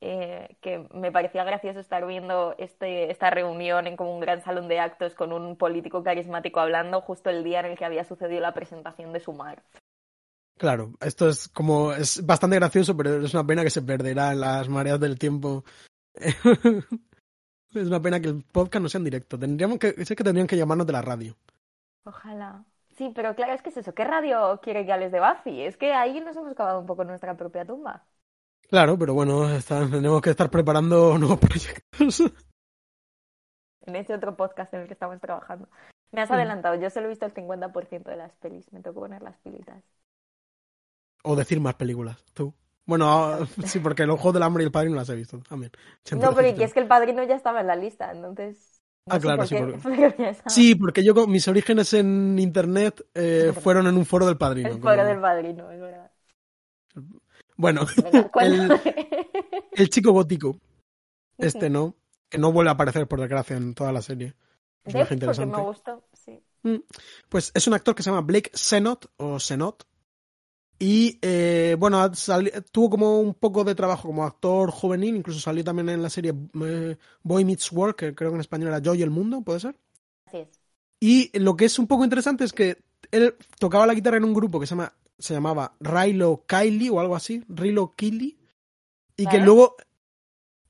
eh, 0.00 0.56
que 0.60 0.86
me 0.94 1.10
parecía 1.10 1.42
gracioso 1.42 1.80
estar 1.80 2.06
viendo 2.06 2.54
este, 2.58 3.10
esta 3.10 3.30
reunión 3.30 3.86
en 3.86 3.96
como 3.96 4.14
un 4.14 4.20
gran 4.20 4.40
salón 4.42 4.68
de 4.68 4.78
actos 4.78 5.14
con 5.14 5.32
un 5.32 5.56
político 5.56 6.04
carismático 6.04 6.60
hablando 6.60 7.00
justo 7.00 7.30
el 7.30 7.42
día 7.42 7.60
en 7.60 7.66
el 7.66 7.78
que 7.78 7.84
había 7.84 8.04
sucedido 8.04 8.40
la 8.40 8.54
presentación 8.54 9.12
de 9.12 9.20
Sumar. 9.20 9.62
Claro, 10.56 10.92
esto 11.00 11.28
es 11.28 11.48
como, 11.48 11.92
es 11.92 12.24
bastante 12.24 12.56
gracioso, 12.56 12.96
pero 12.96 13.24
es 13.24 13.34
una 13.34 13.46
pena 13.46 13.62
que 13.62 13.70
se 13.70 13.82
perderá 13.82 14.32
en 14.32 14.40
las 14.40 14.68
mareas 14.68 15.00
del 15.00 15.18
tiempo. 15.18 15.64
es 16.14 17.86
una 17.86 18.00
pena 18.00 18.20
que 18.20 18.28
el 18.28 18.44
podcast 18.44 18.82
no 18.82 18.88
sea 18.88 18.98
en 18.98 19.04
directo. 19.04 19.38
Tendríamos 19.38 19.78
que, 19.78 19.94
es 19.96 20.08
que 20.08 20.16
tendrían 20.16 20.46
que 20.46 20.56
llamarnos 20.56 20.86
de 20.86 20.92
la 20.92 21.02
radio. 21.02 21.36
Ojalá. 22.04 22.64
Sí, 22.96 23.12
pero 23.14 23.34
claro, 23.36 23.52
es 23.52 23.62
que 23.62 23.70
es 23.70 23.76
eso. 23.76 23.94
¿Qué 23.94 24.04
radio 24.04 24.60
quiere 24.60 24.84
que 24.84 24.92
hables 24.92 25.12
de 25.12 25.20
Buffy? 25.20 25.62
Es 25.62 25.76
que 25.76 25.92
ahí 25.92 26.20
nos 26.20 26.36
hemos 26.36 26.54
cavado 26.54 26.80
un 26.80 26.86
poco 26.86 27.04
nuestra 27.04 27.36
propia 27.36 27.64
tumba. 27.64 28.04
Claro, 28.68 28.98
pero 28.98 29.14
bueno, 29.14 29.48
está- 29.50 29.88
tenemos 29.88 30.20
que 30.20 30.30
estar 30.30 30.50
preparando 30.50 31.16
nuevos 31.18 31.38
proyectos. 31.40 32.20
En 33.86 33.96
ese 33.96 34.14
otro 34.14 34.36
podcast 34.36 34.72
en 34.74 34.82
el 34.82 34.86
que 34.86 34.92
estamos 34.92 35.18
trabajando. 35.20 35.68
Me 36.12 36.20
has 36.22 36.30
adelantado. 36.30 36.74
Yo 36.76 36.90
solo 36.90 37.06
he 37.06 37.10
visto 37.10 37.26
el 37.26 37.34
50% 37.34 38.10
de 38.10 38.16
las 38.16 38.32
pelis. 38.36 38.70
Me 38.72 38.80
tocó 38.80 39.00
poner 39.00 39.22
las 39.22 39.36
pilitas. 39.38 39.82
o 41.24 41.36
decir 41.36 41.60
más 41.60 41.74
películas, 41.74 42.22
tú. 42.34 42.54
Bueno, 42.86 43.38
sí, 43.66 43.80
porque 43.80 44.06
los 44.06 44.16
Juegos 44.18 44.34
del 44.34 44.42
Hambre 44.42 44.62
y 44.62 44.66
el 44.66 44.72
Padre 44.72 44.88
no 44.90 44.96
las 44.96 45.08
he 45.10 45.14
visto 45.14 45.38
también. 45.40 45.70
Siempre 46.04 46.28
No, 46.28 46.34
pero 46.34 46.54
que 46.56 46.64
es 46.64 46.72
que 46.72 46.80
el 46.80 46.86
padrino 46.88 47.22
ya 47.24 47.34
estaba 47.34 47.60
en 47.60 47.66
la 47.66 47.76
lista, 47.76 48.10
entonces. 48.12 48.80
no 49.06 49.14
Ah, 49.14 49.20
claro, 49.20 49.38
por 49.38 49.46
sí, 49.48 49.56
porque-. 49.82 50.36
Sí, 50.46 50.74
porque 50.74 51.04
yo 51.04 51.26
mis 51.26 51.46
orígenes 51.48 51.92
en 51.94 52.38
internet 52.38 53.06
eh, 53.14 53.52
fueron 53.58 53.86
en 53.86 53.96
un 53.98 54.06
foro 54.06 54.24
del 54.26 54.38
Padrino. 54.38 54.68
El 54.68 54.78
como- 54.80 54.90
foro 54.90 55.04
del 55.04 55.20
padrino, 55.20 55.70
es 55.70 55.80
verdad. 55.80 56.10
Bueno, 57.58 57.84
Venga, 58.40 58.80
el, 59.72 59.90
chico 59.90 60.12
gótico, 60.12 60.56
este 61.36 61.68
no, 61.68 61.96
que 62.28 62.38
no 62.38 62.52
vuelve 62.52 62.70
a 62.70 62.74
aparecer 62.74 63.08
por 63.08 63.20
desgracia 63.20 63.56
en 63.56 63.74
toda 63.74 63.92
la 63.92 64.00
serie. 64.00 64.34
Es 64.84 64.94
porque 64.94 65.14
interesante. 65.14 65.56
me 65.56 65.62
gustó, 65.64 66.04
sí. 66.12 66.40
Pues 67.28 67.50
es 67.52 67.66
un 67.66 67.74
actor 67.74 67.96
que 67.96 68.04
se 68.04 68.10
llama 68.10 68.22
Blake 68.22 68.52
Senot 68.54 69.10
o 69.16 69.40
Senot. 69.40 69.86
Y 70.78 71.18
eh, 71.20 71.74
bueno, 71.76 72.08
tuvo 72.70 72.90
como 72.90 73.18
un 73.18 73.34
poco 73.34 73.64
de 73.64 73.74
trabajo 73.74 74.06
como 74.06 74.24
actor 74.24 74.70
juvenil, 74.70 75.16
incluso 75.16 75.40
salió 75.40 75.64
también 75.64 75.88
en 75.88 76.00
la 76.00 76.10
serie 76.10 76.32
eh, 76.64 76.96
Boy 77.24 77.44
Meets 77.44 77.72
World, 77.72 77.96
que 77.96 78.14
creo 78.14 78.30
que 78.30 78.36
en 78.36 78.40
español 78.40 78.68
era 78.68 78.80
Joy 78.80 79.02
el 79.02 79.10
Mundo, 79.10 79.42
¿puede 79.42 79.58
ser? 79.58 79.76
Así 80.26 80.38
es. 80.38 80.48
Y 81.00 81.36
lo 81.40 81.56
que 81.56 81.64
es 81.64 81.76
un 81.80 81.88
poco 81.88 82.04
interesante 82.04 82.44
es 82.44 82.52
que 82.52 82.78
él 83.10 83.34
tocaba 83.58 83.86
la 83.86 83.94
guitarra 83.94 84.18
en 84.18 84.24
un 84.24 84.34
grupo 84.34 84.60
que 84.60 84.66
se, 84.66 84.76
llama, 84.76 84.92
se 85.18 85.34
llamaba 85.34 85.72
Rilo 85.80 86.44
Kylie 86.46 86.90
o 86.90 87.00
algo 87.00 87.16
así, 87.16 87.44
Rilo 87.48 87.92
Kylie, 87.96 88.36
y 89.16 89.26
que 89.26 89.38
luego... 89.40 89.76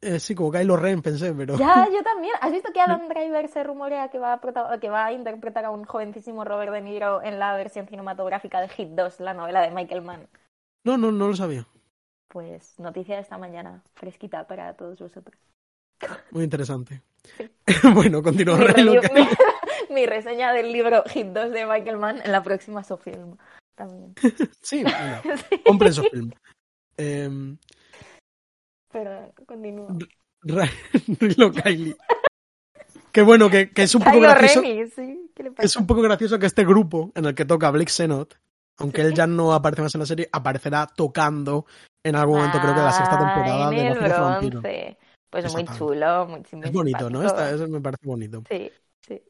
eh, 0.00 0.18
sí, 0.20 0.34
como 0.34 0.50
Kylo 0.50 0.76
Ren 0.76 1.02
pensé, 1.02 1.34
pero... 1.34 1.56
Ya, 1.58 1.86
yo 1.92 2.02
también. 2.02 2.34
¿Has 2.40 2.52
visto 2.52 2.72
que 2.72 2.80
Adam 2.80 3.08
Driver 3.08 3.48
se 3.48 3.62
rumorea 3.64 4.08
que 4.08 4.18
va, 4.18 4.34
a 4.34 4.78
que 4.80 4.88
va 4.88 5.06
a 5.06 5.12
interpretar 5.12 5.64
a 5.64 5.70
un 5.70 5.84
jovencísimo 5.84 6.44
Robert 6.44 6.72
De 6.72 6.80
Niro 6.80 7.22
en 7.22 7.38
la 7.38 7.54
versión 7.56 7.86
cinematográfica 7.88 8.60
de 8.60 8.68
Hit 8.68 8.88
2, 8.90 9.20
la 9.20 9.34
novela 9.34 9.60
de 9.60 9.70
Michael 9.70 10.02
Mann? 10.02 10.26
No, 10.84 10.96
no, 10.96 11.12
no 11.12 11.28
lo 11.28 11.36
sabía. 11.36 11.66
Pues 12.28 12.78
noticia 12.78 13.16
de 13.16 13.22
esta 13.22 13.38
mañana, 13.38 13.82
fresquita 13.94 14.46
para 14.46 14.74
todos 14.74 14.98
vosotros. 14.98 15.38
Muy 16.30 16.44
interesante. 16.44 17.02
bueno, 17.94 18.22
continúa. 18.22 18.56
Mi, 18.58 18.84
mi- 18.84 19.28
mi 19.94 20.06
reseña 20.06 20.52
del 20.52 20.72
libro 20.72 21.02
Hit 21.08 21.26
2 21.28 21.50
de 21.50 21.66
Michael 21.66 21.96
Mann 21.98 22.20
en 22.24 22.32
la 22.32 22.42
próxima 22.42 22.84
Sofilm. 22.84 23.36
También. 23.78 24.12
Sí, 24.60 24.82
venga, 24.82 25.22
compren 25.64 25.90
esos 25.92 26.08
film. 26.10 26.30
Em, 26.96 27.56
Pero 28.92 29.32
continúa. 29.46 29.94
Rilo 30.42 31.52
Kylie. 31.52 31.96
Que 33.12 33.22
bueno, 33.22 33.48
que, 33.48 33.70
que 33.70 33.82
es 33.84 33.94
un 33.94 34.02
poco 34.02 34.20
gracioso. 34.20 34.60
Sí. 34.94 35.30
¿Qué 35.34 35.42
le 35.44 35.52
Es 35.58 35.76
un 35.76 35.86
poco 35.86 36.02
gracioso 36.02 36.38
que 36.38 36.46
este 36.46 36.64
grupo 36.64 37.12
en 37.14 37.24
el 37.24 37.34
que 37.34 37.44
toca 37.44 37.70
Blake 37.70 37.90
Senot, 37.90 38.36
aunque 38.78 39.02
él 39.02 39.14
ya 39.14 39.26
no 39.28 39.52
aparece 39.52 39.82
más 39.82 39.94
en 39.94 40.00
la 40.00 40.06
serie, 40.06 40.28
aparecerá 40.32 40.86
tocando 40.86 41.66
en 42.04 42.16
algún 42.16 42.38
momento, 42.38 42.60
creo 42.60 42.74
que 42.74 42.80
la 42.80 42.92
sexta 42.92 43.16
Ah, 43.16 43.18
temporada 43.34 43.70
de 43.70 43.86
el 43.86 43.94
Buffy 43.94 44.04
the 44.04 44.20
Vampiro. 44.20 44.60
bronce. 44.60 44.98
Pues 45.30 45.52
muy 45.52 45.64
chulo, 45.76 46.26
muy, 46.26 46.42
muy 46.52 46.64
Es 46.64 46.72
bonito, 46.72 47.10
¿no? 47.10 47.22
Esta, 47.22 47.50
eso 47.50 47.68
me 47.68 47.80
parece 47.80 48.06
bonito. 48.06 48.42
Sí, 48.50 48.70
sí. 49.06 49.22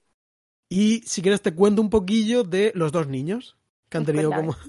Y 0.70 1.00
si 1.02 1.20
quieres 1.22 1.42
te 1.42 1.54
cuento 1.54 1.82
un 1.82 1.90
poquillo 1.90 2.44
de 2.44 2.72
los 2.74 2.92
dos 2.92 3.08
niños 3.08 3.57
que 3.88 3.98
han 3.98 4.04
tenido 4.04 4.30
como... 4.32 4.56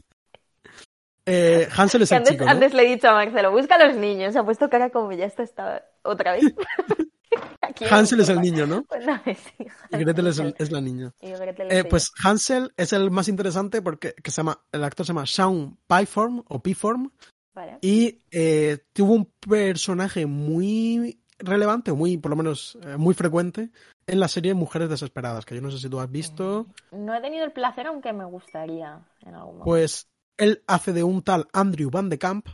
Eh, 1.32 1.68
Hansel 1.78 2.02
es 2.02 2.12
el 2.12 2.18
antes, 2.18 2.32
chico, 2.34 2.46
¿no? 2.46 2.50
antes 2.50 2.74
le 2.74 2.84
he 2.84 2.90
dicho 2.90 3.08
a 3.08 3.14
Marcelo, 3.14 3.52
busca 3.52 3.76
a 3.76 3.86
los 3.86 3.96
niños. 3.96 4.34
Se 4.34 4.40
ha 4.40 4.44
puesto 4.44 4.68
cara 4.68 4.90
como 4.90 5.12
ya 5.12 5.26
esto 5.26 5.44
está 5.44 5.86
otra 6.02 6.32
vez. 6.32 6.44
Hansel 7.92 8.22
es 8.22 8.30
el 8.30 8.42
niño, 8.42 8.66
¿no? 8.66 8.84
Cuéntame, 8.86 9.36
sí. 9.36 9.68
Y 9.92 9.98
Gretel 9.98 10.26
es, 10.28 10.40
el- 10.40 10.56
es 10.58 10.72
la 10.72 10.82
niña. 10.82 11.14
Eh, 11.20 11.38
es 11.70 11.86
pues 11.86 12.12
Hansel 12.24 12.74
es 12.78 12.94
el 12.94 13.12
más 13.12 13.28
interesante 13.28 13.84
porque 13.84 14.16
que 14.16 14.32
se 14.32 14.38
llama, 14.38 14.60
el 14.72 14.84
actor 14.84 15.06
se 15.06 15.12
llama 15.12 15.28
Sean 15.28 15.78
Pyform 15.88 16.44
o 16.48 16.64
Piform. 16.64 17.12
Vale. 17.54 17.78
y 17.82 18.22
eh, 18.32 18.78
tuvo 18.94 19.14
un 19.14 19.26
personaje 19.26 20.26
muy 20.26 21.20
relevante, 21.40 21.92
o 21.92 21.96
muy, 21.96 22.18
por 22.18 22.30
lo 22.32 22.38
menos, 22.38 22.78
eh, 22.84 22.98
muy 22.98 23.14
frecuente 23.14 23.70
en 24.08 24.20
la 24.20 24.28
serie 24.28 24.54
Mujeres 24.54 24.90
Desesperadas, 24.90 25.46
que 25.46 25.56
yo 25.56 25.62
no 25.62 25.72
sé 25.72 25.80
si 25.80 25.90
tú 25.90 26.00
has 26.00 26.12
visto. 26.12 26.68
No 26.92 27.16
he 27.16 27.22
tenido 27.22 27.46
el 27.46 27.52
placer, 27.52 27.88
aunque 27.88 28.14
me 28.14 28.26
gustaría 28.26 29.00
en 29.22 29.34
algún 29.36 29.58
momento. 29.60 29.64
Pues 29.66 30.08
él 30.38 30.64
hace 30.68 30.94
de 30.94 31.04
un 31.04 31.22
tal 31.22 31.48
Andrew 31.54 31.90
Van 31.90 32.10
de 32.10 32.18
Camp, 32.20 32.48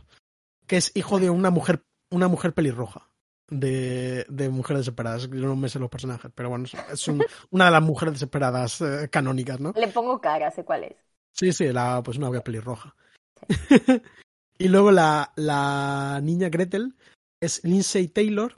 que 0.67 0.77
es 0.77 0.91
hijo 0.95 1.19
de 1.19 1.29
una 1.29 1.49
mujer, 1.49 1.83
una 2.11 2.27
mujer 2.27 2.53
pelirroja. 2.53 3.09
De, 3.47 4.25
de 4.27 4.49
mujeres 4.49 4.79
desesperadas, 4.79 5.29
yo 5.29 5.45
no 5.45 5.55
me 5.55 5.69
sé 5.69 5.77
los 5.77 5.91
personajes, 5.91 6.31
pero 6.33 6.49
bueno, 6.49 6.65
es, 6.65 6.73
es 6.91 7.07
un- 7.07 7.23
una 7.51 7.65
de 7.65 7.71
las 7.71 7.83
mujeres 7.83 8.15
desesperadas 8.15 8.81
eh, 8.81 9.07
canónicas, 9.11 9.59
¿no? 9.59 9.71
Le 9.75 9.87
pongo 9.89 10.19
cara, 10.19 10.49
sé 10.49 10.65
cuál 10.65 10.85
es. 10.85 10.95
Sí, 11.31 11.53
sí, 11.53 11.71
la, 11.71 12.01
pues 12.03 12.17
una 12.17 12.29
obvia 12.29 12.43
pelirroja. 12.43 12.95
y 14.57 14.67
luego 14.67 14.89
la, 14.91 15.31
la 15.35 16.19
niña 16.23 16.49
Gretel 16.49 16.95
es 17.39 17.63
Lindsay 17.63 18.07
Taylor. 18.07 18.57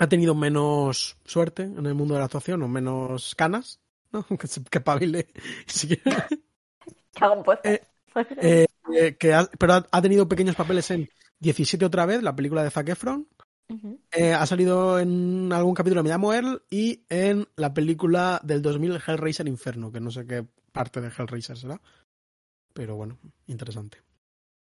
Ha 0.00 0.08
tenido 0.08 0.34
menos 0.34 1.16
suerte 1.24 1.62
en 1.62 1.86
el 1.86 1.94
mundo 1.94 2.14
de 2.14 2.20
la 2.20 2.24
actuación 2.26 2.62
o 2.62 2.68
menos 2.68 3.34
canas, 3.36 3.80
¿no? 4.12 4.24
Que, 4.38 4.46
se- 4.46 5.88
que. 5.88 6.00
Eh, 7.64 7.80
Eh, 8.40 8.66
eh, 8.92 9.16
que 9.16 9.34
ha- 9.34 9.48
pero 9.58 9.74
ha, 9.74 9.86
ha 9.90 10.02
tenido 10.02 10.26
pequeños 10.28 10.56
papeles 10.56 10.90
en 10.90 11.08
17 11.38 11.84
otra 11.84 12.06
vez, 12.06 12.22
la 12.22 12.34
película 12.34 12.64
de 12.64 12.70
Zac 12.70 12.88
Efron. 12.88 13.28
Eh, 14.10 14.32
ha 14.34 14.44
salido 14.46 14.98
en 14.98 15.52
algún 15.52 15.74
capítulo 15.74 16.00
de 16.00 16.04
Me 16.04 16.10
llamo 16.10 16.32
Earl 16.34 16.62
y 16.70 17.04
en 17.08 17.46
la 17.54 17.72
película 17.72 18.40
del 18.42 18.62
2000 18.62 18.98
Hellraiser 19.06 19.46
Inferno, 19.46 19.92
que 19.92 20.00
no 20.00 20.10
sé 20.10 20.26
qué 20.26 20.44
parte 20.72 21.00
de 21.00 21.08
Hellraiser 21.16 21.56
será. 21.56 21.80
Pero 22.72 22.96
bueno, 22.96 23.18
interesante. 23.46 23.98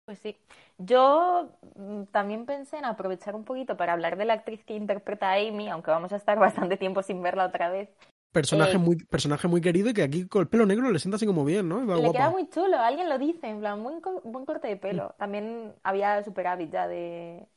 Pues 0.05 0.19
sí. 0.19 0.37
Yo 0.77 1.49
mm, 1.75 2.03
también 2.05 2.45
pensé 2.45 2.77
en 2.77 2.85
aprovechar 2.85 3.35
un 3.35 3.43
poquito 3.43 3.75
para 3.77 3.93
hablar 3.93 4.17
de 4.17 4.25
la 4.25 4.33
actriz 4.33 4.63
que 4.63 4.75
interpreta 4.75 5.31
a 5.31 5.35
Amy, 5.35 5.69
aunque 5.69 5.91
vamos 5.91 6.11
a 6.13 6.17
estar 6.17 6.37
bastante 6.69 6.77
tiempo 6.77 7.01
sin 7.01 7.21
verla 7.21 7.45
otra 7.45 7.69
vez. 7.69 7.89
Personaje, 8.31 8.77
Eh, 8.77 8.77
muy, 8.77 8.97
personaje 8.97 9.47
muy 9.47 9.61
querido 9.61 9.89
y 9.89 9.93
que 9.95 10.03
aquí 10.03 10.27
con 10.27 10.41
el 10.41 10.47
pelo 10.47 10.65
negro 10.67 10.91
le 10.91 10.99
sienta 10.99 11.15
así 11.15 11.25
como 11.25 11.43
bien, 11.43 11.67
¿no? 11.67 11.87
Va 11.87 11.95
Le 11.95 12.01
guapa. 12.01 12.11
queda 12.11 12.29
muy 12.29 12.49
chulo, 12.49 12.77
alguien 12.79 13.07
lo 13.09 13.17
dice, 13.17 13.47
en 13.47 13.59
plan, 13.59 13.81
buen, 13.83 14.01
co- 14.01 14.21
buen 14.23 14.45
corte 14.45 14.67
de 14.67 14.75
pelo. 14.77 15.15
También 15.17 15.73
había 15.83 16.23
superávit 16.23 16.69
ya 16.71 16.87
de 16.87 17.47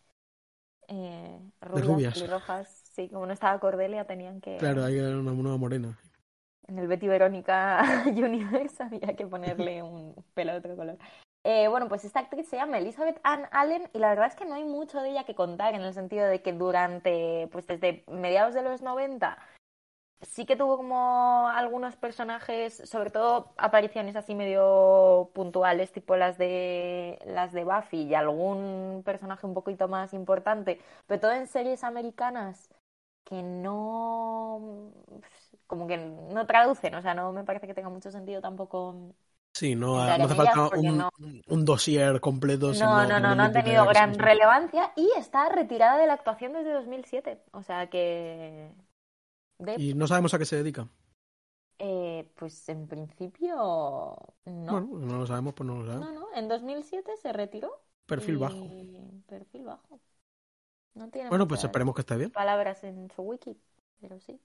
eh, 0.89 1.41
rubias, 1.61 1.87
rubias. 1.87 2.15
pelirrojas. 2.15 2.69
Sí, 2.95 3.09
como 3.09 3.27
no 3.27 3.33
estaba 3.33 3.59
Cordelia, 3.61 4.07
tenían 4.07 4.41
que. 4.41 4.53
Claro, 4.59 4.85
hay 4.85 4.99
una 4.99 5.33
nueva 5.33 5.57
morena. 5.57 5.99
En 6.69 6.79
el 6.79 6.87
Betty 6.87 7.09
Verónica 7.09 7.83
Universe 8.07 8.83
había 8.83 9.17
que 9.17 9.27
ponerle 9.27 9.83
un 9.83 10.15
pelo 10.35 10.53
de 10.53 10.59
otro 10.59 10.77
color. 10.77 10.99
Eh, 11.51 11.67
bueno, 11.69 11.89
pues 11.89 12.05
esta 12.05 12.21
actriz 12.21 12.47
se 12.47 12.57
llama 12.57 12.77
Elizabeth 12.79 13.19
Ann 13.23 13.47
Allen 13.53 13.89
y 13.95 13.99
la 13.99 14.11
verdad 14.11 14.27
es 14.27 14.35
que 14.35 14.45
no 14.45 14.55
hay 14.55 14.65
mucho 14.65 15.01
de 15.01 15.11
ella 15.11 15.25
que 15.25 15.35
contar 15.35 15.75
en 15.75 15.81
el 15.81 15.95
sentido 15.95 16.27
de 16.27 16.43
que 16.43 16.53
durante, 16.53 17.49
pues 17.53 17.67
desde 17.67 18.05
mediados 18.07 18.53
de 18.55 18.63
los 18.63 18.83
90 18.83 19.39
sí 20.23 20.47
que 20.47 20.57
tuvo 20.57 20.77
como 20.79 21.49
algunos 21.49 21.97
personajes, 21.97 22.83
sobre 22.87 23.11
todo 23.11 23.55
apariciones 23.59 24.17
así 24.17 24.35
medio 24.35 25.31
puntuales, 25.35 25.93
tipo 25.93 26.17
las 26.17 26.39
de 26.39 27.19
las 27.27 27.53
de 27.53 27.65
Buffy 27.65 28.03
y 28.05 28.15
algún 28.15 29.03
personaje 29.05 29.47
un 29.47 29.55
poquito 29.55 29.89
más 29.89 30.15
importante, 30.15 30.81
pero 31.07 31.21
todo 31.21 31.33
en 31.33 31.47
series 31.49 31.85
americanas 31.85 32.71
que 33.25 33.43
no 33.43 34.93
como 35.69 35.87
que 35.89 35.99
no 35.99 36.47
traducen, 36.47 36.95
o 36.97 37.03
sea, 37.03 37.15
no 37.15 37.33
me 37.33 37.45
parece 37.45 37.67
que 37.69 37.75
tenga 37.75 37.91
mucho 37.91 38.11
sentido 38.13 38.41
tampoco. 38.43 39.15
Sí, 39.59 39.75
no, 39.75 39.97
no 39.97 40.01
hace 40.25 40.35
falta 40.37 40.69
un, 40.77 40.99
no- 40.99 41.11
un 41.49 41.65
dossier 41.65 42.21
completo. 42.21 42.73
sino 42.73 42.87
No, 42.87 43.09
no, 43.09 43.19
no, 43.19 43.35
no 43.35 43.43
han 43.43 43.53
tenido 43.53 43.85
gran 43.87 44.15
relevancia 44.15 44.93
y 44.95 45.11
está 45.17 45.49
retirada 45.49 45.99
de 45.99 46.07
la 46.07 46.13
actuación 46.13 46.53
desde 46.53 46.73
2007, 46.73 47.43
o 47.51 47.63
sea 47.65 47.91
que 47.91 48.71
de 49.59 49.75
Y 49.77 49.95
no 49.95 50.07
sabemos 50.07 50.33
a 50.33 50.39
qué 50.39 50.45
se 50.45 50.57
dedica. 50.57 50.87
Eh, 51.81 52.31
pues 52.37 52.69
en 52.69 52.87
principio 52.87 53.57
no. 53.57 54.17
Bueno, 54.45 54.99
no 54.99 55.19
lo 55.19 55.27
sabemos, 55.27 55.55
pues 55.55 55.67
no 55.67 55.83
lo 55.83 55.87
sabemos. 55.87 56.13
No, 56.13 56.21
no, 56.21 56.27
en 56.37 56.47
2007 56.49 57.13
se 57.21 57.33
retiró. 57.33 57.83
Perfil 58.07 58.35
y- 58.35 58.39
bajo. 58.39 58.71
Perfil 59.27 59.65
bajo. 59.65 60.01
No 60.95 61.09
tiene 61.09 61.31
Bueno, 61.31 61.49
pues 61.49 61.65
esperemos 61.65 61.97
que 61.97 62.03
esté 62.03 62.17
bien. 62.17 62.31
palabras 62.31 62.85
en 62.85 63.11
su 63.11 63.23
wiki, 63.23 63.57
pero 64.01 64.21
sí. 64.21 64.41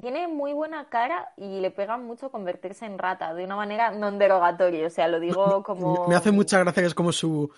Tiene 0.00 0.28
muy 0.28 0.52
buena 0.52 0.88
cara 0.88 1.32
y 1.36 1.60
le 1.60 1.70
pega 1.70 1.96
mucho 1.96 2.30
convertirse 2.30 2.86
en 2.86 2.98
rata 2.98 3.34
de 3.34 3.44
una 3.44 3.56
manera 3.56 3.90
non 3.90 4.18
derogatoria, 4.18 4.86
o 4.86 4.90
sea, 4.90 5.08
lo 5.08 5.18
digo 5.18 5.62
como... 5.62 6.06
Me, 6.06 6.14
hace 6.14 6.30
mucha 6.30 6.58
gracia 6.60 6.82
que 6.82 6.86
es 6.86 6.94
como 6.94 7.10
su 7.10 7.50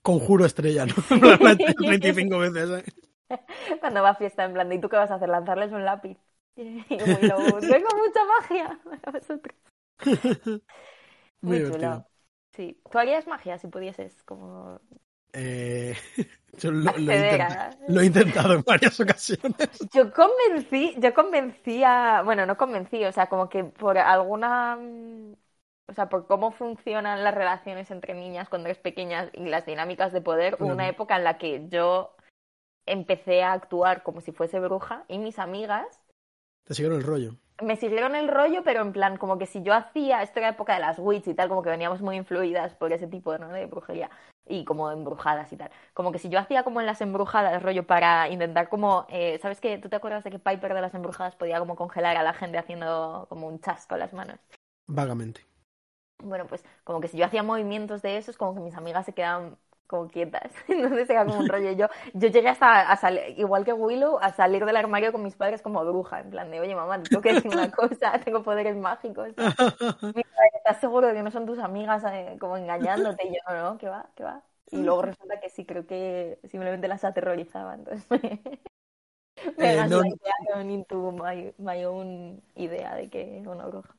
conjuro 0.00 0.44
estrella, 0.44 0.86
¿no? 0.86 0.94
En 1.10 1.38
plan, 1.38 1.58
25 1.78 2.38
veces. 2.38 2.70
¿eh? 2.70 2.84
Cuando 3.80 4.02
va 4.02 4.10
a 4.10 4.14
fiesta 4.14 4.44
en 4.44 4.52
plan, 4.52 4.72
¿y 4.72 4.80
tú 4.80 4.88
qué 4.88 4.96
vas 4.96 5.10
a 5.10 5.16
hacer? 5.16 5.28
¿Lanzarles 5.28 5.72
un 5.72 5.84
lápiz? 5.84 6.18
Y 6.56 6.62
Willow, 6.88 7.58
tengo 7.60 7.88
mucha 7.98 8.24
magia 8.38 8.80
para 8.84 9.18
vosotros. 9.18 9.56
Muy 11.40 11.60
Muy 11.60 11.70
chulo. 11.72 12.06
Sí. 12.52 12.80
¿Tú 12.90 12.98
harías 12.98 13.26
magia 13.26 13.58
si 13.58 13.66
pudieses? 13.66 14.22
Como 14.22 14.80
Eh, 15.34 15.94
yo 16.58 16.70
lo, 16.70 16.92
lo 16.96 17.12
he 17.12 17.16
intentado, 17.16 17.60
a... 17.60 17.70
lo 17.88 18.00
he 18.00 18.06
intentado 18.06 18.54
en 18.54 18.62
varias 18.62 18.98
ocasiones. 19.00 19.68
Yo 19.92 20.12
convencí, 20.12 20.94
yo 20.98 21.12
convencí 21.12 21.82
a... 21.84 22.22
Bueno, 22.24 22.46
no 22.46 22.56
convencí, 22.56 23.04
o 23.04 23.12
sea, 23.12 23.26
como 23.28 23.48
que 23.48 23.64
por 23.64 23.98
alguna... 23.98 24.76
mm, 24.76 25.34
O 25.88 25.92
sea, 25.92 26.08
por 26.08 26.26
cómo 26.26 26.50
funcionan 26.52 27.22
las 27.24 27.34
relaciones 27.34 27.90
entre 27.90 28.14
niñas 28.14 28.48
cuando 28.48 28.68
eres 28.68 28.78
pequeña 28.78 29.28
y 29.34 29.44
las 29.48 29.66
dinámicas 29.66 30.12
de 30.12 30.20
poder, 30.22 30.56
hubo 30.60 30.72
una 30.72 30.88
época 30.88 31.16
en 31.16 31.24
la 31.24 31.36
que 31.36 31.66
yo 31.68 32.14
empecé 32.86 33.42
a 33.42 33.52
actuar 33.52 34.02
como 34.02 34.20
si 34.20 34.32
fuese 34.32 34.60
bruja 34.60 35.04
y 35.08 35.18
mis 35.18 35.38
amigas 35.38 35.86
Te 36.66 36.74
siguieron 36.74 36.98
el 37.00 37.04
rollo. 37.06 37.34
me 37.62 37.76
siguieron 37.76 38.14
el 38.14 38.28
rollo, 38.28 38.62
pero 38.62 38.82
en 38.82 38.92
plan, 38.92 39.16
como 39.16 39.38
que 39.38 39.46
si 39.46 39.62
yo 39.62 39.74
hacía, 39.74 40.22
esto 40.22 40.38
era 40.38 40.50
época 40.50 40.74
de 40.74 40.80
las 40.80 40.98
witch 40.98 41.26
y 41.28 41.34
tal, 41.34 41.48
como 41.48 41.62
que 41.62 41.70
veníamos 41.70 42.00
muy 42.00 42.16
influidas 42.16 42.74
por 42.74 42.92
ese 42.92 43.06
tipo 43.06 43.36
¿no? 43.38 43.48
de 43.48 43.66
brujería 43.66 44.10
y 44.46 44.64
como 44.64 44.90
embrujadas 44.90 45.52
y 45.52 45.56
tal. 45.56 45.70
Como 45.94 46.12
que 46.12 46.18
si 46.18 46.28
yo 46.28 46.38
hacía 46.38 46.64
como 46.64 46.80
en 46.80 46.86
las 46.86 47.00
embrujadas, 47.00 47.62
rollo, 47.62 47.86
para 47.86 48.28
intentar 48.28 48.68
como, 48.68 49.06
eh, 49.08 49.38
¿sabes 49.40 49.60
qué? 49.60 49.78
¿Tú 49.78 49.88
te 49.88 49.96
acuerdas 49.96 50.24
de 50.24 50.30
que 50.30 50.38
Piper 50.38 50.74
de 50.74 50.80
las 50.80 50.94
embrujadas 50.94 51.36
podía 51.36 51.58
como 51.58 51.76
congelar 51.76 52.16
a 52.16 52.22
la 52.22 52.34
gente 52.34 52.58
haciendo 52.58 53.26
como 53.28 53.46
un 53.46 53.60
chas 53.60 53.86
con 53.86 53.98
las 53.98 54.12
manos? 54.12 54.38
Vagamente. 54.86 55.46
Bueno, 56.22 56.46
pues 56.46 56.64
como 56.84 57.00
que 57.00 57.08
si 57.08 57.18
yo 57.18 57.26
hacía 57.26 57.42
movimientos 57.42 58.00
de 58.02 58.16
esos, 58.16 58.36
como 58.36 58.54
que 58.54 58.60
mis 58.60 58.76
amigas 58.76 59.04
se 59.04 59.12
quedaban 59.12 59.58
como 59.86 60.08
quietas. 60.08 60.50
Entonces 60.68 61.08
era 61.10 61.24
como 61.24 61.38
un 61.38 61.48
rollo. 61.48 61.72
Yo, 61.72 61.86
yo 62.12 62.28
llegué 62.28 62.48
hasta 62.48 62.90
a 62.90 62.96
salir, 62.96 63.38
igual 63.38 63.64
que 63.64 63.72
Willow, 63.72 64.18
a 64.20 64.32
salir 64.32 64.64
del 64.64 64.76
armario 64.76 65.12
con 65.12 65.22
mis 65.22 65.36
padres 65.36 65.62
como 65.62 65.84
bruja, 65.84 66.20
en 66.20 66.30
plan 66.30 66.50
de, 66.50 66.60
oye 66.60 66.74
mamá, 66.74 67.02
te 67.02 67.08
tengo 67.08 67.22
que 67.22 67.34
decir 67.34 67.50
una 67.50 67.70
cosa, 67.70 68.18
tengo 68.24 68.42
poderes 68.42 68.76
mágicos. 68.76 69.28
¿Estás 70.56 70.80
seguro 70.80 71.08
de 71.08 71.14
que 71.14 71.22
no 71.22 71.30
son 71.30 71.46
tus 71.46 71.58
amigas 71.58 72.02
eh, 72.10 72.36
como 72.40 72.56
engañándote? 72.56 73.26
Y 73.26 73.34
yo, 73.34 73.40
no, 73.48 73.72
no, 73.72 73.78
que 73.78 73.88
va, 73.88 74.06
que 74.14 74.24
va. 74.24 74.42
Y 74.70 74.82
luego 74.82 75.02
resulta 75.02 75.38
que 75.40 75.50
sí, 75.50 75.64
creo 75.66 75.86
que 75.86 76.38
simplemente 76.44 76.88
las 76.88 77.04
aterrorizaba. 77.04 77.74
Entonces 77.74 78.10
me, 78.10 78.40
eh, 79.58 79.86
no, 79.88 80.02
my, 81.12 81.54
my 81.58 81.84
own 81.84 82.42
idea 82.56 82.94
de 82.94 83.08
que 83.10 83.40
es 83.40 83.46
una 83.46 83.66
bruja. 83.66 83.94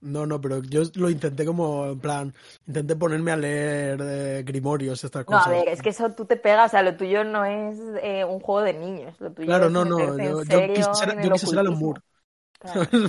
No, 0.00 0.26
no, 0.26 0.40
pero 0.40 0.62
yo 0.62 0.82
lo 0.94 1.10
intenté 1.10 1.44
como, 1.44 1.86
en 1.86 2.00
plan, 2.00 2.34
intenté 2.66 2.94
ponerme 2.94 3.32
a 3.32 3.36
leer 3.36 4.00
eh, 4.00 4.42
grimorios, 4.44 5.02
estas 5.02 5.24
cosas. 5.24 5.48
No, 5.48 5.52
a 5.52 5.56
ver, 5.56 5.68
es 5.68 5.82
que 5.82 5.88
eso 5.88 6.12
tú 6.12 6.24
te 6.24 6.36
pegas, 6.36 6.66
o 6.66 6.70
sea, 6.70 6.82
lo 6.82 6.96
tuyo 6.96 7.24
no 7.24 7.44
es 7.44 7.78
eh, 8.02 8.24
un 8.24 8.38
juego 8.38 8.62
de 8.62 8.74
niños, 8.74 9.20
lo 9.20 9.32
tuyo 9.32 9.46
Claro, 9.46 9.68
no, 9.68 9.84
no, 9.84 9.98
yo, 10.16 10.44
yo, 10.44 10.72
quise 10.72 10.94
ser, 10.94 11.20
yo 11.20 11.32
quise 11.32 11.46
ser 11.46 11.58
Alan 11.58 11.78
Moore. 11.78 12.00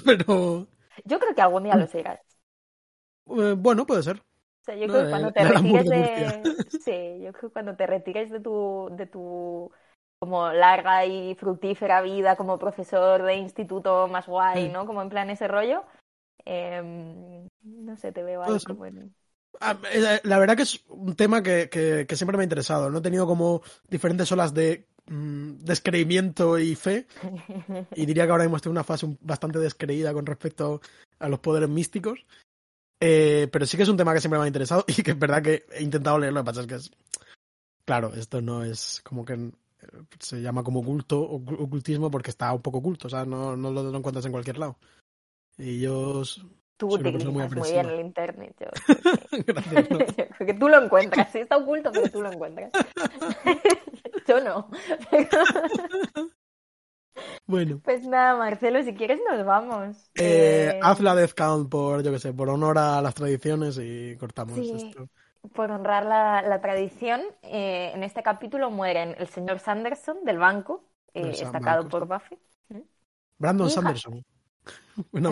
pero... 0.05 0.67
Yo 1.05 1.19
creo 1.19 1.35
que 1.35 1.41
algún 1.41 1.63
día 1.63 1.75
lo 1.75 1.87
serás. 1.87 2.19
Eh, 3.27 3.55
bueno, 3.55 3.85
puede 3.85 4.01
ser. 4.01 4.17
O 4.17 4.65
sea, 4.65 4.75
yo 4.75 4.87
creo 4.87 5.03
que 5.03 5.09
cuando 5.09 5.31
te 5.31 5.43
retires 5.43 5.89
de... 5.89 6.43
Sí, 6.83 7.23
yo 7.23 7.33
creo 7.33 7.49
que 7.49 7.53
cuando 7.53 7.75
te 7.75 7.85
retires 7.85 8.31
de 8.31 8.39
tu... 8.39 8.89
De 8.91 9.05
tu 9.05 9.71
como 10.19 10.51
larga 10.51 11.05
y 11.05 11.33
fructífera 11.35 12.01
vida 12.01 12.35
como 12.35 12.59
profesor 12.59 13.23
de 13.23 13.35
instituto 13.35 14.09
más 14.09 14.27
guay, 14.27 14.69
¿no? 14.69 14.85
Como 14.85 15.01
en 15.01 15.07
plan 15.07 15.29
ese 15.29 15.47
rollo, 15.47 15.85
Em, 16.45 17.47
no 17.63 17.97
sé, 17.97 18.11
te 18.11 18.23
veo 18.23 18.41
algo 18.43 18.75
bueno. 18.75 19.09
Ah, 19.59 19.77
eh, 19.91 20.21
la 20.23 20.39
verdad 20.39 20.55
que 20.55 20.63
es 20.63 20.83
un 20.87 21.15
tema 21.15 21.43
que, 21.43 21.69
que, 21.69 22.15
siempre 22.15 22.37
me 22.37 22.43
ha 22.43 22.45
interesado. 22.45 22.89
No 22.89 22.99
he 22.99 23.01
tenido 23.01 23.27
como 23.27 23.61
diferentes 23.89 24.31
olas 24.31 24.53
de 24.53 24.87
mm, 25.07 25.57
descreimiento 25.59 26.57
y 26.59 26.75
fe. 26.75 27.07
Y 27.95 28.05
diría 28.05 28.25
que 28.25 28.31
ahora 28.31 28.43
mismo 28.43 28.57
estoy 28.57 28.69
en 28.69 28.77
una 28.77 28.83
fase 28.83 29.17
bastante 29.21 29.59
descreída 29.59 30.13
con 30.13 30.25
respecto 30.25 30.81
a 31.19 31.29
los 31.29 31.39
poderes 31.39 31.69
místicos. 31.69 32.25
Eh, 33.01 33.47
pero 33.51 33.65
sí 33.65 33.77
que 33.77 33.83
es 33.83 33.89
un 33.89 33.97
tema 33.97 34.13
que 34.13 34.19
siempre 34.19 34.39
me 34.39 34.45
ha 34.45 34.47
interesado 34.47 34.83
y 34.87 35.01
que 35.03 35.11
es 35.11 35.19
verdad 35.19 35.41
que 35.41 35.65
he 35.73 35.83
intentado 35.83 36.19
leerlo. 36.19 36.39
Lo 36.39 36.43
que 36.43 36.49
pasa 36.49 36.61
es 36.61 36.67
que 36.67 36.75
es. 36.75 36.91
Claro, 37.85 38.13
esto 38.13 38.41
no 38.41 38.63
es 38.63 39.01
como 39.03 39.25
que 39.25 39.33
eh, 39.33 39.51
se 40.19 40.41
llama 40.41 40.63
como 40.63 40.81
oculto, 40.81 41.19
ocultismo 41.21 42.11
porque 42.11 42.29
está 42.29 42.53
un 42.53 42.61
poco 42.61 42.77
oculto. 42.77 43.07
O 43.07 43.09
sea, 43.09 43.25
no, 43.25 43.57
no 43.57 43.71
lo 43.71 43.97
encuentras 43.97 44.25
en 44.25 44.31
cualquier 44.31 44.57
lado. 44.57 44.77
Y 45.59 45.81
yo 45.81 46.23
Tú 46.79 46.93
utilizas 46.93 47.29
muy, 47.29 47.45
bien 47.69 47.89
el 47.89 47.99
internet. 47.99 48.55
Yo, 48.57 48.67
creo 49.43 50.47
que 50.47 50.53
tú 50.57 50.69
lo 50.69 50.81
encuentras. 50.81 51.29
Sí, 51.29 51.39
está 51.39 51.57
oculto, 51.57 51.91
pero 51.91 52.09
tú 52.09 52.21
lo 52.21 52.31
encuentras. 52.31 52.71
yo 54.27 54.39
no. 54.39 54.69
bueno. 57.45 57.81
Pues 57.83 58.07
nada, 58.07 58.37
Marcelo, 58.37 58.81
si 58.83 58.93
quieres 58.93 59.19
nos 59.29 59.45
vamos. 59.45 60.09
Eh, 60.15 60.71
eh, 60.73 60.79
Haz 60.81 61.01
la 61.01 61.15
Death 61.15 61.33
Count 61.33 61.69
por, 61.69 62.01
yo 62.01 62.13
qué 62.13 62.19
sé, 62.19 62.31
por 62.31 62.47
honor 62.47 62.77
a 62.77 63.01
las 63.01 63.13
tradiciones 63.13 63.77
y 63.77 64.15
cortamos 64.15 64.57
esto. 64.57 65.09
Por 65.53 65.71
honrar 65.71 66.05
la, 66.05 66.41
la 66.43 66.61
tradición, 66.61 67.19
eh, 67.41 67.91
en 67.93 68.03
este 68.03 68.23
capítulo 68.23 68.71
mueren 68.71 69.15
el 69.17 69.27
señor 69.27 69.59
Sanderson 69.59 70.23
del 70.23 70.37
banco, 70.37 70.85
destacado 71.13 71.89
por 71.89 72.07
Buffy. 72.07 72.39
Brandon 73.37 73.69
Sanderson. 73.69 74.23
Bueno, 75.11 75.31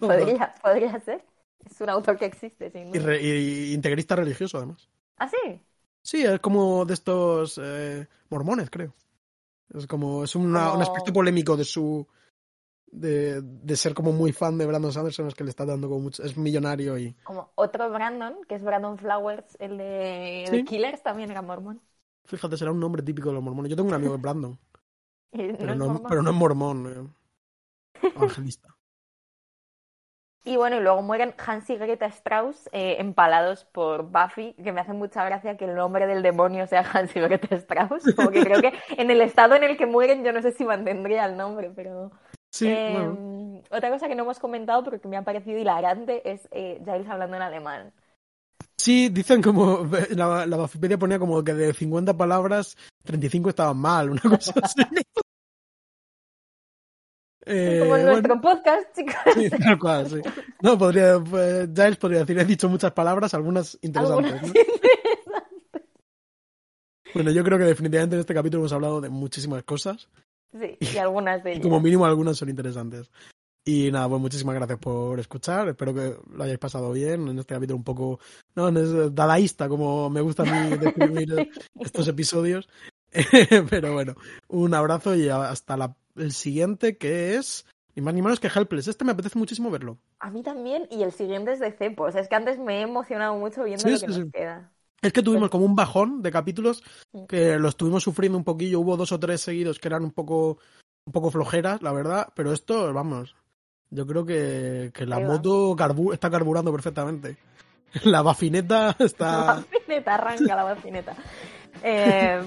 podría, 0.00 0.54
podría 0.62 1.00
ser. 1.00 1.24
Es 1.64 1.80
un 1.80 1.90
autor 1.90 2.16
que 2.18 2.26
existe, 2.26 2.70
sin 2.70 2.92
Y, 2.94 3.72
integrista 3.72 4.16
religioso, 4.16 4.58
además. 4.58 4.88
¿Ah, 5.16 5.28
sí? 5.28 5.60
Sí, 6.02 6.22
es 6.22 6.40
como 6.40 6.84
de 6.84 6.94
estos 6.94 7.58
eh, 7.62 8.06
mormones, 8.30 8.70
creo. 8.70 8.94
Es 9.74 9.86
como, 9.86 10.24
es 10.24 10.36
un 10.36 10.54
aspecto 10.56 11.12
polémico 11.12 11.56
de 11.56 11.64
su, 11.64 12.06
de, 12.94 13.42
de, 13.42 13.76
ser 13.76 13.94
como 13.94 14.12
muy 14.12 14.32
fan 14.32 14.56
de 14.56 14.66
Brandon 14.66 14.92
Sanderson, 14.92 15.26
es 15.26 15.34
que 15.34 15.44
le 15.44 15.50
está 15.50 15.64
dando 15.64 15.88
como 15.88 16.00
mucho, 16.00 16.22
es 16.22 16.36
millonario 16.36 16.96
y... 16.96 17.14
Como 17.24 17.50
otro 17.56 17.90
Brandon, 17.90 18.36
que 18.48 18.54
es 18.54 18.62
Brandon 18.62 18.96
Flowers, 18.98 19.56
el 19.58 19.78
de, 19.78 20.64
Killers, 20.68 21.02
también 21.02 21.30
era 21.30 21.42
mormón. 21.42 21.80
Fíjate, 22.24 22.56
será 22.56 22.70
un 22.70 22.80
nombre 22.80 23.02
típico 23.02 23.28
de 23.28 23.34
los 23.34 23.42
mormones. 23.42 23.70
Yo 23.70 23.76
tengo 23.76 23.88
un 23.88 23.94
amigo 23.94 24.12
de 24.12 24.22
Brandon. 24.22 24.58
pero, 25.32 25.74
no, 25.74 26.02
pero 26.04 26.22
no 26.22 26.30
es 26.30 26.36
mormón. 26.36 26.86
Eh. 26.86 27.23
Angelista. 28.16 28.74
Y 30.46 30.56
bueno, 30.56 30.76
y 30.76 30.80
luego 30.80 31.00
mueren 31.00 31.34
Hans 31.38 31.70
y 31.70 31.76
Greta 31.76 32.04
Strauss 32.06 32.68
eh, 32.70 32.96
empalados 32.98 33.64
por 33.64 34.10
Buffy, 34.10 34.52
que 34.62 34.72
me 34.72 34.82
hace 34.82 34.92
mucha 34.92 35.24
gracia 35.24 35.56
que 35.56 35.64
el 35.64 35.74
nombre 35.74 36.06
del 36.06 36.22
demonio 36.22 36.66
sea 36.66 36.80
Hans 36.92 37.16
y 37.16 37.20
Greta 37.20 37.56
Strauss. 37.56 38.14
Porque 38.14 38.44
creo 38.44 38.60
que 38.60 38.74
en 38.98 39.10
el 39.10 39.22
estado 39.22 39.54
en 39.54 39.64
el 39.64 39.78
que 39.78 39.86
mueren, 39.86 40.22
yo 40.22 40.32
no 40.32 40.42
sé 40.42 40.52
si 40.52 40.64
mantendría 40.64 41.24
el 41.24 41.38
nombre, 41.38 41.72
pero. 41.74 42.12
Sí, 42.52 42.68
em, 42.68 43.62
Otra 43.70 43.90
cosa 43.90 44.06
que 44.06 44.14
no 44.14 44.24
hemos 44.24 44.38
comentado, 44.38 44.84
pero 44.84 45.00
que 45.00 45.08
me 45.08 45.16
ha 45.16 45.22
parecido 45.22 45.58
hilarante, 45.58 46.30
es 46.30 46.46
eh, 46.50 46.78
Giles 46.84 47.08
hablando 47.08 47.36
en 47.36 47.42
alemán. 47.42 47.92
Sí, 48.76 49.08
dicen 49.08 49.40
como. 49.40 49.88
La, 50.10 50.44
la 50.44 50.56
Buffypedia 50.58 50.98
ponía 50.98 51.18
como 51.18 51.42
que 51.42 51.54
de 51.54 51.72
50 51.72 52.14
palabras, 52.18 52.76
35 53.04 53.48
estaban 53.48 53.78
mal, 53.78 54.10
una 54.10 54.20
cosa 54.20 54.52
así. 54.62 54.82
Eh, 57.46 57.78
como 57.80 57.96
en 57.96 58.06
nuestro 58.06 58.40
podcast, 58.40 58.86
chicos. 58.96 59.14
Sí, 59.34 59.50
tal 59.50 59.78
cual, 59.78 60.08
sí. 60.08 60.20
No, 60.62 60.78
podría, 60.78 61.20
pues, 61.20 61.68
Giles 61.74 61.96
podría 61.96 62.20
decir, 62.20 62.38
he 62.38 62.44
dicho 62.44 62.68
muchas 62.68 62.92
palabras, 62.92 63.34
algunas 63.34 63.78
interesantes. 63.82 64.42
¿no? 64.42 64.52
Bueno, 67.14 67.30
yo 67.30 67.44
creo 67.44 67.58
que 67.58 67.64
definitivamente 67.64 68.16
en 68.16 68.20
este 68.20 68.34
capítulo 68.34 68.62
hemos 68.62 68.72
hablado 68.72 69.00
de 69.00 69.08
muchísimas 69.08 69.62
cosas. 69.62 70.08
Sí, 70.52 70.76
y 70.80 70.96
algunas 70.96 71.44
de 71.44 71.52
ellas. 71.52 71.62
como 71.62 71.80
mínimo 71.80 72.04
algunas 72.04 72.36
son 72.36 72.48
interesantes. 72.48 73.08
Y 73.64 73.90
nada, 73.92 74.08
pues 74.08 74.20
muchísimas 74.20 74.56
gracias 74.56 74.78
por 74.80 75.18
escuchar. 75.20 75.68
Espero 75.68 75.94
que 75.94 76.16
lo 76.28 76.44
hayáis 76.44 76.58
pasado 76.58 76.92
bien 76.92 77.28
en 77.28 77.38
este 77.38 77.54
capítulo 77.54 77.76
un 77.76 77.84
poco 77.84 78.18
no 78.54 78.68
es 78.68 79.14
dadaísta, 79.14 79.68
como 79.68 80.10
me 80.10 80.20
gusta 80.20 80.42
a 80.42 80.46
mí 80.46 80.76
describir 80.76 81.50
estos 81.80 82.08
episodios. 82.08 82.68
Pero 83.70 83.94
bueno, 83.94 84.16
un 84.48 84.74
abrazo 84.74 85.14
y 85.14 85.28
hasta 85.28 85.76
la 85.76 85.96
el 86.16 86.32
siguiente 86.32 86.96
que 86.96 87.36
es 87.36 87.66
ni 87.94 88.02
más 88.02 88.14
ni 88.14 88.22
menos 88.22 88.40
que 88.40 88.48
Helpless. 88.48 88.88
Este 88.88 89.04
me 89.04 89.12
apetece 89.12 89.38
muchísimo 89.38 89.70
verlo. 89.70 89.98
A 90.18 90.30
mí 90.30 90.42
también, 90.42 90.88
y 90.90 91.02
el 91.02 91.12
siguiente 91.12 91.52
es 91.52 91.60
de 91.60 91.72
Cepos. 91.72 92.14
Es 92.16 92.28
que 92.28 92.34
antes 92.34 92.58
me 92.58 92.78
he 92.78 92.82
emocionado 92.82 93.36
mucho 93.36 93.64
viendo 93.64 93.88
lo 93.88 93.98
que 93.98 94.06
nos 94.06 94.32
queda. 94.32 94.72
Es 95.00 95.12
que 95.12 95.22
tuvimos 95.22 95.50
como 95.50 95.66
un 95.66 95.76
bajón 95.76 96.22
de 96.22 96.32
capítulos 96.32 96.82
que 97.28 97.58
lo 97.58 97.68
estuvimos 97.68 98.02
sufriendo 98.02 98.38
un 98.38 98.44
poquillo. 98.44 98.80
Hubo 98.80 98.96
dos 98.96 99.12
o 99.12 99.20
tres 99.20 99.42
seguidos 99.42 99.78
que 99.78 99.88
eran 99.88 100.02
un 100.02 100.12
poco, 100.12 100.58
un 101.04 101.12
poco 101.12 101.30
flojeras, 101.30 101.82
la 101.82 101.92
verdad. 101.92 102.28
Pero 102.34 102.52
esto, 102.52 102.92
vamos, 102.92 103.36
yo 103.90 104.06
creo 104.06 104.24
que, 104.24 104.90
que 104.94 105.06
la 105.06 105.20
moto 105.20 105.76
está 106.12 106.30
carburando 106.30 106.72
perfectamente. 106.72 107.36
La 108.02 108.22
bafineta 108.22 108.96
está. 108.98 109.30
La 109.30 109.54
bafineta, 109.54 110.14
arranca 110.14 110.56
la 110.56 110.64
bafineta. 110.64 111.16
Eh, 111.82 112.42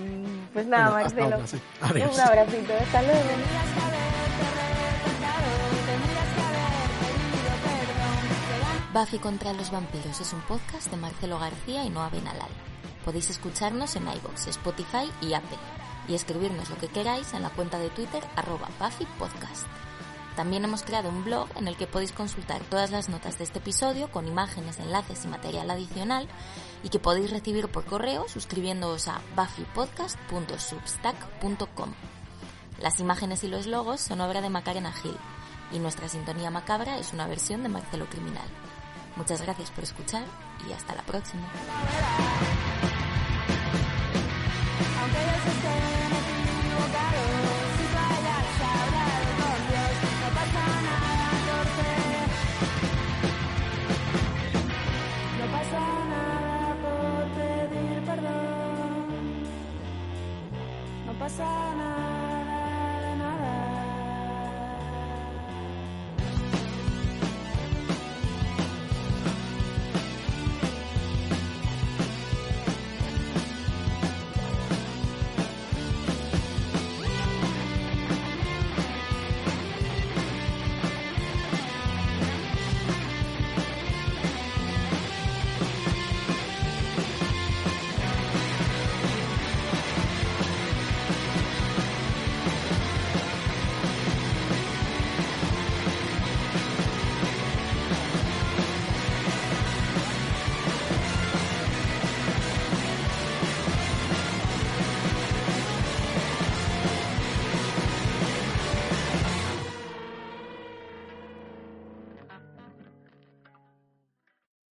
pues 0.53 0.65
nada, 0.65 0.91
Marcelo. 0.91 1.37
Un 1.37 2.19
abracito. 2.19 2.73
Hasta 2.73 3.01
luego. 3.03 3.29
Buffy 8.93 9.19
contra 9.19 9.53
los 9.53 9.69
vampiros 9.69 10.19
es 10.21 10.33
un 10.33 10.41
podcast 10.41 10.89
de 10.89 10.97
Marcelo 10.97 11.37
García 11.37 11.83
y 11.83 11.89
Noa 11.89 12.09
Benalal. 12.09 12.49
Podéis 13.05 13.29
escucharnos 13.29 13.95
en 13.95 14.03
iVoox, 14.03 14.47
Spotify 14.47 15.11
y 15.21 15.33
Apple 15.33 15.59
y 16.07 16.15
escribirnos 16.15 16.69
lo 16.69 16.77
que 16.77 16.87
queráis 16.87 17.33
en 17.33 17.43
la 17.43 17.49
cuenta 17.49 17.77
de 17.77 17.89
Twitter 17.89 18.23
arroba 18.35 18.69
Buffy 18.79 19.05
Podcast. 19.19 19.67
También 20.35 20.63
hemos 20.63 20.83
creado 20.83 21.09
un 21.09 21.23
blog 21.23 21.47
en 21.57 21.67
el 21.67 21.75
que 21.77 21.87
podéis 21.87 22.11
consultar 22.11 22.61
todas 22.69 22.91
las 22.91 23.09
notas 23.09 23.37
de 23.37 23.43
este 23.43 23.59
episodio 23.59 24.09
con 24.09 24.27
imágenes, 24.27 24.79
enlaces 24.79 25.25
y 25.25 25.27
material 25.27 25.69
adicional 25.69 26.27
y 26.83 26.89
que 26.89 26.99
podéis 26.99 27.31
recibir 27.31 27.69
por 27.69 27.85
correo 27.85 28.27
suscribiéndoos 28.27 29.07
a 29.07 29.21
buffypodcast.substack.com. 29.35 31.93
Las 32.81 32.99
imágenes 32.99 33.43
y 33.43 33.47
los 33.47 33.65
logos 33.65 34.01
son 34.01 34.21
obra 34.21 34.41
de 34.41 34.49
Macarena 34.49 34.91
Gil 34.91 35.17
y 35.71 35.79
nuestra 35.79 36.07
sintonía 36.07 36.51
macabra 36.51 36.97
es 36.97 37.13
una 37.13 37.27
versión 37.27 37.63
de 37.63 37.69
Marcelo 37.69 38.05
Criminal. 38.05 38.47
Muchas 39.15 39.41
gracias 39.41 39.71
por 39.71 39.83
escuchar 39.83 40.23
y 40.69 40.73
hasta 40.73 40.95
la 40.95 41.01
próxima. 41.01 41.47
Pasa 61.27 61.43
nada. 61.75 62.16